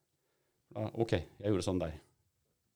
Da, 0.74 0.88
OK, 0.94 1.16
jeg 1.16 1.52
gjorde 1.52 1.66
sånn 1.66 1.82
der. 1.82 1.96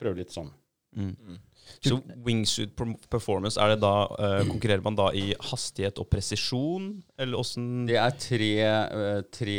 Prøv 0.01 0.19
litt 0.21 0.35
sånn. 0.35 0.51
Mm. 0.97 1.15
Mm. 1.15 1.41
Så 1.87 2.01
wingsuit 2.27 2.73
performance, 3.13 3.61
er 3.61 3.75
det 3.75 3.83
da 3.85 3.95
uh, 4.11 4.41
konkurrerer 4.49 4.83
man 4.83 4.97
da 4.99 5.11
i 5.15 5.31
hastighet 5.51 6.01
og 6.03 6.09
presisjon, 6.11 6.93
eller 7.21 7.39
åssen 7.39 7.85
Det 7.87 7.99
er 8.01 8.17
tre, 8.19 8.55
uh, 8.91 9.21
tre 9.31 9.59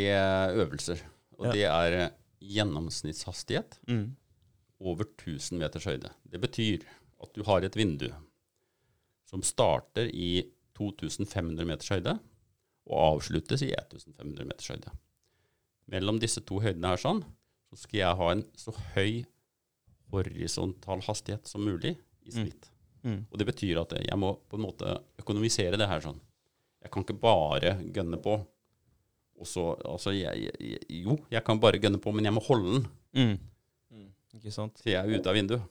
øvelser. 0.64 1.04
Og 1.38 1.48
Ja. 1.48 1.52
det 1.56 1.68
er 1.68 1.96
gjennomsnittshastighet 2.42 3.78
mm. 3.88 4.04
over 4.80 5.06
1000 5.06 5.58
meters 5.58 5.86
høyde. 5.88 6.12
Det 6.28 6.40
betyr 6.42 6.84
at 7.22 7.32
du 7.34 7.42
har 7.46 7.64
et 7.64 7.78
vindu 7.78 8.10
som 9.30 9.42
starter 9.46 10.10
i 10.12 10.44
2500 10.76 11.64
meters 11.64 11.88
høyde 11.92 12.18
og 12.90 12.98
avsluttes 12.98 13.62
i 13.64 13.70
1500 13.72 14.44
meters 14.44 14.68
høyde. 14.74 14.92
Mellom 15.90 16.18
disse 16.22 16.40
to 16.46 16.60
høydene 16.62 16.92
her 16.92 16.96
sånn, 17.02 17.24
så 17.72 17.76
skal 17.82 17.98
jeg 17.98 18.16
ha 18.16 18.30
en 18.32 18.44
så 18.56 18.72
høy 18.94 19.24
horisontal 20.12 21.00
hastighet 21.06 21.46
som 21.48 21.64
mulig 21.64 21.96
i 22.26 22.30
Mm. 22.30 22.32
snitt. 22.46 22.68
Mm. 23.04 23.26
Og 23.32 23.38
det 23.38 23.46
betyr 23.46 23.80
at 23.80 23.90
jeg 23.98 24.18
må 24.18 24.38
på 24.48 24.56
en 24.56 24.62
måte 24.66 25.00
økonomisere 25.18 25.76
det 25.76 25.88
her 25.88 26.00
sånn. 26.00 26.20
Jeg 26.82 26.90
kan 26.90 27.02
ikke 27.02 27.18
bare 27.20 27.78
gønne 27.92 28.20
på. 28.22 28.46
Og 29.40 29.46
så, 29.46 29.76
altså 29.84 30.12
jeg, 30.14 30.52
jeg, 30.60 30.78
jo, 31.02 31.16
jeg 31.30 31.42
kan 31.44 31.58
bare 31.58 31.78
gønne 31.80 31.98
på, 31.98 32.12
men 32.14 32.24
jeg 32.24 32.32
må 32.32 32.40
holde 32.46 32.72
den 32.80 32.86
Mm. 33.14 33.38
Mm. 33.92 34.12
Ikke 34.38 34.52
sant? 34.52 34.74
til 34.76 34.92
jeg 34.92 35.04
er 35.04 35.18
ute 35.18 35.26
av 35.28 35.34
vinduet. 35.34 35.62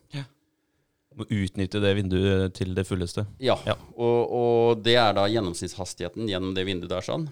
Må 1.16 1.24
utnytte 1.28 1.80
det 1.80 1.96
vinduet 1.96 2.54
til 2.54 2.74
det 2.74 2.86
fulleste. 2.86 3.26
Ja, 3.40 3.56
Ja. 3.66 3.74
Og, 3.96 4.30
og 4.32 4.82
det 4.82 4.94
er 4.96 5.12
da 5.12 5.26
gjennomsnittshastigheten 5.28 6.28
gjennom 6.28 6.54
det 6.54 6.64
vinduet 6.66 6.88
der 6.88 7.00
sånn, 7.04 7.28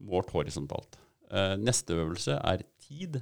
målt 0.00 0.30
horisontalt. 0.30 0.96
Eh, 1.32 1.54
neste 1.56 1.96
øvelse 1.96 2.36
er 2.36 2.64
tid. 2.82 3.20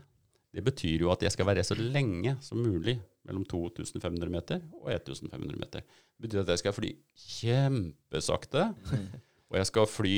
Det 0.50 0.64
betyr 0.66 1.04
jo 1.04 1.12
at 1.12 1.22
jeg 1.22 1.30
skal 1.30 1.46
være 1.46 1.62
så 1.66 1.76
lenge 1.78 2.34
som 2.42 2.58
mulig 2.58 2.96
mellom 3.28 3.44
2500 3.46 4.32
meter 4.32 4.64
og 4.80 4.90
1500 4.90 5.58
meter. 5.60 5.84
Det 5.84 6.26
betyr 6.26 6.42
at 6.42 6.50
jeg 6.56 6.62
skal 6.64 6.74
fly 6.74 6.90
kjempesakte, 7.14 8.66
og 9.50 9.60
jeg 9.60 9.72
skal 9.72 9.90
fly 9.90 10.14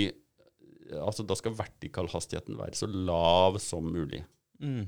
Altså 0.92 1.24
da 1.24 1.32
skal 1.38 1.54
vertikalhastigheten 1.56 2.58
være 2.58 2.76
så 2.76 2.84
lav 2.84 3.54
som 3.64 3.86
mulig. 3.88 4.18
Mm. 4.60 4.82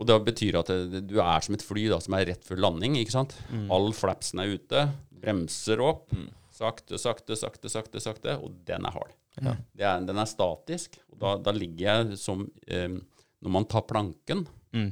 Og 0.00 0.06
det 0.08 0.14
betyr 0.24 0.56
at 0.56 0.70
det, 0.88 1.02
du 1.10 1.18
er 1.20 1.44
som 1.44 1.56
et 1.58 1.64
fly 1.66 1.82
da, 1.90 1.98
som 2.00 2.16
er 2.16 2.24
rett 2.30 2.46
før 2.46 2.62
landing. 2.62 2.96
ikke 2.96 3.12
sant? 3.12 3.34
Mm. 3.50 3.66
All 3.74 3.90
flapsen 3.92 4.40
er 4.40 4.54
ute, 4.54 4.86
bremser 5.20 5.82
opp. 5.84 6.06
Mm. 6.16 6.30
Sakte, 6.54 6.96
sakte, 7.02 7.36
sakte, 7.36 7.68
sakte, 7.68 8.00
sakte, 8.00 8.38
og 8.40 8.56
den 8.64 8.88
er 8.88 8.96
hard. 8.96 9.12
Ja. 9.42 9.54
Det 9.74 9.86
er, 9.88 10.04
den 10.06 10.18
er 10.22 10.28
statisk, 10.30 10.98
og 11.10 11.18
da, 11.22 11.32
da 11.42 11.54
ligger 11.56 11.84
jeg 11.88 12.18
som 12.20 12.44
eh, 12.68 12.88
Når 13.44 13.50
man 13.50 13.66
tar 13.68 13.82
planken, 13.88 14.46
Mm. 14.74 14.88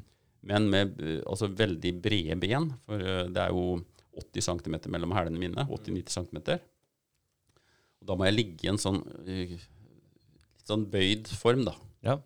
men 0.47 0.67
med 0.71 0.99
altså 1.27 1.49
veldig 1.49 1.91
brede 2.03 2.37
ben, 2.39 2.69
for 2.87 2.99
det 3.03 3.37
er 3.41 3.49
jo 3.51 3.81
80 4.21 4.45
cm 4.47 4.77
mellom 4.93 5.11
hælene 5.17 5.41
mine, 5.41 5.65
80-90 5.67 6.13
cm. 6.13 6.37
Og 8.03 8.07
da 8.07 8.15
må 8.19 8.27
jeg 8.29 8.37
ligge 8.37 8.67
i 8.67 8.71
en 8.71 8.79
sånn 8.79 9.01
litt 9.27 9.65
sånn 10.69 10.85
bøyd 10.93 11.27
form, 11.39 11.65
da. 11.67 11.75
Ja. 12.07 12.19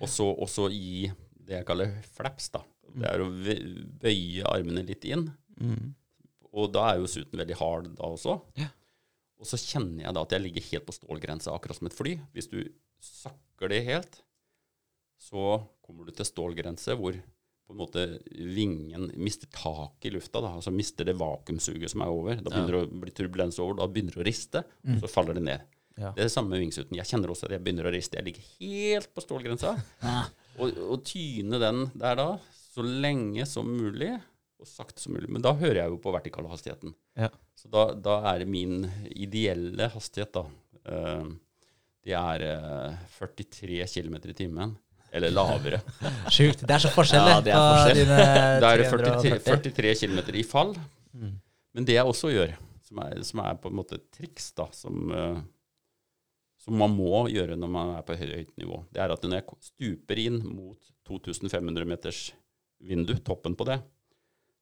Og 0.00 0.08
så 0.08 0.30
og 0.30 0.48
så 0.48 0.68
gi 0.72 1.10
det 1.44 1.58
jeg 1.58 1.66
kaller 1.68 1.92
flaps, 2.16 2.48
da. 2.54 2.62
Det 2.88 3.04
er 3.10 3.20
å 3.20 3.28
bøye 4.00 4.44
armene 4.48 4.86
litt 4.88 5.04
inn. 5.08 5.26
Mm. 5.60 5.90
Og 6.54 6.70
da 6.72 6.86
er 6.94 7.02
jo 7.02 7.10
suiten 7.10 7.36
veldig 7.40 7.56
hard 7.60 7.90
da 7.98 8.08
også. 8.14 8.38
Ja. 8.56 8.70
Og 9.38 9.46
så 9.46 9.58
kjenner 9.60 10.04
jeg 10.04 10.16
da 10.16 10.24
at 10.24 10.34
jeg 10.34 10.44
ligger 10.44 10.68
helt 10.72 10.86
på 10.88 10.96
stålgrensa, 10.96 11.54
akkurat 11.54 11.78
som 11.78 11.88
et 11.90 11.96
fly. 11.96 12.16
Hvis 12.34 12.50
du 12.50 12.60
sakker 13.04 13.70
det 13.70 13.84
helt, 13.86 14.20
så 15.18 15.60
kommer 15.84 16.08
du 16.08 16.14
til 16.14 16.26
stålgrense 16.26 16.96
hvor 16.98 17.18
på 17.68 17.74
en 17.74 17.80
måte 17.82 18.02
vingen 18.32 19.10
mister 19.20 19.50
tak 19.52 20.06
i 20.08 20.12
lufta. 20.14 20.40
da, 20.40 20.54
altså 20.56 20.72
Mister 20.72 21.04
det 21.04 21.18
vakuumsuget 21.20 21.92
som 21.92 22.00
er 22.00 22.12
over. 22.12 22.38
Da 22.40 22.48
begynner 22.48 22.78
det 22.78 22.84
å 22.86 23.00
bli 23.02 23.12
turbulens 23.12 23.58
over, 23.60 23.76
da 23.76 23.88
begynner 23.92 24.16
det 24.16 24.22
å 24.22 24.26
riste, 24.26 24.62
og 24.88 25.02
så 25.02 25.10
faller 25.12 25.36
det 25.36 25.44
ned. 25.44 25.66
Ja. 25.98 26.14
Det 26.14 26.22
er 26.22 26.28
det 26.30 26.32
samme 26.32 26.54
med 26.54 26.62
vingsuten. 26.62 26.96
Jeg 26.96 27.10
kjenner 27.10 27.32
også 27.34 27.48
at 27.48 27.56
jeg 27.56 27.62
begynner 27.66 27.90
å 27.90 27.92
riste. 27.92 28.16
Jeg 28.16 28.28
ligger 28.28 28.48
helt 28.62 29.10
på 29.12 29.24
stålgrensa. 29.24 29.74
Ah. 30.06 30.30
Og, 30.56 30.78
og 30.94 31.02
tyne 31.06 31.60
den 31.60 31.84
der 31.98 32.16
da, 32.18 32.28
så 32.54 32.84
lenge 32.86 33.44
som 33.50 33.68
mulig, 33.68 34.14
og 34.58 34.66
sakte 34.68 35.02
som 35.02 35.14
mulig. 35.14 35.28
Men 35.30 35.44
da 35.44 35.52
hører 35.58 35.82
jeg 35.82 35.92
jo 35.92 36.00
på 36.02 36.12
vertikalhastigheten. 36.14 36.94
Ja. 37.18 37.30
Så 37.58 37.70
da, 37.72 37.88
da 37.94 38.18
er 38.32 38.44
min 38.48 38.82
ideelle 39.14 39.90
hastighet, 39.92 40.34
da. 40.34 40.44
uh, 40.90 41.28
det 42.06 42.14
er 42.18 42.44
uh, 42.92 43.18
43 43.18 43.82
km 43.92 44.18
i 44.24 44.36
timen. 44.36 44.76
Eller 45.14 45.32
lavere. 45.32 45.80
Sjukt. 46.34 46.64
Det 46.66 46.74
er 46.74 46.82
så 46.84 46.90
forskjell, 46.92 47.28
Ja, 47.30 47.42
det 47.44 47.52
er 47.54 47.68
forskjell. 47.72 48.00
dine 48.02 48.16
Da 48.64 48.72
er 48.72 48.82
det 48.82 48.88
43, 48.90 49.12
340. 49.44 49.76
43 49.76 49.94
km 50.02 50.40
i 50.42 50.46
fall. 50.46 50.74
Mm. 51.14 51.36
Men 51.76 51.86
det 51.88 51.96
jeg 51.96 52.10
også 52.10 52.32
gjør, 52.34 52.56
som 52.88 53.00
er, 53.04 53.22
som 53.28 53.44
er 53.44 53.62
på 53.62 53.70
en 53.70 53.78
måte 53.78 54.00
triks, 54.14 54.50
da, 54.58 54.66
som, 54.76 55.12
uh, 55.12 55.38
som 56.64 56.76
man 56.82 56.92
må 56.96 57.28
gjøre 57.32 57.56
når 57.56 57.72
man 57.72 57.94
er 57.96 58.04
på 58.04 58.18
høyt 58.18 58.52
nivå, 58.60 58.82
det 58.92 59.04
er 59.04 59.14
at 59.14 59.24
når 59.24 59.40
jeg 59.40 59.70
stuper 59.70 60.20
inn 60.26 60.42
mot 60.44 60.92
2500 61.08 61.88
meters 61.88 62.26
vindu, 62.84 63.14
toppen 63.24 63.56
på 63.58 63.66
det, 63.68 63.78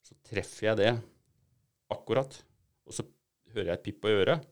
så 0.07 0.15
treffer 0.27 0.69
jeg 0.71 0.79
det 0.81 0.93
akkurat, 1.93 2.37
og 2.87 2.95
så 2.95 3.05
hører 3.55 3.73
jeg 3.73 3.79
et 3.81 3.85
pip 3.89 4.01
på 4.05 4.13
øret, 4.13 4.45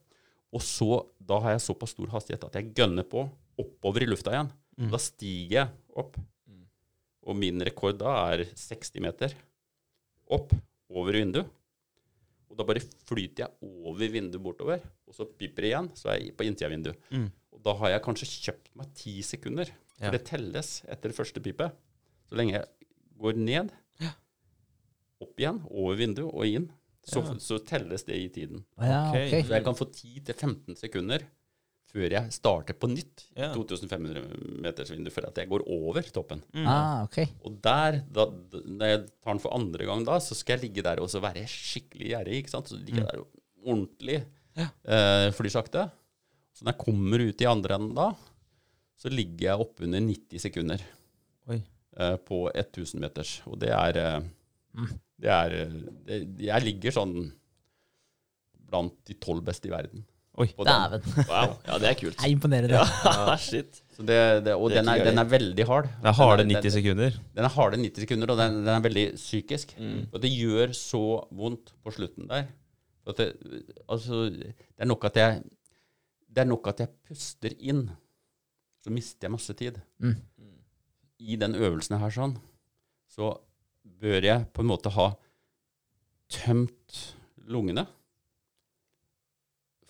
og 0.54 0.62
så, 0.62 0.88
da 1.18 1.40
har 1.42 1.54
jeg 1.56 1.64
såpass 1.64 1.94
stor 1.96 2.10
hastighet 2.14 2.44
at 2.46 2.58
jeg 2.60 2.72
gønner 2.78 3.06
på 3.10 3.24
oppover 3.58 4.04
i 4.04 4.08
lufta 4.10 4.32
igjen. 4.34 4.52
Mm. 4.78 4.90
Da 4.94 5.00
stiger 5.02 5.56
jeg 5.60 5.68
opp, 6.02 6.16
Mm. 6.46 6.64
og 7.26 7.36
min 7.40 7.62
rekord 7.64 7.98
da 7.98 8.12
er 8.34 8.44
60 8.44 9.00
meter 9.02 9.32
opp 10.30 10.52
over 10.90 11.12
vinduet. 11.16 11.48
Og 12.50 12.58
da 12.58 12.66
bare 12.68 12.82
flyter 13.08 13.46
jeg 13.46 13.50
over 13.62 14.10
vinduet 14.12 14.42
bortover, 14.44 14.82
og 15.08 15.14
så 15.16 15.24
piper 15.26 15.62
det 15.64 15.70
igjen, 15.72 15.88
så 15.98 16.10
er 16.12 16.20
jeg 16.20 16.36
på 16.36 16.44
innsida 16.46 16.68
av 16.68 16.74
vinduet. 16.76 16.98
Mm. 17.10 17.30
Og 17.54 17.62
da 17.66 17.74
har 17.80 17.90
jeg 17.94 18.02
kanskje 18.04 18.28
kjøpt 18.44 18.68
meg 18.78 18.92
ti 18.94 19.14
sekunder, 19.22 19.66
for 19.96 20.04
Ja. 20.06 20.10
det 20.10 20.24
telles 20.26 20.82
etter 20.86 21.08
det 21.10 21.16
første 21.16 21.40
pipet. 21.42 21.72
Så 22.28 22.36
lenge 22.36 22.52
jeg 22.52 22.66
går 23.18 23.36
ned, 23.36 23.72
opp 25.24 25.40
igjen, 25.40 25.62
over 25.70 25.96
vinduet 25.98 26.30
og 26.34 26.46
inn, 26.46 26.68
så, 27.04 27.20
Ja. 27.24 27.34
så 27.42 27.58
telles 27.64 28.04
det 28.08 28.16
i 28.16 28.28
tiden. 28.32 28.62
Å 28.80 28.84
Ja, 28.88 29.00
Ok. 29.10 29.16
ok. 29.26 29.40
Så 29.48 29.56
jeg 29.58 29.64
kan 29.64 29.74
få 29.80 29.86
10-15 29.92 30.76
sekunder 30.78 31.24
før 31.94 32.10
jeg 32.10 32.32
starter 32.34 32.74
på 32.74 32.88
nytt 32.90 33.26
i 33.36 33.40
Ja. 33.44 33.52
2500 33.54 34.24
meters 34.64 34.90
vindu, 34.90 35.10
for 35.12 35.26
at 35.28 35.36
jeg 35.36 35.48
går 35.48 35.62
over 35.70 36.02
toppen. 36.02 36.40
Mm. 36.54 36.66
Ah, 36.66 37.02
okay. 37.04 37.28
Og 37.44 37.60
der, 37.62 38.00
da, 38.10 38.24
når 38.26 38.86
jeg 38.88 39.02
tar 39.22 39.32
den 39.34 39.38
for 39.44 39.54
andre 39.54 39.86
gang 39.86 40.04
da, 40.04 40.16
så 40.18 40.34
skal 40.34 40.58
jeg 40.58 40.70
ligge 40.70 40.82
der 40.82 40.98
og 41.00 41.08
så 41.12 41.20
være 41.22 41.44
skikkelig 41.46 42.08
gjerrig, 42.14 42.38
ikke 42.42 42.50
sant? 42.50 42.66
Så 42.72 42.78
ligger 42.80 43.04
jeg 43.04 43.12
der 43.12 43.24
ordentlig 43.66 44.24
Ja. 44.56 44.68
eh, 44.84 45.30
flyr 45.30 45.50
sakte. 45.54 45.90
Så 46.54 46.64
når 46.64 46.72
jeg 46.74 46.84
kommer 46.86 47.28
ut 47.28 47.40
i 47.40 47.44
andre 47.46 47.74
enden 47.78 47.94
da, 47.94 48.08
så 48.98 49.10
ligger 49.10 49.50
jeg 49.50 49.60
oppunder 49.60 50.00
90 50.00 50.38
sekunder 50.40 50.80
Oi. 51.48 51.62
eh, 51.96 52.16
på 52.16 52.50
1000 52.54 53.00
meters. 53.00 53.40
Og 53.46 53.58
det 53.60 53.70
er, 53.70 53.96
eh, 53.98 54.20
Mm. 54.74 54.98
Det 55.24 55.30
er 55.32 55.54
det, 56.08 56.18
Jeg 56.44 56.64
ligger 56.66 56.94
sånn 56.94 57.14
blant 58.70 58.96
de 59.08 59.14
tolv 59.22 59.44
beste 59.46 59.70
i 59.70 59.72
verden. 59.72 60.04
Oi. 60.42 60.48
Dæven. 60.58 61.04
Wow. 61.28 61.52
Ja, 61.62 61.76
det 61.78 61.88
er 61.92 61.98
kult. 62.00 62.18
Jeg 62.18 62.34
imponerer 62.34 62.66
det. 62.72 62.78
Ja, 62.80 63.36
shit. 63.44 63.76
Så 63.94 64.02
det, 64.02 64.16
det, 64.42 64.56
og 64.58 64.72
Det 64.72 64.80
er 64.80 64.82
den 64.82 64.90
er, 64.90 65.04
den 65.06 65.20
er 65.22 65.28
veldig 65.30 65.66
hard. 65.68 65.86
Den 66.00 66.08
er 66.10 66.16
harde 66.18 66.42
er- 66.42 66.50
90 66.58 66.74
sekunder. 66.74 67.18
Den 67.36 67.46
er 67.46 67.52
harde 67.54 67.78
90 67.78 68.02
sekunder, 68.02 68.32
og 68.34 68.40
den, 68.40 68.56
den 68.66 68.72
er 68.74 68.82
veldig 68.82 69.04
psykisk. 69.20 69.76
Mm. 69.78 70.00
Og 70.10 70.18
det 70.24 70.32
gjør 70.34 70.74
så 70.74 71.02
vondt 71.38 71.70
på 71.84 71.94
slutten 71.94 72.26
der. 72.32 72.48
At 73.06 73.20
det, 73.20 73.28
altså, 73.86 74.24
det 74.34 74.54
er 74.80 74.88
nok 74.90 75.04
at 75.06 75.20
jeg 75.20 75.42
Det 76.34 76.42
er 76.42 76.48
nok 76.50 76.66
at 76.72 76.80
jeg 76.82 76.90
puster 77.06 77.52
inn, 77.60 77.84
så 78.82 78.90
mister 78.90 79.28
jeg 79.28 79.36
masse 79.36 79.54
tid. 79.54 79.76
Mm. 80.02 80.16
I 81.22 81.36
den 81.38 81.54
øvelsen 81.54 81.94
her 82.00 82.10
sånn, 82.10 82.34
så 83.06 83.36
bør 83.84 84.22
jeg 84.24 84.46
på 84.52 84.62
en 84.64 84.70
måte 84.70 84.90
ha 84.94 85.10
tømt 86.32 87.14
lungene. 87.46 87.86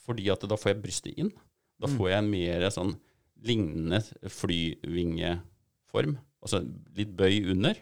Fordi 0.04 0.28
at 0.32 0.44
da 0.50 0.56
får 0.60 0.74
jeg 0.74 0.82
brystet 0.84 1.18
inn. 1.18 1.30
Da 1.80 1.86
Mm. 1.88 1.96
får 1.98 2.08
jeg 2.10 2.18
en 2.18 2.30
mer 2.30 2.70
sånn 2.70 2.94
lignende 3.44 4.00
flyvingeform. 4.30 6.16
Altså 6.42 6.60
litt 6.96 7.14
bøy 7.16 7.50
under. 7.52 7.74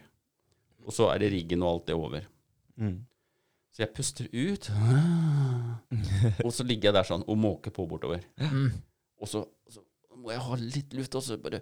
Og 0.86 0.92
så 0.94 1.08
er 1.14 1.18
det 1.22 1.32
riggen 1.32 1.62
og 1.62 1.68
alt 1.72 1.86
det 1.86 1.94
over. 1.96 2.26
Mm. 2.78 3.04
Så 3.72 3.78
jeg 3.86 3.94
puster 3.94 4.26
ut, 4.32 4.66
og 6.44 6.52
så 6.52 6.64
ligger 6.66 6.90
jeg 6.90 6.94
der 6.98 7.06
sånn 7.08 7.22
og 7.26 7.38
måker 7.40 7.70
på 7.72 7.86
bortover. 7.88 8.20
Mm. 8.36 8.72
Og 9.22 9.28
så, 9.30 9.46
så 9.70 9.80
må 10.18 10.30
jeg 10.34 10.42
ha 10.44 10.56
litt 10.60 10.92
luft, 10.98 11.14
og 11.16 11.22
så 11.24 11.38
bare 11.40 11.60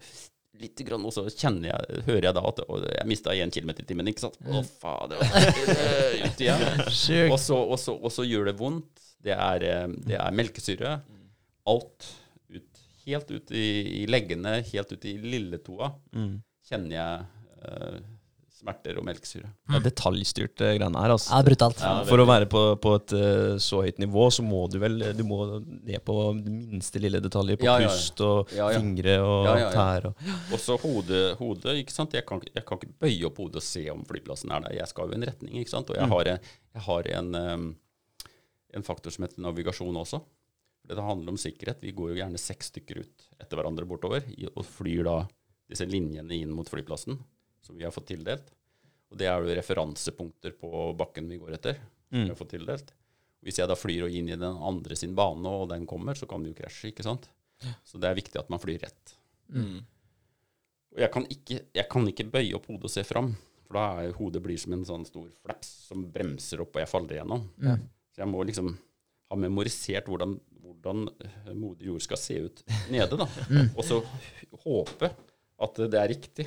lite 0.61 0.85
grann, 0.87 1.05
og 1.09 1.13
så 1.17 1.25
kjenner 1.33 1.71
jeg, 1.71 2.03
hører 2.07 2.27
jeg 2.29 2.37
da 2.37 2.43
at 2.51 2.61
jeg 2.99 3.09
mista 3.09 3.33
én 3.37 3.53
kilometer 3.55 3.85
i 3.85 3.89
timen, 3.89 4.09
ikke 4.13 4.25
sant? 4.27 4.37
Å, 4.45 4.61
fader. 4.81 5.23
øh, 5.25 6.27
Ut 6.27 6.41
igjen. 6.45 6.65
Og 7.33 7.39
så, 7.41 7.57
og, 7.57 7.79
så, 7.81 7.95
og 7.97 8.13
så 8.13 8.25
gjør 8.29 8.51
det 8.51 8.57
vondt. 8.61 9.07
Det 9.25 9.35
er, 9.37 9.65
eh, 9.69 9.89
det 10.09 10.17
er 10.21 10.33
melkesyre. 10.37 10.95
Alt 11.69 12.07
ut, 12.53 12.81
helt 13.07 13.31
ut 13.35 13.51
i, 13.57 13.67
i 14.01 14.07
leggene, 14.09 14.59
helt 14.73 14.93
ut 14.97 15.05
i 15.11 15.17
lilletoa, 15.21 15.91
Mm. 16.17 16.39
kjenner 16.71 16.97
jeg 16.97 17.27
eh, 17.67 18.01
smerter 18.61 18.99
og 19.01 19.05
melkesyre. 19.09 19.49
Det 19.71 19.79
er 19.79 19.85
detaljstyrt 19.87 20.63
eh, 20.67 20.75
greiene 20.79 21.01
her, 21.01 21.15
Altså. 21.15 21.31
Ja, 21.33 21.41
brutalt. 21.47 21.81
Ja, 21.81 21.93
For 22.09 22.21
å 22.23 22.27
være 22.29 22.47
på, 22.53 22.63
på 22.85 22.93
et 22.99 23.15
uh, 23.17 23.55
så 23.63 23.81
høyt 23.87 23.99
nivå, 24.03 24.27
så 24.37 24.45
må 24.45 24.63
du 24.71 24.77
vel 24.83 24.99
Du 25.17 25.23
må 25.25 25.39
ned 25.65 25.99
på 26.05 26.17
minste 26.39 27.01
lille 27.03 27.21
detaljer. 27.25 27.59
På 27.61 27.67
Ja, 27.69 27.79
ja, 27.81 27.89
ja. 27.89 27.93
pust 27.95 28.21
og 28.27 28.53
Ja, 28.57 28.69
ja. 28.75 28.79
fingre 28.83 29.17
og 29.25 29.49
Ja, 29.49 29.55
ja, 29.57 29.65
ja. 29.65 29.71
tær. 29.75 30.11
Og, 30.13 30.57
Også 30.59 30.77
hodet, 30.85 31.23
hodet, 31.41 31.77
ikke 31.83 31.97
sant. 31.97 32.13
Jeg 32.19 32.27
kan, 32.29 32.43
jeg 32.53 32.65
kan 32.69 32.79
ikke 32.81 32.93
bøye 33.07 33.27
opp 33.31 33.41
hodet 33.43 33.63
og 33.63 33.67
se 33.67 33.87
om 33.93 34.05
flyplassen 34.09 34.53
er 34.55 34.67
der. 34.69 34.77
Jeg 34.83 34.93
skal 34.93 35.09
jo 35.11 35.17
i 35.17 35.21
en 35.23 35.29
retning, 35.33 35.57
ikke 35.65 35.75
sant. 35.77 35.91
Og 35.91 35.97
jeg 35.99 36.07
Mm. 36.07 36.15
har 36.17 36.33
en, 36.35 36.53
jeg 36.77 36.83
har 36.91 37.11
en, 37.19 37.35
um, 37.41 37.67
en 38.77 38.87
faktor 38.87 39.11
som 39.15 39.25
heter 39.27 39.41
navigasjon 39.43 39.97
også. 40.05 40.21
Det 40.91 40.97
handler 40.99 41.31
om 41.35 41.39
sikkerhet. 41.39 41.81
Vi 41.85 41.93
går 41.95 42.13
jo 42.15 42.21
gjerne 42.23 42.39
seks 42.41 42.71
stykker 42.73 43.03
ut 43.05 43.27
etter 43.41 43.57
hverandre 43.61 43.87
bortover 43.87 44.25
og 44.57 44.65
flyr 44.67 45.05
da 45.07 45.19
disse 45.71 45.87
linjene 45.87 46.35
inn 46.35 46.51
mot 46.51 46.67
flyplassen 46.67 47.19
som 47.61 47.77
vi 47.79 47.85
har 47.87 47.95
fått 47.95 48.11
tildelt. 48.13 48.51
Og 49.11 49.19
det 49.19 49.27
er 49.27 49.43
jo 49.43 49.55
referansepunkter 49.59 50.55
på 50.61 50.71
bakken 50.99 51.29
vi 51.31 51.41
går 51.41 51.57
etter. 51.59 51.81
som 52.11 52.25
vi 52.25 52.33
har 52.33 52.39
fått 52.39 52.55
tildelt. 52.55 52.93
Hvis 53.41 53.59
jeg 53.59 53.71
da 53.71 53.77
flyr 53.79 54.05
og 54.07 54.15
inn 54.15 54.29
i 54.29 54.37
den 54.37 54.57
andre 54.71 54.97
sin 54.97 55.15
bane, 55.17 55.49
og 55.49 55.71
den 55.71 55.87
kommer, 55.89 56.15
så 56.15 56.27
kan 56.29 56.43
det 56.43 56.53
jo 56.53 56.59
krasje. 56.63 56.91
ikke 56.91 57.07
sant? 57.07 57.31
Så 57.85 57.99
det 58.01 58.09
er 58.09 58.19
viktig 58.19 58.39
at 58.41 58.51
man 58.53 58.61
flyr 58.61 58.81
rett. 58.83 59.15
Mm. 59.49 59.81
Og 60.95 61.01
jeg 61.05 61.13
kan 61.15 61.27
ikke, 61.31 61.61
jeg 61.77 61.87
kan 61.91 62.09
ikke 62.11 62.29
bøye 62.33 62.55
opp 62.59 62.67
hodet 62.69 62.91
og 62.91 62.93
se 62.93 63.05
fram, 63.07 63.33
for 63.67 63.79
da 63.79 64.03
er 64.03 64.15
hodet 64.19 64.43
blir 64.43 64.59
som 64.59 64.75
en 64.75 64.85
sånn 64.87 65.07
stor 65.07 65.29
flaps 65.45 65.69
som 65.87 66.05
bremser 66.13 66.63
opp, 66.65 66.75
og 66.75 66.83
jeg 66.83 66.91
faller 66.91 67.19
igjennom. 67.19 67.47
Så 68.11 68.25
jeg 68.25 68.31
må 68.33 68.43
liksom 68.45 68.73
ha 69.31 69.39
memorisert 69.39 70.09
hvordan, 70.11 70.35
hvordan 70.65 71.05
moder 71.55 71.87
jord 71.93 72.03
skal 72.03 72.19
se 72.19 72.41
ut 72.49 72.65
nede, 72.91 73.17
da. 73.21 73.29
Og 73.77 73.85
så 73.87 74.01
håpe 74.65 75.13
at 75.61 75.77
det 75.93 75.99
er 76.01 76.09
riktig, 76.09 76.47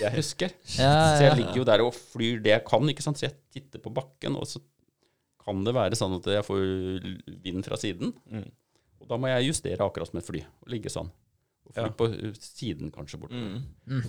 jeg 0.00 0.10
husker. 0.16 0.50
Ja, 0.80 0.90
Så 1.18 1.26
jeg 1.28 1.36
ligger 1.38 1.60
jo 1.60 1.66
der 1.68 1.82
og 1.84 1.94
flyr 1.94 2.40
det 2.42 2.50
jeg 2.56 2.64
kan, 2.66 2.88
ikke 2.90 3.04
sant. 3.04 3.20
Så 3.20 3.28
jeg 3.28 3.36
titter 3.54 3.82
på 3.84 3.92
bakken, 3.94 4.34
og 4.38 4.48
så 4.50 4.58
kan 5.44 5.62
det 5.66 5.74
være 5.76 5.96
sånn 5.98 6.16
at 6.18 6.26
jeg 6.34 6.46
får 6.46 6.64
vind 7.46 7.64
fra 7.66 7.78
siden. 7.80 8.12
Og 9.00 9.06
da 9.08 9.16
må 9.20 9.30
jeg 9.30 9.48
justere 9.52 9.86
akkurat 9.86 10.10
som 10.10 10.18
et 10.20 10.26
fly, 10.26 10.42
og 10.64 10.72
ligge 10.74 10.90
sånn. 10.92 11.08
Og 11.70 11.76
fly 11.78 11.86
Ja. 11.86 11.94
på 11.94 12.08
uh, 12.10 12.32
siden 12.42 12.90
kanskje 12.94 13.20
bortover. 13.22 13.62
Mm. 13.86 14.02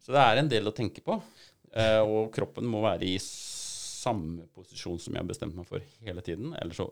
Så 0.00 0.12
det 0.16 0.24
er 0.24 0.40
en 0.40 0.48
del 0.50 0.66
å 0.68 0.74
tenke 0.74 1.04
på. 1.04 1.18
Eh, 1.74 2.00
og 2.00 2.30
kroppen 2.32 2.64
må 2.70 2.80
være 2.84 3.04
i 3.08 3.16
samme 3.20 4.46
posisjon 4.54 4.98
som 5.02 5.14
jeg 5.16 5.20
har 5.22 5.28
bestemt 5.28 5.56
meg 5.58 5.66
for 5.68 5.82
hele 6.04 6.22
tiden. 6.24 6.52
Ellers 6.60 6.78
så, 6.80 6.86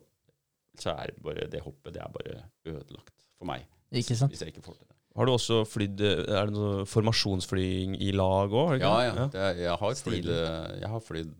så 0.81 0.93
er 0.97 1.13
det 1.13 1.23
bare 1.25 1.49
det 1.53 1.61
hoppet 1.65 1.95
det 1.97 2.03
er 2.05 2.13
bare 2.15 2.39
ødelagt 2.69 3.15
for 3.39 3.49
meg. 3.49 3.65
Ikke 3.93 4.17
sant? 4.19 4.33
Hvis 4.33 4.43
jeg 4.45 4.53
ikke 4.55 4.65
får 4.65 4.79
til 4.81 4.89
det. 4.89 4.92
Har 5.17 5.29
du 5.29 5.33
også 5.35 5.59
flydd 5.69 6.01
eh, 6.01 6.23
Er 6.39 6.49
det 6.49 6.55
noe 6.57 6.85
formasjonsflying 6.89 7.99
i 8.01 8.13
lag 8.17 8.53
òg? 8.57 8.79
Ja, 8.81 8.93
ja. 9.11 9.27
Det 9.33 9.49
jeg, 9.61 9.75
har 9.83 9.97
flydd, 9.99 10.29
eh, 10.33 10.79
jeg 10.81 10.89
har 10.95 11.03
flydd 11.05 11.35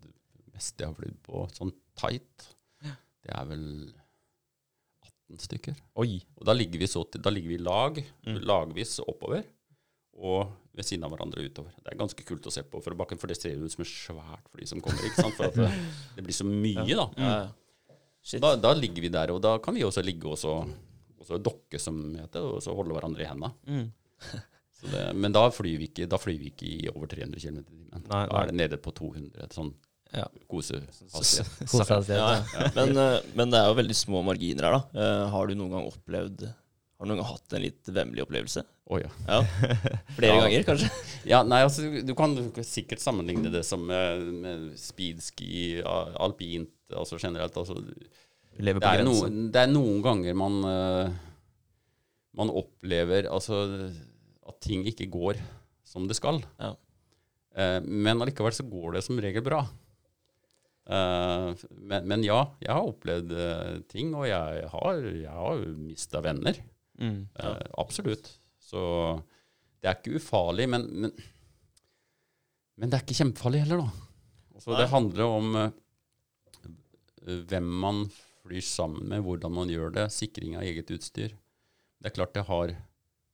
mest 0.53 0.79
jeg 0.83 0.85
har 0.91 0.93
flydd 0.99 1.15
på 1.25 1.47
sånn 1.57 1.71
tight. 1.97 2.49
Det 2.83 3.31
er 3.33 3.45
vel 3.49 3.63
18 5.33 5.39
stykker. 5.47 5.77
Oi. 6.03 6.19
Og 6.37 6.45
da 6.45 6.53
ligger 6.55 6.81
vi, 6.83 6.89
så 6.91 7.01
da 7.17 7.31
ligger 7.33 7.55
vi 7.55 7.57
lag, 7.63 7.97
Mm. 8.27 8.37
lagvis 8.45 8.99
oppover, 9.01 9.43
og 10.13 10.51
ved 10.75 10.85
siden 10.85 11.03
av 11.05 11.11
hverandre 11.13 11.41
utover. 11.45 11.71
Det 11.83 11.93
er 11.93 11.97
ganske 11.97 12.23
kult 12.25 12.45
å 12.45 12.51
se 12.53 12.61
på 12.63 12.81
fra 12.83 12.93
bakken, 12.95 13.17
for 13.19 13.27
det 13.27 13.37
ser 13.41 13.57
ut 13.57 13.71
som 13.71 13.81
et 13.81 13.89
svært 13.89 14.47
fly 14.53 14.65
som 14.69 14.81
kommer. 14.81 15.01
ikke 15.05 15.21
sant? 15.23 15.35
For 15.35 15.45
at 15.49 15.55
det, 15.57 15.69
det 16.17 16.23
blir 16.27 16.37
så 16.37 16.45
mye, 16.45 16.85
da. 16.95 17.07
Ja, 17.17 17.33
ja. 17.41 17.95
Shit. 18.23 18.39
Da, 18.41 18.55
da 18.55 18.71
ligger 18.73 19.01
vi 19.03 19.09
der, 19.09 19.31
og 19.35 19.41
da 19.43 19.57
kan 19.59 19.73
vi 19.75 19.81
også 19.83 20.03
ligge 20.05 20.29
og 20.29 20.37
så, 20.39 20.53
og 21.23 21.29
så 21.31 21.39
dokke, 21.41 21.79
som 21.81 21.99
det 22.13 22.25
heter, 22.27 22.45
og 22.53 22.59
så 22.65 22.75
holde 22.75 22.93
hverandre 22.97 23.23
i 23.25 23.29
hendene. 23.31 23.53
Mm. 23.65 23.87
Så 24.83 24.89
det, 24.91 25.01
men 25.15 25.31
da 25.31 25.45
flyr, 25.53 25.77
vi 25.79 25.85
ikke, 25.87 26.05
da 26.11 26.17
flyr 26.19 26.35
vi 26.41 26.49
ikke 26.51 26.65
i 26.67 26.89
over 26.91 27.07
300 27.07 27.39
km 27.39 27.59
i 27.61 27.63
timen. 27.63 28.01
Da 28.09 28.23
nei. 28.25 28.41
er 28.41 28.49
det 28.49 28.55
nede 28.59 28.79
på 28.83 28.91
200, 28.97 29.45
et 29.45 29.53
sånn 29.55 29.69
Ja. 30.11 30.25
kosehastighet. 30.51 31.61
Kose 31.71 31.99
deg. 32.09 32.17
Ja, 32.19 32.67
men, 32.75 32.91
eh, 32.99 33.15
men 33.39 33.53
det 33.53 33.61
er 33.61 33.69
jo 33.71 33.77
veldig 33.79 33.95
små 33.95 34.19
marginer 34.27 34.67
her, 34.67 34.75
da. 34.75 34.81
Eh, 35.05 35.21
har 35.31 35.47
du 35.47 35.55
noen 35.55 35.71
gang 35.77 35.87
opplevd 35.87 36.43
Har 36.49 37.07
du 37.07 37.09
noen 37.13 37.21
gang 37.21 37.29
hatt 37.31 37.55
en 37.55 37.63
litt 37.63 37.89
vemmelig 37.95 38.25
opplevelse? 38.25 38.65
Oh, 38.91 38.99
ja. 38.99 39.07
Ja. 39.29 39.39
Flere 40.17 40.33
Ja. 40.35 40.41
ganger, 40.43 40.65
kanskje? 40.67 40.89
Ja, 41.31 41.39
nei, 41.47 41.61
altså, 41.63 41.87
du 42.03 42.13
kan 42.19 42.35
sikkert 42.67 42.99
sammenligne 43.03 43.51
det 43.55 43.63
som 43.67 43.87
med, 43.87 44.27
med 44.43 44.67
speedski, 44.79 45.79
alpint, 45.87 46.75
altså 46.91 47.15
generelt. 47.23 47.55
Altså, 47.57 47.79
Lever 48.61 48.79
det, 48.79 48.85
på 48.85 48.95
grensa. 48.99 49.27
noen, 49.27 49.45
det 49.53 49.61
er 49.63 49.71
noen 49.71 50.01
ganger 50.05 50.35
man, 50.37 50.57
eh, 50.69 51.13
man 52.37 52.51
opplever 52.53 53.29
altså, 53.31 53.63
at 54.45 54.59
ting 54.61 54.85
ikke 54.89 55.09
går 55.13 55.39
som 55.87 56.05
det 56.09 56.17
skal. 56.17 56.41
Ja. 56.61 56.73
Eh, 57.55 57.79
men 57.85 58.21
allikevel 58.21 58.53
så 58.55 58.65
går 58.67 58.97
det 58.97 59.03
som 59.05 59.19
regel 59.21 59.45
bra. 59.45 59.63
Eh, 60.83 61.49
men, 61.79 62.07
men 62.09 62.25
ja, 62.25 62.41
jeg 62.63 62.73
har 62.73 62.89
opplevd 62.89 63.35
ting, 63.91 64.13
og 64.17 64.27
jeg 64.29 64.69
har, 64.73 65.03
jeg 65.11 65.37
har 65.43 65.67
mista 65.81 66.23
venner. 66.25 66.59
Mm. 67.01 67.21
Eh, 67.33 67.61
absolutt. 67.81 68.31
Så 68.61 68.81
det 69.81 69.89
er 69.89 69.99
ikke 69.99 70.17
ufarlig, 70.19 70.69
men, 70.71 70.87
men, 71.05 71.15
men 72.77 72.89
det 72.89 72.99
er 72.99 73.05
ikke 73.05 73.21
kjempefarlig 73.21 73.65
heller, 73.65 73.85
da. 73.85 74.09
Så 74.63 74.77
det 74.77 74.91
handler 74.93 75.25
om 75.27 75.55
hvem 77.49 77.65
man 77.83 78.05
flyr 78.43 78.63
sammen 78.65 79.07
med, 79.09 79.23
hvordan 79.25 79.53
man 79.55 79.71
gjør 79.71 79.93
det, 79.95 80.07
sikring 80.13 80.57
av 80.59 80.65
eget 80.67 80.91
utstyr. 80.93 81.35
Det 82.03 82.09
er 82.11 82.15
klart 82.17 82.33
det 82.35 82.43
har, 82.49 82.73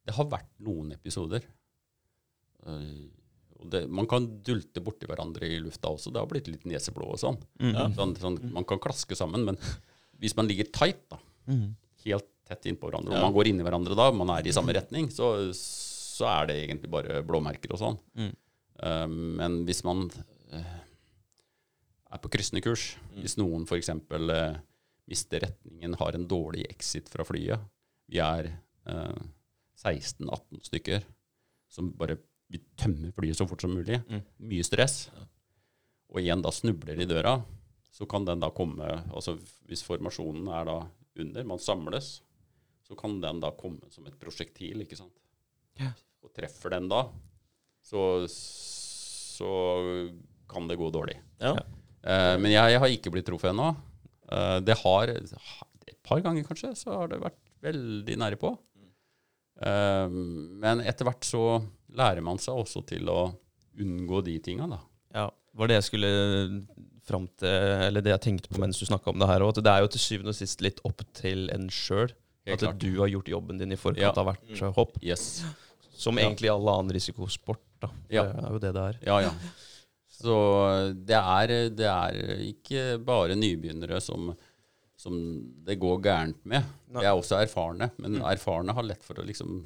det 0.05 0.15
har 0.15 0.27
vært 0.29 0.51
noen 0.61 0.93
episoder. 0.93 1.45
Eh, 2.65 3.07
og 3.59 3.67
det, 3.73 3.83
man 3.91 4.07
kan 4.07 4.27
dulte 4.45 4.81
borti 4.83 5.07
hverandre 5.09 5.49
i 5.49 5.59
lufta 5.59 5.91
også. 5.91 6.13
Det 6.15 6.21
har 6.21 6.29
blitt 6.31 6.47
litt 6.47 6.67
neseblå 6.69 7.09
og 7.15 7.19
sånn. 7.19 7.39
Mm. 7.59 7.71
Ja. 7.73 7.87
sånn, 7.97 8.13
sånn 8.21 8.37
man 8.55 8.67
kan 8.69 8.79
klaske 8.79 9.17
sammen, 9.19 9.43
men 9.49 9.59
hvis 10.21 10.37
man 10.39 10.47
ligger 10.49 10.69
tight, 10.75 11.01
da, 11.11 11.19
Mm. 11.49 11.73
helt 12.05 12.27
tett 12.45 12.67
innpå 12.69 12.89
hverandre, 12.91 13.15
og 13.15 13.23
man 13.23 13.33
går 13.33 13.47
inn 13.49 13.59
i 13.61 13.63
hverandre 13.65 13.95
da, 13.97 14.11
man 14.13 14.29
er 14.35 14.45
i 14.45 14.53
samme 14.53 14.73
retning, 14.75 15.07
så, 15.09 15.49
så 15.57 16.27
er 16.29 16.49
det 16.49 16.57
egentlig 16.61 16.91
bare 16.93 17.23
blåmerker 17.25 17.73
og 17.73 17.79
sånn. 17.81 17.97
Mm. 18.19 18.31
Eh, 18.85 19.07
men 19.41 19.65
hvis 19.65 19.81
man 19.87 20.05
uh, 20.53 20.77
er 22.13 22.21
på 22.21 22.29
kryssende 22.29 22.61
kurs, 22.61 22.91
hvis 23.17 23.35
noen 23.41 23.65
f.eks. 23.65 23.89
Uh, 23.89 24.59
mister 25.09 25.43
retningen, 25.43 25.97
har 25.99 26.15
en 26.15 26.27
dårlig 26.29 26.67
exit 26.69 27.09
fra 27.09 27.25
flyet 27.25 27.65
Vi 28.09 28.21
er 28.23 28.51
eh, 28.85 29.21
16-18 29.79 30.65
stykker 30.69 31.05
som 31.69 31.91
bare 31.97 32.17
vi 32.49 32.61
tømmer 32.79 33.13
flyet 33.13 33.37
så 33.37 33.45
fort 33.45 33.61
som 33.61 33.75
mulig. 33.77 33.99
Mm. 34.09 34.23
Mye 34.49 34.65
stress. 34.65 35.03
Og 36.09 36.21
igjen 36.23 36.41
da 36.41 36.51
snubler 36.53 36.97
i 36.97 37.05
døra, 37.05 37.35
så 37.93 38.07
kan 38.09 38.25
den 38.25 38.41
da 38.41 38.49
komme 38.55 38.87
altså 39.09 39.35
Hvis 39.69 39.83
formasjonen 39.85 40.49
er 40.57 40.65
da 40.65 40.77
under, 41.19 41.45
man 41.45 41.61
samles, 41.61 42.21
så 42.87 42.97
kan 42.97 43.19
den 43.21 43.41
da 43.43 43.51
komme 43.53 43.85
som 43.93 44.07
et 44.09 44.17
prosjektil, 44.17 44.81
ikke 44.81 44.97
sant. 44.97 45.13
Ja. 45.77 45.91
Og 46.25 46.31
treffer 46.33 46.73
den 46.73 46.87
da, 46.89 47.03
så, 47.85 48.01
så 48.29 49.51
kan 50.49 50.65
det 50.69 50.79
gå 50.79 50.89
dårlig. 50.93 51.19
Ja. 51.37 51.53
Eh, 52.01 52.35
men 52.41 52.49
jeg, 52.49 52.73
jeg 52.73 52.81
har 52.81 52.95
ikke 52.95 53.13
blitt 53.13 53.27
truffet 53.29 53.51
ennå. 53.51 53.73
Eh, 54.31 54.57
det 54.65 54.77
har 54.83 55.11
et 55.13 55.97
par 56.05 56.21
ganger 56.25 56.45
kanskje, 56.47 56.73
så 56.77 56.95
har 57.01 57.11
det 57.11 57.21
vært 57.23 57.39
veldig 57.65 58.17
nære 58.21 58.39
på. 58.41 58.55
Uh, 59.59 60.07
men 60.07 60.79
etter 60.87 61.03
hvert 61.03 61.25
så 61.27 61.59
lærer 61.99 62.23
man 62.23 62.37
seg 62.39 62.55
også 62.61 62.79
til 62.87 63.09
å 63.11 63.25
unngå 63.79 64.21
de 64.23 64.37
tinga, 64.43 64.69
da. 64.71 64.77
Ja, 65.11 65.25
var 65.59 65.67
det 65.67 65.79
jeg 65.81 65.87
skulle 65.89 66.11
fram 67.09 67.25
til, 67.41 67.49
eller 67.89 68.05
det 68.05 68.13
jeg 68.13 68.23
tenkte 68.23 68.51
på 68.53 68.61
mens 68.61 68.79
du 68.79 68.85
snakka 68.87 69.11
om 69.11 69.19
det 69.19 69.27
her 69.27 69.43
òg. 69.43 69.51
At 69.57 69.65
det 69.65 69.73
er 69.73 69.83
jo 69.83 69.91
til 69.95 70.03
syvende 70.03 70.31
og 70.31 70.37
sist 70.37 70.63
litt 70.63 70.79
opp 70.87 71.03
til 71.17 71.49
en 71.51 71.67
sjøl. 71.73 72.13
At 72.49 72.63
klart. 72.63 72.79
du 72.81 73.01
har 73.01 73.09
gjort 73.11 73.29
jobben 73.29 73.59
din 73.59 73.75
i 73.75 73.77
forkant 73.77 74.15
Ja. 74.15 74.21
av 74.21 74.29
hvert 74.29 74.75
hopp. 74.77 74.95
Yes. 75.03 75.43
Som 75.99 76.17
egentlig 76.21 76.49
alle 76.49 76.71
annen 76.71 76.93
risikosport. 76.95 77.61
da. 77.81 77.89
Ja. 78.09 78.23
Det 78.23 78.43
er 78.43 78.53
jo 78.53 78.59
det 78.59 78.73
det 78.75 78.85
er. 78.85 78.99
Ja, 79.05 79.19
ja. 79.27 79.33
Så 80.19 80.35
det 81.07 81.15
er, 81.15 81.53
det 81.71 81.87
er 81.87 82.19
ikke 82.49 82.85
bare 83.07 83.37
nybegynnere 83.39 84.01
som, 84.03 84.33
som 84.99 85.15
det 85.63 85.77
går 85.79 86.01
gærent 86.03 86.41
med. 86.43 86.65
Nei. 86.91 87.01
Det 87.01 87.07
er 87.07 87.15
også 87.15 87.39
erfarne, 87.39 87.87
men 88.03 88.19
erfarne 88.27 88.75
har 88.75 88.83
lett 88.83 89.03
for 89.05 89.21
å 89.21 89.25
liksom 89.27 89.61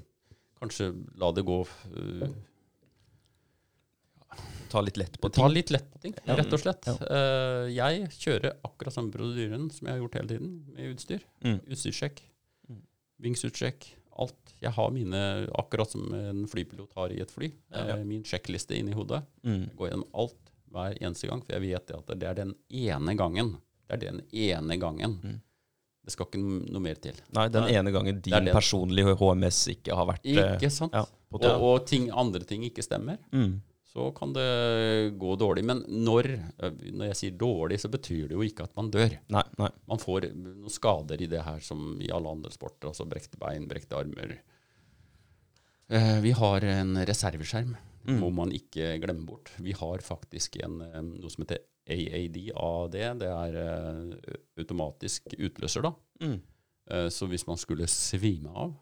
kanskje 0.62 0.91
la 1.20 1.32
det 1.36 1.43
gå 1.47 1.58
uh, 1.66 2.28
Ta 4.74 4.82
litt 4.82 4.97
lett 4.97 5.20
på 5.22 5.30
Ta 5.30 5.43
ting. 5.45 5.54
litt 5.54 5.70
lett 5.70 5.89
på 5.93 5.99
ting, 6.01 6.14
rett 6.26 6.54
og 6.56 6.62
slett. 6.62 6.88
Eh, 6.89 7.68
jeg 7.76 8.08
kjører 8.16 8.56
akkurat 8.66 8.95
samme 8.95 9.14
prosedyren 9.14 9.68
som 9.70 9.86
jeg 9.86 9.93
har 9.93 9.99
gjort 10.01 10.16
hele 10.18 10.32
tiden 10.32 10.54
med 10.74 10.95
utstyr. 10.95 11.26
Mm. 11.45 11.60
Utstyrssjekk, 11.70 12.24
Mm. 12.70 12.80
vingsutsjekk, 13.22 13.86
alt. 14.18 14.54
Jeg 14.62 14.72
har 14.74 14.89
mine, 14.95 15.20
akkurat 15.60 15.89
som 15.91 16.08
en 16.14 16.47
flypilot 16.47 16.89
har 16.97 17.10
i 17.14 17.20
et 17.22 17.30
fly, 17.30 17.51
Ja. 17.72 17.97
eh, 17.97 18.04
min 18.04 18.24
sjekkliste 18.24 18.74
inni 18.76 18.93
hodet. 18.93 19.22
Mm. 19.43 19.68
Jeg 19.70 19.78
går 19.78 19.89
gjennom 19.91 20.08
alt 20.16 20.42
hver 20.74 20.97
eneste 20.99 21.30
gang, 21.30 21.41
for 21.45 21.55
jeg 21.55 21.63
vet 21.67 21.91
at 21.95 22.13
det 22.19 22.30
er 22.30 22.38
den 22.41 22.53
ene 22.69 23.15
gangen. 23.19 23.55
Det 23.88 23.97
er 23.97 24.05
den 24.07 24.21
ene 24.32 24.78
gangen. 24.82 25.17
Mm. 25.24 25.41
Det 26.03 26.11
skal 26.11 26.28
ikke 26.28 26.39
noe 26.43 26.82
mer 26.84 26.97
til. 26.99 27.19
Nei, 27.36 27.45
den 27.51 27.69
ene 27.71 27.91
gangen 27.95 28.17
din 28.24 28.49
personlige 28.51 29.13
HMS 29.19 29.59
ikke 29.78 29.95
har 29.95 30.09
vært 30.09 30.26
eh, 30.28 30.39
Ikke 30.57 30.71
sant? 30.74 30.95
ja, 30.97 31.05
Og, 31.32 31.45
og 31.47 31.86
ting, 31.88 32.09
andre 32.11 32.43
ting 32.47 32.65
ikke 32.67 32.84
stemmer. 32.84 33.21
Mm. 33.32 33.61
så 33.93 34.09
kan 34.17 34.34
det 34.36 35.13
gå 35.21 35.36
dårlig. 35.39 35.63
Men 35.69 35.84
når, 35.88 36.28
eh, 36.34 36.82
når 36.91 37.11
jeg 37.11 37.19
sier 37.21 37.38
dårlig, 37.39 37.80
så 37.80 37.91
betyr 37.93 38.28
det 38.32 38.36
jo 38.36 38.43
ikke 38.43 38.65
at 38.67 38.76
man 38.76 38.89
dør. 38.91 39.15
Nei, 39.32 39.45
nei. 39.61 39.69
Man 39.88 40.01
får 40.01 40.28
noen 40.34 40.74
skader 40.74 41.21
i 41.24 41.30
det 41.32 41.45
her 41.45 41.63
som 41.63 41.93
i 42.01 42.11
alle 42.11 42.36
andre 42.36 42.51
sporter, 42.51 42.89
altså 42.91 43.07
brekte 43.07 43.39
bein, 43.39 43.69
brekte 43.69 44.01
armer. 44.01 44.36
Eh, 45.93 46.19
vi 46.26 46.36
har 46.36 46.67
en 46.74 46.97
reserveskjerm 47.05 47.76
Mm. 48.08 48.20
må 48.20 48.30
man 48.36 48.51
ikke 48.51 48.97
glemme 49.04 49.26
bort. 49.26 49.51
Vi 49.64 49.72
har 49.80 50.01
faktisk 50.04 50.58
en, 50.64 50.80
noe 51.20 51.30
som 51.32 51.43
heter 51.45 51.62
AAD. 51.88 52.38
AD, 52.56 52.97
det 53.20 53.30
er 53.30 53.56
eh, 53.62 54.34
automatisk 54.60 55.36
utløser, 55.38 55.82
da. 55.86 55.93
Mm. 56.24 56.41
Eh, 56.91 57.10
Så 57.10 57.28
hvis 57.32 57.45
man 57.47 57.58
skulle 57.58 57.88
svime 57.88 58.49
av, 58.51 58.74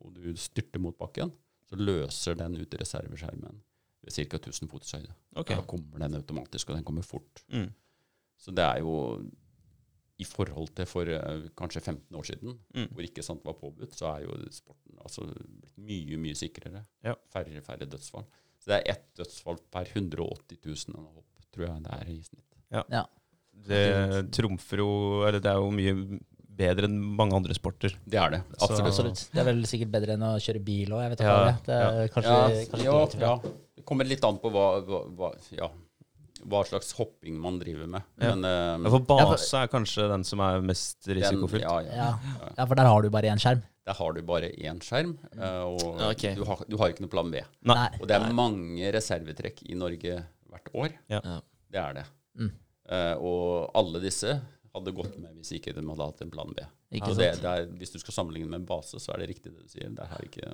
og 0.00 0.14
du 0.16 0.30
styrter 0.36 0.80
mot 0.80 0.96
bakken, 0.98 1.32
så 1.68 1.76
løser 1.76 2.34
den 2.40 2.56
ut 2.56 2.72
reserveskjermen 2.80 3.60
ved 4.02 4.12
ca. 4.16 4.38
1000 4.40 4.68
fots 4.72 4.92
høyde. 4.96 5.12
Okay. 5.36 5.56
Da 5.56 5.62
kommer 5.68 5.98
den 6.00 6.14
automatisk, 6.16 6.70
og 6.70 6.76
den 6.80 6.84
kommer 6.88 7.02
fort. 7.04 7.44
Mm. 7.52 7.68
Så 8.40 8.50
det 8.56 8.64
er 8.64 8.80
jo 8.80 8.94
i 10.20 10.24
forhold 10.24 10.68
til 10.76 10.86
for 10.88 11.08
eh, 11.08 11.46
kanskje 11.56 11.80
15 11.80 12.16
år 12.16 12.24
siden, 12.28 12.58
Mm. 12.74 12.88
hvor 12.92 13.04
ikke 13.04 13.22
sant 13.24 13.44
var 13.44 13.54
påbudt, 13.60 13.92
så 13.96 14.06
er 14.16 14.24
jo 14.26 14.34
sporten 14.52 14.98
altså 15.00 15.24
blitt 15.32 15.76
mye, 15.78 16.16
mye 16.20 16.34
sikrere. 16.36 16.82
Ja. 17.04 17.14
Færre, 17.32 17.60
færre 17.64 17.86
dødsfall. 17.88 18.24
Så 18.60 18.70
det 18.72 18.78
er 18.80 18.90
ett 18.94 19.06
dødsfall 19.16 19.56
per 19.72 19.88
180 19.88 20.58
000 20.66 20.98
hopp, 21.00 21.24
tror 21.54 21.66
jeg 21.66 21.82
det 21.86 21.94
er 21.96 22.10
i 22.12 22.18
snitt. 22.22 22.46
Det 23.60 24.30
trumfer 24.32 24.80
jo 24.80 24.90
Eller 25.28 25.40
det 25.42 25.50
er 25.50 25.58
jo 25.60 25.70
mye 25.74 26.20
bedre 26.60 26.84
enn 26.90 26.98
mange 27.16 27.32
andre 27.38 27.54
sporter. 27.56 27.94
Det 28.04 28.18
er 28.20 28.30
det. 28.34 28.40
Så- 28.58 28.68
Absolutt. 28.68 28.86
Absolutt. 28.90 29.20
Det 29.32 29.40
er 29.40 29.46
vel 29.48 29.62
sikkert 29.64 29.90
bedre 29.94 30.12
enn 30.16 30.24
å 30.28 30.32
kjøre 30.36 30.60
bil 30.64 30.92
òg, 30.92 31.00
jeg 31.06 31.10
vet 31.14 31.22
ikke. 31.24 31.36
Ja, 31.40 31.52
det 31.66 31.74
er. 31.76 31.90
Det 32.00 32.10
kanskje, 32.12 32.34
Ja, 32.34 32.64
kanskje 32.72 32.84
ja, 32.84 33.04
det, 33.06 33.20
ja. 33.20 33.36
Det 33.80 33.84
kommer 33.88 34.04
litt 34.04 34.24
an 34.28 34.38
på 34.42 34.50
hva, 34.52 34.66
hva, 34.84 35.00
hva, 35.16 35.30
ja, 35.56 35.70
hva 36.48 36.62
slags 36.68 36.92
hopping 36.96 37.36
man 37.40 37.58
driver 37.60 37.88
med. 37.90 38.06
Ja. 38.20 38.34
Men 38.34 38.84
uh, 38.84 38.90
for 38.94 39.04
base 39.08 39.58
er 39.58 39.70
kanskje 39.72 40.06
den 40.12 40.24
som 40.26 40.42
er 40.44 40.62
mest 40.64 41.08
risikofylt. 41.08 41.66
ja, 41.66 41.76
ja. 41.84 41.98
Ja. 42.00 42.52
ja, 42.56 42.66
for 42.66 42.78
der 42.78 42.88
har 42.88 43.04
du 43.04 43.10
bare 43.12 43.32
én 43.32 43.42
skjerm. 43.42 43.62
Der 43.88 43.96
har 43.96 44.14
du 44.14 44.20
bare 44.22 44.50
én 44.54 44.78
skjerm, 44.84 45.14
eh, 45.34 45.62
og 45.66 46.02
okay. 46.04 46.34
du, 46.36 46.44
har, 46.46 46.60
du 46.68 46.76
har 46.78 46.92
ikke 46.92 47.02
noe 47.02 47.12
plan 47.12 47.30
B. 47.32 47.40
Nei. 47.66 47.74
Nei. 47.74 47.88
Og 47.98 48.08
det 48.10 48.18
er 48.18 48.34
mange 48.36 48.90
reservetrekk 48.94 49.64
i 49.66 49.78
Norge 49.78 50.20
hvert 50.52 50.72
år. 50.76 50.94
Ja. 51.10 51.20
Ja. 51.24 51.38
Det 51.70 51.80
er 51.80 51.96
det. 51.96 52.04
Mm. 52.38 52.52
Uh, 52.90 53.14
og 53.24 53.78
alle 53.80 54.02
disse 54.02 54.36
hadde 54.74 54.94
gått 54.94 55.16
med 55.18 55.32
hvis 55.38 55.54
ikke 55.56 55.74
de 55.74 55.82
hadde 55.82 56.06
hatt 56.12 56.22
en 56.22 56.30
plan 56.32 56.52
B. 56.54 56.62
Det, 56.90 57.00
sant? 57.06 57.42
det 57.42 57.50
er, 57.50 57.66
hvis 57.80 57.94
du 57.94 57.98
skal 58.02 58.16
sammenligne 58.16 58.50
med 58.50 58.62
en 58.62 58.68
base, 58.68 58.98
så 59.02 59.14
er 59.14 59.22
det 59.22 59.32
riktig 59.32 59.54
det 59.54 59.64
du 59.64 59.72
sier. 59.72 59.90
Der 59.96 60.10
har 60.10 60.26
ikke. 60.26 60.46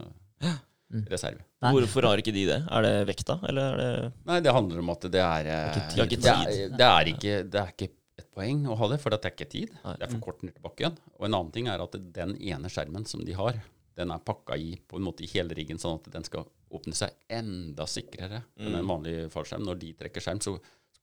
Reserve. 1.11 1.43
Nei. 1.65 1.73
Hvorfor 1.75 2.07
har 2.09 2.23
ikke 2.23 2.35
de 2.35 2.47
det? 2.49 2.59
Er 2.71 2.85
det 2.87 2.95
vekta, 3.09 3.39
eller 3.49 3.75
er 3.75 3.79
det 3.81 4.11
Nei, 4.29 4.41
det 4.45 4.53
handler 4.55 4.83
om 4.83 4.91
at 4.95 5.07
det 5.13 5.23
er 5.23 5.49
eh, 5.51 5.79
Ikke 6.05 6.19
tid. 6.19 6.27
det, 6.27 6.35
er, 6.35 6.75
det, 6.77 6.89
er 6.91 7.13
ikke, 7.13 7.39
det 7.51 7.63
er 7.63 7.73
ikke 7.75 7.89
et 8.21 8.29
poeng 8.33 8.67
å 8.71 8.77
ha 8.81 8.91
det, 8.93 9.01
for 9.03 9.13
det 9.13 9.21
er 9.25 9.35
ikke 9.35 9.49
tid. 9.51 9.73
Nei. 9.85 9.97
Det 9.99 10.07
er 10.07 10.13
for 10.15 10.25
kort 10.29 10.45
ned 10.47 10.55
til 10.57 10.65
bakken. 10.65 10.99
Og 11.19 11.27
en 11.29 11.39
annen 11.39 11.55
ting 11.55 11.71
er 11.73 11.83
at 11.83 11.97
den 12.17 12.37
ene 12.39 12.71
skjermen 12.73 13.09
som 13.09 13.25
de 13.27 13.35
har, 13.37 13.59
den 13.97 14.13
er 14.13 14.21
pakka 14.25 14.59
i 14.61 14.75
på 14.85 14.99
en 15.01 15.07
måte 15.09 15.25
i 15.25 15.31
hele 15.33 15.57
riggen, 15.57 15.81
sånn 15.81 15.99
at 15.99 16.11
den 16.13 16.25
skal 16.27 16.45
åpne 16.77 16.93
seg 16.99 17.15
enda 17.33 17.87
sikrere 17.89 18.43
enn 18.61 18.75
en 18.77 18.89
vanlig 18.89 19.15
fallskjerm. 19.33 19.65
Når 19.65 19.79
de 19.81 19.93
trekker 19.97 20.25
skjerm, 20.25 20.43
så 20.45 20.57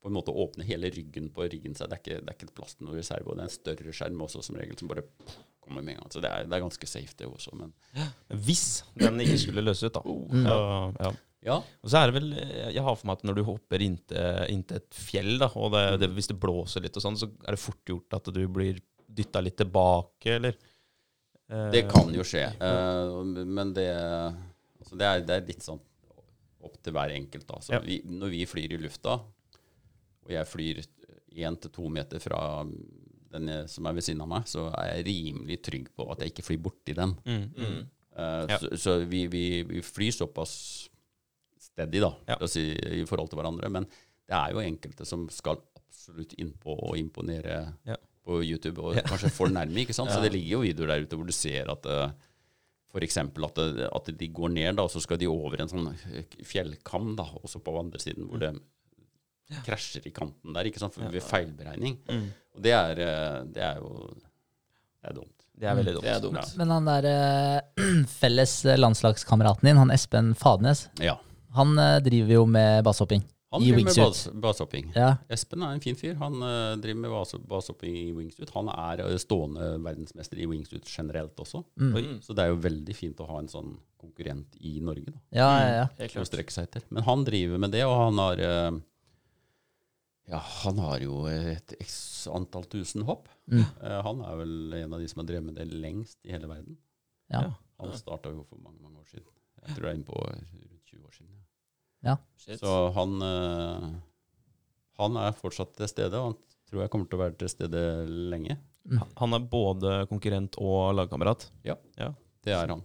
på 0.03 0.11
en 0.11 0.15
måte 0.17 0.33
åpne 0.35 0.65
hele 0.67 0.89
ryggen 0.91 1.29
på 1.33 1.45
ryggen 1.47 1.75
seg. 1.79 1.87
Det 1.89 1.95
er 1.97 2.01
ikke, 2.03 2.19
det 2.19 2.31
er 2.33 2.37
ikke 2.37 2.55
plass 2.59 2.75
til 2.75 2.89
noe 2.89 2.97
reserve. 2.99 3.29
Og 3.31 3.37
det 3.39 3.45
er 3.45 3.49
en 3.49 3.53
større 3.57 3.93
skjerm 3.95 4.23
også, 4.25 4.41
som 4.43 4.57
regel, 4.59 4.75
som 4.79 4.89
bare 4.91 5.05
kommer 5.63 5.79
med 5.85 5.95
en 5.95 6.01
gang. 6.01 6.11
Så 6.11 6.19
det 6.23 6.31
er, 6.31 6.47
det 6.49 6.57
er 6.57 6.63
ganske 6.65 6.89
safe, 6.91 7.15
det 7.19 7.29
også. 7.29 7.53
Men 7.55 7.71
Hvis 8.43 8.65
den 8.99 9.21
ikke 9.23 9.37
skulle 9.45 9.63
løse 9.63 9.87
ut, 9.87 9.95
da. 9.95 10.01
Så, 10.03 10.57
ja. 11.05 11.11
ja, 11.47 11.55
Og 11.79 11.93
så 11.93 12.01
er 12.01 12.11
det 12.11 12.17
vel 12.17 12.27
Jeg 12.75 12.83
har 12.83 12.97
for 12.99 13.07
meg 13.07 13.21
at 13.21 13.23
når 13.29 13.37
du 13.39 13.43
hopper 13.47 13.85
inntil, 13.85 14.43
inntil 14.51 14.81
et 14.81 14.99
fjell, 14.99 15.37
da, 15.39 15.47
og 15.55 15.71
det, 15.77 15.83
det, 16.03 16.11
hvis 16.17 16.27
det 16.33 16.37
blåser 16.43 16.83
litt 16.83 16.99
og 16.99 17.05
sånn, 17.07 17.19
så 17.23 17.31
er 17.47 17.55
det 17.55 17.63
fort 17.63 17.93
gjort 17.95 18.19
at 18.19 18.27
du 18.35 18.43
blir 18.51 18.83
dytta 19.13 19.39
litt 19.45 19.55
tilbake, 19.61 20.35
eller? 20.39 20.55
Eh, 21.47 21.69
det 21.77 21.85
kan 21.91 22.11
jo 22.15 22.23
skje. 22.27 22.43
Eh, 22.59 23.45
men 23.45 23.71
det, 23.77 23.87
altså 24.83 24.99
det, 24.99 25.07
er, 25.07 25.23
det 25.27 25.35
er 25.39 25.47
litt 25.53 25.63
sånn 25.63 25.79
opp 26.63 26.77
til 26.83 26.95
hver 26.95 27.11
enkelt. 27.15 27.47
Da. 27.47 27.57
Så 27.63 27.73
Ja. 27.75 27.79
vi, 27.83 28.01
når 28.07 28.31
vi 28.31 28.43
flyr 28.47 28.75
i 28.75 28.79
lufta, 28.83 29.17
og 30.25 30.31
jeg 30.31 30.47
flyr 30.47 30.81
én 31.33 31.55
til 31.61 31.71
to 31.73 31.89
meter 31.89 32.19
fra 32.21 32.63
den 33.33 33.49
som 33.67 33.85
er 33.89 33.93
ved 33.97 34.05
siden 34.05 34.21
av 34.21 34.27
meg, 34.29 34.43
så 34.45 34.67
er 34.77 34.91
jeg 34.99 35.05
rimelig 35.07 35.57
trygg 35.65 35.87
på 35.97 36.05
at 36.13 36.19
jeg 36.21 36.31
ikke 36.33 36.45
flyr 36.45 36.61
borti 36.61 36.93
den. 36.93 37.15
Mm, 37.25 37.45
mm. 37.57 37.83
Uh, 38.13 38.45
Ja. 38.47 38.57
Så, 38.61 38.69
så 38.77 38.91
vi, 39.09 39.23
vi, 39.27 39.63
vi 39.65 39.81
flyr 39.81 40.11
såpass 40.13 40.89
steady 41.59 41.99
da, 42.03 42.11
Ja. 42.29 42.37
si, 42.45 42.67
i 43.01 43.05
forhold 43.09 43.29
til 43.31 43.39
hverandre. 43.41 43.69
Men 43.73 43.87
det 44.29 44.35
er 44.37 44.51
jo 44.53 44.61
enkelte 44.61 45.05
som 45.09 45.25
skal 45.33 45.57
absolutt 45.79 46.35
innpå 46.37 46.75
og 46.91 46.97
imponere 47.01 47.73
Ja. 47.89 47.95
på 48.23 48.37
YouTube, 48.45 48.77
og 48.83 48.95
Ja. 48.95 49.01
kanskje 49.01 49.31
for 49.33 49.47
nærme. 49.49 49.81
ikke 49.81 49.93
sant? 49.97 50.11
Så 50.13 50.21
det 50.21 50.31
ligger 50.35 50.59
jo 50.59 50.61
videoer 50.67 50.87
der 50.93 51.01
ute 51.07 51.15
hvor 51.17 51.25
du 51.25 51.33
ser 51.33 51.71
at 51.73 51.85
uh, 51.89 52.11
f.eks. 52.93 53.17
At, 53.17 53.33
det- 53.57 53.89
at 53.89 54.13
de 54.19 54.27
går 54.29 54.49
ned, 54.53 54.75
da, 54.77 54.83
og 54.85 54.91
så 54.93 55.01
skal 55.01 55.17
de 55.17 55.25
over 55.27 55.57
en 55.59 55.67
sånn 55.73 55.89
fjellkam, 56.45 57.15
da, 57.17 57.23
også 57.41 57.63
på 57.65 57.73
andre 57.79 57.97
siden, 57.99 58.27
hvor 58.29 58.37
det 58.37 58.53
krasjer 59.65 60.07
i 60.09 60.13
kanten 60.15 60.55
der, 60.55 60.69
ikke 60.69 60.81
sant? 60.81 60.95
For, 60.97 61.09
ved 61.13 61.25
feilberegning. 61.25 61.99
Mm. 62.09 62.27
Og 62.57 62.63
det 62.65 62.73
er, 62.77 63.01
eh, 63.03 63.39
det 63.53 63.65
er 63.65 63.81
jo 63.81 63.93
det 64.13 65.11
er 65.11 65.17
dumt. 65.17 65.47
Det 65.53 65.67
er 65.69 65.77
veldig 65.77 65.93
dumt. 65.97 66.07
Er 66.09 66.23
dumt. 66.23 66.39
Ja. 66.39 66.45
Men 66.61 66.73
han 66.73 66.89
der 66.89 67.09
eh, 67.11 67.85
felles 68.21 68.55
landslagskameraten 68.79 69.69
din, 69.69 69.79
han 69.81 69.93
Espen 69.93 70.33
Fadnes, 70.39 70.87
Ja. 71.03 71.17
han 71.57 71.77
eh, 71.77 71.99
driver 72.05 72.39
jo 72.39 72.45
med 72.49 72.83
basehopping. 72.87 73.23
Han 73.53 73.61
I 73.61 73.67
driver 73.69 73.77
med 73.77 73.85
wingsuit. 73.85 74.05
bas, 74.05 74.41
basehopping. 74.41 74.87
Ja. 74.95 75.09
Espen 75.29 75.61
er 75.61 75.75
en 75.75 75.81
fin 75.83 75.95
fyr. 75.95 76.15
Han 76.17 76.39
uh, 76.41 76.73
driver 76.81 77.03
med 77.03 77.11
bas 77.13 77.35
basehopping 77.37 77.97
i 77.99 78.07
wingsuit. 78.17 78.49
Han 78.55 78.71
er 78.73 79.03
stående 79.21 79.67
verdensmester 79.83 80.41
i 80.41 80.47
wingsuit 80.49 80.89
generelt 80.89 81.37
også. 81.37 81.61
Mm. 81.77 82.17
Så 82.25 82.33
det 82.33 82.47
er 82.47 82.49
jo 82.49 82.57
veldig 82.63 82.95
fint 82.97 83.21
å 83.21 83.27
ha 83.29 83.37
en 83.43 83.51
sånn 83.51 83.75
konkurrent 84.01 84.57
i 84.59 84.79
Norge 84.83 85.11
da, 85.11 85.19
Ja, 85.37 85.51
ja, 85.61 85.83
ja. 85.83 86.07
Etter. 86.07 86.81
Men 86.89 87.05
han 87.05 87.23
driver 87.27 87.61
med 87.61 87.71
det, 87.77 87.85
og 87.85 87.93
han 87.99 88.23
har 88.23 88.41
eh, 88.41 88.71
ja, 90.31 90.39
han 90.63 90.79
har 90.79 91.03
jo 91.03 91.23
et 91.27 91.75
x 91.83 91.95
antall 92.31 92.65
tusen 92.71 93.03
hopp. 93.07 93.27
Mm. 93.51 93.63
Uh, 93.81 93.99
han 94.07 94.23
er 94.23 94.39
vel 94.39 94.77
en 94.79 94.95
av 94.95 95.03
de 95.03 95.09
som 95.11 95.21
har 95.21 95.29
drevet 95.29 95.49
med 95.49 95.57
det 95.59 95.67
lengst 95.71 96.19
i 96.23 96.33
hele 96.35 96.49
verden. 96.51 96.79
ja. 97.33 97.49
Han 97.83 97.91
starta 97.97 98.31
jo 98.31 98.45
for 98.47 98.61
mange 98.63 98.79
mange 98.79 99.01
år 99.01 99.07
siden. 99.09 99.27
Jeg 99.63 99.75
tror 99.75 99.83
det 99.83 99.89
er 99.89 99.97
innpå 99.97 100.19
rundt 100.23 100.91
20 100.91 101.07
år 101.07 101.15
siden. 101.17 101.31
Ja. 102.05 102.13
Så 102.39 102.75
han, 102.95 103.15
uh, 103.19 103.89
han 105.01 105.17
er 105.19 105.35
fortsatt 105.35 105.73
til 105.75 105.89
stede, 105.91 106.19
og 106.19 106.31
han 106.31 106.37
tror 106.69 106.83
jeg 106.83 106.93
kommer 106.93 107.09
til 107.09 107.19
å 107.19 107.23
være 107.25 107.35
til 107.41 107.51
stede 107.51 107.81
lenge. 108.31 108.55
Han 109.19 109.35
er 109.35 109.49
både 109.51 109.91
konkurrent 110.11 110.55
og 110.63 110.93
lagkamerat. 110.95 111.49
Det 112.43 112.55
er 112.55 112.71
han. 112.71 112.83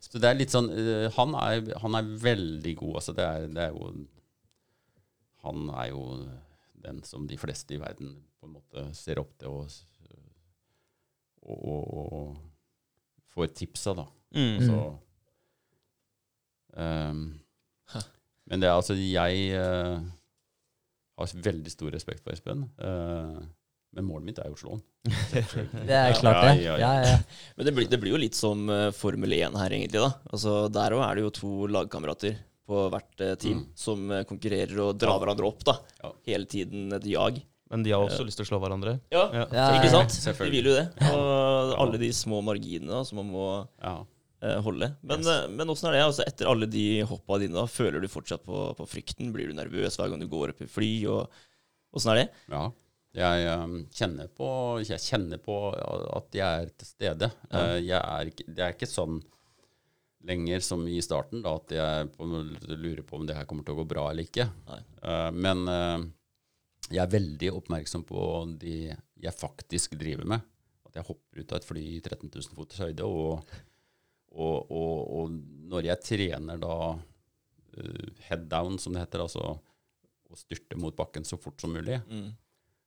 Så 0.00 0.20
det 0.20 0.28
er 0.30 0.38
litt 0.38 0.52
sånn 0.52 0.70
uh, 0.72 1.08
Han 1.18 1.34
er, 1.36 1.66
han 1.82 1.96
er 1.98 2.12
veldig 2.22 2.72
god. 2.78 2.94
Altså 3.00 3.12
det 3.16 3.24
er, 3.24 3.48
det 3.52 3.64
er 3.66 3.74
jo 3.74 3.90
Han 5.44 5.68
er 5.72 5.90
jo 5.92 6.04
den 6.84 7.02
som 7.06 7.26
de 7.28 7.38
fleste 7.40 7.76
i 7.76 7.80
verden 7.82 8.16
på 8.38 8.48
en 8.48 8.54
måte 8.58 8.84
ser 8.96 9.20
opp 9.22 9.34
til 9.40 9.50
og, 9.50 9.72
og, 11.48 11.58
og, 11.58 12.12
og 12.18 12.36
får 13.34 13.52
tips 13.58 13.86
av, 13.92 14.02
da. 14.02 14.06
Mm. 14.36 14.56
Altså, 14.58 14.78
um, 16.76 17.22
Men 18.48 18.60
det 18.60 18.68
er 18.68 18.74
altså 18.74 18.94
Jeg 18.98 19.46
uh, 19.56 20.02
har 21.16 21.38
veldig 21.48 21.72
stor 21.72 21.94
respekt 21.94 22.20
for 22.24 22.36
Espen. 22.36 22.66
Uh, 22.76 23.40
men 23.96 24.04
målet 24.04 24.28
mitt 24.28 24.38
er 24.42 24.50
jo 24.50 24.56
å 24.56 24.60
slå 24.60 24.74
han. 24.76 24.82
Det 25.88 25.96
er 25.96 26.12
klart, 26.18 26.42
det. 26.44 26.66
Ja, 26.66 26.74
Ja, 26.76 26.90
ja, 27.00 27.14
ja. 27.14 27.52
Men 27.56 27.68
det 27.68 27.72
blir, 27.76 27.88
det 27.88 27.98
blir 28.02 28.12
jo 28.12 28.20
litt 28.20 28.36
som 28.36 28.68
eh, 28.70 28.90
Formel 28.92 29.32
1 29.32 29.56
her, 29.56 29.72
egentlig. 29.72 30.02
da. 30.02 30.10
Altså, 30.28 30.58
Der 30.72 30.96
òg 30.96 31.04
er 31.06 31.16
det 31.16 31.24
jo 31.24 31.30
to 31.38 31.52
lagkamerater 31.72 32.36
på 32.68 32.82
hvert 32.92 33.22
eh, 33.24 33.34
team 33.40 33.62
Mm. 33.62 33.68
som 33.74 34.10
eh, 34.12 34.24
konkurrerer 34.28 34.78
og 34.84 34.98
drar 35.00 35.18
hverandre 35.22 35.48
opp. 35.48 35.64
da. 35.64 35.78
Ja. 36.04 36.12
Hele 36.28 36.46
tiden 36.46 36.92
et 36.92 37.06
jag. 37.08 37.40
Men 37.70 37.82
de 37.84 37.90
har 37.92 38.00
også 38.06 38.24
lyst 38.24 38.38
til 38.40 38.46
å 38.46 38.48
slå 38.52 38.60
hverandre. 38.62 38.94
Ja, 39.12 39.26
Ja. 39.32 39.46
Ja, 39.52 39.64
ikke 39.80 39.90
sant? 39.92 40.14
De 40.38 40.50
vil 40.52 40.64
jo 40.70 40.76
det. 40.76 40.86
Og 41.12 41.74
alle 41.80 41.98
de 42.00 42.08
små 42.16 42.38
marginene 42.44 42.88
da, 42.94 43.02
som 43.04 43.18
man 43.20 43.28
må 43.32 43.68
Ja. 43.82 43.96
eh, 44.40 44.60
holde. 44.62 44.94
Men, 45.02 45.18
Yes. 45.20 45.26
eh, 45.28 45.48
men 45.48 45.68
åssen 45.68 45.88
er 45.90 45.92
det? 45.98 46.02
altså 46.06 46.24
Etter 46.26 46.46
alle 46.48 46.66
de 46.70 47.02
hoppa 47.02 47.38
dine, 47.38 47.52
da, 47.58 47.66
føler 47.66 48.00
du 48.00 48.08
fortsatt 48.08 48.44
på, 48.44 48.74
på 48.78 48.86
frykten? 48.88 49.32
Blir 49.34 49.48
du 49.48 49.54
nervøs 49.58 49.96
hver 49.98 50.08
gang 50.10 50.20
du 50.20 50.28
går 50.28 50.50
opp 50.54 50.62
i 50.62 50.66
fly? 50.66 51.06
og 51.08 51.28
Åssen 51.94 52.12
er 52.12 52.22
det? 52.24 52.28
Ja. 52.52 52.70
Jeg 53.18 53.48
um, 53.58 53.86
kjenner, 53.90 54.28
på, 54.36 54.48
jeg 54.84 55.00
kjenner 55.00 55.38
på 55.40 55.54
at 56.16 56.28
jeg 56.36 56.44
er 56.62 56.66
til 56.78 56.86
stede. 56.86 57.30
Ja. 57.50 57.58
Eh, 57.74 57.80
jeg 57.80 58.00
er, 58.00 58.30
det 58.46 58.58
er 58.64 58.72
ikke 58.76 58.86
sånn 58.88 59.22
lenger 60.28 60.60
som 60.64 60.84
i 60.88 60.98
starten, 61.04 61.40
da, 61.44 61.54
at 61.58 61.72
jeg 61.74 62.10
på 62.14 62.26
lurer 62.28 63.02
på 63.08 63.16
om 63.18 63.26
det 63.28 63.36
her 63.38 63.46
kommer 63.48 63.64
til 63.66 63.74
å 63.76 63.80
gå 63.80 63.86
bra 63.90 64.06
eller 64.10 64.28
ikke. 64.28 64.46
Eh, 65.02 65.30
men 65.34 65.64
eh, 65.72 66.06
jeg 66.92 67.02
er 67.04 67.12
veldig 67.16 67.50
oppmerksom 67.58 68.04
på 68.08 68.22
de 68.60 68.76
jeg 68.92 69.34
faktisk 69.36 69.96
driver 70.00 70.28
med. 70.36 70.44
At 70.88 70.96
jeg 71.00 71.08
hopper 71.08 71.42
ut 71.42 71.52
av 71.52 71.58
et 71.60 71.66
fly 71.68 71.82
i 71.96 72.00
13 72.00 72.28
000 72.30 72.56
fots 72.56 72.78
høyde. 72.80 73.04
Og, 73.08 73.56
og, 74.32 74.70
og, 74.72 74.94
og 75.18 75.34
når 75.72 75.88
jeg 75.90 76.04
trener 76.06 76.60
da 76.62 76.76
eh, 77.76 78.12
head 78.28 78.46
down, 78.52 78.78
som 78.80 78.94
det 78.96 79.02
heter, 79.06 79.24
altså 79.26 79.56
å 80.28 80.36
styrte 80.36 80.76
mot 80.80 80.96
bakken 80.96 81.24
så 81.24 81.38
fort 81.40 81.60
som 81.64 81.72
mulig, 81.72 82.00
Mm. 82.08 82.30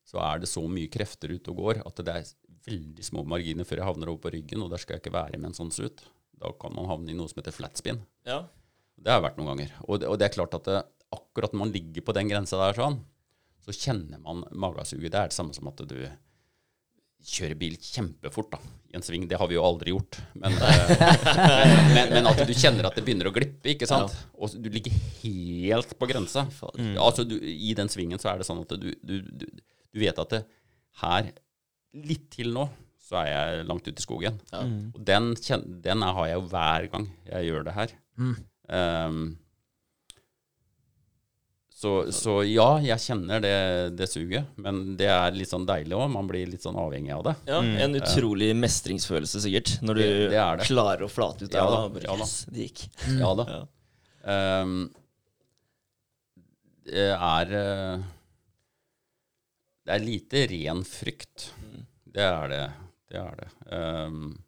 så 0.06 0.20
er 0.22 0.42
det 0.44 0.50
så 0.50 0.62
mye 0.70 0.90
krefter 0.94 1.32
ute 1.34 1.50
og 1.54 1.58
går 1.62 1.80
at 1.86 2.02
det 2.06 2.14
er 2.14 2.32
veldig 2.68 3.06
små 3.06 3.24
marginer 3.26 3.66
før 3.66 3.80
jeg 3.82 3.88
havner 3.88 4.10
over 4.12 4.22
på 4.28 4.32
ryggen, 4.36 4.62
og 4.62 4.70
der 4.74 4.82
skal 4.82 4.98
jeg 4.98 5.02
ikke 5.06 5.14
være 5.16 5.40
med 5.40 5.50
en 5.52 5.58
sånn 5.58 5.72
suit. 5.74 6.04
Da 6.42 6.52
kan 6.62 6.74
man 6.76 6.90
havne 6.90 7.14
i 7.14 7.18
noe 7.18 7.30
som 7.30 7.42
heter 7.42 7.56
flatspin. 7.56 8.02
Ja. 8.28 8.44
Det 9.02 9.14
har 9.14 9.22
vært 9.24 9.38
noen 9.40 9.54
ganger. 9.54 9.72
Og 9.88 10.02
det, 10.02 10.10
og 10.10 10.20
det 10.20 10.28
er 10.28 10.36
klart 10.36 10.58
at 10.58 10.68
det, 10.68 10.82
akkurat 11.14 11.54
når 11.54 11.64
man 11.66 11.74
ligger 11.74 12.06
på 12.06 12.16
den 12.18 12.30
grensa 12.32 12.60
der 12.62 12.78
sånn, 12.78 13.00
så 13.62 13.76
kjenner 13.76 14.22
man 14.22 14.44
magesuget. 14.58 15.12
Det 15.14 15.20
er 15.20 15.32
det 15.32 15.38
samme 15.38 15.54
som 15.54 15.70
at 15.70 15.82
du 15.86 15.98
kjører 17.22 17.58
bil 17.58 17.76
kjempefort 17.78 18.56
da, 18.56 18.60
i 18.90 18.98
en 18.98 19.06
sving. 19.06 19.28
Det 19.30 19.38
har 19.38 19.50
vi 19.50 19.58
jo 19.58 19.66
aldri 19.66 19.94
gjort. 19.94 20.18
Men, 20.42 20.56
eh, 20.58 20.94
men, 21.96 22.14
men, 22.16 22.30
at 22.32 22.42
du 22.48 22.54
kjenner 22.58 22.90
at 22.90 22.98
det 22.98 23.04
begynner 23.06 23.30
å 23.30 23.36
glippe, 23.36 23.76
ikke 23.76 23.90
sant? 23.90 24.16
Og 24.34 24.56
du 24.58 24.72
ligger 24.74 24.96
helt 25.22 25.94
på 25.98 26.10
grensa. 26.10 26.48
Altså, 26.98 27.26
du, 27.28 27.38
I 27.38 27.76
den 27.78 27.92
svingen 27.94 28.22
så 28.22 28.34
er 28.34 28.42
det 28.42 28.50
sånn 28.50 28.64
at 28.64 28.74
du, 28.82 28.90
du, 29.06 29.20
du, 29.22 29.46
du 29.46 30.02
vet 30.02 30.18
at 30.26 30.34
det, 30.34 30.42
her, 31.04 31.30
litt 32.10 32.26
til 32.34 32.52
nå, 32.56 32.66
så 33.12 33.18
er 33.20 33.28
jeg 33.28 33.66
langt 33.68 33.88
ute 33.90 34.00
i 34.00 34.06
skogen. 34.06 34.38
Ja. 34.54 34.64
Og 34.96 35.00
den, 35.12 35.34
den 35.84 36.02
har 36.08 36.28
jeg 36.30 36.38
jo 36.40 36.46
hver 36.48 36.86
gang 36.94 37.10
jeg 37.28 37.50
gjør 37.52 37.66
det 37.68 37.74
her. 37.76 37.94
Mm. 38.16 38.36
Um, 38.72 39.24
så, 41.82 41.92
så 42.14 42.38
ja, 42.46 42.68
jeg 42.86 43.02
kjenner 43.02 43.42
det, 43.42 43.52
det 43.98 44.06
suget, 44.12 44.52
men 44.62 44.94
det 45.00 45.08
er 45.10 45.34
litt 45.34 45.50
sånn 45.50 45.64
deilig 45.66 45.96
òg. 45.98 46.12
Man 46.14 46.28
blir 46.30 46.46
litt 46.52 46.62
sånn 46.62 46.78
avhengig 46.78 47.12
av 47.16 47.24
det. 47.26 47.34
Ja, 47.50 47.60
En 47.84 47.98
utrolig 47.98 48.52
mestringsfølelse, 48.56 49.42
sikkert, 49.42 49.72
når 49.82 49.98
du 49.98 50.02
Det- 50.04 50.30
det 50.30 50.44
det. 50.62 50.68
klarer 50.70 51.04
å 51.08 51.10
flate 51.10 51.48
ut 51.50 51.54
Ja 51.58 51.66
da. 51.66 51.80
Bare, 51.90 52.04
ja 52.06 52.16
da. 52.16 52.22
yes, 52.22 52.46
det 52.54 52.68
gikk. 52.70 52.84
Ja 53.18 53.34
da. 53.40 53.46
Ja. 53.50 54.62
Um, 54.62 54.76
det 56.86 57.08
er 57.18 57.52
eh, 57.58 58.04
Det 59.86 59.94
er 59.96 60.06
lite 60.06 60.46
ren 60.54 60.84
frykt. 60.86 61.50
Det 62.06 62.22
er 62.22 62.48
det. 62.52 62.64
Det 63.12 63.20
er 63.20 63.40
det. 63.42 63.50
Um, 63.76 64.40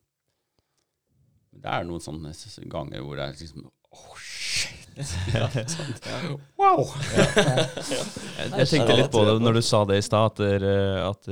det 1.53 1.69
er 1.69 1.85
noen 1.87 2.03
sånne 2.03 2.33
ganger 2.71 3.03
hvor 3.03 3.19
det 3.19 3.27
er 3.27 3.37
liksom 3.37 3.69
Oh, 3.93 4.15
shit! 4.17 4.79
Sånn. 5.69 5.91
Wow! 6.59 6.87
Jeg, 7.13 8.49
jeg 8.57 8.69
tenkte 8.71 8.95
litt 8.97 9.13
på 9.13 9.21
det 9.27 9.35
når 9.43 9.59
du 9.59 9.63
sa 9.65 9.83
det 9.85 9.99
i 9.99 10.05
stad, 10.05 10.41
at, 10.41 10.65
at 11.11 11.29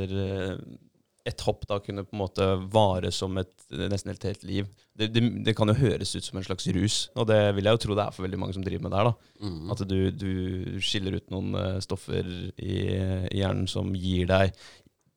et 1.29 1.43
hopp 1.45 1.65
da 1.69 1.77
kunne 1.81 2.03
på 2.05 2.15
en 2.15 2.21
måte 2.21 2.45
vare 2.73 3.11
som 3.13 3.35
et 3.37 3.51
nesten 3.69 4.11
helt 4.11 4.23
helt 4.25 4.45
liv. 4.47 4.69
Det, 4.97 5.07
det, 5.13 5.21
det 5.45 5.53
kan 5.57 5.69
jo 5.69 5.77
høres 5.77 6.15
ut 6.15 6.25
som 6.25 6.39
en 6.39 6.45
slags 6.45 6.65
rus, 6.73 6.97
og 7.15 7.27
det 7.29 7.39
vil 7.57 7.69
jeg 7.69 7.77
jo 7.77 7.81
tro 7.85 7.97
det 7.97 8.05
er 8.05 8.15
for 8.15 8.25
veldig 8.25 8.39
mange 8.41 8.57
som 8.57 8.65
driver 8.65 8.85
med 8.85 8.93
det 8.93 9.01
her. 9.01 9.09
da. 9.11 9.45
Mm. 9.45 9.71
At 9.73 9.83
du, 9.89 9.97
du 10.13 10.81
skiller 10.83 11.17
ut 11.17 11.33
noen 11.33 11.57
eh, 11.57 11.77
stoffer 11.85 12.31
i, 12.57 12.77
i 13.29 13.41
hjernen 13.41 13.69
som 13.69 13.93
gir 13.97 14.29
deg 14.31 14.55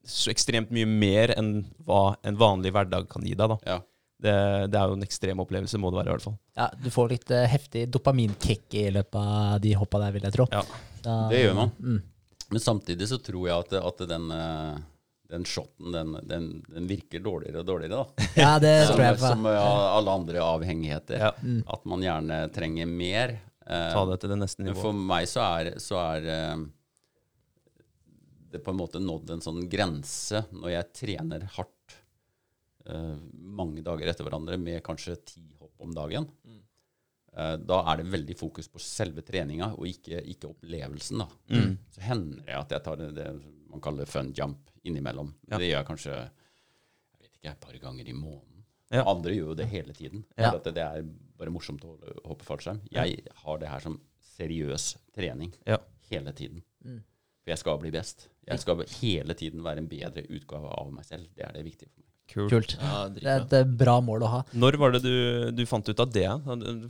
så 0.07 0.31
ekstremt 0.33 0.71
mye 0.75 0.87
mer 0.89 1.33
enn 1.39 1.65
hva 1.87 2.15
en 2.23 2.37
vanlig 2.41 2.73
hverdag 2.75 3.09
kan 3.11 3.25
gi 3.27 3.35
deg. 3.35 3.55
da. 3.55 3.59
Ja. 3.67 3.81
Det, 4.25 4.33
det 4.73 4.79
er 4.79 4.89
jo 4.89 4.97
en 4.97 5.05
ekstrem 5.05 5.41
opplevelse, 5.43 5.77
må 5.83 5.91
det 5.93 5.99
være 5.99 6.09
i 6.09 6.15
hvert 6.15 6.25
fall. 6.25 6.37
Ja, 6.57 6.69
du 6.81 6.87
får 6.95 7.11
litt 7.11 7.31
uh, 7.35 7.43
heftig 7.51 7.83
dopaminkick 7.93 8.73
i 8.79 8.87
løpet 8.95 9.19
av 9.21 9.59
de 9.61 9.75
hoppa 9.77 10.01
der, 10.05 10.15
vil 10.17 10.25
jeg 10.29 10.37
tro. 10.37 10.47
Ja. 10.55 10.63
da, 11.05 11.17
Det 11.33 11.43
gjør 11.43 11.57
man. 11.59 11.73
Mm. 11.83 11.99
Men 12.55 12.63
samtidig 12.63 13.09
så 13.11 13.19
tror 13.25 13.49
jeg 13.49 13.57
at, 13.67 13.73
at 13.81 14.03
den, 14.09 14.29
eh, 14.31 14.77
den 15.33 15.45
shoten, 15.49 15.91
den, 15.97 16.15
den, 16.31 16.47
den 16.71 16.87
virker 16.89 17.21
dårligere 17.25 17.65
og 17.65 17.67
dårligere, 17.69 18.05
da. 18.05 18.29
Ja, 18.45 18.53
det 18.63 18.73
Som, 18.87 18.95
tror 18.95 19.05
jeg 19.09 19.19
på. 19.19 19.27
som 19.33 19.49
ja, 19.51 19.67
alle 19.99 20.15
andre 20.21 20.45
avhengigheter. 20.45 21.25
Ja. 21.27 21.33
At 21.75 21.85
man 21.91 22.05
gjerne 22.05 22.39
trenger 22.55 22.87
mer. 22.89 23.35
Eh, 23.67 23.91
Ta 23.97 24.05
det 24.13 24.21
til 24.23 24.33
det 24.35 24.39
neste 24.45 24.63
nivået. 24.63 24.81
for 24.85 24.93
meg 25.13 25.29
så 25.29 25.45
er, 25.59 25.73
så 25.83 25.99
er 26.05 26.31
det 28.55 28.63
på 28.65 28.73
en 28.73 28.79
måte 28.81 29.03
nådd 29.03 29.35
en 29.35 29.43
sånn 29.45 29.65
grense 29.71 30.45
når 30.55 30.71
jeg 30.77 30.93
trener 31.01 31.45
hardt 31.57 31.97
uh, 32.89 33.19
mange 33.35 33.83
dager 33.85 34.11
etter 34.13 34.27
hverandre 34.27 34.59
med 34.61 34.83
kanskje 34.87 35.19
ti 35.35 35.45
hopp 35.61 35.85
om 35.85 35.93
dagen. 35.97 36.31
Eh, 37.35 37.57
da 37.59 37.81
er 37.91 37.99
det 37.99 38.11
veldig 38.13 38.35
fokus 38.39 38.69
på 38.71 38.79
selve 38.83 39.25
treninga 39.27 39.73
og 39.75 39.89
ikke, 39.91 40.21
ikke 40.31 40.53
opplevelsen. 40.53 41.19
da. 41.25 41.27
Mm. 41.51 41.73
Så 41.91 42.03
hender 42.07 42.45
det 42.47 42.59
at 42.61 42.75
jeg 42.77 42.85
tar 42.87 43.01
det, 43.01 43.09
det 43.17 43.27
man 43.73 43.83
kaller 43.83 44.07
fun 44.07 44.31
jump 44.37 44.71
innimellom. 44.87 45.33
Ja. 45.49 45.59
Det 45.59 45.67
gjør 45.67 45.81
jeg 45.81 45.89
kanskje 45.89 46.13
jeg 46.15 47.25
vet 47.25 47.33
ikke, 47.33 47.55
et 47.57 47.65
par 47.65 47.81
ganger 47.89 48.11
i 48.11 48.15
måneden. 48.15 48.63
Ja. 48.95 49.03
Andre 49.11 49.35
gjør 49.35 49.51
jo 49.51 49.57
det 49.59 49.67
hele 49.73 49.97
tiden. 49.97 50.23
Ja. 50.39 50.53
For 50.53 50.61
at 50.61 50.69
det, 50.69 50.77
det 50.79 50.85
er 50.87 51.09
bare 51.41 51.51
morsomt 51.51 51.83
å 51.89 51.97
hoppe 52.29 52.47
fallskjerm. 52.47 52.85
Jeg 52.95 53.25
har 53.43 53.59
det 53.59 53.73
her 53.73 53.83
som 53.83 53.99
seriøs 54.37 54.93
trening 55.17 55.51
Ja. 55.67 55.81
hele 56.13 56.31
tiden. 56.39 56.63
Mm. 56.87 57.03
For 57.45 57.53
jeg 57.53 57.61
skal 57.61 57.79
bli 57.83 57.93
best. 57.93 58.27
Jeg 58.49 58.61
skal 58.63 58.83
hele 59.03 59.37
tiden 59.37 59.63
være 59.65 59.83
en 59.83 59.89
bedre 59.89 60.25
utgave 60.33 60.73
av 60.73 60.91
meg 60.93 61.05
selv. 61.05 61.29
Det 61.37 61.45
er 61.45 61.53
det 61.53 61.65
viktige 61.67 61.91
for 61.93 62.01
meg. 62.01 62.11
Kult. 62.35 62.51
Kult. 62.55 62.75
Ja, 62.81 63.03
Det 63.13 63.25
er 63.29 63.43
et 63.45 63.53
eh, 63.53 63.67
bra 63.85 63.99
mål 64.01 64.25
å 64.25 64.31
ha. 64.33 64.39
Når 64.57 64.79
var 64.81 64.95
det 64.95 65.03
du, 65.05 65.15
du 65.53 65.65
fant 65.69 65.85
ut 65.89 66.01
av 66.01 66.09
det? 66.13 66.25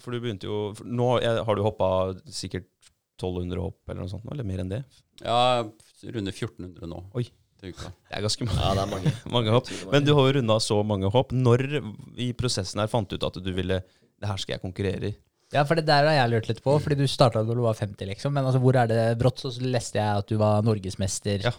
For 0.04 0.14
du 0.14 0.20
begynte 0.22 0.46
jo 0.46 0.58
for 0.78 0.86
Nå 0.86 1.08
har 1.18 1.58
du 1.58 1.64
hoppa 1.66 1.88
sikkert 2.30 2.68
1200 3.18 3.62
hopp 3.62 3.90
eller 3.90 4.04
noe 4.04 4.10
sånt, 4.12 4.26
eller 4.30 4.46
mer 4.46 4.62
enn 4.62 4.70
det? 4.70 4.84
Ja, 5.22 5.64
runde 6.14 6.32
1400 6.34 6.86
nå. 6.90 7.02
Oi. 7.18 7.26
Det 7.64 7.72
er 8.12 8.20
ganske 8.24 8.44
mange, 8.44 8.60
Ja, 8.60 8.72
det 8.76 8.82
er 8.82 8.90
mange. 8.90 9.12
mange 9.38 9.52
hopp. 9.54 9.70
Men 9.90 10.04
du 10.06 10.12
har 10.14 10.26
jo 10.28 10.34
runda 10.38 10.56
så 10.60 10.78
mange 10.86 11.10
hopp. 11.10 11.32
Når 11.32 11.64
i 12.20 12.30
prosessen 12.36 12.82
her 12.82 12.90
fant 12.92 13.08
du 13.08 13.16
ut 13.16 13.24
at 13.26 13.38
du 13.40 13.52
ville 13.56 13.80
Det 13.88 14.28
her 14.30 14.40
skal 14.40 14.56
jeg 14.56 14.62
konkurrere 14.62 15.10
i? 15.10 15.14
Ja, 15.54 15.62
for 15.68 15.78
det 15.78 15.86
der 15.86 16.08
har 16.08 16.16
jeg 16.16 16.32
lurt 16.32 16.48
litt 16.50 16.64
på, 16.64 16.74
fordi 16.82 16.98
du 16.98 17.06
starta 17.10 17.44
da 17.46 17.54
du 17.54 17.62
var 17.62 17.78
50, 17.78 18.08
liksom. 18.10 18.34
Men 18.34 18.48
altså, 18.48 18.60
hvor 18.62 18.76
er 18.80 18.90
det 18.90 19.02
brått? 19.20 19.44
Så 19.44 19.52
leste 19.62 20.00
jeg 20.00 20.24
at 20.24 20.30
du 20.30 20.36
var 20.40 20.64
norgesmester. 20.66 21.46
Ja. 21.46 21.54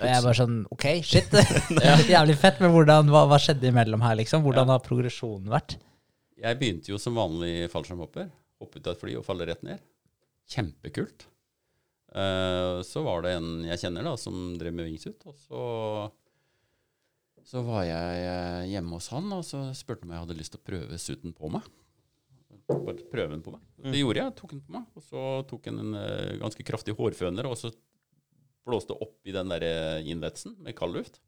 Og 0.00 0.08
jeg 0.08 0.24
bare 0.24 0.36
sånn 0.38 0.60
OK, 0.72 0.86
shit. 1.04 1.34
Jævlig 2.14 2.36
fett. 2.40 2.60
Men 2.64 2.72
hvordan, 2.72 3.10
hva, 3.12 3.26
hva 3.28 3.38
skjedde 3.42 3.68
imellom 3.68 4.04
her, 4.04 4.16
liksom? 4.22 4.44
Hvordan 4.46 4.72
har 4.72 4.84
progresjonen 4.84 5.50
vært? 5.52 5.76
Jeg 6.40 6.56
begynte 6.60 6.94
jo 6.94 7.00
som 7.00 7.18
vanlig 7.20 7.68
fallskjermhopper. 7.72 8.30
Hoppe 8.60 8.80
ut 8.80 8.88
av 8.88 8.96
et 8.96 9.02
fly 9.02 9.18
og 9.20 9.26
falle 9.26 9.48
rett 9.48 9.60
ned. 9.66 9.82
Kjempekult. 10.50 11.26
Eh, 12.16 12.80
så 12.86 13.04
var 13.04 13.26
det 13.26 13.36
en 13.36 13.50
jeg 13.68 13.82
kjenner 13.84 14.08
da, 14.08 14.16
som 14.18 14.54
drev 14.60 14.74
med 14.74 14.88
wingsuit. 14.88 15.20
Og 15.28 15.36
så, 15.44 15.60
så 17.52 17.64
var 17.66 17.84
jeg 17.88 18.24
eh, 18.24 18.70
hjemme 18.72 18.96
hos 18.96 19.10
han, 19.12 19.28
og 19.36 19.44
så 19.46 19.66
spurte 19.76 20.06
han 20.06 20.10
om 20.10 20.16
jeg 20.16 20.24
hadde 20.24 20.38
lyst 20.40 20.56
til 20.56 20.62
å 20.62 20.68
prøve 20.72 21.02
suiten 21.02 21.36
på 21.36 21.52
meg. 21.52 21.68
Bare 22.70 23.08
prøve 23.12 23.34
den 23.34 23.44
på 23.44 23.54
meg. 23.54 23.62
Det 23.90 24.00
gjorde 24.00 24.22
jeg. 24.22 24.34
Tok 24.38 24.54
den 24.54 24.62
på 24.66 24.74
meg. 24.76 24.86
Og 24.96 25.06
så 25.06 25.24
tok 25.50 25.68
jeg 25.68 25.76
en 25.76 25.96
eh, 25.98 26.36
ganske 26.42 26.66
kraftig 26.66 26.94
hårføner, 26.98 27.48
og 27.50 27.58
så 27.58 27.72
blåste 28.68 28.94
opp 28.94 29.18
i 29.26 29.34
den 29.34 29.50
der 29.50 29.64
innvetsen 30.04 30.56
med 30.62 30.76
kald 30.78 30.94
luft. 30.98 31.20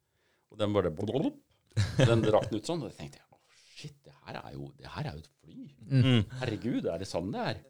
Og 0.53 0.61
den 0.61 0.75
bare 0.77 0.93
Den 0.93 2.25
rakk 2.29 2.53
ut 2.53 2.67
sånn. 2.69 2.85
Og 2.85 2.93
da 2.93 2.97
tenkte 2.99 3.21
jeg 3.23 3.29
å 3.33 3.39
shit, 3.83 3.99
det 4.05 4.15
her 4.27 4.39
er 4.43 4.57
jo, 4.57 4.69
det 4.79 4.91
her 4.93 5.09
er 5.09 5.17
jo 5.17 5.23
et 5.25 5.31
fly. 5.41 5.63
Mm. 5.89 6.25
Herregud, 6.43 6.89
er 6.93 7.03
det 7.03 7.09
sånn 7.09 7.33
det 7.35 7.47
er? 7.53 7.63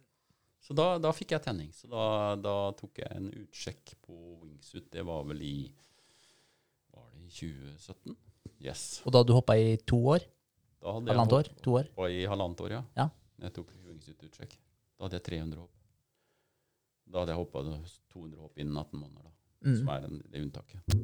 Så 0.63 0.77
da, 0.79 0.97
da 1.03 1.11
fikk 1.15 1.35
jeg 1.35 1.43
tenning. 1.47 1.71
Så 1.75 1.89
da, 1.91 2.05
da 2.39 2.57
tok 2.79 3.01
jeg 3.03 3.11
en 3.17 3.31
utsjekk 3.43 3.97
på 4.05 4.19
wingsuit. 4.43 4.91
Det 4.93 5.03
var 5.07 5.25
vel 5.31 5.43
i 5.47 5.57
Var 6.93 7.09
det 7.15 7.25
i 7.25 7.33
2017? 7.33 8.15
Yes. 8.63 8.85
Og 9.03 9.11
da 9.11 9.23
hadde 9.23 9.33
du 9.33 9.37
hoppa 9.39 9.57
i 9.59 9.75
to 9.83 9.99
år? 10.13 10.27
Da 10.83 10.95
hadde 10.97 11.11
jeg 11.11 11.19
Halvannet 11.19 11.39
år? 11.39 11.51
To 11.67 11.75
år? 11.81 11.91
hoppa 11.91 12.11
i 12.11 12.23
halvannet 12.31 12.63
år, 12.67 12.77
ja. 12.77 12.83
Ja. 12.99 13.09
Jeg 13.43 13.55
tok 13.57 13.71
wingsuit-utsjekk. 13.87 14.57
Da 14.97 15.07
hadde 15.07 15.19
jeg 15.19 15.27
300 15.31 15.63
hopp. 15.63 15.79
Da 17.13 17.23
hadde 17.23 17.35
jeg 17.35 17.43
hoppa 17.43 17.63
200 18.15 18.41
hopp 18.41 18.61
innen 18.63 18.79
18 18.79 19.01
måneder, 19.01 19.27
da. 19.27 19.33
Mm. 19.63 19.77
Som 19.79 19.91
er 19.95 20.07
en, 20.09 20.23
det 20.31 20.43
unntaket. 20.43 20.95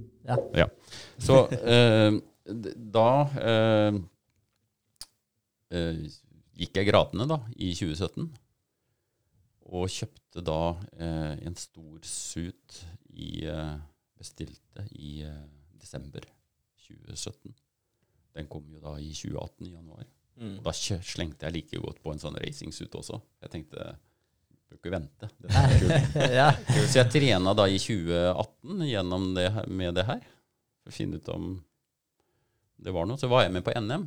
Ja. 0.59 0.67
Så 1.23 1.37
eh, 1.59 2.17
da 2.99 3.11
eh, 3.43 3.99
eh, 5.75 6.01
gikk 6.59 6.81
jeg 6.81 6.89
gradene 6.91 7.29
da, 7.31 7.39
i 7.57 7.71
2017. 7.77 8.27
Og 9.69 9.93
kjøpte 9.93 10.43
da 10.47 10.61
eh, 10.97 11.35
en 11.47 11.59
stor 11.59 12.03
suit 12.09 12.83
i 13.15 13.45
eh, 13.47 13.77
Bestilte 14.19 14.83
i 14.99 15.21
eh, 15.23 15.43
desember 15.79 16.25
2017. 16.83 17.53
Den 18.35 18.49
kom 18.51 18.67
jo 18.73 18.81
da 18.83 18.97
i 18.99 19.13
2018 19.15 19.69
i 19.69 19.75
januar. 19.77 20.09
Mm. 20.39 20.59
Og 20.61 20.69
da 20.69 20.75
slengte 20.75 21.49
jeg 21.49 21.57
like 21.57 21.81
godt 21.83 22.03
på 22.03 22.13
en 22.15 22.23
sånn 22.23 22.39
racingsuit 22.39 22.95
også. 22.95 23.19
Jeg 23.43 23.53
tenkte 23.55 23.89
bør 24.69 24.79
ikke 24.79 24.93
vente. 24.93 25.31
Dette 25.43 25.63
er 25.65 25.79
kult. 25.81 26.19
ja. 26.41 26.49
Så 26.85 27.01
jeg 27.01 27.13
trena 27.13 27.55
da 27.57 27.67
i 27.69 27.81
2018 27.81 28.87
gjennom 28.89 29.31
det, 29.37 29.49
med 29.67 29.99
det 29.99 30.07
her. 30.09 30.23
For 30.85 30.93
å 30.93 30.97
finne 30.99 31.21
ut 31.21 31.31
om 31.33 31.51
det 32.79 32.95
var 32.95 33.09
noe. 33.09 33.19
Så 33.21 33.31
var 33.31 33.47
jeg 33.47 33.55
med 33.57 33.67
på 33.67 33.75
NM. 33.75 34.07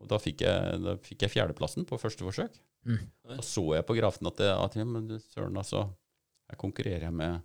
Og 0.00 0.08
da 0.10 0.18
fikk 0.20 0.46
jeg, 0.46 0.80
da 0.82 0.96
fikk 1.04 1.26
jeg 1.26 1.34
fjerdeplassen 1.34 1.86
på 1.88 2.00
første 2.00 2.24
forsøk. 2.24 2.56
Mm. 2.88 3.02
Da 3.28 3.42
så 3.44 3.64
jeg 3.76 3.86
på 3.86 3.96
grafen 3.98 4.30
at, 4.30 4.38
det, 4.40 4.48
at 4.54 4.78
ja, 4.80 4.86
men 4.88 5.10
søren, 5.20 5.58
altså, 5.60 5.84
her 6.48 6.60
konkurrerer 6.60 7.04
jeg 7.10 7.16
med 7.16 7.44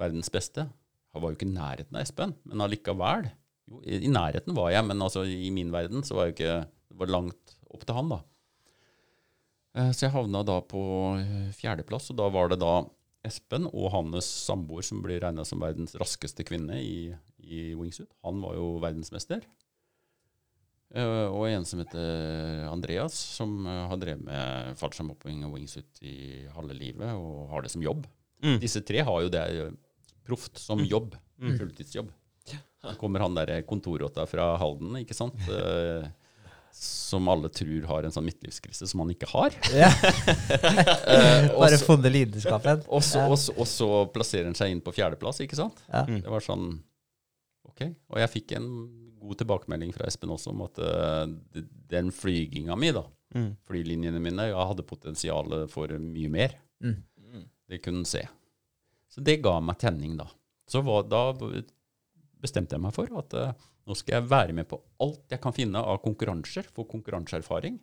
verdens 0.00 0.30
beste. 0.32 0.66
Han 1.10 1.24
var 1.24 1.32
jo 1.32 1.38
ikke 1.38 1.48
i 1.48 1.54
nærheten 1.54 1.96
av 1.96 2.04
Espen, 2.04 2.34
men 2.46 2.62
allikevel. 2.62 3.30
Jo, 3.70 3.80
i, 3.80 4.02
I 4.04 4.12
nærheten 4.12 4.54
var 4.54 4.70
jeg, 4.74 4.84
men 4.86 5.00
altså, 5.02 5.24
i 5.24 5.48
min 5.54 5.72
verden 5.72 6.04
så 6.06 6.18
var 6.18 6.28
jeg 6.28 6.34
jo 6.34 6.36
ikke 6.36 6.58
Det 6.90 6.98
var 7.00 7.12
langt 7.14 7.54
opp 7.70 7.84
til 7.86 7.96
han, 7.96 8.10
da. 8.12 8.20
Eh, 9.78 9.90
Så 9.94 10.06
jeg 10.08 10.14
havna 10.14 10.42
da 10.46 10.58
på 10.66 10.80
eh, 11.20 11.50
fjerdeplass, 11.56 12.10
og 12.10 12.18
da 12.20 12.28
var 12.34 12.50
det 12.52 12.60
da 12.62 12.80
Espen 13.26 13.66
og 13.68 13.90
hans 13.92 14.24
samboer 14.48 14.82
som 14.86 15.02
blir 15.04 15.20
regna 15.20 15.44
som 15.44 15.60
verdens 15.60 15.92
raskeste 16.00 16.40
kvinne 16.48 16.78
i, 16.80 17.10
i 17.44 17.74
wingsuit. 17.76 18.08
Han 18.24 18.40
var 18.40 18.54
jo 18.56 18.70
verdensmester. 18.80 19.44
Eh, 20.94 21.26
og 21.28 21.44
en 21.50 21.66
som 21.68 21.82
heter 21.84 22.64
Andreas, 22.70 23.14
som 23.36 23.66
har 23.68 24.00
drevet 24.00 24.24
med 24.26 24.72
fallskjermhopping 24.80 25.44
og 25.46 25.54
wingsuit 25.58 26.00
i 26.02 26.46
halve 26.56 26.74
livet 26.74 27.12
og 27.12 27.52
har 27.52 27.62
det 27.66 27.70
som 27.74 27.84
jobb. 27.84 28.08
Mm. 28.42 28.56
Disse 28.62 28.80
tre 28.88 29.04
har 29.04 29.20
jo 29.26 29.30
det 29.30 29.44
proft 30.26 30.58
som 30.58 30.80
jobb. 30.82 31.14
Mm. 31.40 31.54
Fulltidsjobb. 31.60 32.10
Så 32.80 32.94
kommer 32.96 33.20
han 33.20 33.36
der 33.36 33.60
kontorrotta 33.68 34.24
fra 34.26 34.54
Halden, 34.58 34.96
ikke 35.02 35.14
sant? 35.16 35.36
Som 36.72 37.26
alle 37.28 37.48
tror 37.52 37.86
har 37.90 38.06
en 38.06 38.12
sånn 38.14 38.24
midtlivskrise 38.28 38.86
som 38.88 39.02
han 39.04 39.10
ikke 39.14 39.28
har. 39.32 39.56
Ja. 39.82 39.90
Eh, 41.10 41.48
Bare 41.56 41.78
funnet 41.82 42.12
lidenskapen. 42.12 42.82
og 42.94 43.02
så, 43.04 43.24
og, 43.26 43.36
så, 43.40 43.54
og 43.58 43.66
så 43.68 43.88
plasserer 44.14 44.46
han 44.50 44.56
seg 44.58 44.72
inn 44.74 44.82
på 44.84 44.92
fjerdeplass, 44.94 45.40
ikke 45.44 45.58
sant? 45.58 45.80
Ja. 45.90 46.04
Mm. 46.08 46.20
Det 46.24 46.30
var 46.32 46.44
sånn 46.44 46.66
Ok. 47.70 47.82
Og 48.10 48.18
jeg 48.22 48.30
fikk 48.32 48.52
en 48.58 48.66
god 49.20 49.38
tilbakemelding 49.42 49.92
fra 49.94 50.06
Espen 50.08 50.32
også 50.32 50.50
om 50.54 50.62
at 50.64 50.78
uh, 50.82 51.26
den 51.92 52.08
flyginga 52.14 52.76
mi, 52.80 52.92
da, 52.96 53.04
Mm. 53.30 53.52
flylinjene 53.62 54.18
mine, 54.18 54.48
jeg 54.50 54.58
hadde 54.72 54.82
potensial 54.82 55.52
for 55.70 55.92
mye 56.02 56.26
mer. 56.34 56.56
Mm. 56.82 56.96
Mm. 57.30 57.44
Det 57.70 57.78
kunne 57.84 58.00
han 58.00 58.08
se. 58.10 58.24
Så 59.06 59.22
det 59.22 59.36
ga 59.44 59.52
meg 59.62 59.78
tenning, 59.78 60.16
da. 60.18 60.26
Så 60.66 60.82
var, 60.82 61.04
da 61.06 61.28
bestemte 62.42 62.74
jeg 62.74 62.82
meg 62.82 62.96
for 62.96 63.06
at 63.20 63.36
eh, 63.38 63.52
nå 63.90 63.96
skal 63.98 64.20
jeg 64.20 64.30
være 64.30 64.54
med 64.54 64.68
på 64.70 64.78
alt 65.02 65.32
jeg 65.34 65.42
kan 65.42 65.54
finne 65.56 65.82
av 65.82 65.98
konkurranser, 66.04 66.68
få 66.70 66.86
konkurranseerfaring 66.90 67.80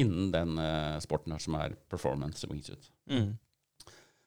innen 0.00 0.30
den 0.34 0.58
uh, 0.58 0.98
sporten 1.02 1.34
her 1.34 1.42
som 1.42 1.56
er 1.58 1.76
performance 1.90 2.46
wingsuit. 2.50 2.90
Mm. 3.10 3.32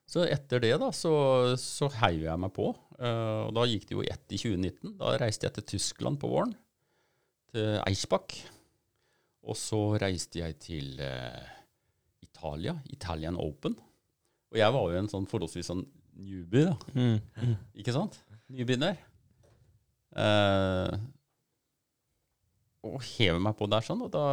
Så 0.09 0.25
etter 0.27 0.61
det 0.63 0.73
da, 0.81 0.89
så, 0.95 1.13
så 1.59 1.87
heiv 2.01 2.25
jeg 2.25 2.41
meg 2.43 2.51
på. 2.55 2.69
Uh, 2.99 3.47
og 3.47 3.53
da 3.57 3.63
gikk 3.69 3.87
det 3.89 3.95
jo 3.95 4.03
ett 4.05 4.35
i 4.35 4.39
2019. 4.39 4.97
Da 4.99 5.15
reiste 5.21 5.47
jeg 5.47 5.55
til 5.57 5.67
Tyskland 5.73 6.19
på 6.21 6.29
våren, 6.31 6.53
til 7.51 7.79
Eichbach. 7.87 8.43
Og 9.43 9.57
så 9.59 9.81
reiste 9.99 10.43
jeg 10.43 10.59
til 10.63 10.99
uh, 11.03 11.47
Italia, 12.23 12.75
Italian 12.91 13.39
Open. 13.39 13.79
Og 14.53 14.59
jeg 14.59 14.75
var 14.75 14.91
jo 14.91 14.99
en 14.99 15.09
sånn 15.11 15.27
forholdsvis 15.31 15.71
sånn 15.71 15.87
newbie, 16.13 16.67
da. 16.69 16.77
Mm. 16.93 17.57
Ikke 17.81 17.95
sant? 17.95 18.19
Nybegynner. 18.53 18.99
Eh, 20.13 20.95
og 22.83 22.99
heve 23.13 23.39
meg 23.41 23.55
på 23.57 23.67
der 23.71 23.85
sånn, 23.85 24.03
og 24.05 24.11
da 24.13 24.25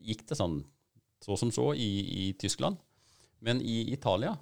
gikk 0.00 0.24
det 0.30 0.38
sånn 0.38 0.62
så 1.20 1.36
som 1.36 1.50
så 1.52 1.70
i, 1.76 1.90
i 2.22 2.24
Tyskland. 2.40 2.78
Men 3.44 3.60
i 3.60 3.92
Italia 3.92 4.32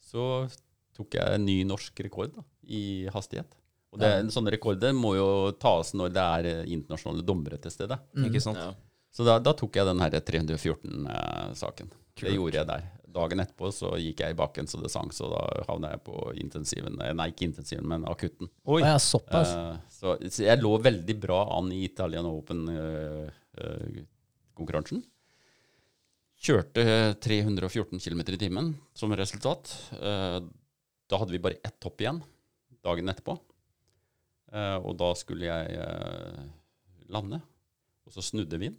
så 0.00 0.48
tok 0.96 1.18
jeg 1.18 1.36
en 1.36 1.44
ny 1.44 1.60
norsk 1.68 2.00
rekord 2.06 2.32
da, 2.34 2.44
i 2.64 3.08
hastighet. 3.12 3.52
Og 3.92 4.00
det, 4.02 4.10
sånne 4.32 4.52
rekorder 4.52 4.92
må 4.96 5.14
jo 5.16 5.28
tas 5.60 5.94
når 5.96 6.12
det 6.12 6.24
er 6.24 6.48
internasjonale 6.68 7.24
dommere 7.24 7.60
til 7.62 7.72
stede. 7.72 7.96
Ikke 8.26 8.42
sant? 8.44 8.60
Ja. 8.60 8.72
Så 9.14 9.24
da, 9.24 9.38
da 9.40 9.54
tok 9.56 9.76
jeg 9.78 9.88
den 9.88 10.02
her 10.02 10.12
314-saken. 10.12 11.92
det 12.20 12.34
gjorde 12.34 12.60
jeg 12.60 12.68
der. 12.68 12.88
Dagen 13.08 13.40
etterpå 13.40 13.70
så 13.72 13.94
gikk 13.96 14.20
jeg 14.20 14.34
i 14.34 14.38
bakken 14.38 14.66
så 14.68 14.76
det 14.82 14.90
sang, 14.92 15.08
så 15.14 15.28
da 15.32 15.40
havna 15.68 15.90
jeg 15.94 16.00
på 16.04 16.16
intensiven. 16.42 17.00
eh, 17.00 17.14
Nei, 17.16 17.28
ikke 17.32 17.46
intensiven, 17.48 17.86
men 17.88 18.04
akutten. 18.08 18.48
Oi. 18.68 18.82
Ja, 18.84 18.98
såpass. 19.00 19.48
Uh, 19.54 19.76
så, 19.88 20.16
så 20.28 20.42
jeg 20.44 20.60
lå 20.60 20.78
veldig 20.84 21.16
bra 21.20 21.56
an 21.56 21.72
i 21.72 21.84
Italian 21.88 22.26
Open-konkurransen. 22.28 25.02
Kjørte 26.38 27.16
314 27.18 27.98
km 27.98 28.20
i 28.30 28.38
timen 28.38 28.76
som 28.94 29.10
resultat. 29.16 29.90
Eh, 29.98 30.38
da 31.08 31.16
hadde 31.18 31.32
vi 31.34 31.40
bare 31.42 31.58
ett 31.66 31.82
hopp 31.82 32.00
igjen 32.04 32.20
dagen 32.86 33.08
etterpå. 33.10 33.34
Eh, 34.52 34.76
og 34.78 34.94
da 35.00 35.08
skulle 35.18 35.48
jeg 35.48 35.80
eh, 35.82 36.42
lande, 37.10 37.40
og 38.06 38.12
så 38.14 38.22
snudde 38.22 38.58
vinden. 38.60 38.78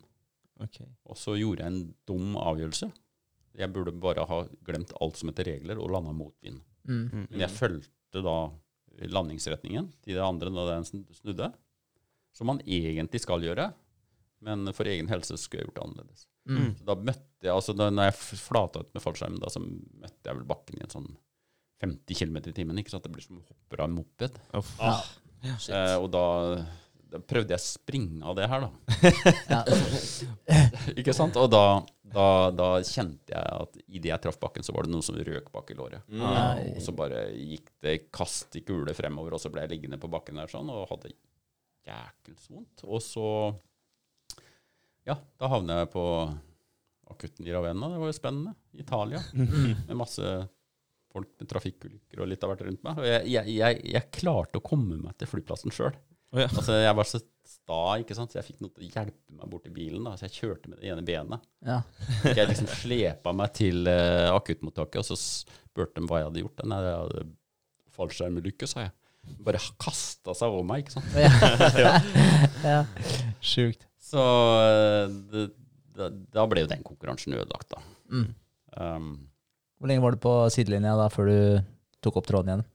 Okay. 0.59 0.87
Og 1.07 1.15
så 1.19 1.35
gjorde 1.39 1.63
jeg 1.63 1.71
en 1.71 1.93
dum 2.07 2.35
avgjørelse. 2.39 2.87
Jeg 3.59 3.73
burde 3.75 3.91
bare 3.99 4.23
ha 4.29 4.37
glemt 4.65 4.93
alt 5.03 5.17
som 5.19 5.29
heter 5.31 5.49
regler, 5.51 5.79
og 5.81 5.91
landa 5.91 6.13
mot 6.15 6.33
vind. 6.45 6.61
Mm. 6.87 7.03
Mm. 7.11 7.25
Men 7.29 7.43
jeg 7.43 7.51
fulgte 7.57 8.23
da 8.25 8.37
landingsretningen 9.13 9.91
til 10.03 10.17
det 10.17 10.23
andre 10.23 10.51
da 10.53 10.65
den 10.73 10.87
sn- 10.87 11.05
snudde. 11.21 11.51
Som 12.35 12.47
man 12.51 12.59
egentlig 12.65 13.21
skal 13.23 13.41
gjøre, 13.43 13.69
men 14.45 14.69
for 14.75 14.87
egen 14.87 15.09
helse 15.11 15.35
skulle 15.37 15.63
jeg 15.63 15.69
gjort 15.69 15.79
det 15.79 15.85
annerledes. 15.87 16.25
Mm. 16.49 16.69
Så 16.79 16.85
da 16.87 16.95
møtte 16.95 17.45
jeg, 17.45 17.53
altså 17.53 17.75
da 17.77 17.89
når 17.91 18.09
jeg 18.09 18.39
flata 18.41 18.83
ut 18.83 18.93
med 18.95 19.03
fallskjermen, 19.03 19.41
da 19.43 19.49
så 19.53 19.61
møtte 19.63 20.29
jeg 20.29 20.37
vel 20.39 20.47
bakken 20.49 20.79
i 20.79 20.85
en 20.87 20.93
sånn 20.93 21.09
50 21.83 22.19
km 22.19 22.37
i 22.49 22.53
timen. 22.55 22.79
ikke 22.81 22.91
sant? 22.91 23.03
Det 23.05 23.11
blir 23.13 23.23
som 23.23 23.39
å 23.39 23.45
hoppe 23.47 23.79
av 23.79 23.85
en 23.89 23.97
moped. 23.99 24.39
Oh. 24.57 24.71
Ah, 24.79 25.03
Eh, 25.39 25.95
og 25.95 26.09
da, 26.11 26.65
da 27.09 27.21
prøvde 27.25 27.55
jeg 27.55 27.61
å 27.61 27.65
springe 27.65 28.25
av 28.25 28.35
det 28.37 28.47
her, 28.51 28.65
da. 28.65 29.63
Ikke 30.99 31.15
sant? 31.15 31.37
Og 31.41 31.49
da, 31.51 31.63
da, 32.05 32.27
da 32.53 32.67
kjente 32.85 33.33
jeg 33.33 33.55
at 33.55 33.79
idet 33.87 34.11
jeg 34.11 34.23
traff 34.25 34.37
bakken, 34.41 34.65
så 34.65 34.75
var 34.75 34.85
det 34.85 34.93
noe 34.93 35.05
som 35.05 35.17
røk 35.17 35.49
bak 35.53 35.71
i 35.73 35.77
låret. 35.77 36.05
Mm. 36.11 36.21
Ja. 36.21 36.43
Og 36.75 36.83
så 36.85 36.93
bare 36.97 37.23
gikk 37.33 37.71
det 37.85 37.95
kast 38.15 38.59
i 38.59 38.63
kule 38.65 38.93
fremover, 38.97 39.37
og 39.37 39.41
så 39.41 39.51
ble 39.53 39.65
jeg 39.65 39.73
liggende 39.73 40.01
på 40.01 40.11
bakken 40.11 40.37
der 40.41 40.51
sånn, 40.51 40.69
og 40.73 40.89
hadde 40.91 41.15
jækels 41.89 42.45
vondt. 42.51 42.85
Og 42.85 43.01
så 43.05 43.25
Ja, 45.07 45.15
da 45.41 45.49
havna 45.49 45.81
jeg 45.81 45.93
på 45.95 46.05
akutten 47.09 47.47
i 47.47 47.53
Ravenna. 47.55 47.89
Det 47.89 48.01
var 48.03 48.11
jo 48.11 48.17
spennende. 48.19 48.53
Italia. 48.77 49.21
Med 49.87 49.97
masse 49.97 50.33
folk 51.09 51.31
med 51.39 51.49
trafikkulykker 51.49 52.21
og 52.21 52.27
litt 52.29 52.43
av 52.45 52.51
hvert 52.51 52.67
rundt 52.67 52.83
meg. 52.85 52.99
Og 53.01 53.07
jeg, 53.07 53.23
jeg, 53.33 53.53
jeg, 53.57 53.79
jeg 53.95 54.09
klarte 54.13 54.59
å 54.59 54.65
komme 54.65 54.99
meg 55.01 55.15
til 55.17 55.31
flyplassen 55.31 55.73
sjøl. 55.73 55.95
Å 56.29 56.41
ja. 56.43 56.47
Altså, 56.49 56.77
jeg 56.77 56.95
var 56.99 57.07
så 57.09 57.21
sta, 57.49 57.79
ikke 58.01 58.17
sant? 58.17 58.33
så 58.33 58.39
jeg 58.39 58.47
fikk 58.51 58.61
noe 58.63 58.73
til 58.73 58.85
å 58.85 58.89
hjelpe 58.89 59.35
meg 59.39 59.49
bort 59.49 59.65
til 59.65 59.73
bilen. 59.73 60.05
Da. 60.05 60.15
Så 60.17 60.27
jeg 60.27 60.35
kjørte 60.37 60.71
med 60.71 60.81
det 60.81 60.91
ene 60.93 61.05
benet. 61.05 61.45
Ja. 61.65 61.81
Jeg 62.27 62.49
liksom 62.49 62.69
slepa 62.71 63.33
meg 63.35 63.53
til 63.57 63.89
uh, 63.89 64.29
akuttmottaket, 64.35 65.01
og 65.01 65.07
så 65.09 65.17
spurte 65.17 66.01
de 66.01 66.09
hva 66.09 66.21
jeg 66.21 66.29
hadde 66.29 66.43
gjort. 66.43 66.65
Nei, 66.69 66.79
jeg 66.85 66.97
hadde 67.03 67.25
fallskjermulykke, 67.99 68.69
sa 68.69 68.87
jeg. 68.87 68.95
Bare 69.45 69.61
kasta 69.81 70.33
seg 70.37 70.53
over 70.53 70.65
meg, 70.65 70.85
ikke 70.85 70.97
sant. 70.97 71.09
ja. 72.71 72.79
Sjukt. 73.43 73.85
Så 74.09 74.21
eh, 74.63 75.17
det, 75.29 75.43
da, 75.97 76.07
da 76.39 76.45
ble 76.49 76.63
jo 76.63 76.69
den 76.71 76.85
konkurransen 76.85 77.35
ødelagt, 77.37 77.75
da. 77.75 77.83
Mm. 78.09 78.29
Um, 78.79 79.11
Hvor 79.77 79.91
lenge 79.91 80.05
var 80.05 80.15
du 80.15 80.23
på 80.23 80.33
sidelinja 80.53 80.95
da 80.97 81.09
før 81.13 81.29
du 81.29 81.39
tok 82.05 82.21
opp 82.21 82.29
tråden 82.29 82.55
igjen? 82.55 82.65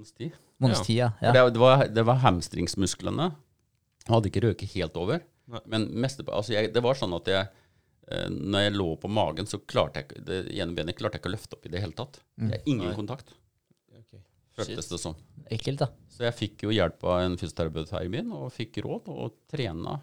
Måneds 0.00 0.16
tid. 0.16 0.36
Måneds 0.60 0.82
tid, 0.86 0.96
ja. 1.02 1.10
Ja. 1.22 1.32
Det, 1.36 1.46
det, 1.54 1.60
var, 1.62 1.86
det 1.92 2.04
var 2.08 2.20
hamstringsmusklene. 2.24 3.30
Jeg 4.06 4.14
hadde 4.14 4.30
ikke 4.32 4.42
røket 4.48 4.72
helt 4.74 4.96
over. 5.00 5.22
Nei. 5.50 5.60
Men 5.70 5.88
meste, 6.02 6.24
altså 6.32 6.54
jeg, 6.56 6.70
det 6.74 6.82
var 6.84 6.96
sånn 6.98 7.12
at 7.16 7.28
jeg 7.30 7.46
eh, 8.10 8.28
når 8.30 8.64
jeg 8.66 8.74
lå 8.78 8.88
på 9.02 9.10
magen, 9.12 9.48
så 9.50 9.58
klarte 9.60 10.02
jeg 10.04 10.24
det 10.26 10.40
ene 10.56 10.76
benet 10.76 10.98
klarte 10.98 11.18
jeg 11.18 11.24
ikke 11.24 11.32
å 11.32 11.36
løfte 11.36 11.58
opp 11.58 11.66
i 11.68 11.72
det 11.74 11.82
hele 11.84 11.96
tatt. 11.98 12.20
Mm. 12.40 12.52
Jeg, 12.54 12.62
ingen 12.74 12.88
Nei. 12.90 12.96
kontakt, 12.98 13.36
Okay. 14.00 14.22
føltes 14.56 14.88
det 14.90 14.98
som. 15.02 15.14
Ekkelt, 15.50 15.82
da. 15.82 15.86
Så 16.10 16.24
jeg 16.26 16.34
fikk 16.38 16.62
jo 16.66 16.72
hjelp 16.74 17.02
av 17.06 17.20
en 17.24 17.36
fysioterapeut 17.38 17.90
her 17.94 18.06
i 18.06 18.10
byen, 18.12 18.30
og 18.34 18.48
fikk 18.54 18.80
råd 18.84 19.06
og 19.12 19.36
trena 19.50 19.98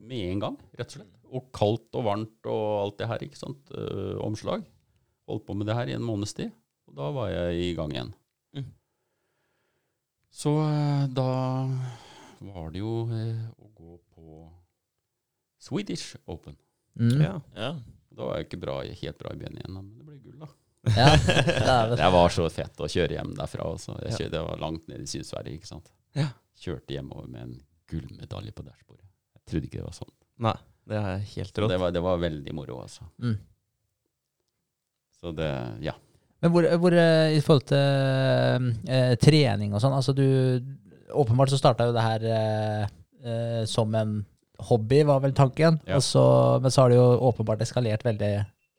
med 0.00 0.30
en 0.34 0.42
gang, 0.44 0.58
rett 0.78 0.92
og 0.94 0.98
slett. 1.00 1.16
Og 1.30 1.48
kaldt 1.54 1.94
og 1.98 2.06
varmt 2.06 2.48
og 2.50 2.62
alt 2.84 2.96
det 3.00 3.08
her, 3.10 3.22
ikke 3.26 3.38
sant. 3.38 3.70
Øh, 3.74 4.16
omslag. 4.24 4.64
Holdt 5.30 5.44
på 5.46 5.54
med 5.58 5.68
det 5.70 5.76
her 5.78 5.90
i 5.90 5.94
en 5.94 6.02
måneds 6.06 6.34
tid, 6.38 6.50
og 6.90 6.96
da 6.98 7.10
var 7.14 7.30
jeg 7.30 7.60
i 7.68 7.74
gang 7.78 7.92
igjen. 7.94 8.12
Så 10.30 10.52
eh, 10.62 11.04
da 11.10 11.30
var 12.40 12.70
det 12.72 12.80
jo 12.80 12.94
eh, 13.12 13.40
å 13.58 13.70
gå 13.76 13.96
på 14.14 14.44
Swedish 15.60 16.16
Open. 16.30 16.56
Mm. 16.98 17.20
Ja. 17.20 17.34
Ja. 17.56 17.70
Da 18.10 18.26
var 18.26 18.38
jeg 18.38 18.48
ikke 18.48 18.60
bra, 18.62 18.78
helt 18.82 19.18
bra 19.20 19.32
i 19.34 19.40
benen 19.40 19.60
igjen, 19.60 19.74
men 19.76 19.90
det 19.98 20.06
ble 20.06 20.18
gull, 20.22 20.38
da. 20.44 20.50
Ja, 20.96 21.10
dæven. 21.12 21.98
Det 22.00 22.08
var 22.14 22.32
så 22.32 22.46
fett 22.52 22.80
å 22.80 22.88
kjøre 22.88 23.18
hjem 23.18 23.34
derfra. 23.36 23.66
Også. 23.74 23.98
Jeg 24.06 24.16
kjørte, 24.16 24.32
det 24.38 24.44
var 24.46 24.62
langt 24.62 24.86
ned 24.88 25.04
i 25.04 25.08
Syd-Sverige, 25.10 25.58
ikke 25.60 25.68
sant. 25.68 25.90
Ja. 26.16 26.30
Kjørte 26.60 26.96
hjemover 26.96 27.28
med 27.28 27.42
en 27.44 27.54
gullmedalje 27.90 28.54
på 28.56 28.64
dashbordet. 28.64 29.06
Jeg 29.36 29.44
trodde 29.50 29.68
ikke 29.68 29.80
det 29.82 29.86
var 29.86 29.96
sånn. 29.98 30.12
Nei, 30.46 30.56
det 30.88 31.00
er 31.00 31.24
helt 31.34 31.60
rått. 31.60 31.72
det 31.74 31.80
var, 31.82 31.92
det 31.94 32.02
var 32.06 32.22
veldig 32.22 32.54
moro, 32.56 32.80
altså. 32.86 33.06
Mm. 33.20 33.36
Så 35.20 35.34
det, 35.36 35.50
ja. 35.84 35.94
Men 36.40 36.52
hvor, 36.54 36.66
hvor 36.80 36.96
eh, 36.96 37.36
i 37.36 37.40
forhold 37.44 37.66
til 37.68 38.70
eh, 38.88 39.14
trening 39.20 39.74
og 39.74 39.82
sånn, 39.82 39.96
altså 39.96 40.16
du 40.16 40.26
Åpenbart 41.10 41.50
så 41.50 41.58
starta 41.58 41.88
jo 41.88 41.94
det 41.96 42.02
her 42.04 42.24
eh, 42.30 42.82
eh, 43.26 43.62
som 43.66 43.90
en 43.98 44.20
hobby, 44.68 45.00
var 45.08 45.22
vel 45.24 45.32
tanken. 45.34 45.80
Ja. 45.88 45.98
Så, 46.04 46.22
men 46.62 46.70
så 46.70 46.84
har 46.84 46.92
det 46.92 47.00
jo 47.00 47.06
åpenbart 47.30 47.64
eskalert 47.64 48.04
veldig 48.06 48.28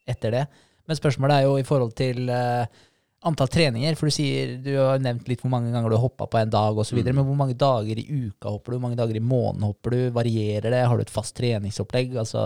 etter 0.08 0.32
det. 0.38 0.46
Men 0.88 0.96
spørsmålet 0.98 1.42
er 1.42 1.48
jo 1.50 1.58
i 1.60 1.66
forhold 1.68 1.92
til 1.98 2.30
eh, 2.32 2.80
antall 3.28 3.50
treninger, 3.54 3.98
for 4.00 4.10
du 4.10 4.16
sier 4.16 4.56
du 4.64 4.72
har 4.80 5.02
nevnt 5.02 5.28
litt 5.30 5.44
hvor 5.44 5.52
mange 5.54 5.74
ganger 5.74 5.92
du 5.92 5.98
har 5.98 6.06
hoppa 6.06 6.28
på 6.32 6.40
en 6.40 6.54
dag 6.54 6.80
osv. 6.82 7.02
Mm. 7.02 7.12
Men 7.12 7.28
hvor 7.28 7.40
mange 7.44 7.58
dager 7.60 8.02
i 8.02 8.08
uka 8.08 8.54
hopper 8.54 8.74
du? 8.74 8.78
Hvor 8.78 8.86
mange 8.88 9.00
dager 9.02 9.18
i 9.18 9.24
måneden 9.24 9.68
hopper 9.68 9.96
du? 9.96 10.00
Varierer 10.16 10.74
det? 10.74 10.84
Har 10.88 10.98
du 10.98 11.06
et 11.06 11.14
fast 11.14 11.36
treningsopplegg? 11.38 12.16
Altså 12.22 12.46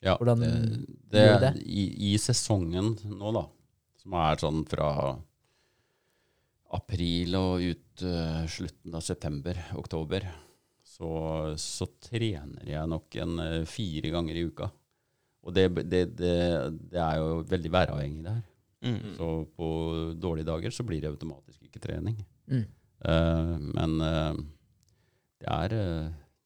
ja 0.00 0.14
Hvordan 0.16 0.40
det, 0.40 1.24
gjør 1.24 1.34
du 1.34 1.42
det? 1.44 1.54
I, 1.66 1.82
I 2.10 2.18
sesongen 2.20 2.94
nå, 3.04 3.32
da, 3.36 3.42
som 4.10 4.18
er 4.18 4.40
sånn 4.42 4.62
fra 4.66 4.90
april 6.74 7.36
og 7.38 7.62
ut 7.62 8.02
uh, 8.02 8.42
slutten 8.50 8.94
av 8.94 9.04
september, 9.06 9.58
oktober, 9.78 10.26
så, 10.82 11.10
så 11.58 11.86
trener 12.02 12.66
jeg 12.66 12.90
nok 12.90 13.18
en 13.22 13.38
uh, 13.38 13.68
fire 13.70 14.10
ganger 14.10 14.38
i 14.38 14.44
uka. 14.50 14.70
Og 15.46 15.54
det, 15.54 15.68
det, 15.86 16.02
det, 16.18 16.34
det 16.90 17.00
er 17.00 17.20
jo 17.22 17.40
veldig 17.48 17.72
væravhengig, 17.72 18.24
det 18.26 18.34
her. 18.34 18.46
Mm. 18.80 19.14
Så 19.16 19.28
på 19.56 19.68
dårlige 20.16 20.48
dager 20.48 20.74
så 20.74 20.84
blir 20.88 21.02
det 21.02 21.10
automatisk 21.12 21.62
ikke 21.68 21.82
trening. 21.84 22.18
Mm. 22.50 22.66
Uh, 23.06 23.56
men 23.78 23.94
det, 24.00 25.46
er, 25.46 25.76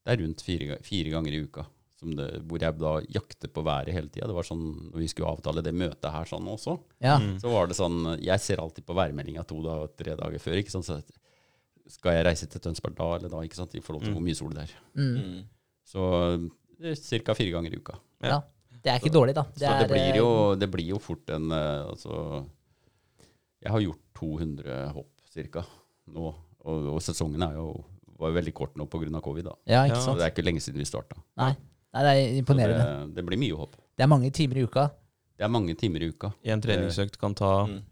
det 0.05 0.13
er 0.13 0.21
rundt 0.21 0.45
fire, 0.45 0.79
fire 0.85 1.17
ganger 1.17 1.35
i 1.35 1.45
uka 1.49 1.65
det, 2.17 2.29
hvor 2.49 2.61
jeg 2.61 2.77
da 2.79 2.93
jakter 3.17 3.49
på 3.49 3.63
været 3.65 3.93
hele 3.95 4.09
tida. 4.13 4.27
Det 4.29 4.35
var 4.37 4.43
sånn 4.45 4.65
når 4.93 4.99
vi 5.01 5.09
skulle 5.09 5.31
avtale 5.33 5.63
det 5.65 5.73
møtet 5.75 6.11
her 6.13 6.25
sånn 6.29 6.47
også, 6.53 6.79
Ja. 7.01 7.19
Mm. 7.19 7.39
så 7.41 7.51
var 7.51 7.67
det 7.67 7.77
sånn 7.77 8.21
Jeg 8.23 8.41
ser 8.41 8.61
alltid 8.61 8.85
på 8.87 8.95
værmeldinga 8.95 9.47
to 9.47 9.63
da, 9.63 9.87
tre 9.97 10.15
dager 10.17 10.39
før. 10.39 10.59
ikke 10.61 10.71
sant? 10.71 10.85
Så 10.85 11.01
skal 11.89 12.13
jeg 12.17 12.25
reise 12.27 12.47
til 12.49 12.61
Tønsberg 12.61 12.95
da 12.97 13.09
eller 13.17 13.29
da, 13.29 13.41
ikke 13.43 13.57
sant? 13.57 13.75
i 13.75 13.81
forhold 13.81 14.05
til 14.05 14.13
Mm. 14.13 14.17
hvor 14.19 14.25
mye 14.29 14.35
sol 14.37 14.51
det 14.51 14.63
er. 14.69 14.75
Mm. 14.95 15.17
Mm. 15.17 15.45
Så 15.85 16.51
det 16.81 16.99
er 17.13 17.19
ca. 17.25 17.35
fire 17.35 17.51
ganger 17.53 17.73
i 17.73 17.77
uka. 17.81 17.95
ja. 18.23 18.43
Det 18.85 18.91
er 18.93 18.99
ikke 19.01 19.13
dårlig, 19.17 19.33
da. 19.35 19.43
så 19.45 19.61
det 19.61 19.69
er, 19.71 19.89
blir, 19.89 20.13
eh, 20.13 20.17
jo, 20.19 20.55
det 20.61 20.71
blir 20.71 20.85
jo 20.91 20.99
fort 20.99 21.31
en 21.31 21.51
eh, 21.51 21.87
Altså 21.89 22.45
Jeg 23.63 23.73
har 23.73 23.81
gjort 23.81 24.01
200 24.15 24.93
hopp 24.93 25.11
ca. 25.33 25.65
nå, 26.13 26.35
og, 26.65 26.89
og 26.95 27.01
sesongen 27.01 27.43
er 27.43 27.55
jo, 27.57 27.71
var 28.19 28.29
jo 28.31 28.37
veldig 28.37 28.53
kort 28.55 28.77
nå 28.77 28.85
pga. 28.87 29.21
covid. 29.25 29.45
da. 29.45 29.55
Ja, 29.67 29.85
ikke 29.89 29.97
sant? 30.03 30.05
Så 30.05 30.19
det 30.21 30.27
er 30.27 30.31
ikke 30.35 30.45
lenge 30.45 30.61
siden 30.61 30.79
vi 30.79 30.85
starta. 30.85 31.17
Nei. 31.41 31.55
Nei, 31.95 32.03
det 32.05 32.13
er 32.15 32.39
imponerende. 32.43 32.85
det, 33.07 33.15
det 33.21 33.27
blir 33.29 33.39
mye 33.41 33.59
hopp. 33.59 33.77
Det 33.95 34.03
er 34.07 34.11
mange 34.11 34.31
timer 34.35 34.59
i 34.59 34.65
uka. 34.67 34.89
Det 35.39 35.45
er 35.47 35.51
mange 35.55 35.75
timer 35.79 36.03
i 36.03 36.09
uka. 36.11 36.33
En 36.45 36.61
treningsøkt 36.63 37.19
kan 37.21 37.35
ta 37.39 37.53
Mm. 37.71 37.83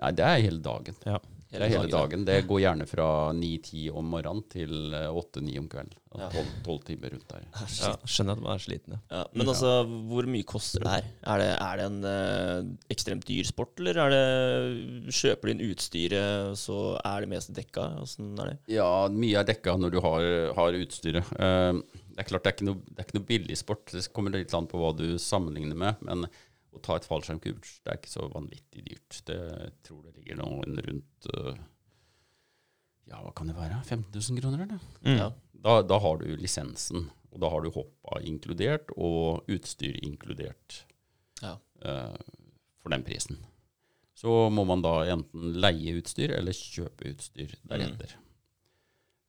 Nei, 0.00 0.10
det 0.16 0.24
er 0.24 0.38
hele 0.40 0.62
dagen. 0.64 0.96
Ja. 1.04 1.18
Det 1.50 1.58
er 1.66 1.72
hele 1.74 1.88
dagen. 1.90 2.22
Det 2.24 2.36
går 2.46 2.60
gjerne 2.62 2.84
fra 2.86 3.06
9-10 3.34 3.88
om 3.98 4.06
morgenen 4.06 4.44
til 4.48 4.94
eh, 4.94 5.08
8-9 5.10 5.56
om 5.58 5.66
kvelden. 5.68 5.96
Ja. 6.16 6.28
12, 6.64 6.78
timer 6.86 7.10
rundt 7.12 7.26
der. 7.28 7.42
Ah, 7.58 7.64
ja. 7.74 7.90
Skjønner 8.06 8.38
at 8.38 8.42
man 8.44 8.54
er 8.54 8.62
sliten. 8.62 8.94
Ja. 8.94 9.18
Ja, 9.18 9.24
men 9.34 9.50
altså, 9.50 9.72
hvor 10.08 10.28
mye 10.30 10.46
koster 10.48 10.84
det 10.86 10.92
her? 10.94 11.08
Er 11.34 11.42
det, 11.42 11.48
er 11.66 11.80
det 11.82 11.88
en 11.90 11.98
eh, 12.12 12.70
ekstremt 12.94 13.26
dyr 13.28 13.44
sport, 13.50 13.74
eller 13.82 13.98
er 14.06 14.14
det 14.14 15.12
Kjøper 15.20 15.50
du 15.50 15.52
inn 15.56 15.64
utstyret, 15.72 16.56
så 16.62 16.78
er 17.02 17.26
det 17.26 17.32
mest 17.34 17.52
dekka? 17.58 17.88
Åssen 18.06 18.30
er 18.40 18.52
det? 18.52 18.56
Ja, 18.78 18.88
mye 19.12 19.42
er 19.42 19.50
dekka 19.50 19.74
når 19.76 19.96
du 19.96 20.00
har, 20.06 20.30
har 20.56 20.78
utstyret. 20.80 21.34
Eh, 21.34 21.82
det 22.14 22.22
er 22.22 22.28
klart 22.28 22.44
det 22.44 22.50
er, 22.50 22.56
ikke 22.58 22.68
noe, 22.68 22.84
det 22.86 22.98
er 22.98 23.08
ikke 23.08 23.18
noe 23.18 23.28
billig 23.28 23.58
sport. 23.58 23.92
Det 23.92 24.06
kommer 24.14 24.34
litt 24.34 24.54
an 24.56 24.68
på 24.70 24.80
hva 24.80 24.92
du 24.96 25.06
sammenligner 25.22 25.78
med. 25.78 26.00
Men 26.06 26.26
å 26.70 26.80
ta 26.84 26.96
et 26.98 27.06
fallskjermkurs, 27.08 27.76
det 27.84 27.92
er 27.92 28.00
ikke 28.00 28.12
så 28.12 28.26
vanvittig 28.32 28.84
dyrt. 28.86 29.20
Det 29.26 29.38
jeg 29.38 29.74
tror 29.86 30.02
det 30.06 30.14
ligger 30.18 30.40
noen 30.42 30.80
rundt 30.86 31.30
eh, 31.34 31.62
Ja, 33.10 33.22
hva 33.24 33.32
kan 33.36 33.50
det 33.50 33.56
være? 33.58 33.80
15 33.86 34.10
000 34.14 34.42
kroner, 34.42 34.66
eller? 34.66 34.90
Mm. 35.02 35.16
Ja. 35.18 35.30
Da, 35.60 35.80
da 35.84 35.98
har 36.00 36.20
du 36.20 36.28
lisensen, 36.40 37.08
og 37.30 37.42
da 37.42 37.50
har 37.52 37.64
du 37.64 37.72
hoppa 37.74 38.20
inkludert, 38.24 38.92
og 38.96 39.48
utstyr 39.50 39.98
inkludert 40.06 40.84
Ja. 41.42 41.56
Uh, 41.80 42.16
for 42.80 42.92
den 42.92 43.04
prisen. 43.04 43.40
Så 44.16 44.48
må 44.52 44.66
man 44.68 44.82
da 44.84 44.98
enten 45.08 45.54
leie 45.60 45.96
utstyr 45.96 46.34
eller 46.36 46.56
kjøpe 46.56 47.08
utstyr 47.14 47.54
deretter. 47.64 48.14
Eh, 48.14 48.29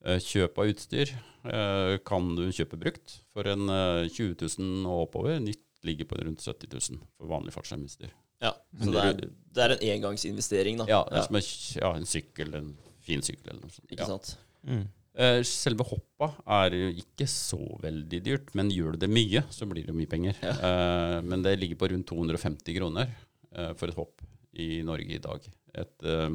Kjøp 0.02 0.58
av 0.58 0.70
utstyr 0.72 1.12
eh, 1.46 1.98
kan 2.08 2.32
du 2.38 2.48
kjøpe 2.50 2.80
brukt 2.82 3.20
for 3.34 3.46
en 3.52 3.68
eh, 3.70 4.08
20 4.10 4.34
000 4.58 4.88
og 4.90 5.04
oppover. 5.08 5.38
Nytt 5.44 5.62
ligger 5.86 6.06
på 6.10 6.18
rundt 6.22 6.42
70 6.42 6.72
000 6.98 7.00
for 7.18 7.30
vanlig 7.30 7.54
fallskjermutstyr. 7.54 8.10
ja. 8.42 8.54
Så 8.82 8.92
det 8.94 9.02
er, 9.04 9.20
det 9.54 9.62
er 9.66 9.74
en 9.76 9.86
engangsinvestering, 9.98 10.78
da. 10.82 10.86
Ja, 10.90 11.04
det 11.10 11.20
er 11.20 11.28
som 11.28 11.38
en, 11.38 11.46
ja, 11.82 11.92
en 12.00 12.06
sykkel, 12.10 12.54
en 12.58 12.72
fin 13.06 13.22
sykkel 13.26 13.52
eller 13.54 13.62
noe 13.66 13.74
sånt. 13.76 13.88
Ikke 13.92 14.02
Ja. 14.06 14.10
sant? 14.10 14.36
Mm. 14.66 14.84
Eh, 15.22 15.42
Selve 15.44 15.84
hoppa 15.90 16.30
er 16.62 16.72
jo 16.78 16.92
ikke 17.02 17.26
så 17.28 17.60
veldig 17.84 18.22
dyrt, 18.24 18.54
men 18.56 18.70
gjør 18.72 18.94
du 18.96 19.02
det 19.04 19.10
mye, 19.12 19.42
så 19.52 19.68
blir 19.70 19.86
det 19.90 19.94
mye 19.98 20.08
penger. 20.10 20.38
Eh, 20.42 21.18
Men 21.22 21.42
det 21.44 21.58
ligger 21.60 21.76
på 21.82 21.90
rundt 21.92 22.08
250 22.08 22.78
kroner 22.78 23.10
eh, 23.54 23.74
for 23.74 23.90
et 23.92 23.98
hopp 23.98 24.22
i 24.54 24.82
Norge 24.88 25.18
i 25.18 25.22
dag. 25.22 25.42
Et 25.76 26.04
eh, 26.08 26.30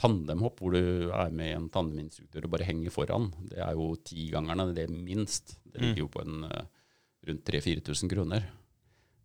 tandemhopp 0.00 0.60
hvor 0.62 0.74
du 0.74 1.10
er 1.12 1.32
med 1.34 1.54
en 1.54 1.68
tandeminstruktør 1.72 2.46
og 2.46 2.54
bare 2.54 2.68
henger 2.68 2.94
foran, 2.94 3.28
det 3.50 3.60
er 3.60 3.76
jo 3.76 3.92
tigangerne, 4.06 4.70
det 4.76 4.86
er 4.86 4.94
minst. 4.94 5.58
Det 5.64 5.82
ligger 5.82 6.06
jo 6.06 6.10
på 6.14 6.24
en 6.24 6.46
eh, 6.48 6.68
rundt 7.28 7.44
3000-4000 7.50 8.12
kroner. 8.12 8.46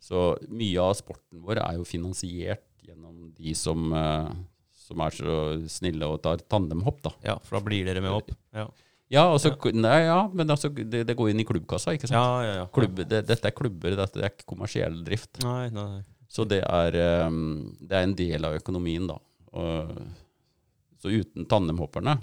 Så 0.03 0.25
mye 0.51 0.81
av 0.83 0.93
sporten 0.99 1.41
vår 1.45 1.61
er 1.63 1.77
jo 1.79 1.87
finansiert 1.87 2.65
gjennom 2.85 3.31
de 3.37 3.55
som, 3.57 3.87
eh, 3.95 4.33
som 4.85 5.05
er 5.05 5.15
så 5.15 5.37
snille 5.71 6.09
og 6.11 6.19
tar 6.25 6.43
tandemhopp, 6.43 6.99
da. 7.07 7.13
ja, 7.31 7.37
for 7.45 7.57
da 7.57 7.63
blir 7.65 7.87
dere 7.87 8.03
med 8.03 8.17
opp. 8.19 8.35
Ja, 8.55 8.67
Ja, 9.13 9.21
altså, 9.29 9.51
nei, 9.69 9.99
ja 10.07 10.23
men 10.33 10.49
altså, 10.49 10.71
det, 10.73 11.03
det 11.05 11.15
går 11.17 11.29
inn 11.29 11.43
i 11.43 11.45
klubbkassa, 11.45 11.93
ikke 11.93 12.09
sant? 12.09 12.17
ja, 12.17 12.41
ja. 12.41 12.53
ja. 12.63 12.65
Klubb, 12.73 13.03
det, 13.05 13.21
dette 13.29 13.51
er 13.51 13.53
klubber, 13.53 13.93
dette 13.99 14.21
er 14.21 14.31
ikke 14.33 14.47
kommersiell 14.49 14.97
drift. 15.05 15.43
Nei, 15.45 15.69
nei. 15.73 16.01
Så 16.35 16.43
det 16.49 16.63
er, 16.65 16.97
ehm, 16.99 17.75
det 17.79 17.95
er 17.95 18.07
en 18.07 18.15
del 18.17 18.47
av 18.49 18.57
økonomien, 18.57 19.05
da. 19.07 19.19
Og, 19.55 19.93
så 21.05 21.13
uten 21.13 21.45
tandemhopperne 21.49 22.17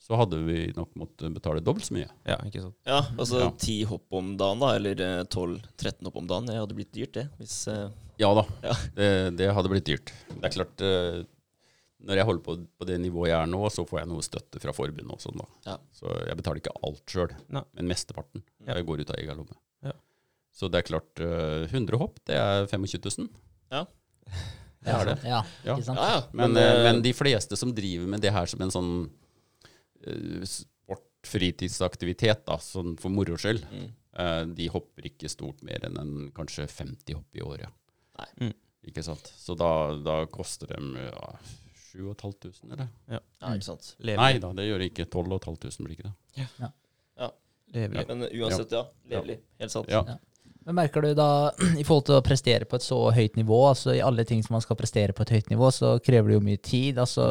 så 0.00 0.16
hadde 0.16 0.38
vi 0.42 0.62
nok 0.74 0.94
måttet 0.98 1.32
betale 1.36 1.60
dobbelt 1.64 1.84
så 1.86 1.92
mye. 1.94 2.06
Ja, 2.24 2.38
ikke 2.48 2.62
sant. 2.64 2.76
Ja, 2.88 3.02
altså 3.20 3.42
Ja. 3.44 3.50
ti 3.60 3.74
hopp 3.86 4.06
om 4.16 4.30
dagen, 4.40 4.62
da, 4.62 4.70
eller 4.78 5.02
eh, 5.04 5.24
12-13 5.28 6.08
hopp 6.08 6.16
om 6.16 6.26
dagen. 6.30 6.48
Det 6.48 6.56
hadde 6.56 6.76
blitt 6.78 6.92
dyrt, 6.96 7.12
det. 7.18 7.26
Hvis, 7.38 7.56
uh... 7.68 7.90
Ja 8.18 8.30
da, 8.34 8.46
Ja. 8.64 8.72
Det, 8.96 9.08
det 9.38 9.50
hadde 9.54 9.70
blitt 9.70 9.86
dyrt. 9.86 10.12
Det 10.32 10.48
er 10.48 10.54
klart, 10.56 10.82
uh, 10.82 11.20
når 12.00 12.16
jeg 12.22 12.28
holder 12.30 12.44
på 12.48 12.56
på 12.80 12.88
det 12.88 12.96
nivået 13.04 13.28
jeg 13.28 13.36
er 13.42 13.52
nå, 13.52 13.60
så 13.70 13.84
får 13.86 14.00
jeg 14.00 14.08
noe 14.10 14.24
støtte 14.24 14.62
fra 14.64 14.72
forbundet 14.74 15.12
og 15.14 15.20
sånn, 15.20 15.36
da. 15.44 15.48
Ja. 15.68 15.76
Så 15.92 16.08
jeg 16.16 16.40
betaler 16.40 16.62
ikke 16.64 16.74
alt 16.88 17.04
sjøl, 17.16 17.36
men 17.52 17.92
mesteparten. 17.92 18.42
Ja. 18.64 18.78
Jeg 18.80 18.88
går 18.88 19.04
ut 19.04 19.12
av 19.12 19.20
egen 19.20 19.42
lomme. 19.44 19.60
Ja. 19.84 19.92
Så 20.56 20.72
det 20.72 20.80
er 20.80 20.88
klart, 20.94 21.12
uh, 21.20 21.68
100 21.68 22.00
hopp, 22.00 22.18
det 22.24 22.40
er 22.40 22.64
25 22.72 23.04
000. 23.28 23.28
ja. 23.76 23.84
Det 24.80 24.92
har 24.94 25.06
det. 25.06 25.16
Ja, 25.24 25.44
Ja. 25.64 25.76
ikke 25.76 25.84
sant. 25.84 25.98
ja, 25.98 26.10
ja. 26.14 26.22
Men, 26.32 26.56
eh, 26.56 26.72
eh, 26.72 26.82
men 26.86 27.02
de 27.02 27.12
fleste 27.12 27.56
som 27.56 27.74
driver 27.74 28.06
med 28.08 28.20
det 28.24 28.32
her 28.32 28.46
som 28.46 28.62
en 28.64 28.72
sånn 28.72 28.92
eh, 30.06 30.44
sport, 30.48 31.06
fritidsaktivitet, 31.26 32.46
da, 32.46 32.56
sånn 32.64 32.96
for 33.00 33.12
moro 33.12 33.36
skyld, 33.36 33.66
mm. 33.68 33.88
eh, 34.24 34.42
de 34.56 34.68
hopper 34.72 35.10
ikke 35.12 35.28
stort 35.28 35.60
mer 35.66 35.84
enn 35.84 36.00
en, 36.00 36.14
kanskje 36.36 36.66
50 36.70 37.18
hopp 37.18 37.36
i 37.36 37.44
året. 37.44 37.68
Nei. 38.20 38.28
Mm. 38.40 38.54
Ikke 38.88 39.04
sant? 39.04 39.32
Så 39.36 39.54
da, 39.60 39.92
da 40.00 40.22
koster 40.32 40.72
dem 40.72 40.94
ja, 40.96 41.34
7500, 41.92 42.72
eller? 42.72 42.88
Ja, 43.12 43.20
ikke 43.52 43.68
sant. 43.68 43.94
Nei 44.00 44.38
da, 44.40 44.54
det 44.56 44.64
gjør 44.70 44.80
det 44.80 44.92
ikke. 44.94 45.10
12 45.12 45.40
500 45.44 45.84
blir 45.84 45.98
ikke 45.98 46.08
det. 46.08 46.48
Levelig. 47.70 48.06
Men 48.08 48.24
uansett, 48.32 48.72
ja. 48.72 48.82
Levelig. 49.12 49.36
Helt 49.60 49.72
sant. 49.72 49.90
Ja. 49.90 50.02
Men 50.70 50.84
merker 50.84 51.02
du 51.02 51.14
da, 51.18 51.50
i 51.80 51.82
forhold 51.82 52.04
til 52.06 52.14
å 52.14 52.22
prestere 52.22 52.66
på 52.70 52.78
et 52.78 52.84
så 52.86 52.96
høyt 53.10 53.34
nivå, 53.34 53.56
altså 53.72 53.90
i 53.96 54.02
alle 54.06 54.22
ting 54.22 54.38
som 54.46 54.54
man 54.54 54.62
skal 54.62 54.76
prestere 54.78 55.10
på 55.16 55.24
et 55.24 55.32
høyt 55.34 55.48
nivå, 55.50 55.66
så 55.74 55.96
krever 55.98 56.30
det 56.30 56.36
jo 56.36 56.42
mye 56.46 56.60
tid. 56.62 57.00
Altså 57.02 57.24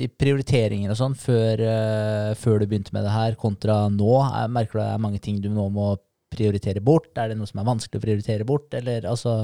i 0.00 0.06
prioriteringer 0.08 0.94
og 0.94 0.96
sånn, 0.96 1.16
før, 1.20 1.60
eh, 1.68 2.30
før 2.40 2.62
du 2.62 2.64
begynte 2.70 2.94
med 2.96 3.04
det 3.04 3.12
her, 3.12 3.36
kontra 3.36 3.76
nå, 3.92 4.14
er, 4.24 4.48
merker 4.48 4.78
du 4.78 4.80
det 4.80 4.86
er 4.94 5.02
mange 5.04 5.20
ting 5.20 5.36
du 5.44 5.50
nå 5.52 5.66
må 5.74 5.90
prioritere 6.32 6.80
bort? 6.80 7.10
Er 7.20 7.28
det 7.28 7.36
noe 7.36 7.50
som 7.50 7.60
er 7.60 7.68
vanskelig 7.68 8.00
å 8.00 8.06
prioritere 8.06 8.46
bort, 8.48 8.72
eller 8.80 9.10
altså 9.10 9.36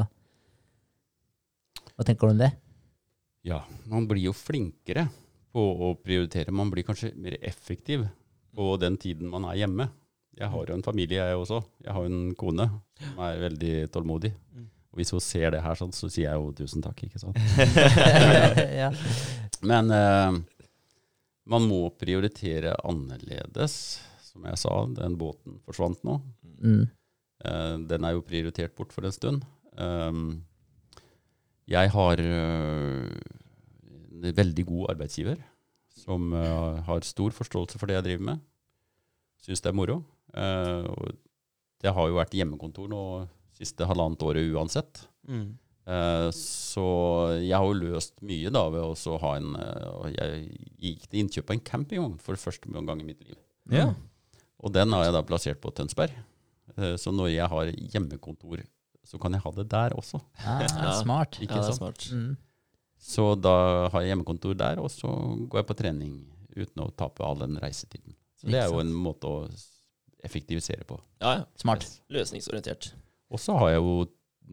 Hva 1.94 2.06
tenker 2.08 2.26
du 2.26 2.32
om 2.32 2.40
det? 2.40 2.48
Ja, 3.44 3.60
man 3.92 4.08
blir 4.08 4.24
jo 4.24 4.32
flinkere 4.32 5.04
på 5.52 5.66
å 5.84 5.92
prioritere. 6.00 6.48
Man 6.48 6.72
blir 6.72 6.88
kanskje 6.88 7.12
mer 7.12 7.36
effektiv 7.44 8.08
på 8.56 8.72
den 8.80 8.96
tiden 8.96 9.28
man 9.28 9.44
er 9.52 9.60
hjemme. 9.60 9.90
Jeg 10.34 10.50
har 10.50 10.70
jo 10.70 10.74
en 10.74 10.86
familie, 10.86 11.22
jeg 11.22 11.38
også. 11.38 11.60
Jeg 11.84 11.94
har 11.94 12.04
jo 12.04 12.10
en 12.10 12.32
kone 12.38 12.66
som 13.00 13.20
er 13.26 13.42
veldig 13.44 13.74
tålmodig. 13.94 14.32
Mm. 14.54 14.70
Og 14.94 15.00
hvis 15.00 15.10
hun 15.14 15.22
ser 15.22 15.54
det 15.54 15.62
her, 15.62 15.78
sånn, 15.78 15.94
så 15.94 16.08
sier 16.10 16.28
jeg 16.28 16.40
jo 16.40 16.50
tusen 16.58 16.82
takk, 16.82 17.04
ikke 17.06 17.20
sant. 17.22 17.38
ja. 18.82 18.90
Men 19.66 19.90
eh, 19.94 20.36
man 21.50 21.68
må 21.68 21.80
prioritere 21.98 22.76
annerledes. 22.86 23.78
Som 24.24 24.46
jeg 24.48 24.58
sa, 24.58 24.74
den 24.90 25.18
båten 25.18 25.60
forsvant 25.66 26.02
nå. 26.06 26.18
Mm. 26.62 26.84
Eh, 27.44 27.74
den 27.90 28.06
er 28.06 28.16
jo 28.16 28.26
prioritert 28.26 28.74
bort 28.78 28.94
for 28.94 29.06
en 29.06 29.14
stund. 29.14 29.44
Um, 29.74 30.44
jeg 31.66 31.90
har 31.90 32.20
øh, 32.20 33.10
en 34.14 34.36
veldig 34.36 34.66
god 34.68 34.90
arbeidsgiver 34.94 35.40
som 36.04 36.32
uh, 36.32 36.78
har 36.84 37.06
stor 37.06 37.34
forståelse 37.34 37.78
for 37.80 37.88
det 37.88 37.96
jeg 37.96 38.06
driver 38.06 38.26
med. 38.30 38.42
Syns 39.42 39.62
det 39.64 39.70
er 39.70 39.76
moro. 39.78 40.02
Eh, 40.34 40.86
og 40.90 41.12
det 41.84 41.92
har 41.94 42.08
jo 42.10 42.16
vært 42.18 42.34
hjemmekontor 42.34 42.88
nå 42.90 43.02
siste 43.54 43.86
halvannet 43.86 44.22
året 44.26 44.48
uansett. 44.54 45.04
Mm. 45.28 45.52
Eh, 45.86 46.28
så 46.34 46.84
jeg 47.44 47.52
har 47.54 47.66
jo 47.68 47.76
løst 47.76 48.14
mye 48.24 48.50
da 48.54 48.62
ved 48.72 48.82
å 48.82 49.16
ha 49.20 49.34
en 49.36 49.50
eh, 49.60 50.14
Jeg 50.14 50.46
gikk 50.80 51.02
til 51.10 51.20
innkjøp 51.22 51.50
av 51.52 51.56
en 51.58 51.64
campingvogn 51.70 52.14
for 52.24 52.40
første 52.40 52.72
gang 52.72 53.00
i 53.02 53.08
mitt 53.10 53.20
liv. 53.26 53.36
Ja. 53.70 53.90
Og 54.64 54.72
den 54.72 54.92
har 54.96 55.04
jeg 55.06 55.12
da 55.16 55.22
plassert 55.28 55.60
på 55.60 55.72
Tønsberg. 55.76 56.14
Eh, 56.78 56.96
Så 56.96 57.12
når 57.12 57.30
jeg 57.34 57.48
har 57.52 57.68
hjemmekontor, 57.74 58.64
så 59.04 59.20
kan 59.20 59.36
jeg 59.36 59.44
ha 59.44 59.50
det 59.58 59.68
der 59.68 59.92
også. 59.98 60.22
Ah, 60.40 60.64
Ja. 60.64 60.94
smart. 61.02 61.36
Ikke 61.44 61.60
Ja, 61.60 61.66
det 61.68 61.74
er 61.74 61.78
smart. 61.78 62.08
Mm. 62.12 62.36
Så 63.04 63.34
da 63.36 63.54
har 63.92 64.00
jeg 64.00 64.14
hjemmekontor 64.14 64.56
der, 64.56 64.80
og 64.80 64.88
så 64.90 65.10
går 65.48 65.60
jeg 65.60 65.66
på 65.68 65.76
trening 65.76 66.14
uten 66.56 66.80
å 66.80 66.88
tape 66.96 67.20
all 67.26 67.36
den 67.42 67.58
reisetiden. 67.60 68.14
Så 68.40 68.48
det 68.48 68.62
er 68.62 68.70
jo 68.72 68.80
en 68.80 68.94
måte 68.96 69.28
å 69.28 69.44
effektivisere 70.24 70.86
på. 70.88 70.98
Ja, 71.22 71.40
ja. 71.40 71.46
Smart. 71.60 71.86
Løsningsorientert. 72.12 72.92
Og 73.32 73.40
så 73.42 73.56
har 73.60 73.74
jeg 73.74 73.82
jo 73.82 73.94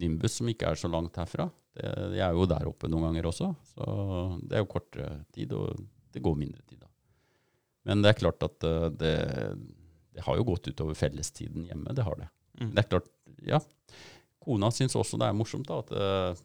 Nimbus, 0.01 0.37
som 0.39 0.49
ikke 0.51 0.69
er 0.71 0.79
så 0.79 0.89
langt 0.91 1.17
herfra. 1.19 1.49
Det, 1.75 1.87
jeg 2.17 2.23
er 2.25 2.35
jo 2.35 2.47
der 2.49 2.67
oppe 2.67 2.89
noen 2.91 3.09
ganger 3.09 3.29
også, 3.29 3.51
så 3.73 3.85
det 4.43 4.57
er 4.57 4.63
jo 4.63 4.71
kortere 4.71 5.09
tid, 5.35 5.53
og 5.55 5.79
det 6.11 6.23
går 6.23 6.39
mindre 6.39 6.63
tid 6.67 6.81
da. 6.81 6.89
Men 7.87 8.03
det 8.03 8.11
er 8.11 8.19
klart 8.19 8.43
at 8.45 8.67
eh, 8.67 8.87
det, 8.99 9.15
det 10.15 10.25
har 10.25 10.37
jo 10.37 10.47
gått 10.51 10.69
utover 10.69 10.97
fellestiden 10.97 11.65
hjemme, 11.69 11.95
det 11.97 12.05
har 12.07 12.19
det. 12.19 12.27
Mm. 12.59 12.73
Det 12.75 12.83
er 12.83 12.89
klart, 12.91 13.09
ja. 13.47 13.61
Kona 14.41 14.71
syns 14.73 14.97
også 14.97 15.19
det 15.21 15.29
er 15.29 15.37
morsomt 15.37 15.69
da, 15.69 15.79
at 15.83 15.93
eh, 15.95 16.43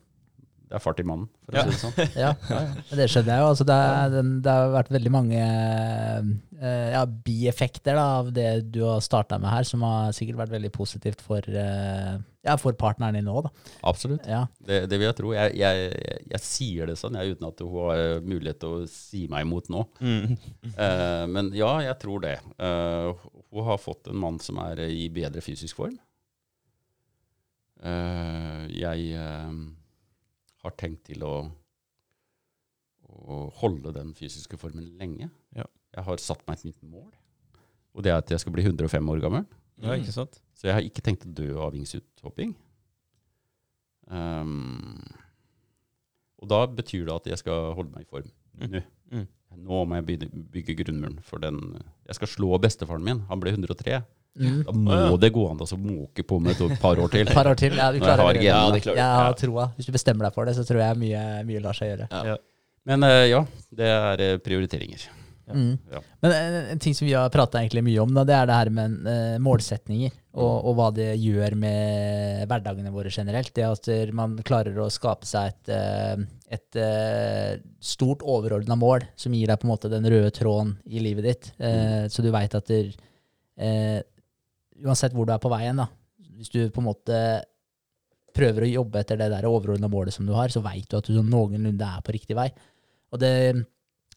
det 0.66 0.74
er 0.74 0.82
fart 0.82 0.98
i 0.98 1.04
mannen, 1.06 1.28
for 1.46 1.54
å 1.54 1.60
Ja. 1.60 1.62
si 1.62 1.70
det 1.70 1.78
sånn. 1.78 2.08
Ja, 2.24 2.30
ja, 2.50 2.60
det 2.98 3.04
skjønner 3.12 3.36
jeg 3.36 3.42
jo. 3.44 3.50
Altså, 3.52 3.64
det, 3.68 3.74
er, 3.78 4.30
det 4.42 4.54
har 4.56 4.72
vært 4.74 4.88
veldig 4.96 5.12
mange 5.14 5.42
eh, 5.42 6.88
ja, 6.90 7.02
bieffekter 7.06 7.94
da, 7.94 8.06
av 8.22 8.32
det 8.34 8.48
du 8.74 8.80
har 8.82 9.04
starta 9.04 9.38
med 9.38 9.52
her, 9.52 9.66
som 9.68 9.84
har 9.86 10.10
sikkert 10.16 10.40
vært 10.40 10.54
veldig 10.56 10.72
positivt 10.74 11.22
for, 11.22 11.46
eh, 11.46 12.16
ja, 12.46 12.56
for 12.58 12.74
partneren 12.78 13.14
din 13.20 13.30
òg. 13.30 13.46
Absolutt. 13.86 14.26
Ja. 14.26 14.42
Det, 14.58 14.80
det 14.90 14.98
vil 14.98 15.06
jeg 15.06 15.18
tro. 15.20 15.30
Jeg, 15.36 15.54
jeg, 15.60 15.86
jeg, 15.94 16.26
jeg 16.34 16.42
sier 16.48 16.90
det 16.90 16.98
sånn, 16.98 17.20
jeg, 17.20 17.36
uten 17.36 17.46
at 17.52 17.62
hun 17.62 17.78
har 17.84 18.02
mulighet 18.26 18.60
til 18.64 18.74
å 18.80 18.90
si 18.90 19.22
meg 19.30 19.46
imot 19.46 19.70
nå. 19.70 19.86
Mm. 20.02 20.34
uh, 20.74 21.24
men 21.30 21.52
ja, 21.54 21.72
jeg 21.86 21.98
tror 22.02 22.26
det. 22.26 22.36
Uh, 22.58 23.14
hun 23.54 23.70
har 23.70 23.78
fått 23.78 24.10
en 24.10 24.18
mann 24.18 24.42
som 24.42 24.58
er 24.66 24.82
i 24.90 25.06
bedre 25.14 25.42
fysisk 25.46 25.78
form. 25.78 25.94
Uh, 27.76 28.64
jeg 28.72 29.12
har 30.66 30.74
tenkt 30.78 31.04
til 31.08 31.22
å, 31.26 31.34
å 33.06 33.38
holde 33.62 33.92
den 33.96 34.12
fysiske 34.18 34.58
formen 34.60 34.90
lenge. 35.00 35.30
Ja. 35.56 35.66
Jeg 35.96 36.04
har 36.08 36.20
satt 36.22 36.42
meg 36.48 36.58
et 36.58 36.68
nytt 36.70 36.82
mål, 36.84 37.08
og 37.96 38.04
det 38.04 38.12
er 38.12 38.20
at 38.20 38.30
jeg 38.34 38.42
skal 38.42 38.52
bli 38.52 38.66
105 38.66 39.12
år 39.14 39.22
gammel. 39.24 39.46
Ja, 39.80 39.94
ikke 39.96 40.12
sant? 40.14 40.38
Så 40.56 40.68
jeg 40.68 40.76
har 40.76 40.84
ikke 40.84 41.02
tenkt 41.04 41.24
å 41.28 41.32
dø 41.36 41.50
av 41.60 41.72
vingsuthopping. 41.76 42.54
Um, 44.06 45.02
og 46.40 46.48
da 46.52 46.60
betyr 46.70 47.06
det 47.08 47.14
at 47.16 47.30
jeg 47.32 47.40
skal 47.42 47.72
holde 47.76 47.92
meg 47.94 48.06
i 48.06 48.10
form 48.10 48.28
Mm. 48.56 48.70
nå. 48.72 48.80
Mm. 49.12 49.24
Nå 49.66 49.78
må 49.84 49.96
jeg 49.98 50.04
bygge, 50.08 50.26
bygge 50.52 50.74
grunnmuren 50.78 51.18
for 51.24 51.42
den. 51.42 51.58
Jeg 52.08 52.16
skal 52.16 52.30
slå 52.30 52.56
bestefaren 52.60 53.04
min. 53.04 53.18
Han 53.28 53.40
ble 53.42 53.52
103. 53.52 53.98
Mm. 54.36 54.62
Da 54.66 54.72
må 54.76 54.96
ja. 54.96 55.12
det 55.20 55.30
gå 55.32 55.44
an 55.48 55.62
å 55.64 55.78
måke 55.80 56.24
på 56.28 56.38
med 56.44 56.60
et 56.60 56.80
par 56.82 57.00
år 57.00 57.12
til. 57.12 57.28
Par 57.32 57.48
år 57.48 57.56
til. 57.60 57.76
Ja, 57.78 57.90
du 57.92 58.00
klarer 58.02 58.22
har 58.22 58.36
det. 58.36 58.44
Ja, 58.44 58.58
det 58.72 58.82
klarer. 58.84 59.00
Jeg 59.00 59.20
har 59.20 59.30
Ja. 59.30 59.36
troa. 59.40 59.68
Hvis 59.76 59.88
du 59.88 59.92
bestemmer 59.96 60.28
deg 60.28 60.36
for 60.36 60.44
det, 60.44 60.56
så 60.58 60.64
tror 60.68 60.82
jeg 60.82 61.00
mye, 61.00 61.22
mye 61.48 61.62
lar 61.64 61.76
seg 61.78 61.94
gjøre. 61.94 62.36
Men 62.86 63.02
eh, 63.02 63.28
ja, 63.32 63.44
det 63.74 63.88
er 63.90 64.20
eh, 64.26 64.36
prioriteringer. 64.38 65.08
Mm. 65.46 65.78
Ja. 65.92 66.00
Men 66.20 66.32
en, 66.32 66.54
en 66.72 66.78
ting 66.82 66.94
som 66.94 67.06
vi 67.06 67.12
har 67.14 67.30
prata 67.30 67.60
mye 67.62 68.00
om, 68.02 68.14
da, 68.14 68.24
det 68.26 68.34
er 68.34 68.48
det 68.48 68.56
her 68.58 68.70
med 68.74 69.06
eh, 69.10 69.36
målsetninger, 69.42 70.14
og, 70.36 70.54
og 70.68 70.74
hva 70.78 70.88
det 70.94 71.12
gjør 71.22 71.54
med 71.58 72.46
hverdagene 72.50 72.92
våre 72.94 73.12
generelt. 73.14 73.52
Det 73.54 73.66
at 73.66 73.88
eh, 73.92 74.10
man 74.16 74.36
klarer 74.46 74.78
å 74.82 74.90
skape 74.90 75.26
seg 75.28 75.52
et, 75.52 75.70
eh, 75.74 76.26
et 76.58 76.80
eh, 76.82 77.62
stort 77.80 78.24
overordna 78.26 78.76
mål 78.78 79.06
som 79.18 79.34
gir 79.34 79.50
deg 79.50 79.60
på 79.62 79.68
en 79.68 79.74
måte 79.74 79.92
den 79.92 80.06
røde 80.10 80.32
tråden 80.34 80.76
i 80.86 81.02
livet 81.02 81.30
ditt, 81.30 81.52
eh, 81.62 82.06
så 82.10 82.26
du 82.26 82.32
veit 82.34 82.54
at 82.58 82.66
der, 82.70 82.90
eh, 83.58 84.02
uansett 84.84 85.14
hvor 85.16 85.28
du 85.28 85.32
er 85.34 85.42
på 85.42 85.52
veien, 85.52 85.78
da, 85.78 85.88
hvis 86.36 86.52
du 86.52 86.60
på 86.72 86.82
en 86.82 86.88
måte 86.90 87.20
prøver 88.36 88.66
å 88.66 88.72
jobbe 88.82 89.00
etter 89.00 89.18
det 89.20 89.30
der 89.32 89.48
overordna 89.48 89.88
målet 89.90 90.14
som 90.14 90.26
du 90.28 90.34
har, 90.36 90.52
så 90.52 90.62
veit 90.64 90.88
du 90.90 90.98
at 90.98 91.08
du 91.08 91.14
sånn 91.16 91.32
noenlunde 91.32 91.88
er 91.88 92.04
på 92.04 92.14
riktig 92.16 92.36
vei. 92.36 92.50
Og 93.14 93.20
det, 93.22 93.32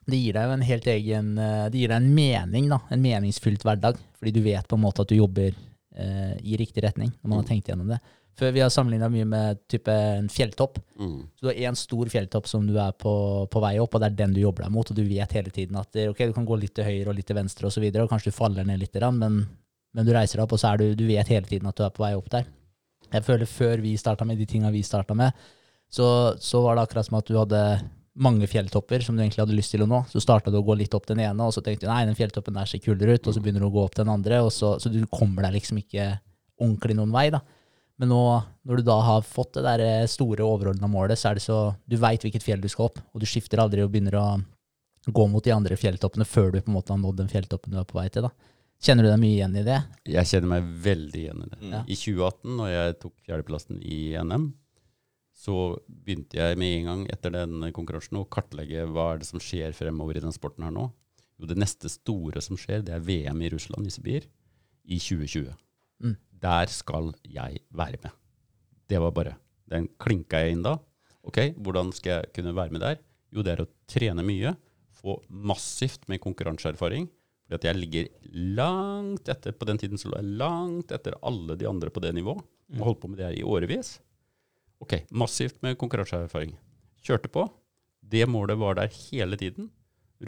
det 0.09 0.19
gir 0.19 0.35
deg 0.35 0.47
jo 0.47 0.55
en 0.57 0.65
helt 0.65 0.87
egen 0.89 1.33
eh, 1.39 1.65
Det 1.71 1.81
gir 1.81 1.91
deg 1.91 2.01
en 2.01 2.13
mening, 2.15 2.69
da. 2.71 2.81
En 2.91 3.03
meningsfylt 3.03 3.63
hverdag. 3.63 3.99
Fordi 4.19 4.33
du 4.35 4.41
vet 4.43 4.67
på 4.67 4.79
en 4.79 4.83
måte 4.83 5.05
at 5.05 5.11
du 5.11 5.15
jobber 5.15 5.53
eh, 5.53 6.33
i 6.41 6.57
riktig 6.59 6.83
retning 6.83 7.13
når 7.13 7.29
man 7.29 7.41
har 7.41 7.51
tenkt 7.51 7.69
gjennom 7.71 7.93
det. 7.93 7.99
Før 8.39 8.53
vi 8.55 8.61
har 8.63 8.71
sammenligna 8.71 9.09
mye 9.11 9.27
med 9.27 9.61
type 9.71 9.91
en 9.91 10.29
fjelltopp. 10.31 10.79
Mm. 10.99 11.15
Så 11.35 11.43
du 11.43 11.49
har 11.51 11.63
én 11.69 11.77
stor 11.77 12.11
fjelltopp 12.11 12.47
som 12.47 12.67
du 12.67 12.77
er 12.79 12.93
på, 12.95 13.13
på 13.51 13.63
vei 13.63 13.73
opp, 13.83 13.95
og 13.95 14.03
det 14.03 14.11
er 14.11 14.19
den 14.21 14.35
du 14.35 14.39
jobber 14.41 14.65
deg 14.65 14.75
mot. 14.75 14.91
Og 14.91 14.95
du 14.95 15.03
vet 15.03 15.35
hele 15.35 15.51
tiden 15.55 15.79
at 15.79 15.91
det, 15.95 16.07
ok, 16.11 16.23
du 16.29 16.35
kan 16.37 16.47
gå 16.47 16.59
litt 16.59 16.75
til 16.79 16.87
høyre 16.87 17.11
og 17.11 17.19
litt 17.19 17.27
til 17.27 17.39
venstre 17.39 17.67
osv., 17.67 17.71
og, 17.71 17.75
så 17.75 17.83
videre, 17.83 18.05
og 18.05 18.13
kanskje 18.13 18.31
du 18.31 18.37
faller 18.37 18.67
ned 18.67 18.79
litt, 18.79 18.95
men, 19.15 19.41
men 19.95 20.05
du 20.05 20.13
reiser 20.15 20.39
deg 20.39 20.45
opp, 20.45 20.55
og 20.55 20.61
så 20.61 20.73
er 20.73 20.81
du, 20.81 20.89
du 20.97 21.05
vet 21.09 21.31
hele 21.31 21.49
tiden 21.49 21.69
at 21.69 21.77
du 21.77 21.85
er 21.85 21.93
på 21.93 22.03
vei 22.03 22.13
opp 22.17 22.29
der. 22.33 22.49
Jeg 23.09 23.25
føler 23.25 23.49
før 23.49 23.81
vi 23.81 23.95
starta 23.97 24.25
med 24.27 24.37
de 24.37 24.45
tinga 24.49 24.69
vi 24.73 24.83
starta 24.85 25.15
med, 25.17 25.47
så, 25.89 26.35
så 26.37 26.61
var 26.61 26.77
det 26.77 26.85
akkurat 26.85 27.07
som 27.07 27.17
at 27.17 27.29
du 27.29 27.37
hadde 27.39 27.61
mange 28.19 28.47
fjelltopper 28.51 29.01
som 29.01 29.15
du 29.15 29.23
egentlig 29.23 29.41
hadde 29.41 29.55
lyst 29.57 29.73
til 29.73 29.85
å 29.85 29.87
nå. 29.89 30.01
Så 30.11 30.21
starta 30.21 30.51
du 30.51 30.59
å 30.59 30.65
gå 30.65 30.75
litt 30.77 30.93
opp 30.97 31.07
den 31.09 31.21
ene, 31.23 31.45
og 31.45 31.55
så 31.55 31.63
tenkte 31.65 31.87
du 31.87 31.91
nei, 31.91 32.03
den 32.05 32.17
fjelltoppen 32.17 32.57
der 32.59 32.69
ser 32.69 32.83
kulere 32.83 33.15
ut, 33.15 33.29
og 33.29 33.35
så 33.35 33.41
begynner 33.41 33.63
du 33.63 33.69
å 33.69 33.73
gå 33.73 33.85
opp 33.85 33.97
den 33.97 34.11
andre, 34.11 34.41
så, 34.53 34.75
så 34.81 34.91
du 34.91 34.99
kommer 35.09 35.47
deg 35.47 35.57
liksom 35.57 35.81
ikke 35.81 36.11
ordentlig 36.59 36.99
noen 36.99 37.15
vei, 37.15 37.29
da. 37.33 37.41
Men 37.99 38.13
nå, 38.13 38.21
når 38.67 38.79
du 38.79 38.87
da 38.87 38.99
har 39.03 39.25
fått 39.27 39.57
det 39.57 39.65
der 39.65 39.83
eh, 39.83 40.07
store 40.07 40.45
overordna 40.45 40.87
målet, 40.87 41.19
så 41.19 41.31
er 41.31 41.39
det 41.39 41.43
så 41.43 41.57
Du 41.83 41.97
veit 41.99 42.23
hvilket 42.23 42.45
fjell 42.45 42.61
du 42.63 42.69
skal 42.71 42.87
opp, 42.87 43.01
og 43.11 43.19
du 43.19 43.27
skifter 43.27 43.59
aldri 43.59 43.83
og 43.83 43.91
begynner 43.91 44.15
å 44.15 44.27
gå 45.09 45.25
mot 45.31 45.43
de 45.43 45.51
andre 45.51 45.75
fjelltoppene 45.79 46.27
før 46.27 46.53
du 46.53 46.61
på 46.61 46.71
en 46.71 46.77
måte 46.77 46.93
har 46.93 47.01
nådd 47.01 47.19
den 47.23 47.31
fjelltoppen 47.31 47.73
du 47.73 47.79
er 47.81 47.87
på 47.87 47.97
vei 47.99 48.07
til. 48.13 48.27
da. 48.27 48.48
Kjenner 48.79 49.03
du 49.03 49.09
deg 49.09 49.19
mye 49.19 49.35
igjen 49.35 49.57
i 49.59 49.65
det? 49.67 49.77
Jeg 50.07 50.29
kjenner 50.29 50.51
meg 50.53 50.67
veldig 50.85 51.21
igjen 51.25 51.43
i 51.43 51.49
det. 51.51 51.59
Mm. 51.59 51.71
Ja. 51.73 51.81
I 51.83 51.97
2018, 51.99 52.53
når 52.61 52.69
jeg 52.71 52.97
tok 53.01 53.15
fjerdeplassen 53.27 53.81
i 53.83 53.99
NM, 54.23 54.45
så 55.39 55.55
begynte 55.87 56.39
jeg 56.39 56.59
med 56.59 56.75
en 56.77 56.87
gang 56.87 57.03
etter 57.11 57.33
den 57.35 57.67
konkurransen 57.75 58.19
å 58.19 58.27
kartlegge 58.31 58.85
hva 58.87 59.13
er 59.13 59.21
det 59.21 59.27
som 59.27 59.43
skjer 59.43 59.75
fremover 59.75 60.19
i 60.19 60.23
den 60.23 60.35
sporten 60.35 60.65
her 60.67 60.73
nå. 60.75 60.87
Jo, 61.39 61.47
det 61.47 61.59
neste 61.59 61.91
store 61.91 62.43
som 62.43 62.59
skjer, 62.59 62.83
det 62.87 62.95
er 62.95 63.03
VM 63.03 63.43
i 63.43 63.51
Russland, 63.51 63.87
i 63.87 63.93
Sibir, 63.93 64.27
i 64.83 64.99
2020. 64.99 65.53
Mm. 66.03 66.15
Der 66.43 66.71
skal 66.71 67.13
jeg 67.27 67.63
være 67.75 67.99
med. 68.03 68.15
Det 68.89 68.99
var 69.03 69.15
bare. 69.15 69.35
Den 69.69 69.91
klinka 70.01 70.39
jeg 70.43 70.55
inn 70.55 70.65
da. 70.65 70.77
Ok, 71.27 71.43
hvordan 71.59 71.91
skal 71.95 72.15
jeg 72.15 72.33
kunne 72.35 72.55
være 72.55 72.75
med 72.75 72.83
der? 72.83 72.99
Jo, 73.35 73.43
det 73.43 73.53
er 73.53 73.63
å 73.63 73.71
trene 73.91 74.23
mye, 74.25 74.55
få 74.99 75.19
massivt 75.27 76.07
med 76.11 76.23
konkurranseerfaring. 76.23 77.07
Fordi 77.49 77.57
at 77.57 77.65
jeg 77.65 77.81
ligger 77.81 78.09
langt 78.59 79.29
etter, 79.31 79.55
på 79.57 79.65
den 79.65 79.79
tiden 79.81 79.97
så 79.97 80.11
lå 80.11 80.19
jeg 80.19 80.37
langt 80.37 80.91
etter 80.93 81.15
alle 81.25 81.55
de 81.57 81.65
andre 81.65 81.89
på 81.89 82.03
det 82.03 82.11
nivået. 82.13 82.43
Og 82.77 82.83
holdt 82.85 82.99
på 83.01 83.09
med 83.09 83.17
det 83.17 83.25
her 83.25 83.37
i 83.39 83.45
årevis. 83.47 83.95
Ok, 84.79 84.99
massivt 85.09 85.57
med 85.65 85.79
konkurranseerfaring. 85.81 86.53
Kjørte 87.01 87.31
på. 87.33 87.47
Det 88.05 88.27
målet 88.29 88.59
var 88.61 88.77
der 88.77 88.93
hele 89.09 89.39
tiden. 89.41 89.71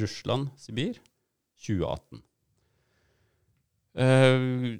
Russland, 0.01 0.49
Sibir, 0.57 0.97
2018. 1.61 2.23
Eh, 4.01 4.79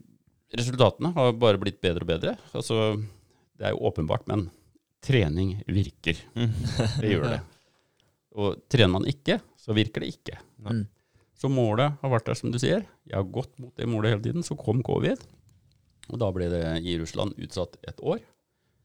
resultatene 0.57 1.13
har 1.13 1.37
bare 1.37 1.61
blitt 1.61 1.77
bedre 1.83 2.07
og 2.07 2.09
bedre. 2.09 2.33
Altså, 2.57 2.95
det 3.53 3.69
er 3.69 3.75
jo 3.75 3.85
åpenbart, 3.85 4.25
men 4.31 4.47
trening 5.05 5.59
virker. 5.69 6.17
Mm. 6.33 6.57
Det 6.97 7.13
gjør 7.13 7.27
det. 7.35 7.41
Og 8.41 8.61
trener 8.71 8.93
man 8.95 9.05
ikke, 9.11 9.41
så 9.59 9.75
virker 9.75 10.01
det 10.01 10.13
ikke. 10.15 10.37
Mm. 10.63 10.85
Så 11.41 11.49
målet 11.49 11.97
har 12.03 12.11
vært 12.13 12.27
der, 12.29 12.37
som 12.37 12.51
du 12.53 12.59
sier. 12.61 12.83
Jeg 13.09 13.17
har 13.17 13.25
gått 13.33 13.55
mot 13.57 13.73
det 13.79 13.87
målet 13.89 14.13
hele 14.13 14.25
tiden. 14.27 14.45
Så 14.45 14.53
kom 14.59 14.83
covid, 14.85 15.23
og 16.11 16.19
da 16.21 16.29
ble 16.35 16.51
det 16.51 16.61
i 16.85 16.99
Russland 17.01 17.33
utsatt 17.41 17.79
et 17.89 18.01
år. 18.05 18.21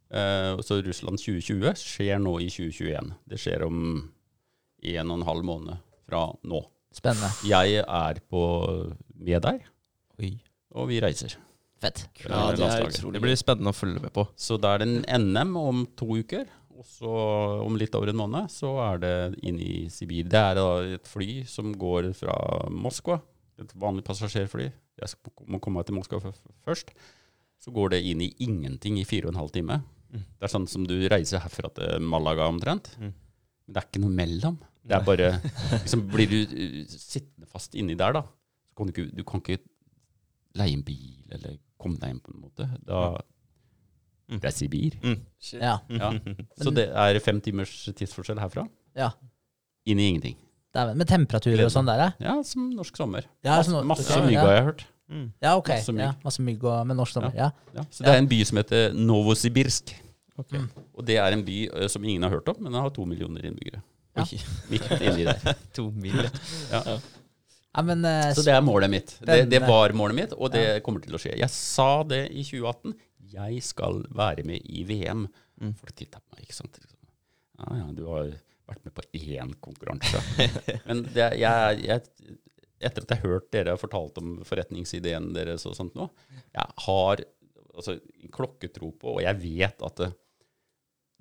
Eh, 0.08 0.62
så 0.64 0.78
Russland 0.86 1.20
2020 1.20 1.74
skjer 1.82 2.22
nå 2.22 2.36
i 2.40 2.48
2021. 2.52 3.12
Det 3.28 3.40
skjer 3.42 3.66
om 3.66 3.80
en 4.86 5.10
og 5.10 5.18
en 5.18 5.26
halv 5.28 5.44
måned 5.44 5.84
fra 6.06 6.28
nå. 6.46 6.62
Spennende. 6.96 7.28
Jeg 7.44 7.82
er 7.82 8.20
på, 8.30 8.42
med 9.20 9.42
der, 9.44 9.58
Oi. 10.22 10.32
og 10.72 10.88
vi 10.88 11.02
reiser. 11.04 11.36
Fett. 11.82 12.06
Ja, 12.24 12.54
det 12.56 12.64
er 12.64 12.88
Det 13.12 13.20
blir 13.20 13.36
spennende 13.36 13.74
å 13.74 13.76
følge 13.76 14.00
med 14.00 14.14
på. 14.16 14.24
Så 14.32 14.56
da 14.56 14.74
er 14.74 14.80
det 14.80 14.88
en 15.12 15.26
NM 15.26 15.56
om 15.60 15.82
to 15.98 16.08
uker, 16.16 16.46
og 16.76 16.84
så 16.84 17.12
om 17.64 17.76
litt 17.78 17.94
over 17.96 18.12
en 18.12 18.20
måned 18.20 18.50
så 18.52 18.70
er 18.84 19.02
det 19.02 19.14
inn 19.48 19.58
i 19.62 19.86
Sibir. 19.92 20.28
Det 20.28 20.40
er 20.40 20.58
da 20.58 20.66
et 20.96 21.08
fly 21.08 21.42
som 21.48 21.72
går 21.76 22.10
fra 22.18 22.36
Moskva, 22.72 23.18
et 23.60 23.72
vanlig 23.80 24.04
passasjerfly. 24.06 24.68
Jeg 25.00 25.34
må 25.48 25.60
komme 25.60 25.80
meg 25.80 25.88
til 25.88 25.96
Moskva 25.96 26.20
først. 26.20 26.92
Så 27.62 27.72
går 27.72 27.94
det 27.94 28.02
inn 28.04 28.22
i 28.24 28.32
ingenting 28.44 28.98
i 29.00 29.06
fire 29.08 29.28
og 29.28 29.34
en 29.34 29.42
halv 29.42 29.54
time. 29.54 29.80
Mm. 30.12 30.24
Det 30.24 30.48
er 30.48 30.52
sånn 30.52 30.68
som 30.70 30.84
du 30.88 30.96
reiser 31.10 31.42
herfra 31.42 31.70
til 31.76 32.04
Malaga 32.04 32.48
omtrent. 32.52 32.92
Mm. 33.00 33.12
Men 33.12 33.74
det 33.74 33.80
er 33.80 33.88
ikke 33.88 34.02
noe 34.04 34.16
mellom. 34.20 34.58
Det 34.86 34.94
er 34.94 35.06
bare 35.06 35.30
liksom, 35.82 36.04
Blir 36.12 36.30
du 36.30 36.38
uh, 36.44 36.82
sittende 36.92 37.48
fast 37.50 37.74
inni 37.78 37.96
der, 37.98 38.20
da, 38.20 38.22
så 38.68 38.76
kan 38.78 38.90
du 38.90 38.94
ikke, 38.94 39.08
du 39.16 39.24
kan 39.26 39.42
ikke 39.42 39.62
leie 40.56 40.76
en 40.76 40.84
bil 40.86 41.36
eller 41.36 41.56
komme 41.80 41.98
deg 42.00 42.14
inn 42.14 42.22
på 42.24 42.32
en 42.32 42.44
måte. 42.44 42.68
Da 42.86 43.08
Mm. 44.26 44.40
Det 44.42 44.48
er 44.50 44.54
Sibir. 44.56 44.96
Shit. 45.38 45.60
Ja. 45.62 45.76
Ja. 46.02 46.10
Så 46.58 46.72
det 46.74 46.88
er 46.90 47.18
fem 47.22 47.38
timers 47.44 47.72
tidsforskjell 47.94 48.40
herfra. 48.42 48.66
ja. 48.98 49.12
Inn 49.86 50.00
i 50.02 50.08
ingenting. 50.10 50.34
Dæven. 50.74 50.96
Med 50.98 51.06
temperaturer 51.06 51.62
og 51.68 51.70
sånn 51.70 51.86
der, 51.86 52.00
ja? 52.02 52.06
Ja, 52.18 52.32
som 52.44 52.64
norsk 52.74 52.96
sommer. 52.98 53.28
Ja, 53.46 53.52
Masse, 53.60 53.70
norsk, 53.70 53.86
masse 53.86 54.08
ok, 54.16 54.24
mygg 54.26 54.34
ja. 54.34 54.42
har 54.42 54.56
jeg 54.56 54.64
hørt. 54.66 54.82
Mm. 55.06 55.28
Ja, 55.44 55.52
ok. 55.60 55.68
Masse 55.70 55.92
mygg. 55.94 56.02
Ja, 56.02 56.08
masse 56.26 56.42
mygg 56.42 56.64
og, 56.66 56.80
med 56.90 56.98
norsk 56.98 57.14
sommer. 57.14 57.36
Ja. 57.38 57.46
Ja. 57.76 57.84
Så 57.94 58.02
det 58.02 58.10
er 58.10 58.18
en 58.18 58.26
by 58.32 58.40
som 58.50 58.58
heter 58.58 58.96
Novosibirsk. 58.98 59.92
Ok. 60.42 60.56
Og 60.98 61.06
det 61.06 61.20
er 61.22 61.36
en 61.36 61.44
by 61.46 61.60
eh, 61.70 61.86
som 61.88 62.02
ingen 62.04 62.26
har 62.26 62.34
hørt 62.34 62.50
om, 62.50 62.58
men 62.58 62.74
den 62.74 62.82
har 62.82 62.90
to 62.98 63.06
millioner 63.08 63.46
innbyggere. 63.46 63.78
Ja. 64.18 64.26
Oi, 64.26 64.40
Midt 64.74 64.90
inni 64.98 65.28
der. 65.30 65.54
to 65.78 65.86
mil. 65.94 66.18
Ja. 66.74 66.82
Ja, 66.98 67.82
men 67.86 68.04
eh, 68.10 68.32
Så 68.34 68.42
det 68.44 68.52
er 68.58 68.66
målet 68.66 68.90
mitt. 68.90 69.14
Det, 69.22 69.38
det 69.52 69.62
var 69.64 69.94
målet 69.96 70.18
mitt, 70.18 70.34
og 70.34 70.50
det 70.52 70.66
kommer 70.84 71.00
til 71.04 71.14
å 71.14 71.20
skje. 71.22 71.38
Jeg 71.38 71.52
sa 71.54 72.02
det 72.10 72.24
i 72.34 72.42
2018. 72.42 72.98
Jeg 73.36 73.62
skal 73.64 74.02
være 74.16 74.44
med 74.48 74.64
i 74.64 74.82
VM. 74.88 75.26
Mm. 75.60 75.76
Folk 75.78 75.94
titta 75.96 76.20
på 76.22 76.36
meg, 76.36 76.46
ikke 76.46 76.56
sant. 76.56 76.80
Liksom. 76.80 76.98
Ja, 77.60 77.78
ja, 77.82 77.86
du 77.96 78.04
har 78.08 78.34
vært 78.66 78.84
med 78.86 78.94
på 78.96 79.04
én 79.16 79.54
konkurranse. 79.62 80.20
Men 80.88 81.04
det, 81.14 81.30
jeg, 81.40 81.86
jeg, 81.86 82.36
etter 82.80 83.04
at 83.04 83.14
jeg 83.14 83.22
har 83.22 83.34
hørt 83.36 83.50
dere 83.54 83.74
har 83.74 83.80
fortalt 83.80 84.18
om 84.20 84.36
forretningsideen 84.46 85.32
deres 85.36 85.66
og 85.68 85.76
sånt 85.78 85.96
nå, 85.98 86.08
jeg 86.52 86.78
har 86.86 87.22
altså, 87.76 87.98
klokketro 88.34 88.92
på, 88.98 89.16
og 89.16 89.24
jeg 89.24 89.40
vet 89.42 89.84
at 89.86 90.02
det, 90.02 90.10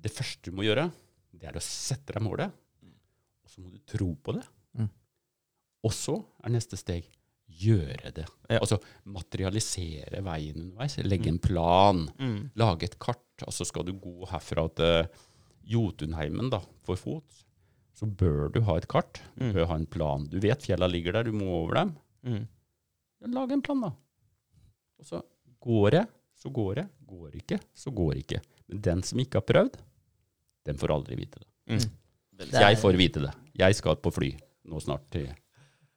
det 0.05 0.13
første 0.13 0.49
du 0.49 0.57
må 0.57 0.65
gjøre, 0.67 0.89
det 1.35 1.49
er 1.49 1.57
å 1.57 1.63
sette 1.63 2.15
deg 2.15 2.25
målet, 2.25 2.53
og 3.45 3.51
så 3.51 3.63
må 3.63 3.71
du 3.73 3.79
tro 3.87 4.11
på 4.23 4.35
det. 4.37 4.43
Mm. 4.79 4.89
Og 5.85 5.93
så 5.93 6.17
er 6.43 6.55
neste 6.55 6.79
steg 6.79 7.07
gjøre 7.55 8.11
det. 8.15 8.25
Ja. 8.49 8.59
Altså 8.59 8.77
materialisere 9.07 10.21
veien 10.25 10.57
underveis. 10.65 10.97
Legge 11.05 11.29
en 11.31 11.39
plan. 11.41 12.05
Mm. 12.19 12.51
Lage 12.59 12.89
et 12.89 12.97
kart. 12.99 13.21
Altså 13.45 13.65
skal 13.67 13.85
du 13.87 13.93
gå 13.99 14.25
herfra 14.31 14.67
til 14.77 15.07
Jotunheimen 15.65 16.51
da, 16.53 16.59
for 16.85 16.99
fot, 16.99 17.41
så 17.95 18.05
bør 18.07 18.49
du 18.53 18.59
ha 18.67 18.75
et 18.77 18.87
kart. 18.91 19.21
Du 19.37 19.45
Mm. 19.45 19.53
bør 19.55 19.65
ha 19.71 19.75
en 19.75 19.85
plan. 19.87 20.27
Du 20.29 20.39
vet 20.39 20.61
fjella 20.61 20.87
ligger 20.87 21.13
der, 21.13 21.23
du 21.23 21.31
må 21.31 21.45
over 21.63 21.73
dem. 21.75 21.95
Mm. 22.23 22.47
Ja, 23.21 23.27
Lag 23.27 23.51
en 23.51 23.61
plan, 23.61 23.81
da. 23.81 23.91
Og 24.99 25.05
så 25.05 25.21
går 25.59 25.91
det, 25.91 26.07
så 26.35 26.49
går 26.53 26.75
det. 26.75 26.87
Går 27.07 27.31
ikke, 27.39 27.59
så 27.73 27.91
går 27.95 28.15
ikke. 28.21 28.41
Men 28.67 28.81
den 28.81 29.03
som 29.03 29.19
ikke 29.19 29.35
har 29.39 29.47
prøvd, 29.47 29.77
den 30.65 30.77
får 30.77 30.93
aldri 30.93 31.15
vite 31.15 31.39
det. 31.39 31.47
Mm. 31.67 32.51
Jeg 32.51 32.77
får 32.77 32.97
vite 32.97 33.21
det. 33.23 33.33
Jeg 33.57 33.75
skal 33.75 33.95
på 33.95 34.11
fly 34.13 34.31
nå 34.65 34.79
snart 34.81 35.09
til, 35.09 35.29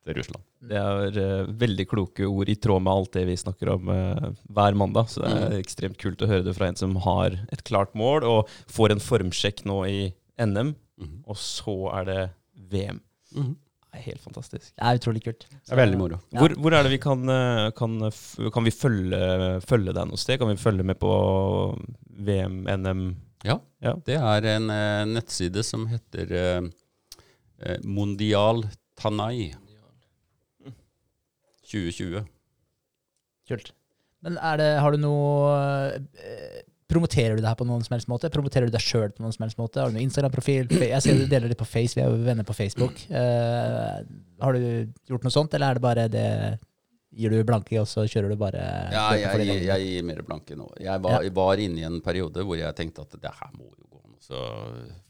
til 0.09 0.17
Russland. 0.19 0.43
Det 0.73 0.81
er 0.81 1.21
uh, 1.21 1.53
veldig 1.61 1.87
kloke 1.93 2.27
ord 2.27 2.49
i 2.51 2.57
tråd 2.59 2.83
med 2.87 2.93
alt 2.95 3.13
det 3.19 3.27
vi 3.29 3.37
snakker 3.39 3.75
om 3.77 3.93
uh, 3.93 4.29
hver 4.57 4.77
mandag. 4.81 5.13
Så 5.13 5.23
det 5.23 5.31
er 5.37 5.57
ekstremt 5.61 6.01
kult 6.01 6.25
å 6.25 6.31
høre 6.33 6.47
det 6.49 6.57
fra 6.57 6.71
en 6.73 6.79
som 6.81 6.97
har 7.05 7.37
et 7.53 7.63
klart 7.69 7.93
mål, 7.99 8.25
og 8.27 8.53
får 8.73 8.97
en 8.97 9.05
formsjekk 9.05 9.67
nå 9.69 9.83
i 9.93 9.99
NM, 10.41 10.75
Mm. 10.99 11.21
og 11.31 11.37
så 11.39 11.73
er 11.95 12.07
det 12.09 12.23
VM. 12.73 12.97
Mm. 13.31 13.53
Det 13.55 14.01
er 14.01 14.03
helt 14.09 14.21
fantastisk. 14.25 14.73
Det 14.75 14.83
er 14.83 14.97
utrolig 14.99 15.21
kult. 15.23 15.45
Det 15.53 15.71
er 15.71 15.79
veldig 15.79 15.99
moro. 16.01 16.17
Ja. 16.35 16.41
Hvor, 16.43 16.55
hvor 16.59 16.75
er 16.75 16.83
det 16.83 16.91
vi 16.91 16.99
kan, 17.05 17.23
eh, 17.31 17.69
kan, 17.79 17.95
kan 18.57 18.67
vi 18.67 18.73
følge, 18.75 19.21
følge 19.63 19.95
deg 19.95 20.11
noe 20.11 20.19
sted? 20.19 20.41
Kan 20.43 20.51
vi 20.51 20.59
følge 20.59 20.83
med 20.91 20.99
på 20.99 21.13
VM, 22.27 22.59
NM? 22.83 23.05
Ja, 23.47 23.61
Ja. 23.79 23.95
det 24.11 24.19
er 24.19 24.49
en 24.57 24.67
uh, 24.75 25.05
nettside 25.07 25.63
som 25.63 25.87
heter 25.87 26.35
Mondial 27.87 28.65
Tanai 28.99 29.53
2020. 31.71 32.27
Kult. 33.49 33.73
Men 34.25 34.39
er 34.43 34.59
det, 34.61 34.73
har 34.83 34.95
du 34.95 35.01
noe 35.01 35.53
eh, 36.19 36.65
Promoterer 36.89 37.37
du 37.37 37.43
det 37.45 37.51
her 37.51 37.59
på 37.59 37.67
noen 37.69 37.83
som 37.85 37.93
helst 37.93 38.09
måte? 38.09 38.31
Promoterer 38.33 38.71
du 38.71 38.73
deg 38.73 38.81
sjøl 38.81 39.11
på 39.13 39.21
noen 39.21 39.35
som 39.35 39.45
helst 39.45 39.59
måte? 39.61 39.83
Har 39.83 39.91
du 39.91 39.99
noen 39.99 40.07
Instagram-profil? 40.07 40.71
Jeg 40.81 41.05
ser 41.05 41.19
du 41.21 41.27
deler 41.29 41.53
litt 41.53 41.61
på 41.61 41.69
Face, 41.69 41.93
vi 41.93 42.01
er 42.01 42.09
jo 42.09 42.23
venner 42.25 42.47
på 42.49 42.57
Facebook. 42.57 43.03
Uh, 43.13 44.01
har 44.41 44.57
du 44.57 44.89
gjort 45.11 45.27
noe 45.27 45.35
sånt, 45.35 45.53
eller 45.53 45.69
er 45.69 45.77
det 45.77 45.85
bare 45.85 46.07
det 46.09 46.31
Gir 47.19 47.33
du 47.33 47.39
blanke, 47.45 47.73
og 47.81 47.87
så 47.89 48.05
kjører 48.05 48.33
du 48.33 48.39
bare 48.41 48.63
Ja, 48.93 49.05
jeg, 49.17 49.45
jeg, 49.49 49.63
jeg 49.65 49.85
gir 49.85 50.09
mer 50.09 50.21
blanke 50.25 50.57
nå. 50.57 50.67
Jeg 50.81 51.01
var, 51.05 51.25
ja. 51.25 51.33
var 51.37 51.61
inne 51.61 51.81
i 51.81 51.87
en 51.89 52.03
periode 52.05 52.45
hvor 52.45 52.59
jeg 52.61 52.77
tenkte 52.77 53.05
at 53.07 53.17
det 53.21 53.33
her 53.33 53.53
må 53.55 53.69
jo 53.71 53.87
gå 53.89 54.03
an. 54.05 54.17
å 54.37 54.43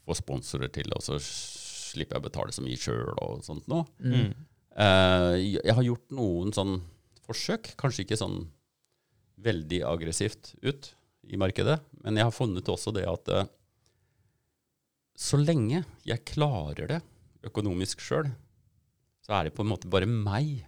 få 0.07 0.15
sponsorer 0.19 0.71
til, 0.75 0.91
og 0.95 1.03
så 1.03 1.19
slipper 1.19 2.17
jeg 2.17 2.23
å 2.23 2.27
betale 2.27 2.55
så 2.55 2.63
mye 2.63 2.79
sjøl 2.79 3.11
og 3.15 3.43
sånt 3.43 3.67
nå. 3.71 3.83
Mm. 3.99 4.31
Eh, 4.77 5.35
jeg 5.57 5.75
har 5.75 5.85
gjort 5.85 6.13
noen 6.13 6.53
sånn 6.53 6.79
forsøk, 7.25 7.73
kanskje 7.79 8.05
ikke 8.05 8.19
sånn 8.19 8.43
veldig 9.41 9.81
aggressivt 9.87 10.53
ut 10.65 10.91
i 11.29 11.39
markedet, 11.39 11.79
men 12.03 12.19
jeg 12.19 12.27
har 12.27 12.35
funnet 12.35 12.69
også 12.69 12.93
det 12.95 13.05
at 13.09 13.31
eh, 13.33 13.49
så 15.19 15.39
lenge 15.39 15.83
jeg 16.07 16.25
klarer 16.27 16.89
det 16.93 16.99
økonomisk 17.47 18.03
sjøl, 18.03 18.29
så 19.25 19.37
er 19.37 19.47
det 19.47 19.55
på 19.57 19.65
en 19.65 19.71
måte 19.71 19.91
bare 19.91 20.09
meg 20.09 20.61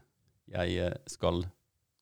jeg 0.52 0.80
eh, 0.82 0.98
skal 1.10 1.45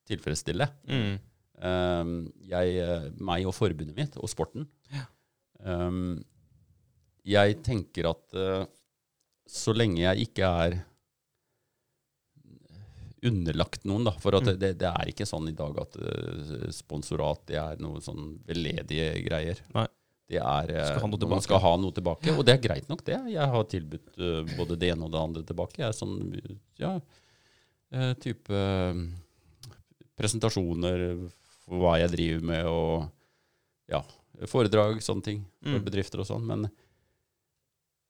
tilfredsstille. 0.09 0.65
Mm. 0.89 1.17
Um, 1.59 2.13
jeg, 2.47 2.79
meg 3.21 3.43
og 3.45 3.53
forbundet 3.53 3.93
mitt, 3.93 4.15
og 4.17 4.31
sporten. 4.31 4.63
Um, 5.59 6.23
jeg 7.27 7.59
tenker 7.61 8.07
at 8.09 8.37
så 9.45 9.75
lenge 9.75 9.99
jeg 10.01 10.29
ikke 10.29 10.49
er 10.63 10.77
underlagt 13.23 13.83
noen, 13.85 14.05
da, 14.07 14.11
for 14.11 14.35
at 14.37 14.43
Mm. 14.47 14.59
det, 14.59 14.77
det 14.79 14.87
er 14.89 15.09
ikke 15.11 15.25
sånn 15.27 15.47
i 15.49 15.55
dag 15.55 15.77
at 15.81 15.95
eh, 15.99 16.69
sponsorat 16.71 17.41
det 17.47 17.57
er 17.59 17.77
noe 17.83 17.99
sånn 18.01 18.39
veldedige 18.47 19.23
greier. 19.25 19.59
Nei. 19.75 19.87
Det 20.29 20.37
er 20.37 20.69
eh, 20.71 20.85
Skal. 20.97 21.27
Man 21.27 21.41
skal 21.41 21.59
ha 21.59 21.71
noe 21.81 21.91
tilbake, 21.91 22.31
og 22.37 22.45
det 22.45 22.53
er 22.53 22.61
greit 22.67 22.87
nok, 22.87 23.03
det. 23.03 23.17
Jeg 23.33 23.47
har 23.49 23.63
tilbudt 23.65 24.19
eh, 24.19 24.43
både 24.55 24.77
det 24.77 24.91
ene 24.93 25.05
og 25.07 25.11
det 25.11 25.19
andre 25.23 25.43
tilbake. 25.43 25.81
Jeg 25.81 25.89
er 25.89 25.97
sånn, 25.97 26.19
ja, 26.77 26.99
type 28.21 28.59
presentasjoner 30.19 31.03
for 31.65 31.81
hva 31.81 31.95
jeg 32.01 32.11
driver 32.13 32.45
med, 32.49 32.67
og 32.69 33.09
ja, 33.89 34.01
foredrag, 34.49 35.01
sånne 35.03 35.25
ting 35.25 35.41
for 35.63 35.79
Mm. 35.79 35.85
bedrifter 35.85 36.19
og 36.21 36.27
sånn. 36.29 36.45
Men 36.45 36.69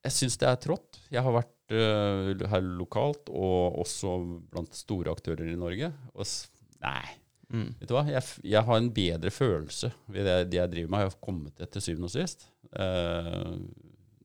jeg 0.03 0.11
syns 0.11 0.37
det 0.37 0.47
er 0.49 0.55
trått. 0.57 0.99
Jeg 1.11 1.23
har 1.23 1.31
vært 1.33 1.53
her 1.69 2.61
lokalt, 2.65 3.29
og 3.29 3.79
også 3.83 4.13
blant 4.51 4.73
store 4.75 5.11
aktører 5.13 5.47
i 5.51 5.55
Norge. 5.59 5.91
Og 6.15 6.25
s 6.25 6.49
nei, 6.81 7.05
Mm. 7.49 7.71
vet 7.79 7.87
du 7.89 7.95
hva? 7.95 8.03
Jeg, 8.05 8.21
f- 8.21 8.41
jeg 8.45 8.61
har 8.63 8.77
en 8.77 8.91
bedre 8.93 9.31
følelse 9.33 9.91
ved 10.13 10.23
det, 10.27 10.35
det 10.51 10.57
jeg 10.59 10.69
driver 10.69 10.89
med. 10.93 10.99
Jeg 10.99 11.09
har 11.09 11.15
kommet 11.25 11.55
til 11.57 11.65
til 11.73 11.81
syvende 11.81 12.05
og 12.05 12.11
sist. 12.13 12.45
eh, 12.77 13.57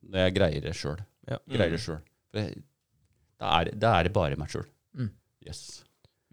når 0.05 0.19
jeg 0.27 0.35
greier 0.37 0.61
det 0.61 0.75
sjøl. 0.77 0.99
Ja. 1.31 1.39
Greier 1.49 1.71
det 1.73 1.81
sjøl. 1.81 2.03
Da 3.41 3.61
er, 3.63 3.71
da 3.73 3.95
er 3.99 4.03
det 4.05 4.13
bare 4.13 4.37
meg 4.37 4.49
sjøl. 4.53 4.67
Mm. 4.97 5.09
Yes. 5.47 5.83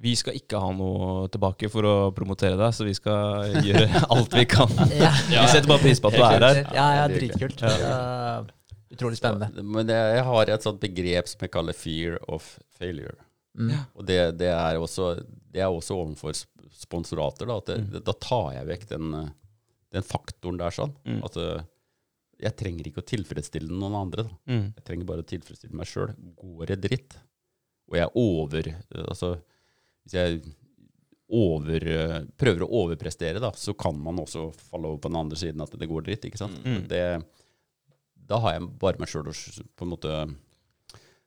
Vi 0.02 0.16
skal 0.20 0.34
ikke 0.36 0.60
ha 0.60 0.72
noe 0.74 1.28
tilbake 1.32 1.70
for 1.72 1.86
å 1.88 1.96
promotere 2.14 2.58
deg, 2.60 2.74
så 2.76 2.84
vi 2.84 2.94
skal 2.98 3.54
gjøre 3.64 3.88
alt 4.16 4.34
vi 4.36 4.46
kan. 4.50 4.68
Ja, 4.98 5.12
Vi 5.30 5.48
setter 5.48 5.68
bare 5.72 5.84
pris 5.86 6.00
på 6.04 6.10
at 6.12 6.18
du 6.18 6.24
er 6.26 6.40
her. 6.44 6.62
ja, 6.76 6.88
ja 7.00 7.08
det 7.08 7.16
er 7.16 7.20
dritkult. 7.22 7.62
Ja. 7.62 8.44
Utrolig 8.92 9.18
spennende. 9.18 9.64
Men 9.64 9.88
det, 9.88 9.96
jeg 10.18 10.24
har 10.28 10.50
et 10.52 10.64
sånt 10.66 10.82
begrep 10.84 11.28
som 11.32 11.40
jeg 11.46 11.52
kaller 11.54 11.74
'fear 11.74 12.18
of 12.28 12.60
failure'. 12.80 13.20
Mm. 13.58 13.72
Og 13.96 14.06
det, 14.08 14.38
det, 14.40 14.48
er 14.52 14.78
også, 14.80 15.14
det 15.52 15.60
er 15.62 15.68
også 15.72 15.96
overfor 15.96 16.34
sponsorater. 16.72 17.46
Da, 17.48 17.58
at 17.58 17.66
det, 17.66 17.78
Mm. 17.82 18.04
da 18.04 18.14
tar 18.14 18.54
jeg 18.54 18.68
vekk 18.68 18.88
den, 18.90 19.32
den 19.92 20.04
faktoren 20.04 20.58
der. 20.58 20.70
sånn. 20.72 20.94
Mm. 21.06 21.24
At 21.24 21.36
eh, 21.38 21.64
jeg 22.42 22.56
trenger 22.58 22.88
ikke 22.88 23.02
å 23.04 23.10
tilfredsstille 23.12 23.70
noen 23.72 23.96
andre. 23.96 24.24
Da. 24.24 24.38
Mm. 24.48 24.74
Jeg 24.76 24.84
trenger 24.88 25.06
bare 25.06 25.24
å 25.24 25.28
tilfredsstille 25.30 25.74
meg 25.76 25.86
sjøl. 25.88 26.14
Går 26.40 26.66
det 26.72 26.82
dritt, 26.82 27.18
og 27.92 27.96
jeg 28.00 28.10
over 28.16 28.68
eh, 28.68 29.04
Altså, 29.08 29.42
hvis 30.06 30.14
jeg 30.14 30.42
over, 31.32 31.86
eh, 31.88 32.24
prøver 32.36 32.66
å 32.66 32.72
overprestere, 32.84 33.40
da, 33.40 33.52
så 33.56 33.74
kan 33.78 33.96
man 34.04 34.18
også 34.20 34.50
falle 34.72 34.88
over 34.90 34.98
på 35.00 35.10
den 35.12 35.20
andre 35.22 35.38
siden 35.40 35.62
at 35.64 35.72
det 35.80 35.88
går 35.88 36.04
dritt. 36.04 36.26
ikke 36.28 36.38
sant? 36.42 36.58
Mm. 36.66 36.88
Det, 36.90 37.04
da 38.32 38.40
har 38.46 38.56
jeg 38.58 38.70
bare 38.82 39.00
meg 39.04 39.12
sjøl 39.12 39.28
å 39.32 39.36
på 39.36 39.86
en 39.86 39.92
måte 39.92 40.16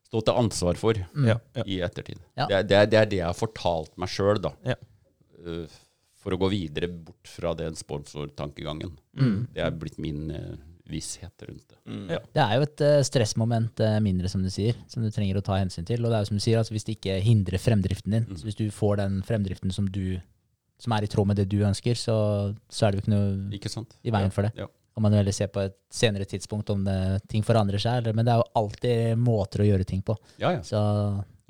stå 0.09 0.21
til 0.25 0.37
ansvar 0.41 0.79
for 0.81 0.99
Mm. 1.15 1.27
Ja, 1.33 1.39
ja. 1.59 1.65
i 1.67 1.81
ettertid. 1.85 2.21
Ja. 2.39 2.47
Det, 2.51 2.63
det, 2.71 2.83
det 2.93 2.99
er 3.01 3.09
det 3.11 3.19
jeg 3.23 3.27
har 3.29 3.39
fortalt 3.39 3.97
meg 4.01 4.09
sjøl, 4.13 4.41
da. 4.43 4.53
Ja. 4.67 4.77
Uh, 5.45 5.67
for 6.25 6.33
å 6.33 6.39
gå 6.41 6.49
videre 6.55 6.89
bort 6.89 7.29
fra 7.29 7.51
den 7.59 7.75
sponsortankegangen. 7.77 8.95
Mm. 9.19 9.41
Det 9.53 9.61
er 9.61 9.75
blitt 9.77 9.99
min 10.01 10.31
uh, 10.33 10.55
visshet 10.89 11.43
rundt 11.49 11.67
det. 11.69 11.77
Mm. 11.89 12.07
Ja. 12.15 12.21
Det 12.37 12.43
er 12.45 12.55
jo 12.61 12.65
et 12.67 12.83
eh, 12.85 12.99
stressmoment 13.09 13.81
mindre, 14.05 14.29
som 14.33 14.43
du 14.45 14.49
sier, 14.53 14.77
som 14.89 15.05
du 15.05 15.09
trenger 15.13 15.39
å 15.41 15.43
ta 15.45 15.57
hensyn 15.61 15.85
til. 15.89 16.01
Og 16.05 16.13
det 16.13 16.17
er 16.19 16.25
jo 16.25 16.29
som 16.31 16.37
du 16.41 16.45
sier, 16.45 16.59
altså 16.61 16.75
hvis 16.77 16.85
det 16.89 16.97
ikke 16.99 17.19
hindrer 17.25 17.61
fremdriften 17.61 18.13
din, 18.13 18.27
Mm. 18.29 18.37
så 18.41 18.45
hvis 18.49 18.59
du 18.59 18.67
får 18.73 18.99
den 19.01 19.21
fremdriften 19.25 19.73
som 19.73 19.89
du 19.89 20.21
som 20.85 20.93
er 20.93 21.05
i 21.07 21.09
tråd 21.09 21.29
med 21.31 21.37
det 21.41 21.47
du 21.49 21.61
ønsker, 21.65 21.97
så, 21.97 22.17
så 22.69 22.85
er 22.87 22.93
det 22.93 22.99
jo 22.99 23.05
ikke 23.05 23.13
noe 23.15 23.29
Ikke 23.57 23.71
sant? 23.73 23.95
i 24.05 24.11
veien 24.13 24.29
Ja. 24.29 24.35
for 24.37 24.43
det. 24.49 24.53
Ja. 24.59 24.67
Kan 24.95 25.03
man 25.03 25.13
jo 25.13 25.19
heller 25.19 25.35
se 25.35 25.47
på 25.51 25.61
et 25.67 25.75
senere 25.91 26.25
tidspunkt 26.31 26.71
om 26.71 26.85
det, 26.87 26.97
ting 27.29 27.43
forandrer 27.43 27.83
seg, 27.83 27.97
eller, 27.99 28.15
men 28.15 28.25
det 28.29 28.31
er 28.35 28.39
jo 28.43 28.51
alltid 28.61 29.19
måter 29.19 29.65
å 29.65 29.67
gjøre 29.67 29.87
ting 29.91 30.03
på. 30.07 30.15
Ja, 30.39 30.53
ja. 30.55 30.61
Så 30.63 30.79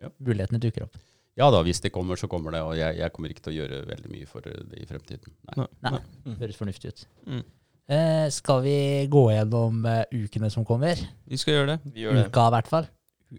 Ja. 0.00 0.08
mulighetene 0.18 0.58
dukker 0.60 0.82
opp. 0.86 0.96
ja 1.36 1.50
da, 1.50 1.62
hvis 1.62 1.80
det 1.80 1.90
kommer, 1.92 2.16
så 2.16 2.28
kommer 2.28 2.52
det. 2.52 2.60
Og 2.62 2.74
jeg, 2.76 2.96
jeg 2.98 3.12
kommer 3.12 3.28
ikke 3.34 3.42
til 3.44 3.52
å 3.52 3.56
gjøre 3.58 3.86
veldig 3.88 4.10
mye 4.10 4.26
for 4.26 4.40
det 4.40 4.54
i 4.80 4.86
fremtiden. 4.86 5.32
Nei. 5.56 5.66
Nei. 5.82 5.90
Nei, 5.90 6.00
Mm. 6.24 6.36
høres 6.40 6.56
fornuftig 6.56 6.88
ut. 6.88 7.06
Mm. 7.26 7.44
Eh, 7.88 8.28
skal 8.30 8.62
vi 8.62 9.06
gå 9.12 9.24
gjennom 9.34 9.84
uh, 9.84 10.04
ukene 10.12 10.48
som 10.50 10.64
kommer? 10.64 10.96
Vi 11.28 11.36
skal 11.36 11.54
gjøre 11.54 11.66
det. 11.74 11.92
Vi 11.92 12.00
gjør 12.06 12.14
det. 12.14 12.26
Uka 12.30 12.46
i 12.48 12.50
hvert 12.56 12.66
fall. 12.68 12.86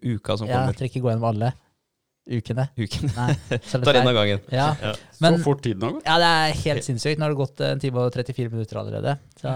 Uka 0.03 0.37
som 0.37 0.47
kommer. 0.47 0.67
jeg 0.69 0.75
trenger 0.77 0.91
ikke 0.93 1.01
gå 1.05 1.09
gjennom 1.13 1.29
alle 1.33 1.53
ukene. 2.25 2.67
Ukene. 2.77 3.11
Nei, 3.15 3.59
Tar 3.71 3.99
en 4.01 4.09
av 4.09 4.17
gangen. 4.17 4.41
Ja. 4.53 4.71
Ja. 4.81 4.95
Men, 5.23 5.37
så 5.37 5.45
fort 5.49 5.61
tiden 5.65 5.85
har 5.85 5.97
gått. 5.97 6.07
ja, 6.07 6.17
det 6.21 6.31
er 6.39 6.57
helt 6.63 6.87
sinnssykt. 6.87 7.21
Nå 7.21 7.27
har 7.27 7.35
det 7.35 7.41
gått 7.43 7.63
en 7.65 7.83
time 7.83 8.03
og 8.03 8.15
34 8.15 8.49
minutter 8.53 8.81
allerede. 8.81 9.15
Så 9.41 9.53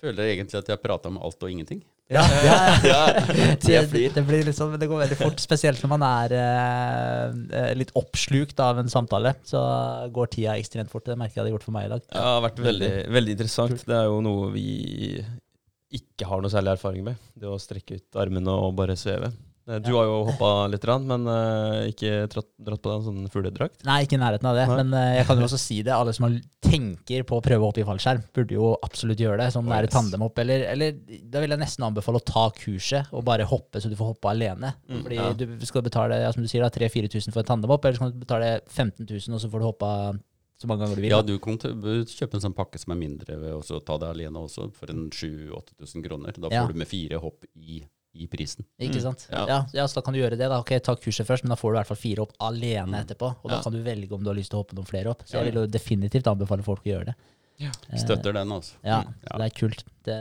føler 0.00 0.32
egentlig 0.36 0.60
at 0.60 0.70
jeg 0.70 0.76
har 0.76 0.82
prata 0.82 1.10
om 1.10 1.20
alt 1.22 1.42
og 1.42 1.52
ingenting. 1.52 1.82
Ja, 2.06 2.22
ja, 2.46 2.58
Ja, 2.86 2.98
det, 3.66 3.80
det 4.14 4.22
blir 4.28 4.44
litt 4.46 4.54
sånn, 4.54 4.70
men 4.70 4.78
det 4.78 4.86
går 4.86 5.00
veldig 5.02 5.18
fort. 5.18 5.40
Spesielt 5.42 5.80
når 5.82 5.90
man 5.90 6.04
er 6.06 6.34
eh, 6.38 7.40
eh, 7.60 7.72
litt 7.74 7.90
oppslukt 7.98 8.60
av 8.62 8.78
en 8.78 8.90
samtale. 8.92 9.34
Så 9.48 9.58
går 10.14 10.30
tida 10.36 10.54
ekstremt 10.54 10.92
fort. 10.92 11.06
Det 11.08 11.18
merker 11.18 11.40
jeg 11.40 11.42
det 11.42 11.50
har 11.50 11.56
gjort 11.56 11.66
for 11.66 11.74
meg 11.74 11.88
i 11.88 11.92
dag. 11.96 12.04
Ja, 12.12 12.20
det 12.20 12.28
har 12.36 12.44
vært 12.46 12.62
veldig, 12.68 12.92
veldig 13.18 13.36
interessant. 13.38 13.82
Det 13.88 13.98
er 13.98 14.06
jo 14.06 14.22
noe 14.22 14.52
vi 14.54 14.68
ikke 15.96 16.28
har 16.30 16.42
noe 16.42 16.52
særlig 16.52 16.76
erfaring 16.76 17.08
med. 17.10 17.26
Det 17.34 17.50
å 17.50 17.58
strekke 17.62 17.98
ut 17.98 18.20
armene 18.22 18.54
og 18.54 18.74
bare 18.78 18.94
sveve. 18.98 19.32
Eh, 19.68 19.80
Du 19.82 19.88
har 19.96 20.04
jo 20.06 20.18
hoppa 20.28 20.50
litt, 20.70 20.82
grann, 20.84 21.06
men 21.10 21.26
eh, 21.26 21.88
ikke 21.90 22.10
dratt, 22.30 22.48
på 22.56 22.76
deg 22.76 22.92
en 22.92 23.06
sånn 23.06 23.30
fugledrakt. 23.32 23.80
Nei, 23.88 24.04
ikke 24.06 24.14
i 24.18 24.20
nærheten 24.22 24.46
av 24.46 24.54
det. 24.58 24.66
Nei. 24.70 24.76
Men 24.82 24.94
eh, 24.94 25.14
jeg 25.18 25.26
kan 25.26 25.40
jo 25.42 25.46
også 25.48 25.58
si 25.58 25.80
det. 25.82 25.92
Alle 25.96 26.14
som 26.14 26.28
tenker 26.66 27.24
på 27.26 27.38
å 27.38 27.42
prøve 27.44 27.62
å 27.64 27.70
hoppe 27.72 27.82
i 27.82 27.86
fallskjerm, 27.88 28.22
burde 28.36 28.54
jo 28.54 28.72
absolutt 28.86 29.18
gjøre 29.22 29.40
det. 29.42 29.48
Som 29.54 29.66
Oh, 29.66 29.72
det 29.74 29.78
er 29.80 29.88
yes. 29.88 29.96
tandemhopp. 29.96 30.38
Eller, 30.44 30.66
eller 30.70 30.94
da 31.32 31.42
vil 31.42 31.50
jeg 31.56 31.62
nesten 31.64 31.86
anbefale 31.88 32.20
å 32.22 32.26
ta 32.26 32.46
kurset 32.54 33.10
og 33.12 33.24
bare 33.26 33.48
hoppe, 33.50 33.82
så 33.82 33.90
du 33.90 33.96
får 33.98 34.12
hoppe 34.14 34.30
alene. 34.30 34.72
Mm, 34.88 35.02
Fordi 35.02 35.18
ja. 35.18 35.32
du 35.34 35.66
skal 35.66 35.82
betale 35.86 36.22
ja, 36.22 36.30
som 36.34 36.46
du 36.46 36.48
sier, 36.50 36.62
da, 36.62 36.70
3000-4000 36.70 37.34
for 37.34 37.42
en 37.42 37.50
tandemhopp, 37.50 37.84
eller 37.84 37.98
så 37.98 38.06
kan 38.06 38.14
du 38.14 38.22
betale 38.22 38.54
15 38.70 39.02
000, 39.06 39.34
og 39.34 39.42
så 39.42 39.50
får 39.50 39.62
du 39.64 39.66
hoppa 39.72 39.92
så 40.56 40.70
mange 40.70 40.86
ganger 40.86 40.96
du 40.96 41.02
vil. 41.04 41.12
Ja, 41.12 41.18
du 41.26 41.34
kan 41.42 41.58
kjøpe 41.60 42.38
en 42.38 42.40
sånn 42.46 42.54
pakke 42.56 42.78
som 42.80 42.94
er 42.94 42.96
mindre 43.02 43.34
og 43.52 43.60
så 43.66 43.76
ta 43.84 43.98
det 44.00 44.08
alene 44.08 44.40
også, 44.46 44.70
for 44.72 44.88
en 44.94 45.10
7000-8000 45.12 46.06
kroner. 46.06 46.32
Da 46.38 46.48
får 46.48 46.54
Ja. 46.56 46.66
du 46.70 46.78
med 46.80 46.88
fire 46.88 47.18
hopp 47.20 47.44
i, 47.60 47.82
i 48.22 48.26
prisen. 48.32 48.64
Ikke 48.80 48.96
Mm, 48.98 49.02
sant? 49.02 49.26
ja. 49.32 49.44
Ja. 49.50 49.58
Ja, 49.74 49.86
så 49.86 49.94
da 50.00 50.02
kan 50.06 50.14
du 50.14 50.20
gjøre 50.20 50.36
det. 50.38 50.48
da. 50.48 50.58
Ok, 50.60 50.72
Ta 50.82 50.94
kurset 50.96 51.26
først, 51.28 51.44
men 51.44 51.50
da 51.50 51.56
får 51.60 51.72
du 51.72 51.76
i 51.76 51.78
hvert 51.80 51.90
fall 51.92 51.96
fire 52.02 52.22
opp 52.26 52.32
alene 52.40 52.86
Mm. 52.96 53.00
etterpå. 53.04 53.30
Og 53.44 53.50
da 53.50 53.56
Ja. 53.56 53.62
kan 53.62 53.72
du 53.72 53.82
velge 53.82 54.12
om 54.12 54.22
du 54.22 54.30
har 54.30 54.36
lyst 54.36 54.50
til 54.50 54.58
å 54.58 54.64
hoppe 54.64 54.74
noen 54.74 54.86
flere 54.86 55.10
opp. 55.10 55.22
Så 55.26 55.32
jeg 55.38 55.52
vil 55.52 55.62
jo 55.62 55.66
definitivt 55.66 56.26
anbefale 56.26 56.62
folk 56.64 56.80
å 56.84 56.90
gjøre 56.92 57.04
det. 57.06 57.14
Eh, 57.60 57.96
Støtter 57.96 58.32
den, 58.34 58.48
altså. 58.52 58.74
Ja, 58.84 59.02
Mm, 59.02 59.14
så 59.24 59.38
det 59.38 59.46
er 59.46 59.58
kult. 59.58 59.84
Det, 60.04 60.16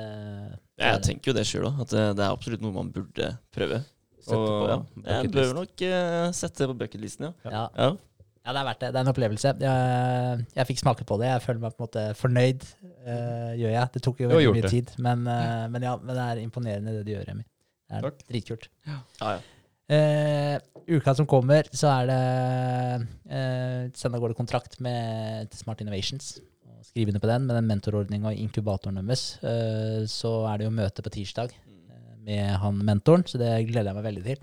det 0.78 0.86
jeg 0.86 1.02
tenker 1.04 1.28
jo 1.28 1.34
det 1.34 1.46
sjøl 1.46 1.66
òg, 1.68 1.82
at 1.82 1.90
det, 1.90 2.16
det 2.16 2.24
er 2.26 2.32
absolutt 2.32 2.62
noe 2.62 2.72
man 2.72 2.92
burde 2.92 3.38
prøve. 3.52 3.84
Sette 4.26 4.38
Og 4.38 4.48
på 4.48 4.68
ja, 4.70 5.22
jeg 5.22 5.32
bør 5.32 5.54
nok 5.54 5.82
uh, 5.86 6.32
sette 6.32 6.58
det 6.64 6.68
på 6.72 6.78
bucketlisten, 6.80 7.28
ja. 7.46 7.52
ja. 7.52 7.70
ja. 7.78 7.98
Ja, 8.46 8.54
det 8.54 8.60
er 8.62 8.66
verdt 8.66 8.80
det. 8.80 8.90
Det 8.94 9.00
er 9.00 9.06
en 9.06 9.10
opplevelse. 9.14 9.52
Jeg, 9.60 10.46
jeg 10.56 10.68
fikk 10.68 10.80
smake 10.80 11.04
på 11.10 11.18
det. 11.18 11.28
Jeg 11.32 11.42
føler 11.42 11.60
meg 11.64 11.74
på 11.76 11.82
en 11.82 11.88
måte 11.88 12.04
fornøyd, 12.16 12.62
uh, 13.06 13.54
gjør 13.58 13.72
jeg. 13.74 13.92
Det 13.96 14.02
tok 14.06 14.20
jo 14.22 14.28
veldig 14.30 14.54
mye 14.54 14.62
det. 14.62 14.70
tid, 14.72 14.92
men, 15.02 15.28
uh, 15.28 15.68
men 15.68 15.82
ja, 15.82 15.96
men 15.98 16.16
det 16.16 16.26
er 16.26 16.42
imponerende 16.46 16.94
det 16.94 17.06
du 17.06 17.12
gjør, 17.16 17.26
Remi. 17.28 17.44
Det 17.86 18.00
er 18.00 18.08
Takk. 18.08 18.24
dritkult. 18.30 18.72
ja, 18.88 19.02
ja. 19.22 19.36
Uh, 19.86 20.58
uka 20.98 21.14
som 21.14 21.28
kommer, 21.30 21.68
så 21.70 21.92
er 21.92 22.08
det 22.10 22.22
uh, 23.30 23.92
Søndag 23.94 24.24
går 24.24 24.34
det 24.34 24.40
kontrakt 24.40 24.80
med 24.82 25.52
til 25.52 25.62
Smart 25.62 25.84
Innovations. 25.84 26.40
Og 26.66 26.88
Skriv 26.88 27.12
under 27.12 27.22
på 27.22 27.30
den 27.30 27.46
med 27.46 27.60
den 27.60 27.70
mentorordninga 27.70 28.32
og 28.32 28.42
inkubatoren 28.42 28.98
deres. 28.98 29.36
Uh, 29.46 30.02
så 30.10 30.40
er 30.50 30.58
det 30.58 30.70
jo 30.70 30.74
møte 30.74 31.06
på 31.06 31.14
tirsdag 31.14 31.54
med 32.26 32.56
han 32.58 32.82
mentoren, 32.82 33.26
så 33.30 33.38
det 33.38 33.52
gleder 33.70 33.92
jeg 33.92 34.00
meg 34.00 34.08
veldig 34.08 34.24
til. 34.26 34.40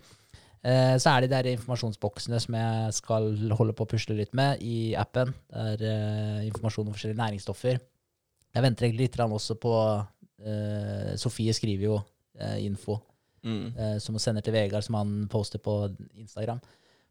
Eh, 0.63 0.95
så 1.03 1.11
er 1.11 1.25
det 1.25 1.31
de 1.33 1.35
der 1.35 1.57
informasjonsboksene 1.57 2.39
som 2.39 2.55
jeg 2.55 2.95
skal 2.95 3.25
holde 3.59 3.75
på 3.75 3.83
å 3.83 3.91
pusle 3.91 4.15
litt 4.15 4.31
med 4.39 4.63
i 4.63 4.93
appen. 4.95 5.33
Det 5.51 5.91
er 5.91 6.45
informasjon 6.47 6.87
om 6.87 6.95
forskjellige 6.95 7.19
næringsstoffer. 7.19 7.81
Jeg 8.53 8.63
venter 8.63 8.87
egentlig 8.87 9.09
litt 9.09 9.19
også 9.25 9.57
på 9.59 9.75
eh, 10.47 11.17
Sofie 11.19 11.55
skriver 11.57 11.89
jo 11.89 11.97
info 12.63 13.01
Mm. 13.45 13.73
eh, 13.77 13.97
som 13.99 14.15
hun 14.15 14.21
sender 14.23 14.43
til 14.47 14.55
Vegard, 14.55 14.85
som 14.87 14.95
han 15.01 15.27
poster 15.33 15.59
på 15.59 15.75
Instagram, 16.21 16.61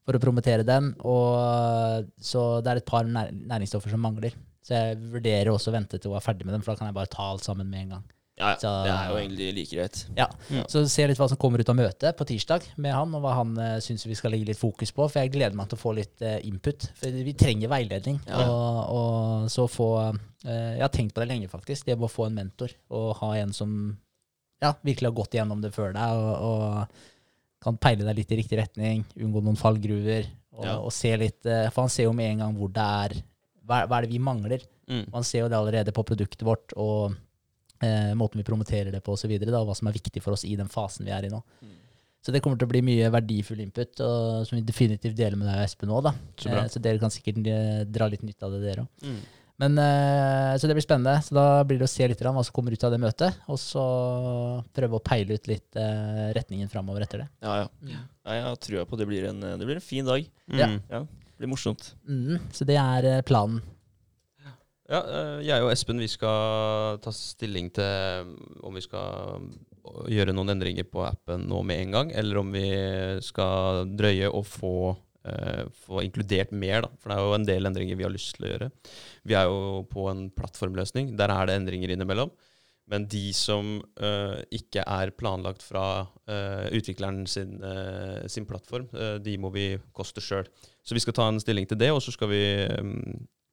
for 0.06 0.18
å 0.18 0.22
promotere 0.24 0.64
den. 0.66 0.94
Og, 1.04 2.08
så 2.22 2.46
det 2.64 2.72
er 2.72 2.82
et 2.82 2.88
par 2.88 3.04
nær 3.10 3.32
næringsstoffer 3.36 3.92
som 3.94 4.02
mangler. 4.02 4.34
Så 4.62 4.76
jeg 4.78 4.98
vurderer 5.12 5.50
også 5.52 5.72
å 5.72 5.76
vente 5.76 5.98
til 6.00 6.12
hun 6.12 6.18
er 6.20 6.26
ferdig 6.26 6.46
med 6.46 6.54
dem, 6.56 6.62
for 6.64 6.74
da 6.74 6.80
kan 6.82 6.90
jeg 6.92 6.98
bare 6.98 7.10
ta 7.12 7.30
alt 7.34 7.44
sammen 7.46 7.70
med 7.70 7.82
en 7.88 7.90
gang. 7.98 8.04
ja. 8.38 8.56
Så- 8.58 8.84
Det 8.86 8.92
er 8.92 9.10
jo 9.10 9.18
egentlig 9.18 9.54
like 9.54 9.76
greit. 9.76 10.06
Ja, 10.18 10.28
Ja. 10.50 10.64
Så 10.64 10.88
se 10.90 11.06
litt 11.08 11.18
hva 11.18 11.28
som 11.30 11.38
kommer 11.38 11.60
ut 11.60 11.70
av 11.70 11.76
møtet 11.76 12.16
på 12.18 12.26
tirsdag 12.26 12.64
med 12.78 12.94
han, 12.94 13.14
og 13.14 13.22
hva 13.22 13.34
han 13.36 13.58
uh, 13.58 13.80
syns 13.80 14.06
vi 14.08 14.16
skal 14.16 14.32
legge 14.32 14.48
litt 14.48 14.58
fokus 14.58 14.92
på. 14.92 15.10
For 15.12 15.20
jeg 15.20 15.32
gleder 15.34 15.54
meg 15.56 15.68
til 15.70 15.78
å 15.78 15.82
få 15.82 15.94
litt 15.96 16.22
uh, 16.22 16.40
input. 16.44 16.88
For 16.96 17.12
vi 17.12 17.34
trenger 17.34 17.70
veiledning. 17.70 18.20
Ja. 18.28 18.48
Og, 18.50 18.90
og 18.90 19.50
så 19.50 19.68
få 19.70 19.90
uh, 20.10 20.18
Jeg 20.46 20.82
har 20.82 20.90
tenkt 20.90 21.14
på 21.14 21.22
det 21.22 21.28
lenge, 21.30 21.50
faktisk. 21.50 21.86
Det 21.86 21.98
å 22.00 22.10
få 22.10 22.28
en 22.28 22.36
mentor 22.36 22.70
og 22.90 23.16
ha 23.18 23.34
en 23.38 23.52
som 23.54 23.98
ja, 24.62 24.74
virkelig 24.86 25.10
har 25.10 25.18
gått 25.18 25.36
gjennom 25.40 25.62
det 25.64 25.72
før 25.76 25.94
deg, 25.96 26.20
og, 26.22 26.46
og 26.46 27.62
kan 27.62 27.78
peile 27.82 28.06
deg 28.08 28.18
litt 28.22 28.32
i 28.34 28.40
riktig 28.40 28.58
retning, 28.62 29.04
unngå 29.18 29.42
noen 29.46 29.60
fallgruver, 29.60 30.30
og, 30.52 30.64
Ja. 30.66 30.78
og 30.84 30.92
se 30.94 31.14
litt 31.18 31.46
eh, 31.48 31.70
For 31.72 31.86
han 31.86 31.92
ser 31.94 32.04
jo 32.10 32.14
med 32.14 32.28
en 32.34 32.42
gang 32.44 32.56
hvor 32.60 32.68
det 32.76 32.84
er 32.84 33.14
Hva, 33.64 33.78
hva 33.88 33.98
er 33.98 34.04
det 34.04 34.12
vi 34.12 34.20
mangler? 34.20 34.66
Mm. 34.92 35.06
Man 35.14 35.24
ser 35.24 35.46
jo 35.46 35.52
det 35.52 35.56
allerede 35.56 35.94
på 35.96 36.04
produktet 36.04 36.44
vårt 36.44 36.74
og 36.76 37.14
eh, 37.82 38.12
måten 38.20 38.42
vi 38.42 38.44
promoterer 38.44 38.92
det 38.92 39.00
på 39.06 39.14
osv., 39.16 39.32
hva 39.48 39.76
som 39.78 39.88
er 39.88 39.96
viktig 39.96 40.22
for 40.22 40.36
oss 40.36 40.44
i 40.44 40.58
den 40.60 40.68
fasen 40.70 41.08
vi 41.08 41.14
er 41.16 41.26
i 41.26 41.32
nå. 41.32 41.40
Mm. 41.64 41.78
Så 42.22 42.34
det 42.36 42.42
kommer 42.44 42.60
til 42.60 42.68
å 42.68 42.74
bli 42.74 42.82
mye 42.86 43.08
verdifull 43.14 43.62
input, 43.64 44.02
og, 44.06 44.44
som 44.46 44.58
vi 44.60 44.66
definitivt 44.68 45.16
deler 45.18 45.40
med 45.40 45.48
deg 45.50 45.62
og 45.62 45.64
Espen 45.66 45.94
òg. 45.96 46.10
Så. 46.38 46.52
Eh, 46.52 46.68
så 46.70 46.82
dere 46.84 47.02
kan 47.02 47.14
sikkert 47.14 47.40
eh, 47.50 47.80
dra 47.90 48.10
litt 48.12 48.22
nytte 48.28 48.46
av 48.46 48.54
det, 48.54 48.60
dere 48.68 48.84
òg. 48.84 49.08
Mm. 49.08 49.22
Men, 49.62 49.78
eh, 49.78 50.58
så 50.58 50.68
det 50.68 50.74
blir 50.74 50.86
spennende. 50.86 51.20
Så 51.22 51.36
da 51.38 51.46
blir 51.68 51.78
det 51.78 51.86
å 51.86 51.92
se 51.92 52.08
litt 52.10 52.22
hva 52.26 52.34
som 52.42 52.56
kommer 52.56 52.74
ut 52.74 52.86
av 52.88 52.94
det 52.94 53.02
møtet, 53.02 53.42
og 53.46 53.60
så 53.62 53.84
prøve 54.74 54.98
å 54.98 55.04
peile 55.06 55.38
ut 55.38 55.50
litt 55.52 55.78
eh, 55.78 56.32
retningen 56.38 56.72
framover 56.72 57.06
etter 57.06 57.24
det. 57.24 57.28
Ja, 57.46 57.60
ja. 57.62 58.00
Nei, 58.26 58.40
jeg 58.40 58.48
har 58.48 58.58
trua 58.62 58.88
på 58.90 58.98
det 58.98 59.08
blir 59.10 59.28
en, 59.30 59.44
det 59.60 59.68
blir 59.68 59.78
en 59.78 59.86
fin 59.86 60.08
dag. 60.08 60.26
Ja. 60.50 60.72
Mm. 60.72 60.80
Ja, 60.90 61.04
det 61.06 61.44
blir 61.44 61.54
morsomt. 61.54 61.94
Mm, 62.10 62.42
så 62.54 62.66
det 62.66 62.80
er 62.82 63.10
eh, 63.12 63.24
planen. 63.28 63.62
Ja, 64.92 65.00
jeg 65.40 65.64
og 65.64 65.70
Espen 65.72 66.02
vi 66.04 66.10
skal 66.12 66.98
ta 67.00 67.14
stilling 67.16 67.70
til 67.72 68.34
om 68.68 68.76
vi 68.76 68.82
skal 68.84 69.46
gjøre 70.12 70.34
noen 70.36 70.52
endringer 70.52 70.84
på 70.90 71.06
appen 71.06 71.46
nå 71.48 71.62
med 71.64 71.86
en 71.86 71.96
gang, 71.96 72.12
eller 72.18 72.42
om 72.42 72.52
vi 72.52 72.66
skal 73.24 73.86
drøye 73.88 74.28
og 74.28 74.44
få, 74.50 74.74
få 75.86 76.02
inkludert 76.02 76.50
mer. 76.50 76.86
Da. 76.86 76.90
For 76.98 77.12
det 77.12 77.18
er 77.18 77.26
jo 77.26 77.36
en 77.38 77.48
del 77.48 77.70
endringer 77.70 78.00
vi 78.00 78.06
har 78.08 78.14
lyst 78.14 78.36
til 78.38 78.48
å 78.48 78.54
gjøre. 78.54 78.70
Vi 79.30 79.36
er 79.38 79.50
jo 79.50 79.84
på 79.92 80.08
en 80.10 80.24
plattformløsning. 80.34 81.12
Der 81.20 81.34
er 81.34 81.50
det 81.50 81.60
endringer 81.60 81.94
innimellom. 81.94 82.32
Men 82.92 83.06
de 83.08 83.30
som 83.36 83.78
uh, 84.04 84.40
ikke 84.52 84.84
er 84.84 85.14
planlagt 85.16 85.64
fra 85.64 86.04
uh, 86.04 86.66
utvikleren 86.76 87.24
sin, 87.30 87.62
uh, 87.64 88.26
sin 88.28 88.48
plattform, 88.50 88.90
eh, 88.92 89.16
de 89.24 89.38
må 89.40 89.52
vi 89.54 89.78
koste 89.96 90.24
sjøl. 90.24 90.50
Så 90.84 90.98
vi 90.98 91.04
skal 91.04 91.16
ta 91.16 91.30
en 91.30 91.40
stilling 91.40 91.70
til 91.70 91.80
det, 91.80 91.92
og 91.94 92.02
så 92.04 92.12
skal 92.12 92.32
vi 92.34 92.42
um, 92.82 92.98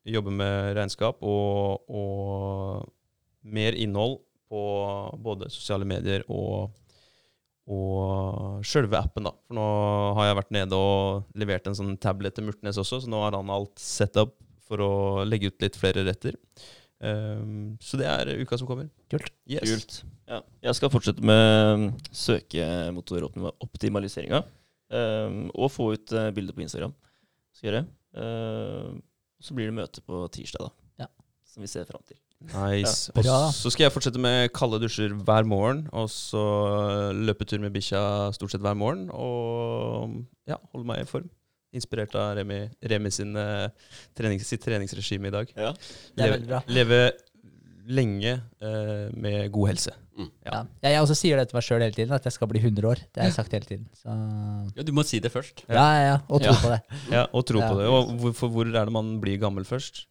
jobbe 0.08 0.32
med 0.34 0.72
regnskap 0.78 1.22
og, 1.22 1.84
og 1.86 2.88
mer 3.46 3.78
innhold 3.78 4.18
på 4.48 4.62
både 5.22 5.52
sosiale 5.52 5.86
medier 5.86 6.24
og, 6.26 6.72
og 7.68 8.64
sjølve 8.66 8.98
appen. 8.98 9.28
da. 9.28 9.32
For 9.46 9.54
nå 9.58 9.66
har 10.18 10.30
jeg 10.30 10.38
vært 10.40 10.54
nede 10.56 10.74
og 10.78 11.38
levert 11.38 11.68
en 11.68 11.76
sånn 11.76 11.96
tablet 12.00 12.34
til 12.36 12.46
Murtnes 12.48 12.80
også, 12.80 13.02
så 13.04 13.10
nå 13.10 13.18
har 13.22 13.36
han 13.36 13.52
alt 13.52 13.76
set 13.82 14.16
up 14.20 14.32
for 14.68 14.78
å 14.84 14.92
legge 15.28 15.48
ut 15.52 15.64
litt 15.64 15.76
flere 15.80 16.04
retter. 16.06 16.34
Um, 16.98 17.76
så 17.80 17.96
det 18.00 18.06
er 18.10 18.40
uka 18.42 18.58
som 18.58 18.68
kommer. 18.68 18.88
Kult. 19.12 19.32
Yes. 19.48 19.70
Kult. 19.70 19.92
Ja. 20.28 20.38
Jeg 20.66 20.74
skal 20.78 20.92
fortsette 20.92 21.22
med 21.24 21.92
søkemotoroptimaliseringa. 22.24 24.40
Um, 24.88 25.50
og 25.52 25.72
få 25.72 25.84
ut 25.96 26.08
uh, 26.16 26.30
bilder 26.34 26.54
på 26.56 26.64
Instagram. 26.64 26.94
Skal 27.56 27.66
gjøre. 27.70 27.84
Uh, 28.16 28.88
så 29.44 29.50
blir 29.54 29.66
det 29.70 29.78
møte 29.78 29.98
på 30.04 30.14
tirsdag, 30.34 30.62
da. 30.66 30.70
Ja. 31.04 31.08
Som 31.46 31.58
vi 31.64 31.68
ser 31.70 31.88
fram 31.88 32.02
til. 32.08 32.18
Nice. 32.40 33.10
Ja. 33.18 33.34
Og 33.48 33.54
så 33.56 33.70
skal 33.74 33.88
jeg 33.88 33.92
fortsette 33.96 34.20
med 34.22 34.52
kalde 34.54 34.78
dusjer 34.80 35.10
hver 35.26 35.44
morgen, 35.48 35.88
og 35.92 36.06
så 36.12 36.42
løpetur 37.18 37.58
med 37.64 37.72
bikkja 37.74 38.02
stort 38.36 38.52
sett 38.54 38.62
hver 38.62 38.76
morgen. 38.78 39.08
Og 39.10 40.14
ja, 40.48 40.56
holde 40.72 40.86
meg 40.86 41.02
i 41.02 41.08
form. 41.10 41.26
Inspirert 41.74 42.14
av 42.16 42.36
Remi, 42.38 42.62
Remi 42.88 43.10
sin, 43.12 43.34
eh, 43.36 43.68
trenings, 44.16 44.46
sitt 44.48 44.62
treningsregime 44.64 45.28
i 45.28 45.34
dag. 45.34 45.50
Ja. 45.58 45.72
Det 46.16 46.24
er 46.24 46.36
veldig 46.38 46.48
bra. 46.48 46.62
leve 46.72 47.00
lenge 47.88 48.36
eh, 48.62 49.08
med 49.16 49.50
god 49.52 49.68
helse. 49.74 49.92
Ja. 50.18 50.24
Ja. 50.46 50.60
Jeg, 50.82 50.92
jeg 50.94 51.02
også 51.04 51.14
sier 51.18 51.38
det 51.38 51.48
til 51.50 51.56
meg 51.58 51.64
sjøl 51.66 51.82
hele 51.84 51.94
tiden, 51.94 52.14
at 52.16 52.24
jeg 52.26 52.34
skal 52.34 52.48
bli 52.50 52.58
100 52.62 52.88
år. 52.90 53.02
Det 53.12 53.20
har 53.22 53.28
jeg 53.30 53.36
sagt 53.36 53.52
hele 53.54 53.68
tiden. 53.68 53.84
Så 53.98 54.14
Ja, 54.76 54.82
du 54.86 54.92
må 54.96 55.04
si 55.06 55.20
det 55.20 55.30
først. 55.34 55.64
ja, 55.68 55.74
ja, 55.94 56.02
ja. 56.08 56.16
Og 56.28 56.40
tro 56.42 56.52
Ja. 56.54 56.58
på 56.62 56.70
det. 56.72 56.80
Ja, 57.12 57.26
Og 57.32 57.44
tro 57.46 57.58
Ja. 57.60 57.68
på 57.70 57.78
det. 57.78 57.86
Og 57.86 58.14
hvor, 58.22 58.32
for 58.34 58.48
hvor 58.48 58.66
er 58.66 58.84
det 58.84 58.92
man 58.92 59.20
blir 59.20 59.38
gammel 59.38 59.64
først? 59.64 60.06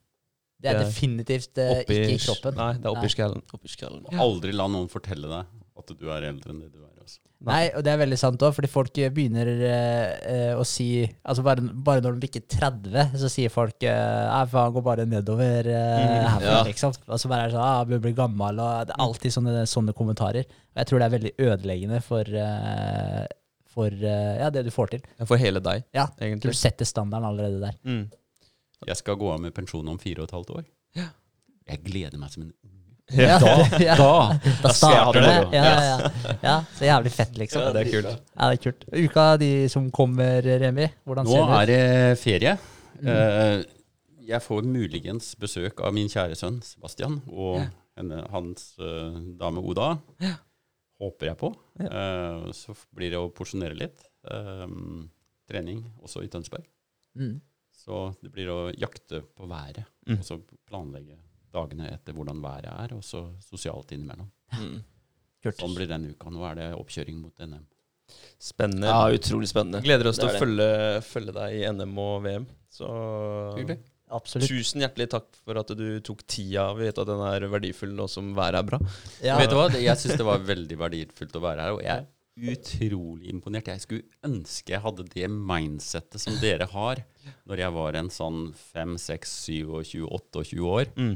Det 0.58 0.72
er 0.72 0.80
definitivt 0.82 1.60
eh, 1.62 1.84
Oppi, 1.84 1.96
ikke 2.02 2.16
i 2.16 2.22
kroppen. 2.26 2.56
Nei, 2.58 2.72
det 2.82 2.88
er 2.90 2.96
oppi 2.96 3.06
Nei. 3.06 3.14
skallen. 3.14 3.44
Oppi 3.54 3.70
skallen. 3.70 4.06
Aldri 4.26 4.56
la 4.58 4.66
noen 4.74 4.90
fortelle 4.90 5.30
deg 5.30 5.56
at 5.78 5.92
du 6.00 6.08
er 6.10 6.24
eldre 6.32 6.50
enn 6.56 6.64
det 6.64 6.72
du 6.74 6.80
er. 6.82 6.90
Altså. 6.98 7.20
Nei, 7.46 7.68
og 7.78 7.84
det 7.86 7.92
er 7.94 8.00
veldig 8.02 8.18
sant 8.18 8.42
òg, 8.42 8.56
fordi 8.58 8.70
folk 8.74 8.98
eh, 8.98 9.12
begynner 9.14 9.48
eh, 9.54 10.16
eh, 10.34 10.54
å 10.58 10.64
si 10.66 10.88
Altså 11.22 11.44
bare, 11.46 11.62
bare 11.62 12.02
når 12.02 12.18
de 12.18 12.24
bikker 12.26 12.48
30, 12.50 13.14
så 13.22 13.30
sier 13.30 13.54
folk 13.54 13.86
eh, 13.86 14.42
faen, 14.50 14.74
går 14.74 14.86
bare 14.90 15.06
nedover 15.08 15.70
eh, 15.70 16.02
Mm, 16.02 16.26
herfra, 16.34 16.56
ja. 16.58 16.64
liksom. 16.66 16.98
Og 17.06 17.22
så 17.22 17.30
bare 17.30 17.46
er 17.46 17.52
det 17.54 17.56
sånn 17.60 17.68
ah, 17.70 17.84
bør 17.94 18.02
bli 18.08 18.16
gammel, 18.18 18.60
og 18.66 18.90
det 18.90 18.96
er 18.98 19.04
alltid 19.06 19.38
sånne, 19.38 19.54
sånne 19.70 19.94
kommentarer. 19.98 20.50
Og 20.50 20.82
jeg 20.82 20.90
tror 20.90 21.00
det 21.04 21.08
er 21.12 21.16
veldig 21.20 21.34
ødeleggende 21.52 22.02
for, 22.10 22.34
eh, 22.42 23.26
for 23.78 23.94
eh, 23.94 24.34
ja, 24.42 24.50
det 24.58 24.66
du 24.66 24.74
får 24.74 24.96
til. 24.98 25.06
For 25.30 25.38
hele 25.38 25.62
deg, 25.62 25.86
Ja, 25.96 26.10
Du 26.42 26.50
setter 26.58 26.90
standarden 26.90 27.30
allerede 27.30 27.62
der. 27.70 27.78
Mm. 27.86 28.08
Jeg 28.86 28.96
skal 29.00 29.16
gå 29.18 29.30
av 29.34 29.40
med 29.42 29.54
pensjon 29.58 29.88
om 29.90 29.98
fire 30.00 30.22
og 30.22 30.28
et 30.30 30.36
halvt 30.38 30.50
år. 30.60 30.66
Ja. 30.96 31.08
Jeg 31.68 31.82
gleder 31.84 32.18
meg 32.22 32.30
som 32.32 32.44
en 32.44 32.52
unge. 32.52 32.74
Ja, 33.16 33.38
ja. 33.80 33.96
Da, 33.96 34.10
Da 34.44 34.50
da 34.66 34.72
starter 34.76 35.22
det 35.24 35.30
det. 35.32 35.56
Ja, 35.56 35.64
ja, 35.64 36.36
ja. 36.44 36.56
Så 36.76 36.84
jævlig 36.86 37.12
fett, 37.16 37.38
liksom. 37.40 37.62
Ja, 37.64 37.72
det 37.74 37.86
er 37.86 37.92
kult. 37.94 38.10
Ja, 38.36 38.50
det 38.52 38.58
er 38.58 38.64
kult. 38.66 38.86
Uka 38.92 39.26
de 39.42 39.52
som 39.72 39.88
kommer, 39.96 40.42
Remi, 40.44 40.90
hvordan 41.08 41.26
Nå 41.26 41.32
ser 41.32 41.40
det 41.40 41.48
ut? 41.48 41.54
Nå 41.54 41.62
er 41.62 41.72
det 41.72 42.20
ferie. 42.22 42.54
Mm. 43.00 43.08
Eh, 43.14 43.64
jeg 44.28 44.42
får 44.44 44.68
muligens 44.68 45.32
besøk 45.40 45.80
av 45.88 45.94
min 45.96 46.10
kjære 46.12 46.36
sønn 46.36 46.60
Sebastian 46.68 47.22
og 47.32 47.62
Ja. 47.62 47.70
henne, 47.98 48.22
hans 48.34 48.74
eh, 48.84 49.18
dame 49.40 49.64
Oda. 49.64 49.94
Håper 51.00 51.30
jeg 51.32 51.38
på. 51.40 51.54
Eh, 51.80 52.52
så 52.58 52.76
blir 52.98 53.14
det 53.16 53.20
å 53.22 53.30
porsjonere 53.32 53.78
litt. 53.78 54.04
Trening 55.48 55.84
også 56.04 56.26
i 56.26 56.28
Tønsberg. 56.32 56.66
Mm. 57.16 57.38
Så 57.88 58.02
det 58.20 58.34
blir 58.36 58.50
å 58.52 58.60
jakte 58.76 59.22
på 59.24 59.48
været. 59.48 59.88
Mm. 60.10 60.18
Og 60.20 60.26
så 60.28 60.36
planlegge 60.68 61.16
dagene 61.56 61.88
etter 61.94 62.16
hvordan 62.18 62.42
været 62.44 62.68
er, 62.74 62.94
og 62.98 63.04
så 63.06 63.24
sosialt 63.46 63.94
innimellom. 63.96 64.28
Mm. 64.60 64.78
Sånn 65.56 65.76
blir 65.78 65.88
den 65.88 66.10
uka. 66.12 66.32
Nå 66.34 66.44
er 66.50 66.58
det 66.60 66.66
oppkjøring 66.76 67.22
mot 67.22 67.46
NM. 67.48 67.64
Spennende. 68.44 68.90
Ja, 68.92 69.08
utrolig 69.16 69.48
spennende. 69.52 69.80
Gleder 69.86 70.10
oss 70.12 70.20
til 70.20 70.28
å 70.28 70.36
følge, 70.36 70.68
følge 71.08 71.36
deg 71.38 71.56
i 71.62 71.64
NM 71.72 71.96
og 72.04 72.18
VM. 72.26 72.50
Så 72.72 72.90
Hyggelig. 73.56 73.80
Absolutt. 74.18 74.48
tusen 74.48 74.84
hjertelig 74.84 75.10
takk 75.12 75.40
for 75.44 75.60
at 75.60 75.72
du 75.76 75.88
tok 76.04 76.22
tida. 76.28 76.70
Vi 76.76 76.88
vet 76.88 77.00
at 77.00 77.10
den 77.10 77.24
er 77.28 77.48
verdifull 77.52 77.96
nå 77.96 78.06
som 78.12 78.30
været 78.36 78.62
er 78.62 78.68
bra. 78.68 78.80
Ja. 79.24 79.40
Vet 79.40 79.52
du 79.52 79.58
hva? 79.60 79.68
Jeg 79.72 80.00
syns 80.00 80.20
det 80.20 80.28
var 80.28 80.44
veldig 80.48 80.80
verdifullt 80.80 81.40
å 81.40 81.44
være 81.44 81.66
her, 81.66 81.80
og 81.80 81.84
jeg 81.84 82.08
utrolig 82.38 83.30
imponert. 83.34 83.68
Jeg 83.72 83.82
skulle 83.82 84.04
ønske 84.28 84.74
jeg 84.76 84.82
hadde 84.84 85.06
det 85.10 85.30
mindsettet 85.34 86.22
som 86.22 86.36
dere 86.42 86.68
har 86.72 87.02
når 87.50 87.58
jeg 87.64 87.74
var 87.76 87.98
en 88.00 88.10
sånn 88.14 88.54
5, 88.54 88.98
6, 89.02 89.34
27, 89.50 90.06
28 90.06 90.62
år. 90.64 90.92
Mm. 90.98 91.16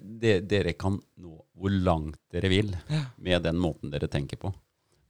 De, 0.00 0.38
dere 0.48 0.72
kan 0.80 0.96
nå 1.20 1.34
hvor 1.60 1.70
langt 1.74 2.16
dere 2.32 2.48
vil 2.48 2.70
med 3.20 3.42
den 3.44 3.58
måten 3.60 3.92
dere 3.92 4.08
tenker 4.08 4.40
på. 4.40 4.52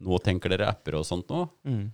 Nå 0.02 0.18
tenker 0.24 0.51
dere 0.51 0.66
apper 0.72 0.96
og 0.98 1.06
sånt 1.06 1.30
nå. 1.30 1.44
Mm. 1.64 1.84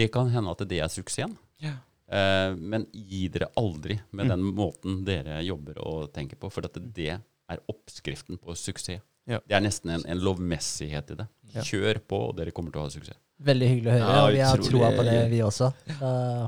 Det 0.00 0.10
kan 0.12 0.28
hende 0.30 0.52
at 0.52 0.66
det 0.68 0.82
er 0.84 0.92
suksessen. 0.92 1.32
Ja. 1.64 1.78
Eh, 2.10 2.52
men 2.60 2.84
gi 2.92 3.24
dere 3.32 3.48
aldri 3.56 3.96
med 4.12 4.26
Mm. 4.26 4.30
den 4.34 4.44
måten 4.54 5.00
dere 5.06 5.40
jobber 5.42 5.78
og 5.80 6.12
tenker 6.12 6.36
på, 6.36 6.50
for 6.52 6.66
at 6.68 6.76
det 6.94 7.08
er 7.16 7.62
oppskriften 7.72 8.38
på 8.38 8.54
suksess. 8.54 9.00
Ja. 9.28 9.40
Det 9.46 9.56
er 9.56 9.64
nesten 9.64 9.92
en, 9.94 10.06
en 10.08 10.22
lovmessighet 10.22 11.12
i 11.14 11.18
det. 11.20 11.26
Ja. 11.54 11.64
Kjør 11.66 12.00
på, 12.06 12.22
og 12.30 12.38
dere 12.38 12.54
kommer 12.54 12.74
til 12.74 12.82
å 12.82 12.86
ha 12.86 12.94
suksess. 12.94 13.18
Veldig 13.40 13.68
hyggelig 13.72 13.90
å 13.90 13.96
høre, 13.96 14.06
Ja, 14.06 14.22
og 14.22 14.34
vi 14.34 14.40
har 14.44 14.64
troa 14.64 14.90
på 14.96 15.04
det, 15.06 15.18
vi 15.32 15.42
også. 15.44 15.70
Uh, 16.00 16.46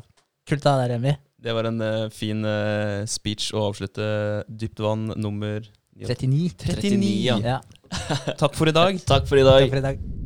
kult 0.48 0.66
av 0.68 0.82
deg, 0.82 0.94
Remi. 0.94 1.14
Det 1.42 1.54
var 1.56 1.68
en 1.72 1.82
uh, 1.82 2.08
fin 2.14 2.44
uh, 2.46 3.02
speech 3.10 3.50
å 3.56 3.68
avslutte 3.70 4.06
Dypt 4.48 4.82
vann 4.84 5.08
nummer 5.16 5.64
39. 5.98 6.54
39, 6.62 7.12
ja. 7.26 7.38
Ja. 7.42 7.60
Takk 8.40 8.56
for 8.56 8.70
i 8.70 8.76
dag. 8.76 8.98
Takk 9.08 9.28
for 9.28 9.40
i 9.40 9.46
dag. 9.46 9.64
Takk 9.66 9.76
for 9.76 9.82
i 9.82 9.86
dag. 9.90 10.21